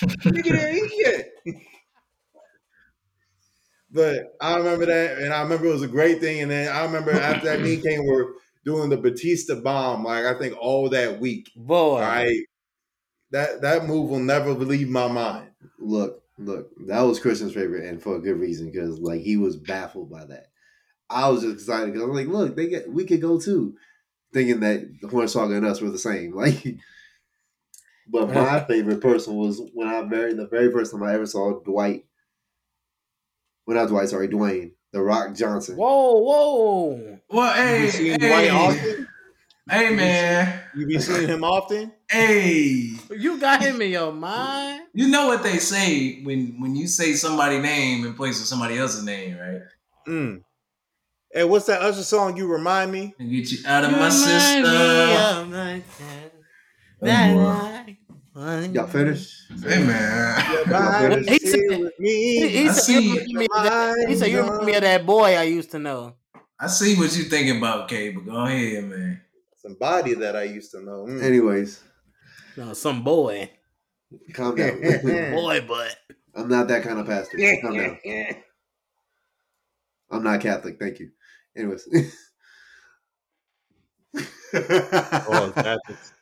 Nigga, 0.26 0.52
they 0.52 0.70
ain't 0.70 0.92
yet. 0.96 1.64
But 3.90 4.36
I 4.40 4.56
remember 4.56 4.86
that, 4.86 5.18
and 5.18 5.32
I 5.32 5.42
remember 5.42 5.66
it 5.66 5.72
was 5.72 5.82
a 5.82 5.88
great 5.88 6.20
thing. 6.20 6.42
And 6.42 6.50
then 6.50 6.68
I 6.74 6.84
remember 6.84 7.12
after 7.12 7.46
that, 7.46 7.60
me 7.60 7.76
came 7.76 8.04
were 8.04 8.34
doing 8.64 8.90
the 8.90 8.96
Batista 8.96 9.60
bomb, 9.60 10.04
like 10.04 10.24
I 10.24 10.38
think 10.38 10.56
all 10.58 10.88
that 10.90 11.20
week. 11.20 11.50
Boy. 11.56 11.74
All 11.74 12.00
right, 12.00 12.40
that 13.30 13.62
that 13.62 13.86
move 13.86 14.10
will 14.10 14.20
never 14.20 14.52
leave 14.52 14.88
my 14.88 15.08
mind. 15.08 15.50
look, 15.78 16.22
look, 16.38 16.70
that 16.86 17.02
was 17.02 17.20
Christian's 17.20 17.54
favorite, 17.54 17.84
and 17.86 18.02
for 18.02 18.16
a 18.16 18.20
good 18.20 18.38
reason 18.38 18.70
because 18.70 18.98
like 19.00 19.20
he 19.20 19.36
was 19.36 19.56
baffled 19.56 20.10
by 20.10 20.24
that. 20.26 20.48
I 21.10 21.28
was 21.28 21.42
just 21.42 21.54
excited 21.54 21.92
because 21.92 22.02
I'm 22.02 22.14
like, 22.14 22.28
look, 22.28 22.56
they 22.56 22.68
get 22.68 22.90
we 22.90 23.04
could 23.04 23.20
go 23.20 23.38
too, 23.40 23.76
thinking 24.32 24.60
that 24.60 25.00
the 25.00 25.08
Hornswoggle 25.08 25.56
and 25.56 25.66
us 25.66 25.80
were 25.80 25.90
the 25.90 25.98
same. 25.98 26.34
Like, 26.36 26.78
but 28.06 28.32
my 28.32 28.60
favorite 28.64 29.00
person 29.00 29.34
was 29.34 29.60
when 29.72 29.88
I 29.88 30.02
very 30.02 30.34
the 30.34 30.46
very 30.46 30.70
first 30.70 30.92
time 30.92 31.02
I 31.02 31.14
ever 31.14 31.26
saw 31.26 31.60
Dwight. 31.60 32.04
Well, 33.66 33.76
not 33.76 33.88
Dwight, 33.88 34.08
sorry, 34.08 34.28
Dwayne, 34.28 34.72
The 34.94 35.02
Rock 35.02 35.34
Johnson. 35.34 35.74
Whoa, 35.76 36.18
whoa. 36.20 37.18
Well, 37.28 37.52
hey, 37.52 37.82
you 37.82 37.90
seen 37.90 38.20
hey, 38.20 38.28
Dwight 38.28 38.50
often? 38.52 39.08
hey, 39.68 39.92
man, 39.92 40.60
You 40.72 40.86
be 40.86 41.00
seeing 41.00 41.26
him 41.26 41.42
often? 41.42 41.90
hey. 42.08 42.92
You 43.10 43.40
got 43.40 43.60
him 43.60 43.82
in 43.82 43.90
your 43.90 44.12
mind. 44.12 44.82
You 44.94 45.08
know 45.08 45.26
what 45.26 45.42
they 45.42 45.58
say 45.58 46.22
when 46.22 46.60
when 46.60 46.76
you 46.76 46.86
say 46.86 47.14
somebody's 47.14 47.60
name 47.60 48.06
in 48.06 48.14
place 48.14 48.40
of 48.40 48.46
somebody 48.46 48.78
else's 48.78 49.02
name, 49.02 49.36
right? 49.36 49.62
Mm. 50.06 50.42
Hey, 51.32 51.42
what's 51.42 51.66
that 51.66 51.80
other 51.80 52.04
song? 52.04 52.36
You 52.36 52.46
remind 52.46 52.92
me. 52.92 53.14
And 53.18 53.28
get 53.32 53.50
you 53.50 53.66
out 53.66 53.82
of 53.82 53.90
You 53.90 53.96
my 53.96 54.04
remind 54.04 54.22
me 54.22 54.38
system. 54.38 55.50
Y'all 58.34 58.86
finished? 58.88 59.32
Hey 59.62 59.84
man, 59.84 60.66
Ride 60.68 61.28
He 61.28 61.38
said- 61.38 61.60
with 61.80 61.98
me. 62.00 62.10
He, 62.40 62.48
he 62.48 62.68
said, 62.70 63.00
you 63.02 63.14
remind 63.14 63.32
me 63.32 63.44
of 63.56 63.62
that, 63.64 64.06
he 64.08 64.16
said, 64.16 64.28
you 64.30 64.40
remind 64.42 64.66
me 64.66 64.74
of 64.74 64.80
that 64.82 65.06
boy 65.06 65.36
I 65.36 65.44
used 65.44 65.70
to 65.70 65.78
know. 65.78 66.14
I 66.58 66.66
see 66.66 66.96
what 66.96 67.14
you're 67.16 67.26
thinking 67.26 67.58
about, 67.58 67.88
K, 67.88 68.10
but 68.10 68.24
go 68.26 68.44
ahead, 68.46 68.84
man. 68.84 69.20
Somebody 69.56 70.14
that 70.14 70.34
I 70.36 70.42
used 70.44 70.72
to 70.72 70.82
know. 70.82 71.06
Mm. 71.08 71.22
Anyways, 71.22 71.80
No, 72.56 72.72
some 72.72 73.02
boy. 73.04 73.50
calm 74.32 74.56
down. 74.56 74.80
Boy, 75.32 75.64
but. 75.66 75.96
I'm 76.34 76.48
not 76.48 76.66
that 76.68 76.82
kind 76.82 76.98
of 76.98 77.06
pastor. 77.06 77.38
Calm 77.62 77.76
down. 77.76 77.98
I'm 80.10 80.22
not 80.24 80.40
Catholic. 80.40 80.78
Thank 80.80 80.98
you. 80.98 81.10
Anyways. 81.56 81.86
all 84.14 84.20
the 84.52 85.52
Catholics. 85.54 86.12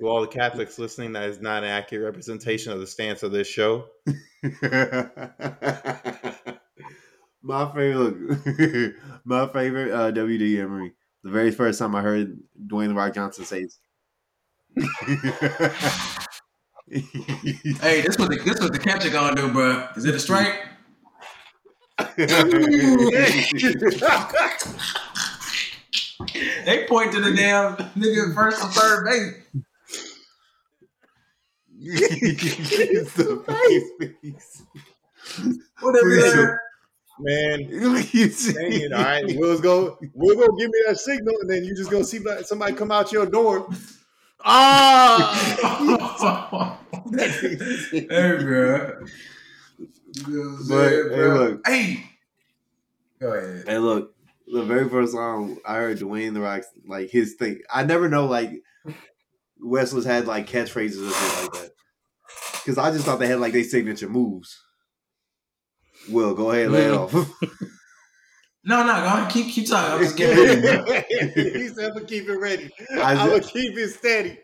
To 0.00 0.08
all 0.08 0.22
the 0.22 0.28
Catholics 0.28 0.78
listening, 0.78 1.12
that 1.12 1.28
is 1.28 1.42
not 1.42 1.62
an 1.62 1.68
accurate 1.68 2.06
representation 2.06 2.72
of 2.72 2.80
the 2.80 2.86
stance 2.86 3.22
of 3.22 3.32
this 3.32 3.46
show. 3.46 3.84
my 7.42 7.70
favorite, 7.74 8.94
my 9.24 9.46
favorite 9.48 9.92
uh, 9.92 10.10
WWE 10.10 10.56
memory. 10.56 10.92
The 11.22 11.30
very 11.30 11.50
first 11.50 11.78
time 11.78 11.94
I 11.94 12.00
heard 12.00 12.38
Dwayne 12.66 12.88
the 12.88 12.94
Rock 12.94 13.14
Johnson 13.14 13.44
say, 13.44 13.68
Hey, 16.88 18.00
this 18.00 18.16
was 18.16 18.28
the 18.28 18.40
this 18.42 18.58
what 18.58 18.72
the 18.72 18.80
catcher 18.82 19.10
gonna 19.10 19.36
do, 19.36 19.52
bro. 19.52 19.86
Is 19.96 20.06
it 20.06 20.14
a 20.14 20.18
strike? 20.18 20.54
They 26.64 26.86
point 26.86 27.12
to 27.12 27.20
the 27.20 27.32
damn 27.34 27.76
nigga 27.96 28.34
first 28.34 28.62
and 28.62 28.72
third 28.72 29.06
base. 29.06 29.62
It's 31.82 33.14
the 33.14 33.42
face. 33.46 34.62
Whatever. 35.80 36.08
Appreciate 36.08 36.32
that- 36.32 36.58
Man, 37.22 37.60
You 38.12 38.28
see? 38.30 38.52
dang 38.54 38.72
it, 38.72 38.92
all 38.94 39.02
right. 39.02 39.24
Will's 39.36 39.60
go, 39.60 39.98
Will 40.14 40.36
go 40.36 40.46
give 40.56 40.70
me 40.70 40.78
that 40.86 40.98
signal, 40.98 41.34
and 41.42 41.50
then 41.50 41.64
you 41.64 41.74
just 41.74 41.90
go 41.90 42.00
see 42.02 42.18
somebody 42.44 42.72
come 42.74 42.90
out 42.90 43.12
your 43.12 43.26
door. 43.26 43.68
Oh! 44.42 46.78
hey, 47.12 48.38
bro. 48.42 49.04
But, 50.68 50.90
hey, 50.90 51.28
look. 51.28 51.60
Hey, 51.66 52.04
go 53.20 53.32
ahead. 53.34 53.64
Hey, 53.66 53.78
look, 53.78 54.14
the 54.46 54.62
very 54.62 54.88
first 54.88 55.12
song 55.12 55.58
I 55.66 55.74
heard 55.76 55.98
Dwayne 55.98 56.34
the 56.34 56.40
Rock's 56.40 56.66
like 56.86 57.10
his 57.10 57.34
thing. 57.34 57.60
I 57.70 57.84
never 57.84 58.08
know 58.08 58.26
like 58.26 58.50
Wrestlers 59.62 60.04
had 60.04 60.26
like 60.26 60.46
catchphrases 60.48 61.08
or 61.08 61.12
something 61.12 61.42
like 61.44 61.52
that. 61.62 61.70
Because 62.54 62.78
I 62.78 62.90
just 62.90 63.04
thought 63.04 63.18
they 63.18 63.26
had 63.26 63.40
like 63.40 63.52
their 63.52 63.64
signature 63.64 64.08
moves. 64.08 64.58
Will 66.08 66.34
go 66.34 66.50
ahead, 66.50 66.70
lay 66.70 66.84
it 66.86 66.92
off. 66.94 67.14
No, 68.62 68.84
no, 68.84 68.92
go 68.92 69.06
ahead. 69.06 69.30
Keep 69.32 69.54
keep 69.54 69.66
talking. 69.68 69.92
I'm 69.94 70.00
just 70.00 70.16
getting 70.18 70.36
ready. 70.44 70.60
bro. 70.60 70.84
he 71.34 71.68
said, 71.68 71.86
"I'm 71.86 71.94
gonna 71.94 72.04
keep 72.04 72.28
it 72.28 72.36
ready. 72.38 72.70
I 72.92 73.14
I'm 73.14 73.30
gonna 73.30 73.40
keep 73.40 73.76
it 73.76 73.88
steady." 73.88 74.38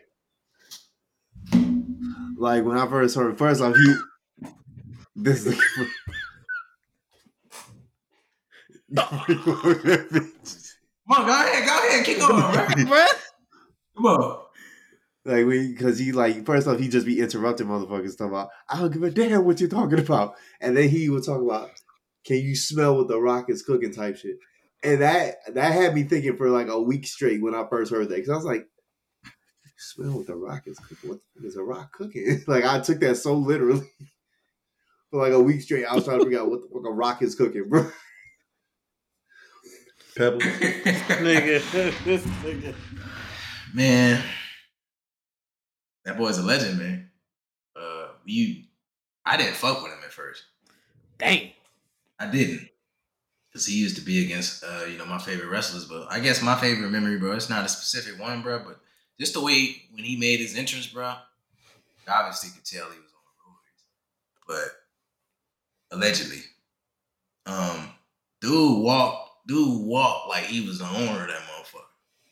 like 2.35 2.63
when 2.63 2.77
I 2.77 2.87
first 2.87 3.15
heard 3.15 3.37
first 3.37 3.61
off, 3.61 3.75
he 3.75 3.95
this 5.15 5.45
is 5.45 5.61
Come 8.95 9.05
on, 11.09 11.25
go 11.25 11.31
ahead, 11.31 11.65
go 11.65 11.87
ahead, 11.87 12.05
keep 12.05 12.19
going, 12.19 12.87
bro. 12.87 13.05
Come 13.95 14.05
on. 14.05 14.46
Like 15.27 15.45
we, 15.45 15.73
because 15.73 15.99
he 15.99 16.13
like 16.13 16.45
first 16.45 16.69
off 16.69 16.79
he 16.79 16.87
just 16.87 17.05
be 17.05 17.19
interrupting 17.19 17.67
motherfuckers 17.67 18.17
talking 18.17 18.31
about 18.31 18.49
I 18.69 18.79
don't 18.79 18.93
give 18.93 19.03
a 19.03 19.11
damn 19.11 19.43
what 19.43 19.59
you're 19.59 19.67
talking 19.67 19.99
about, 19.99 20.35
and 20.61 20.77
then 20.77 20.87
he 20.87 21.09
would 21.09 21.25
talk 21.25 21.41
about 21.41 21.69
can 22.25 22.37
you 22.37 22.55
smell 22.55 22.95
what 22.95 23.09
the 23.09 23.19
rock 23.19 23.49
is 23.49 23.61
cooking 23.61 23.91
type 23.91 24.15
shit, 24.15 24.37
and 24.85 25.01
that 25.01 25.35
that 25.53 25.73
had 25.73 25.93
me 25.93 26.03
thinking 26.03 26.37
for 26.37 26.49
like 26.49 26.69
a 26.69 26.81
week 26.81 27.05
straight 27.05 27.41
when 27.41 27.53
I 27.53 27.65
first 27.69 27.91
heard 27.91 28.07
that 28.07 28.15
because 28.15 28.29
I 28.29 28.35
was 28.35 28.45
like, 28.45 28.67
you 29.25 29.71
smell 29.75 30.13
what 30.13 30.27
the 30.27 30.35
rock 30.37 30.63
is 30.65 30.79
cooking. 30.79 31.09
What 31.09 31.19
the 31.19 31.41
fuck 31.41 31.47
is 31.49 31.57
a 31.57 31.63
rock 31.63 31.91
cooking? 31.91 32.43
like 32.47 32.63
I 32.63 32.79
took 32.79 33.01
that 33.01 33.17
so 33.17 33.33
literally 33.33 33.85
for 35.11 35.21
like 35.21 35.33
a 35.33 35.41
week 35.41 35.61
straight. 35.61 35.83
I 35.83 35.93
was 35.93 36.05
trying 36.05 36.19
to 36.19 36.23
figure 36.23 36.39
out 36.39 36.49
what 36.49 36.61
the 36.61 36.69
fuck 36.73 36.85
a 36.87 36.93
rock 36.93 37.21
is 37.21 37.35
cooking, 37.35 37.67
bro. 37.67 37.91
Pebbles. 40.15 40.41
nigga. 40.43 42.03
this 42.05 42.23
nigga. 42.23 42.73
man, 43.73 44.23
that 46.17 46.23
boy's 46.23 46.37
a 46.37 46.43
legend, 46.43 46.79
man. 46.79 47.09
Uh, 47.75 48.07
you, 48.25 48.63
I 49.25 49.37
didn't 49.37 49.55
fuck 49.55 49.81
with 49.83 49.91
him 49.91 49.99
at 50.03 50.11
first. 50.11 50.43
Dang. 51.17 51.51
I 52.19 52.25
didn't, 52.27 52.67
because 53.51 53.65
he 53.67 53.77
used 53.77 53.95
to 53.97 54.01
be 54.01 54.25
against, 54.25 54.63
uh, 54.63 54.85
you 54.85 54.97
know, 54.97 55.05
my 55.05 55.19
favorite 55.19 55.49
wrestlers. 55.49 55.85
But 55.85 56.07
I 56.09 56.19
guess 56.19 56.41
my 56.41 56.55
favorite 56.55 56.89
memory, 56.89 57.19
bro, 57.19 57.33
it's 57.33 57.49
not 57.49 57.65
a 57.65 57.69
specific 57.69 58.19
one, 58.19 58.41
bro, 58.41 58.59
but 58.59 58.79
just 59.19 59.33
the 59.33 59.41
way 59.41 59.83
when 59.93 60.03
he 60.03 60.17
made 60.17 60.39
his 60.39 60.55
entrance, 60.57 60.87
bro, 60.87 61.13
obviously 62.07 62.49
could 62.51 62.65
tell 62.65 62.85
he 62.85 62.97
was 62.97 63.11
on 63.13 64.47
the 64.47 64.55
roids. 64.55 64.69
But 65.91 65.95
allegedly, 65.95 66.41
um, 67.45 67.89
dude 68.41 68.83
walked, 68.83 69.47
dude 69.47 69.85
walked 69.85 70.29
like 70.29 70.45
he 70.45 70.65
was 70.65 70.79
the 70.79 70.85
owner 70.85 71.21
of 71.23 71.27
that 71.27 71.41
motherfucker. 71.41 71.83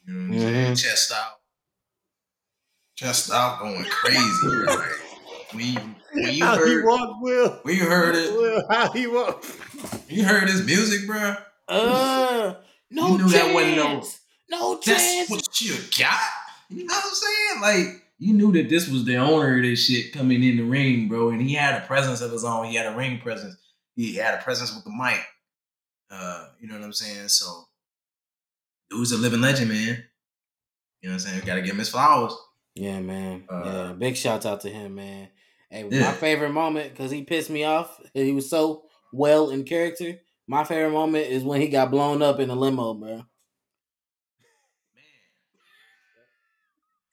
You 0.07 0.13
know 0.13 0.29
what 0.29 0.35
I'm 0.35 0.39
saying? 0.53 0.73
Mhm. 0.73 0.81
Chest 0.83 1.11
out. 1.11 1.39
Just 2.95 3.25
stop 3.27 3.59
going 3.61 3.83
crazy. 3.85 4.21
bro. 4.41 4.65
Like, 4.75 4.85
when 5.53 5.65
you, 5.65 5.79
when 6.13 6.33
you 6.33 6.45
How 6.45 6.55
he 6.55 6.59
heard 6.73 6.85
walk, 6.85 7.21
Will? 7.21 7.59
when 7.63 7.75
you 7.75 7.85
heard 7.85 8.15
it, 8.15 8.31
Will, 8.33 8.63
how 8.69 8.91
he 8.91 9.07
walk? 9.07 9.43
you 10.09 10.23
heard 10.25 10.49
his 10.49 10.65
music, 10.65 11.07
bro. 11.07 11.35
Uh, 11.67 12.55
no 12.91 13.07
You 13.07 13.17
knew 13.17 13.29
chance. 13.29 13.33
that 13.33 13.53
wasn't 13.53 13.75
no- 13.77 14.03
no 14.49 14.75
That's 14.85 14.85
chance. 15.15 15.29
what 15.29 15.61
you 15.61 15.75
got. 15.97 16.19
You 16.69 16.85
know 16.85 16.93
what 16.95 17.05
I'm 17.05 17.13
saying? 17.13 17.61
Like 17.61 18.01
you 18.17 18.33
knew 18.33 18.51
that 18.53 18.69
this 18.69 18.87
was 18.89 19.03
the 19.05 19.17
owner 19.17 19.57
of 19.57 19.61
this 19.63 19.85
shit 19.85 20.13
coming 20.13 20.43
in 20.43 20.57
the 20.57 20.63
ring, 20.63 21.07
bro, 21.07 21.29
and 21.29 21.41
he 21.41 21.53
had 21.53 21.81
a 21.81 21.85
presence 21.85 22.21
of 22.21 22.31
his 22.31 22.43
own. 22.45 22.65
He 22.67 22.75
had 22.75 22.85
a 22.93 22.95
ring 22.95 23.19
presence. 23.19 23.55
He 23.95 24.15
had 24.15 24.35
a 24.39 24.41
presence 24.43 24.73
with 24.73 24.83
the 24.83 24.91
mic. 24.91 25.19
Uh, 26.11 26.47
you 26.61 26.67
know 26.67 26.75
what 26.75 26.83
I'm 26.83 26.93
saying? 26.93 27.27
So, 27.29 27.65
dude's 28.89 29.11
a 29.11 29.17
living 29.17 29.41
legend, 29.41 29.69
man. 29.69 30.03
You 31.01 31.09
know 31.09 31.13
what 31.13 31.13
I'm 31.13 31.19
saying? 31.19 31.41
Got 31.45 31.55
to 31.55 31.61
give 31.61 31.71
him 31.71 31.79
his 31.79 31.89
flowers. 31.89 32.33
Yeah, 32.75 32.99
man. 32.99 33.49
Uh, 33.49 33.53
yeah, 33.57 33.93
big 33.93 34.15
shout 34.17 34.45
out 34.45 34.61
to 34.61 34.69
him, 34.69 34.95
man. 34.95 35.29
Hey, 35.69 35.83
Yeah. 35.89 35.95
my 35.95 36.13
favorite 36.13 36.51
moment 36.51 36.91
because 36.91 37.11
he 37.11 37.23
pissed 37.23 37.49
me 37.49 37.63
off. 37.63 37.99
He 38.13 38.31
was 38.31 38.49
so 38.49 38.89
well 39.11 39.49
in 39.49 39.63
character. 39.63 40.21
My 40.47 40.63
favorite 40.63 40.91
moment 40.91 41.27
is 41.27 41.43
when 41.43 41.61
he 41.61 41.69
got 41.69 41.91
blown 41.91 42.21
up 42.21 42.39
in 42.39 42.49
the 42.49 42.55
limo, 42.55 42.93
bro. 42.93 43.23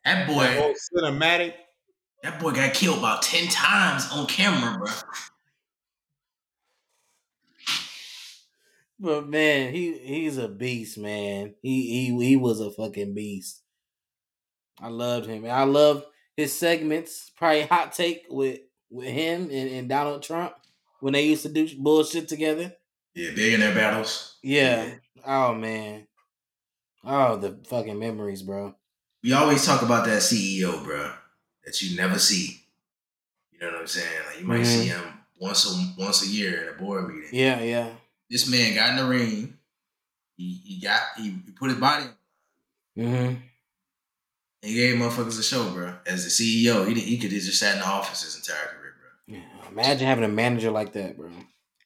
That 0.05 0.27
Oh, 0.27 0.29
boy, 0.29 0.75
cinematic. 0.95 1.55
that 2.23 2.41
boy 2.41 2.53
got 2.53 2.75
killed 2.75 2.99
about 2.99 3.23
ten 3.23 3.49
times 3.49 4.11
on 4.13 4.27
camera, 4.27 4.79
bro. 4.79 4.93
But 8.99 9.29
man, 9.29 9.75
he 9.75 9.99
he's 9.99 10.39
a 10.39 10.49
beast, 10.49 10.97
man. 10.97 11.57
He 11.63 11.89
he 12.11 12.25
he 12.29 12.37
was 12.37 12.61
a 12.61 12.71
fucking 12.71 13.15
beast. 13.15 13.62
I 14.83 14.89
loved 14.89 15.27
him. 15.27 15.47
I 15.47 15.65
loved 15.65 16.05
his 16.37 16.53
segments. 16.53 17.31
Probably 17.37 17.63
hot 17.63 17.93
take 17.93 18.27
with 18.29 18.61
with 18.91 19.09
him 19.09 19.45
and, 19.45 19.71
and 19.71 19.89
Donald 19.89 20.23
Trump 20.23 20.55
when 21.01 21.15
they 21.15 21.23
used 21.23 21.43
to 21.43 21.49
do 21.49 21.69
bullshit 21.79 22.29
together. 22.29 22.75
Yeah, 23.15 23.31
billionaire 23.35 23.75
battles. 23.75 24.37
Yeah. 24.43 24.95
Oh 25.27 25.55
man. 25.55 26.07
Oh, 27.05 27.37
the 27.37 27.59
fucking 27.67 27.99
memories, 27.99 28.43
bro. 28.43 28.75
We 29.23 29.33
always 29.33 29.65
talk 29.65 29.83
about 29.83 30.05
that 30.07 30.23
CEO, 30.23 30.83
bro, 30.85 31.13
that 31.65 31.81
you 31.83 31.97
never 31.97 32.19
see. 32.19 32.61
You 33.53 33.61
know 33.61 33.73
what 33.73 33.81
I'm 33.81 33.87
saying? 33.87 34.07
Like 34.27 34.41
you 34.41 34.47
might 34.47 34.65
see 34.65 34.89
him 34.89 35.03
once 35.39 35.67
a 35.67 36.01
once 36.03 36.25
a 36.25 36.29
year 36.29 36.63
in 36.63 36.69
a 36.75 36.79
board 36.79 37.09
meeting. 37.09 37.31
Yeah, 37.33 37.61
yeah. 37.61 37.91
This 38.31 38.49
man 38.51 38.75
got 38.75 38.91
in 38.91 38.97
the 38.97 39.05
ring. 39.05 39.59
He, 40.37 40.61
he 40.65 40.81
got 40.81 41.01
he, 41.17 41.25
he 41.45 41.53
put 41.59 41.71
his 41.71 41.79
body. 41.79 42.07
Mm-hmm. 42.97 43.35
And 44.63 44.71
he 44.71 44.77
gave 44.77 44.95
motherfuckers 44.95 45.39
a 45.39 45.43
show, 45.43 45.71
bro. 45.71 45.95
As 46.07 46.25
the 46.25 46.31
CEO, 46.31 46.87
he 46.87 46.95
he 47.01 47.19
could 47.19 47.33
have 47.33 47.43
just 47.43 47.59
sat 47.59 47.75
in 47.75 47.81
the 47.81 47.87
office 47.87 48.23
his 48.23 48.37
entire 48.37 48.67
career, 48.69 48.95
bro. 49.01 49.37
Yeah. 49.37 49.69
Imagine 49.71 50.07
having 50.07 50.25
a 50.25 50.29
manager 50.29 50.71
like 50.71 50.93
that, 50.93 51.17
bro. 51.17 51.31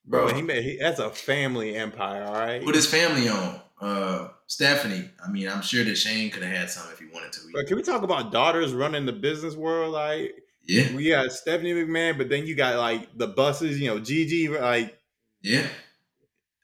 Bro, 0.04 0.34
he 0.34 0.42
made 0.42 0.62
he, 0.62 0.76
that's 0.78 1.00
a 1.00 1.10
family 1.10 1.74
empire, 1.74 2.24
all 2.24 2.34
right. 2.34 2.62
Put 2.62 2.74
his 2.74 2.86
family 2.86 3.28
on. 3.28 3.60
Uh, 3.80 4.28
Stephanie. 4.46 5.10
I 5.24 5.30
mean, 5.30 5.48
I'm 5.48 5.62
sure 5.62 5.84
that 5.84 5.96
Shane 5.96 6.30
could 6.30 6.42
have 6.42 6.56
had 6.56 6.70
some 6.70 6.90
if 6.92 6.98
he 6.98 7.06
wanted 7.06 7.32
to. 7.32 7.40
Bro, 7.52 7.64
can 7.64 7.76
we 7.76 7.82
talk 7.82 8.02
about 8.02 8.30
daughters 8.32 8.72
running 8.72 9.04
the 9.04 9.12
business 9.12 9.54
world? 9.54 9.92
Like 9.92 10.34
Yeah, 10.64 10.94
we 10.94 11.10
got 11.10 11.30
Stephanie 11.32 11.74
McMahon, 11.74 12.16
but 12.16 12.28
then 12.28 12.46
you 12.46 12.54
got 12.54 12.76
like 12.76 13.08
the 13.16 13.26
Busses, 13.26 13.80
you 13.80 13.88
know, 13.88 13.98
Gigi, 13.98 14.48
like 14.48 14.98
yeah. 15.42 15.66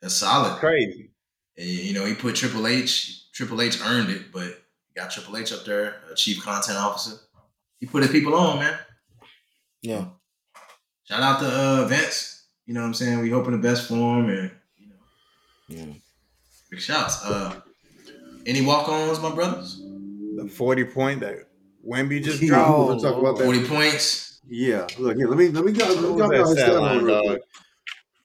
That's 0.01 0.15
solid. 0.15 0.59
crazy. 0.59 1.11
And, 1.57 1.67
you 1.69 1.95
know, 1.95 2.05
he 2.05 2.15
put 2.15 2.35
Triple 2.35 2.67
H. 2.67 3.31
Triple 3.33 3.63
H 3.63 3.81
earned 3.85 4.11
it, 4.11 4.33
but 4.33 4.62
he 4.95 5.01
got 5.01 5.11
Triple 5.11 5.37
H 5.37 5.53
up 5.53 5.65
there, 5.65 5.97
a 6.11 6.15
chief 6.15 6.43
content 6.43 6.79
officer. 6.79 7.17
He 7.81 7.87
put 7.87 8.03
his 8.03 8.13
people 8.13 8.35
on, 8.35 8.59
man. 8.59 8.79
Yeah. 9.81 10.07
Shout 11.05 11.23
out 11.23 11.41
to 11.41 11.47
uh, 11.47 11.87
Vince. 11.87 12.47
You 12.67 12.75
know 12.75 12.81
what 12.83 12.87
I'm 12.89 12.95
saying? 12.95 13.19
We 13.21 13.31
hoping 13.31 13.53
the 13.53 13.59
best 13.59 13.89
for 13.89 13.95
him, 13.95 14.29
and 14.29 14.51
you 14.79 14.89
know, 14.89 14.95
Yeah. 15.69 15.93
big 16.71 16.81
shouts. 16.81 17.25
Uh, 17.25 17.61
any 18.47 18.63
walk-ons, 18.63 19.21
my 19.21 19.35
brothers? 19.35 19.81
The 20.37 20.49
forty 20.49 20.85
point 20.85 21.21
that 21.21 21.49
Wemby 21.87 22.23
just 22.23 22.41
Yeah, 22.41 22.49
dropped. 22.51 23.03
we're 23.03 23.11
talk 23.11 23.21
about 23.21 23.39
that. 23.39 23.45
Forty 23.45 23.67
points. 23.67 24.41
Yeah, 24.49 24.87
look 24.99 25.17
here. 25.17 25.29
Let 25.29 25.39
me 25.39 25.49
let 25.49 25.65
me 25.65 25.73
go. 25.73 25.87
Let 25.87 26.03
me 26.03 26.09
What 26.11 26.17
drop 26.19 26.31
that 26.31 26.47
stat 26.47 26.67
stat 26.67 26.75
line, 26.81 26.97
line 26.99 27.05
real 27.05 27.15
dog? 27.17 27.27
quick. 27.27 27.43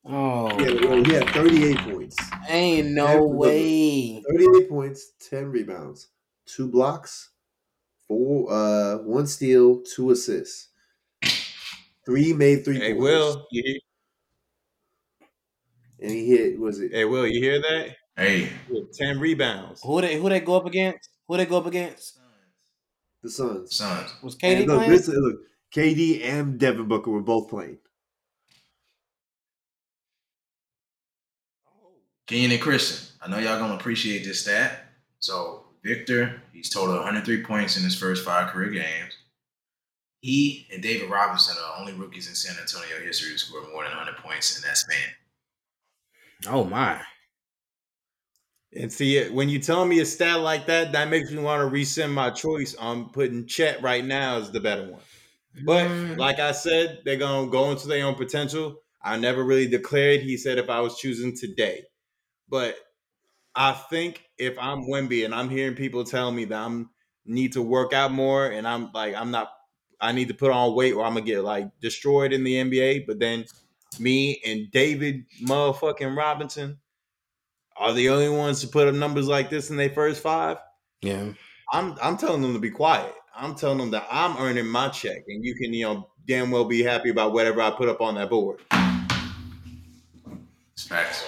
Oh, 0.10 0.60
Yeah, 0.60 0.88
well, 0.90 1.04
he 1.04 1.12
had 1.14 1.30
38 1.32 1.78
points. 1.80 2.16
ain't 2.48 2.88
no 2.92 3.08
Every- 3.08 3.28
way. 3.28 4.24
38 4.30 4.70
points, 4.70 5.12
10 5.30 5.52
rebounds, 5.52 6.08
two 6.48 6.70
blocks, 6.70 7.32
four, 8.08 8.52
uh, 8.52 8.98
one 9.00 9.28
steal, 9.28 9.84
two 9.84 10.12
assists. 10.12 10.70
Three 12.06 12.34
made 12.34 12.66
three 12.66 12.80
Hey, 12.80 12.94
pointers. 12.94 12.98
Will, 13.02 13.48
you 13.52 13.62
hear, 13.64 13.80
and 16.00 16.12
he 16.12 16.28
hit 16.30 16.60
was 16.60 16.80
it 16.80 16.92
hey, 16.92 17.06
Will, 17.06 17.28
you 17.28 17.42
hear 17.42 17.62
that? 17.62 17.96
Hey, 18.16 18.52
Ten 18.94 19.20
rebounds. 19.20 19.82
Who 19.82 20.02
they 20.02 20.18
who 20.20 20.30
they 20.30 20.40
go 20.40 20.56
up 20.58 20.66
against? 20.66 21.10
Who 21.28 21.38
they 21.38 21.46
go 21.48 21.58
up 21.58 21.66
against? 21.66 22.20
the 23.22 23.30
Suns? 23.30 23.76
Suns. 23.76 24.12
Was 24.24 24.36
And 24.46 24.66
KD 24.66 24.68
look, 24.68 24.86
playing? 24.86 24.88
this, 24.88 25.08
look, 25.08 25.42
KD 25.72 26.22
and 26.24 26.60
Devin 26.60 26.88
Booker 26.88 27.12
were 27.12 27.22
both 27.22 27.50
playing. 27.50 27.80
Kenyon 32.26 32.52
and 32.52 32.62
Christian. 32.62 33.16
I 33.22 33.30
know 33.30 33.38
y'all 33.40 33.60
gonna 33.60 33.76
appreciate 33.76 34.24
this 34.24 34.42
stat. 34.42 34.84
So 35.20 35.67
Victor, 35.88 36.42
he's 36.54 36.70
totaled 36.70 36.98
103 36.98 37.44
points 37.44 37.78
in 37.78 37.84
his 37.84 37.98
first 37.98 38.26
five 38.26 38.52
career 38.52 38.70
games. 38.70 39.14
He 40.22 40.68
and 40.74 40.84
David 40.84 41.10
Robinson 41.10 41.56
are 41.58 41.76
the 41.76 41.80
only 41.80 41.94
rookies 41.94 42.28
in 42.28 42.36
San 42.36 42.56
Antonio 42.60 43.00
history 43.06 43.32
to 43.32 43.38
score 43.38 43.62
more 43.72 43.84
than 43.84 43.96
100 43.96 44.18
points 44.18 44.58
in 44.58 44.68
that 44.68 44.78
span. 44.78 45.14
Oh 46.48 46.64
my. 46.64 47.02
And 48.76 48.92
see, 48.92 49.18
it 49.18 49.34
when 49.34 49.48
you 49.50 49.60
tell 49.60 49.86
me 49.86 50.00
a 50.00 50.06
stat 50.06 50.42
like 50.42 50.66
that, 50.68 50.92
that 50.92 51.10
makes 51.10 51.32
me 51.32 51.42
want 51.42 51.62
to 51.62 51.68
rescind 51.68 52.14
my 52.14 52.30
choice 52.32 52.76
on 52.76 53.10
putting 53.10 53.48
Chet 53.48 53.82
right 53.82 54.04
now 54.04 54.38
as 54.38 54.52
the 54.52 54.60
better 54.60 54.92
one. 54.92 55.02
But 55.66 55.88
Mm. 55.88 56.18
like 56.18 56.40
I 56.40 56.52
said, 56.52 57.00
they're 57.06 57.16
gonna 57.16 57.50
go 57.50 57.72
into 57.72 57.88
their 57.88 58.06
own 58.06 58.16
potential. 58.16 58.84
I 59.02 59.18
never 59.18 59.44
really 59.44 59.68
declared. 59.68 60.22
He 60.22 60.38
said 60.38 60.58
if 60.58 60.70
I 60.70 60.82
was 60.82 61.00
choosing 61.00 61.36
today, 61.36 61.86
but 62.50 62.78
I 63.56 63.72
think 63.72 64.27
if 64.38 64.58
I'm 64.60 64.84
Wemby 64.84 65.26
and 65.26 65.34
I'm 65.34 65.50
hearing 65.50 65.76
people 65.76 66.04
tell 66.04 66.32
me 66.32 66.46
that 66.46 66.60
I'm 66.60 66.90
need 67.26 67.54
to 67.54 67.62
work 67.62 67.94
out 67.94 68.12
more 68.12 68.48
and 68.48 68.68
I'm 68.68 68.92
like 68.94 69.16
I'm 69.16 69.32
not, 69.32 69.52
I 70.00 70.12
need 70.12 70.28
to 70.30 70.34
put 70.34 70.52
on 70.52 70.76
weight 70.76 70.94
or 70.94 71.04
I'm 71.04 71.14
gonna 71.14 71.26
get 71.26 71.44
like 71.44 71.70
destroyed 71.82 72.34
in 72.34 72.44
the 72.44 72.56
NBA. 72.56 73.08
But 73.08 73.20
then 73.20 73.46
me 74.00 74.42
and 74.46 74.70
David 74.72 75.26
motherfucking 75.44 76.16
Robinson 76.16 76.78
are 77.76 77.94
the 77.94 78.10
only 78.10 78.30
ones 78.30 78.62
to 78.62 78.68
put 78.68 78.88
up 78.88 78.96
numbers 78.96 79.28
like 79.28 79.50
this 79.50 79.70
in 79.70 79.78
their 79.78 79.90
first 79.90 80.22
five. 80.22 80.58
Yeah. 81.02 81.34
I'm 81.72 81.96
I'm 82.02 82.18
telling 82.18 82.42
them 82.42 82.54
to 82.54 82.60
be 82.60 82.72
quiet. 82.72 83.14
I'm 83.36 83.56
telling 83.56 83.78
them 83.78 83.92
that 83.92 84.08
I'm 84.10 84.38
earning 84.38 84.66
my 84.68 84.90
check, 84.90 85.22
and 85.28 85.44
you 85.44 85.54
can 85.56 85.74
you 85.74 85.86
know 85.86 86.10
damn 86.28 86.50
well 86.50 86.66
be 86.66 86.82
happy 86.82 87.10
about 87.10 87.34
whatever 87.34 87.62
I 87.62 87.72
put 87.72 87.90
up 87.90 88.02
on 88.02 88.16
that 88.16 88.30
board. 88.30 88.62
It's 90.74 90.88
facts. 90.88 91.24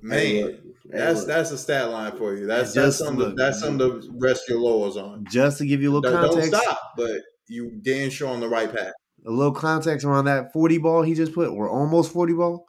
Man, 0.00 0.18
hey, 0.18 0.58
that's 0.92 1.20
look. 1.20 1.28
that's 1.28 1.50
a 1.50 1.58
stat 1.58 1.90
line 1.90 2.16
for 2.16 2.34
you. 2.34 2.46
That's 2.46 2.74
that's 2.74 2.98
something 2.98 3.18
look. 3.18 3.36
that's 3.36 3.60
something 3.60 3.78
to 3.78 4.10
rest 4.18 4.48
your 4.48 4.58
laurels 4.58 4.96
on. 4.96 5.24
Just 5.30 5.58
to 5.58 5.66
give 5.66 5.82
you 5.82 5.90
a 5.90 5.92
little 5.94 6.12
Don't, 6.12 6.34
don't 6.34 6.42
stop, 6.44 6.92
but 6.96 7.22
you 7.48 7.70
damn 7.82 8.10
sure 8.10 8.28
on 8.28 8.40
the 8.40 8.48
right 8.48 8.74
path. 8.74 8.92
a 9.26 9.30
little 9.30 9.52
context 9.52 10.04
around 10.04 10.26
that 10.26 10.52
40 10.52 10.78
ball 10.78 11.02
he 11.02 11.14
just 11.14 11.34
put, 11.34 11.48
or 11.48 11.68
almost 11.68 12.12
40 12.12 12.34
ball. 12.34 12.66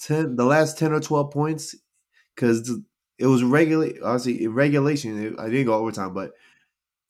10, 0.00 0.36
the 0.36 0.44
last 0.44 0.78
10 0.78 0.92
or 0.92 1.00
12 1.00 1.30
points, 1.30 1.74
because 2.34 2.70
it 3.18 3.26
was 3.26 3.42
regular, 3.42 3.90
obviously, 4.02 4.44
in 4.44 4.52
regulation, 4.52 5.36
I 5.38 5.48
didn't 5.48 5.66
go 5.66 5.74
overtime, 5.74 6.12
but 6.12 6.32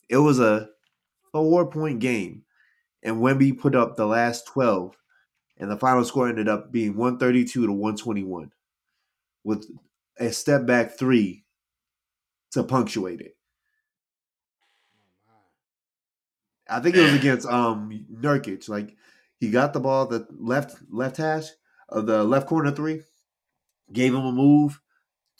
it 0.08 0.18
was 0.18 0.38
a 0.38 0.68
four 1.32 1.66
point 1.66 2.00
game. 2.00 2.42
And 3.02 3.16
Wemby 3.16 3.58
put 3.58 3.74
up 3.74 3.96
the 3.96 4.06
last 4.06 4.46
12, 4.46 4.96
and 5.58 5.70
the 5.70 5.76
final 5.76 6.04
score 6.04 6.28
ended 6.28 6.48
up 6.48 6.72
being 6.72 6.96
132 6.96 7.66
to 7.66 7.72
121 7.72 8.52
with 9.44 9.66
a 10.18 10.32
step 10.32 10.66
back 10.66 10.98
three 10.98 11.44
to 12.52 12.62
punctuate 12.64 13.20
it. 13.20 13.36
I 16.68 16.80
think 16.80 16.96
it 16.96 17.02
was 17.02 17.14
against 17.14 17.46
um 17.46 18.06
Nurkic. 18.12 18.68
Like 18.68 18.96
he 19.38 19.50
got 19.50 19.72
the 19.72 19.80
ball 19.80 20.06
the 20.06 20.26
left 20.30 20.76
left 20.90 21.18
hash 21.18 21.48
of 21.88 22.06
the 22.06 22.24
left 22.24 22.46
corner 22.46 22.70
three, 22.70 23.02
gave 23.92 24.14
him 24.14 24.24
a 24.24 24.32
move, 24.32 24.80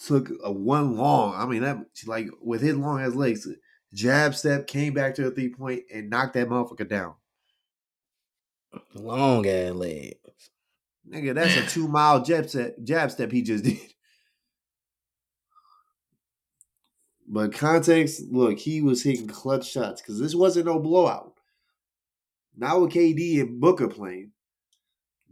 took 0.05 0.31
a 0.43 0.53
one 0.53 0.97
long. 0.97 1.35
I 1.35 1.47
mean 1.47 1.63
that 1.63 1.79
like 2.07 2.29
with 2.43 2.61
his 2.61 2.77
long 2.77 3.01
ass 3.01 3.15
legs, 3.15 3.49
jab 3.93 4.35
step 4.35 4.67
came 4.67 4.93
back 4.93 5.15
to 5.15 5.23
the 5.23 5.31
three 5.31 5.51
point 5.51 5.85
and 5.93 6.11
knocked 6.11 6.35
that 6.35 6.49
motherfucker 6.49 6.89
down. 6.89 7.15
Long 8.95 9.47
ass 9.47 9.73
leg. 9.73 10.19
Nigga, 11.09 11.35
that's 11.35 11.57
a 11.57 11.67
two 11.67 11.89
mile 11.89 12.23
jab 12.23 12.49
step 12.49 12.77
jab 12.83 13.11
step 13.11 13.31
he 13.31 13.43
just 13.43 13.65
did. 13.65 13.94
But 17.27 17.53
context, 17.55 18.23
look, 18.31 18.59
he 18.59 18.83
was 18.83 19.03
hitting 19.03 19.27
clutch 19.27 19.71
shots 19.71 20.01
because 20.03 20.19
this 20.21 20.35
wasn't 20.35 20.67
no 20.67 20.79
blowout. 20.79 21.33
Not 22.57 22.81
with 22.81 22.93
KD 22.93 23.41
and 23.41 23.61
Booker 23.61 23.89
playing, 23.89 24.33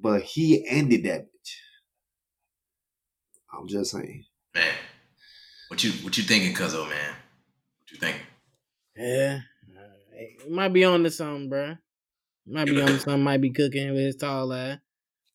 but 0.00 0.22
he 0.22 0.66
ended 0.66 1.04
that 1.04 1.26
bitch. 1.26 1.54
I'm 3.52 3.68
just 3.68 3.90
saying. 3.92 4.24
Man, 4.54 4.74
what 5.68 5.84
you 5.84 5.92
what 6.04 6.16
you 6.16 6.24
thinking, 6.24 6.54
Cuzzo, 6.54 6.88
man? 6.88 7.14
What 7.80 7.90
you 7.92 7.98
thinking? 7.98 8.22
Yeah. 8.96 9.40
Uh, 9.76 9.80
it 10.14 10.50
might 10.50 10.72
be 10.72 10.84
on 10.84 11.04
to 11.04 11.10
something, 11.10 11.48
bro. 11.48 11.76
Might 12.46 12.66
be 12.66 12.80
on 12.80 12.88
to 12.88 12.98
something, 12.98 13.22
might 13.22 13.40
be 13.40 13.50
cooking 13.50 13.90
with 13.92 14.00
his 14.04 14.16
tall 14.16 14.52
ass. 14.52 14.78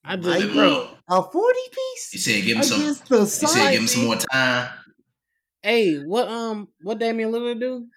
I 0.04 0.16
just, 0.18 0.28
Might 0.28 0.54
bro. 0.54 0.90
A 1.10 1.22
40 1.24 1.60
He 1.60 1.70
piece 1.70 2.24
said 2.26 2.44
give 2.44 2.58
him 2.58 2.64
some. 2.64 2.82
against 2.82 3.08
the 3.08 3.20
He 3.20 3.26
said 3.26 3.72
give 3.72 3.82
him 3.82 3.88
some 3.88 4.06
more 4.06 4.16
time. 4.18 4.70
Hey, 5.68 5.98
what 5.98 6.30
um 6.30 6.70
what 6.82 6.98
Damian 6.98 7.30
Lillard 7.30 7.60
do? 7.60 7.88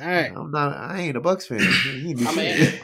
All 0.00 0.06
right. 0.08 0.32
I'm 0.34 0.50
not. 0.50 0.76
I 0.76 1.02
ain't 1.02 1.16
a 1.16 1.20
Bucks 1.20 1.46
fan. 1.46 1.60
He 1.60 2.16
I'm 2.26 2.36
a, 2.36 2.74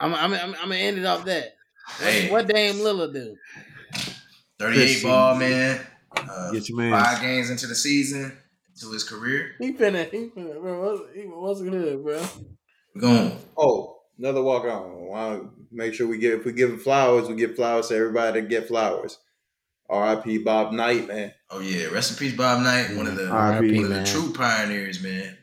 I'm 0.00 0.14
I'm 0.14 0.34
I'm, 0.34 0.34
I'm 0.34 0.52
gonna 0.52 0.74
end 0.74 0.98
it 0.98 1.06
off 1.06 1.24
that. 1.24 1.54
What, 1.96 2.12
Hey. 2.12 2.30
what 2.30 2.46
Dame 2.46 2.74
Lillard 2.74 3.14
do? 3.14 3.36
38 4.58 5.02
ball, 5.02 5.36
man. 5.36 5.80
Uh, 6.14 6.52
Get 6.52 6.68
your 6.68 6.76
man. 6.76 6.92
five 6.92 7.22
games 7.22 7.48
into 7.48 7.66
the 7.66 7.74
season, 7.74 8.36
into 8.74 8.92
his 8.92 9.02
career. 9.02 9.52
He 9.58 9.72
finna, 9.72 10.10
he 10.10 10.26
finna, 10.28 10.60
bro. 10.60 10.92
What's, 10.92 11.14
he, 11.16 11.22
what's 11.22 11.62
good, 11.62 12.04
bro? 12.04 12.22
We're 12.94 13.00
going. 13.00 13.38
Oh, 13.56 14.00
another 14.18 14.42
walk 14.42 14.64
on. 14.64 15.06
Want 15.06 15.42
to 15.42 15.50
make 15.72 15.94
sure 15.94 16.06
we 16.06 16.18
get 16.18 16.34
if 16.34 16.44
we 16.44 16.52
give 16.52 16.68
him 16.68 16.78
flowers, 16.78 17.28
we 17.30 17.34
give 17.34 17.56
flowers 17.56 17.88
to 17.88 17.96
everybody 17.96 18.42
that 18.42 18.50
get 18.50 18.68
flowers. 18.68 19.16
R.I.P. 19.88 20.38
Bob 20.44 20.74
Knight, 20.74 21.08
man. 21.08 21.32
Oh 21.50 21.60
yeah, 21.60 21.86
rest 21.86 22.10
in 22.12 22.16
peace, 22.18 22.36
Bob 22.36 22.62
Knight, 22.62 22.94
one 22.96 23.06
of 23.06 23.16
the 23.16 23.30
R.I.P., 23.30 23.76
one 23.76 23.84
of 23.86 23.90
the 23.90 24.04
true 24.04 24.32
pioneers, 24.32 25.02
man. 25.02 25.36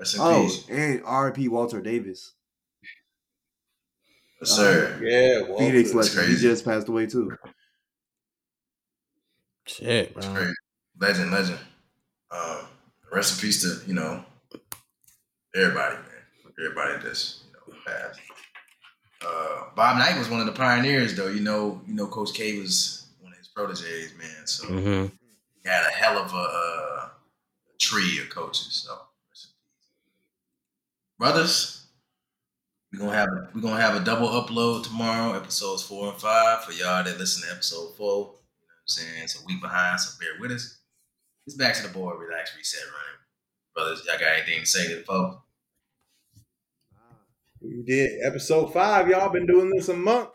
Rest 0.00 0.14
in 0.14 0.20
Oh, 0.22 0.42
peace, 0.42 0.68
and 0.68 1.02
RP 1.02 1.48
Walter 1.48 1.80
Davis, 1.80 2.32
yes, 4.40 4.50
sir. 4.50 4.98
Yeah, 5.02 5.48
Walter. 5.48 5.64
Phoenix 5.64 5.92
that's 5.92 6.14
legend. 6.16 6.36
He 6.36 6.42
just 6.42 6.64
passed 6.64 6.88
away 6.88 7.06
too. 7.06 7.36
Shit, 9.66 10.14
That's 10.14 10.26
bro. 10.26 10.52
Legend, 11.00 11.30
legend. 11.32 11.58
Um, 12.30 12.66
rest 13.12 13.34
in 13.34 13.46
peace 13.46 13.62
to 13.62 13.86
you 13.86 13.94
know 13.94 14.24
everybody, 15.54 15.96
man. 15.96 16.52
Everybody 16.58 17.02
that's 17.02 17.44
you 17.46 17.52
know 17.52 17.78
passed. 17.86 18.20
Uh, 19.26 19.70
Bob 19.74 19.98
Knight 19.98 20.18
was 20.18 20.28
one 20.28 20.40
of 20.40 20.46
the 20.46 20.52
pioneers, 20.52 21.16
though. 21.16 21.28
You 21.28 21.40
know, 21.40 21.80
you 21.86 21.94
know, 21.94 22.06
Coach 22.06 22.34
K 22.34 22.58
was 22.60 22.66
one 22.66 22.72
of 22.78 22.94
his 22.94 23.03
proteges, 23.54 24.12
man. 24.18 24.46
So 24.46 24.66
Mm-hmm. 24.68 25.14
he 25.62 25.68
had 25.68 25.86
a 25.86 25.92
hell 25.92 26.18
of 26.18 26.32
a, 26.32 26.36
uh, 26.36 27.08
tree 27.80 28.20
of 28.20 28.30
coaches. 28.30 28.84
So, 28.86 28.92
rest 29.30 29.48
in 29.48 29.52
peace. 29.64 29.88
brothers, 31.18 31.86
we're 32.92 33.00
gonna 33.00 33.12
have 33.16 33.28
we're 33.54 33.60
gonna 33.60 33.80
have 33.80 34.00
a 34.00 34.04
double 34.04 34.28
upload 34.28 34.84
tomorrow, 34.84 35.32
episodes 35.36 35.82
four 35.82 36.10
and 36.12 36.20
five 36.20 36.64
for 36.64 36.72
y'all 36.72 37.02
that 37.04 37.18
listen 37.18 37.42
to 37.48 37.54
episode 37.54 37.96
four. 37.96 38.16
You 38.16 38.22
know 38.22 38.30
what 38.30 38.82
I'm 38.82 38.86
saying? 38.86 39.24
It's 39.24 39.40
a 39.40 39.44
week 39.44 39.60
behind, 39.60 40.00
so 40.00 40.16
bear 40.20 40.30
with 40.40 40.52
us. 40.52 40.78
It's 41.46 41.56
back 41.56 41.74
to 41.74 41.82
the 41.82 41.88
board, 41.92 42.18
relax, 42.20 42.56
reset, 42.56 42.80
running. 42.84 43.20
Brothers, 43.74 44.04
y'all 44.06 44.18
got 44.18 44.38
anything 44.38 44.60
to 44.60 44.66
say 44.66 44.88
to 44.88 44.96
the 44.96 45.02
folks? 45.02 45.36
We 47.60 47.82
did 47.82 48.20
episode 48.24 48.72
five. 48.72 49.08
Y'all 49.08 49.30
been 49.30 49.46
doing 49.46 49.70
this 49.70 49.88
a 49.88 49.96
month. 49.96 50.28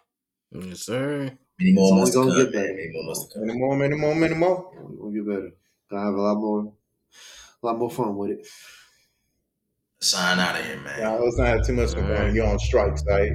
Yes, 0.52 0.82
sir. 0.82 1.38
Many 1.60 1.74
more 1.74 2.08
It's 2.08 2.16
only 2.16 2.32
gonna 2.32 2.44
get 2.46 2.54
better. 2.54 2.74
man. 2.74 2.76
Many 2.76 2.94
more. 2.94 3.16
Many 3.36 3.60
more, 3.60 3.76
many 3.76 3.96
more, 3.96 4.16
many 4.16 4.36
more. 4.36 4.72
We'll 4.98 5.12
get 5.12 5.26
better. 5.28 5.52
Gonna 5.90 6.06
have 6.06 6.14
a 6.14 6.22
lot 6.22 6.38
more, 6.38 6.74
a 7.62 7.66
lot 7.66 7.78
more 7.78 7.90
fun 7.92 8.16
with 8.16 8.32
it. 8.32 8.48
Sign 10.02 10.40
out 10.40 10.58
of 10.60 10.66
here, 10.66 10.80
man. 10.80 11.00
Now, 11.02 11.20
let's 11.20 11.38
not 11.38 11.48
have 11.48 11.66
too 11.66 11.74
much 11.74 11.94
fun. 11.94 12.04
Alright. 12.06 12.34
You're 12.34 12.48
on 12.48 12.60
strike, 12.60 12.98
right? 13.06 13.34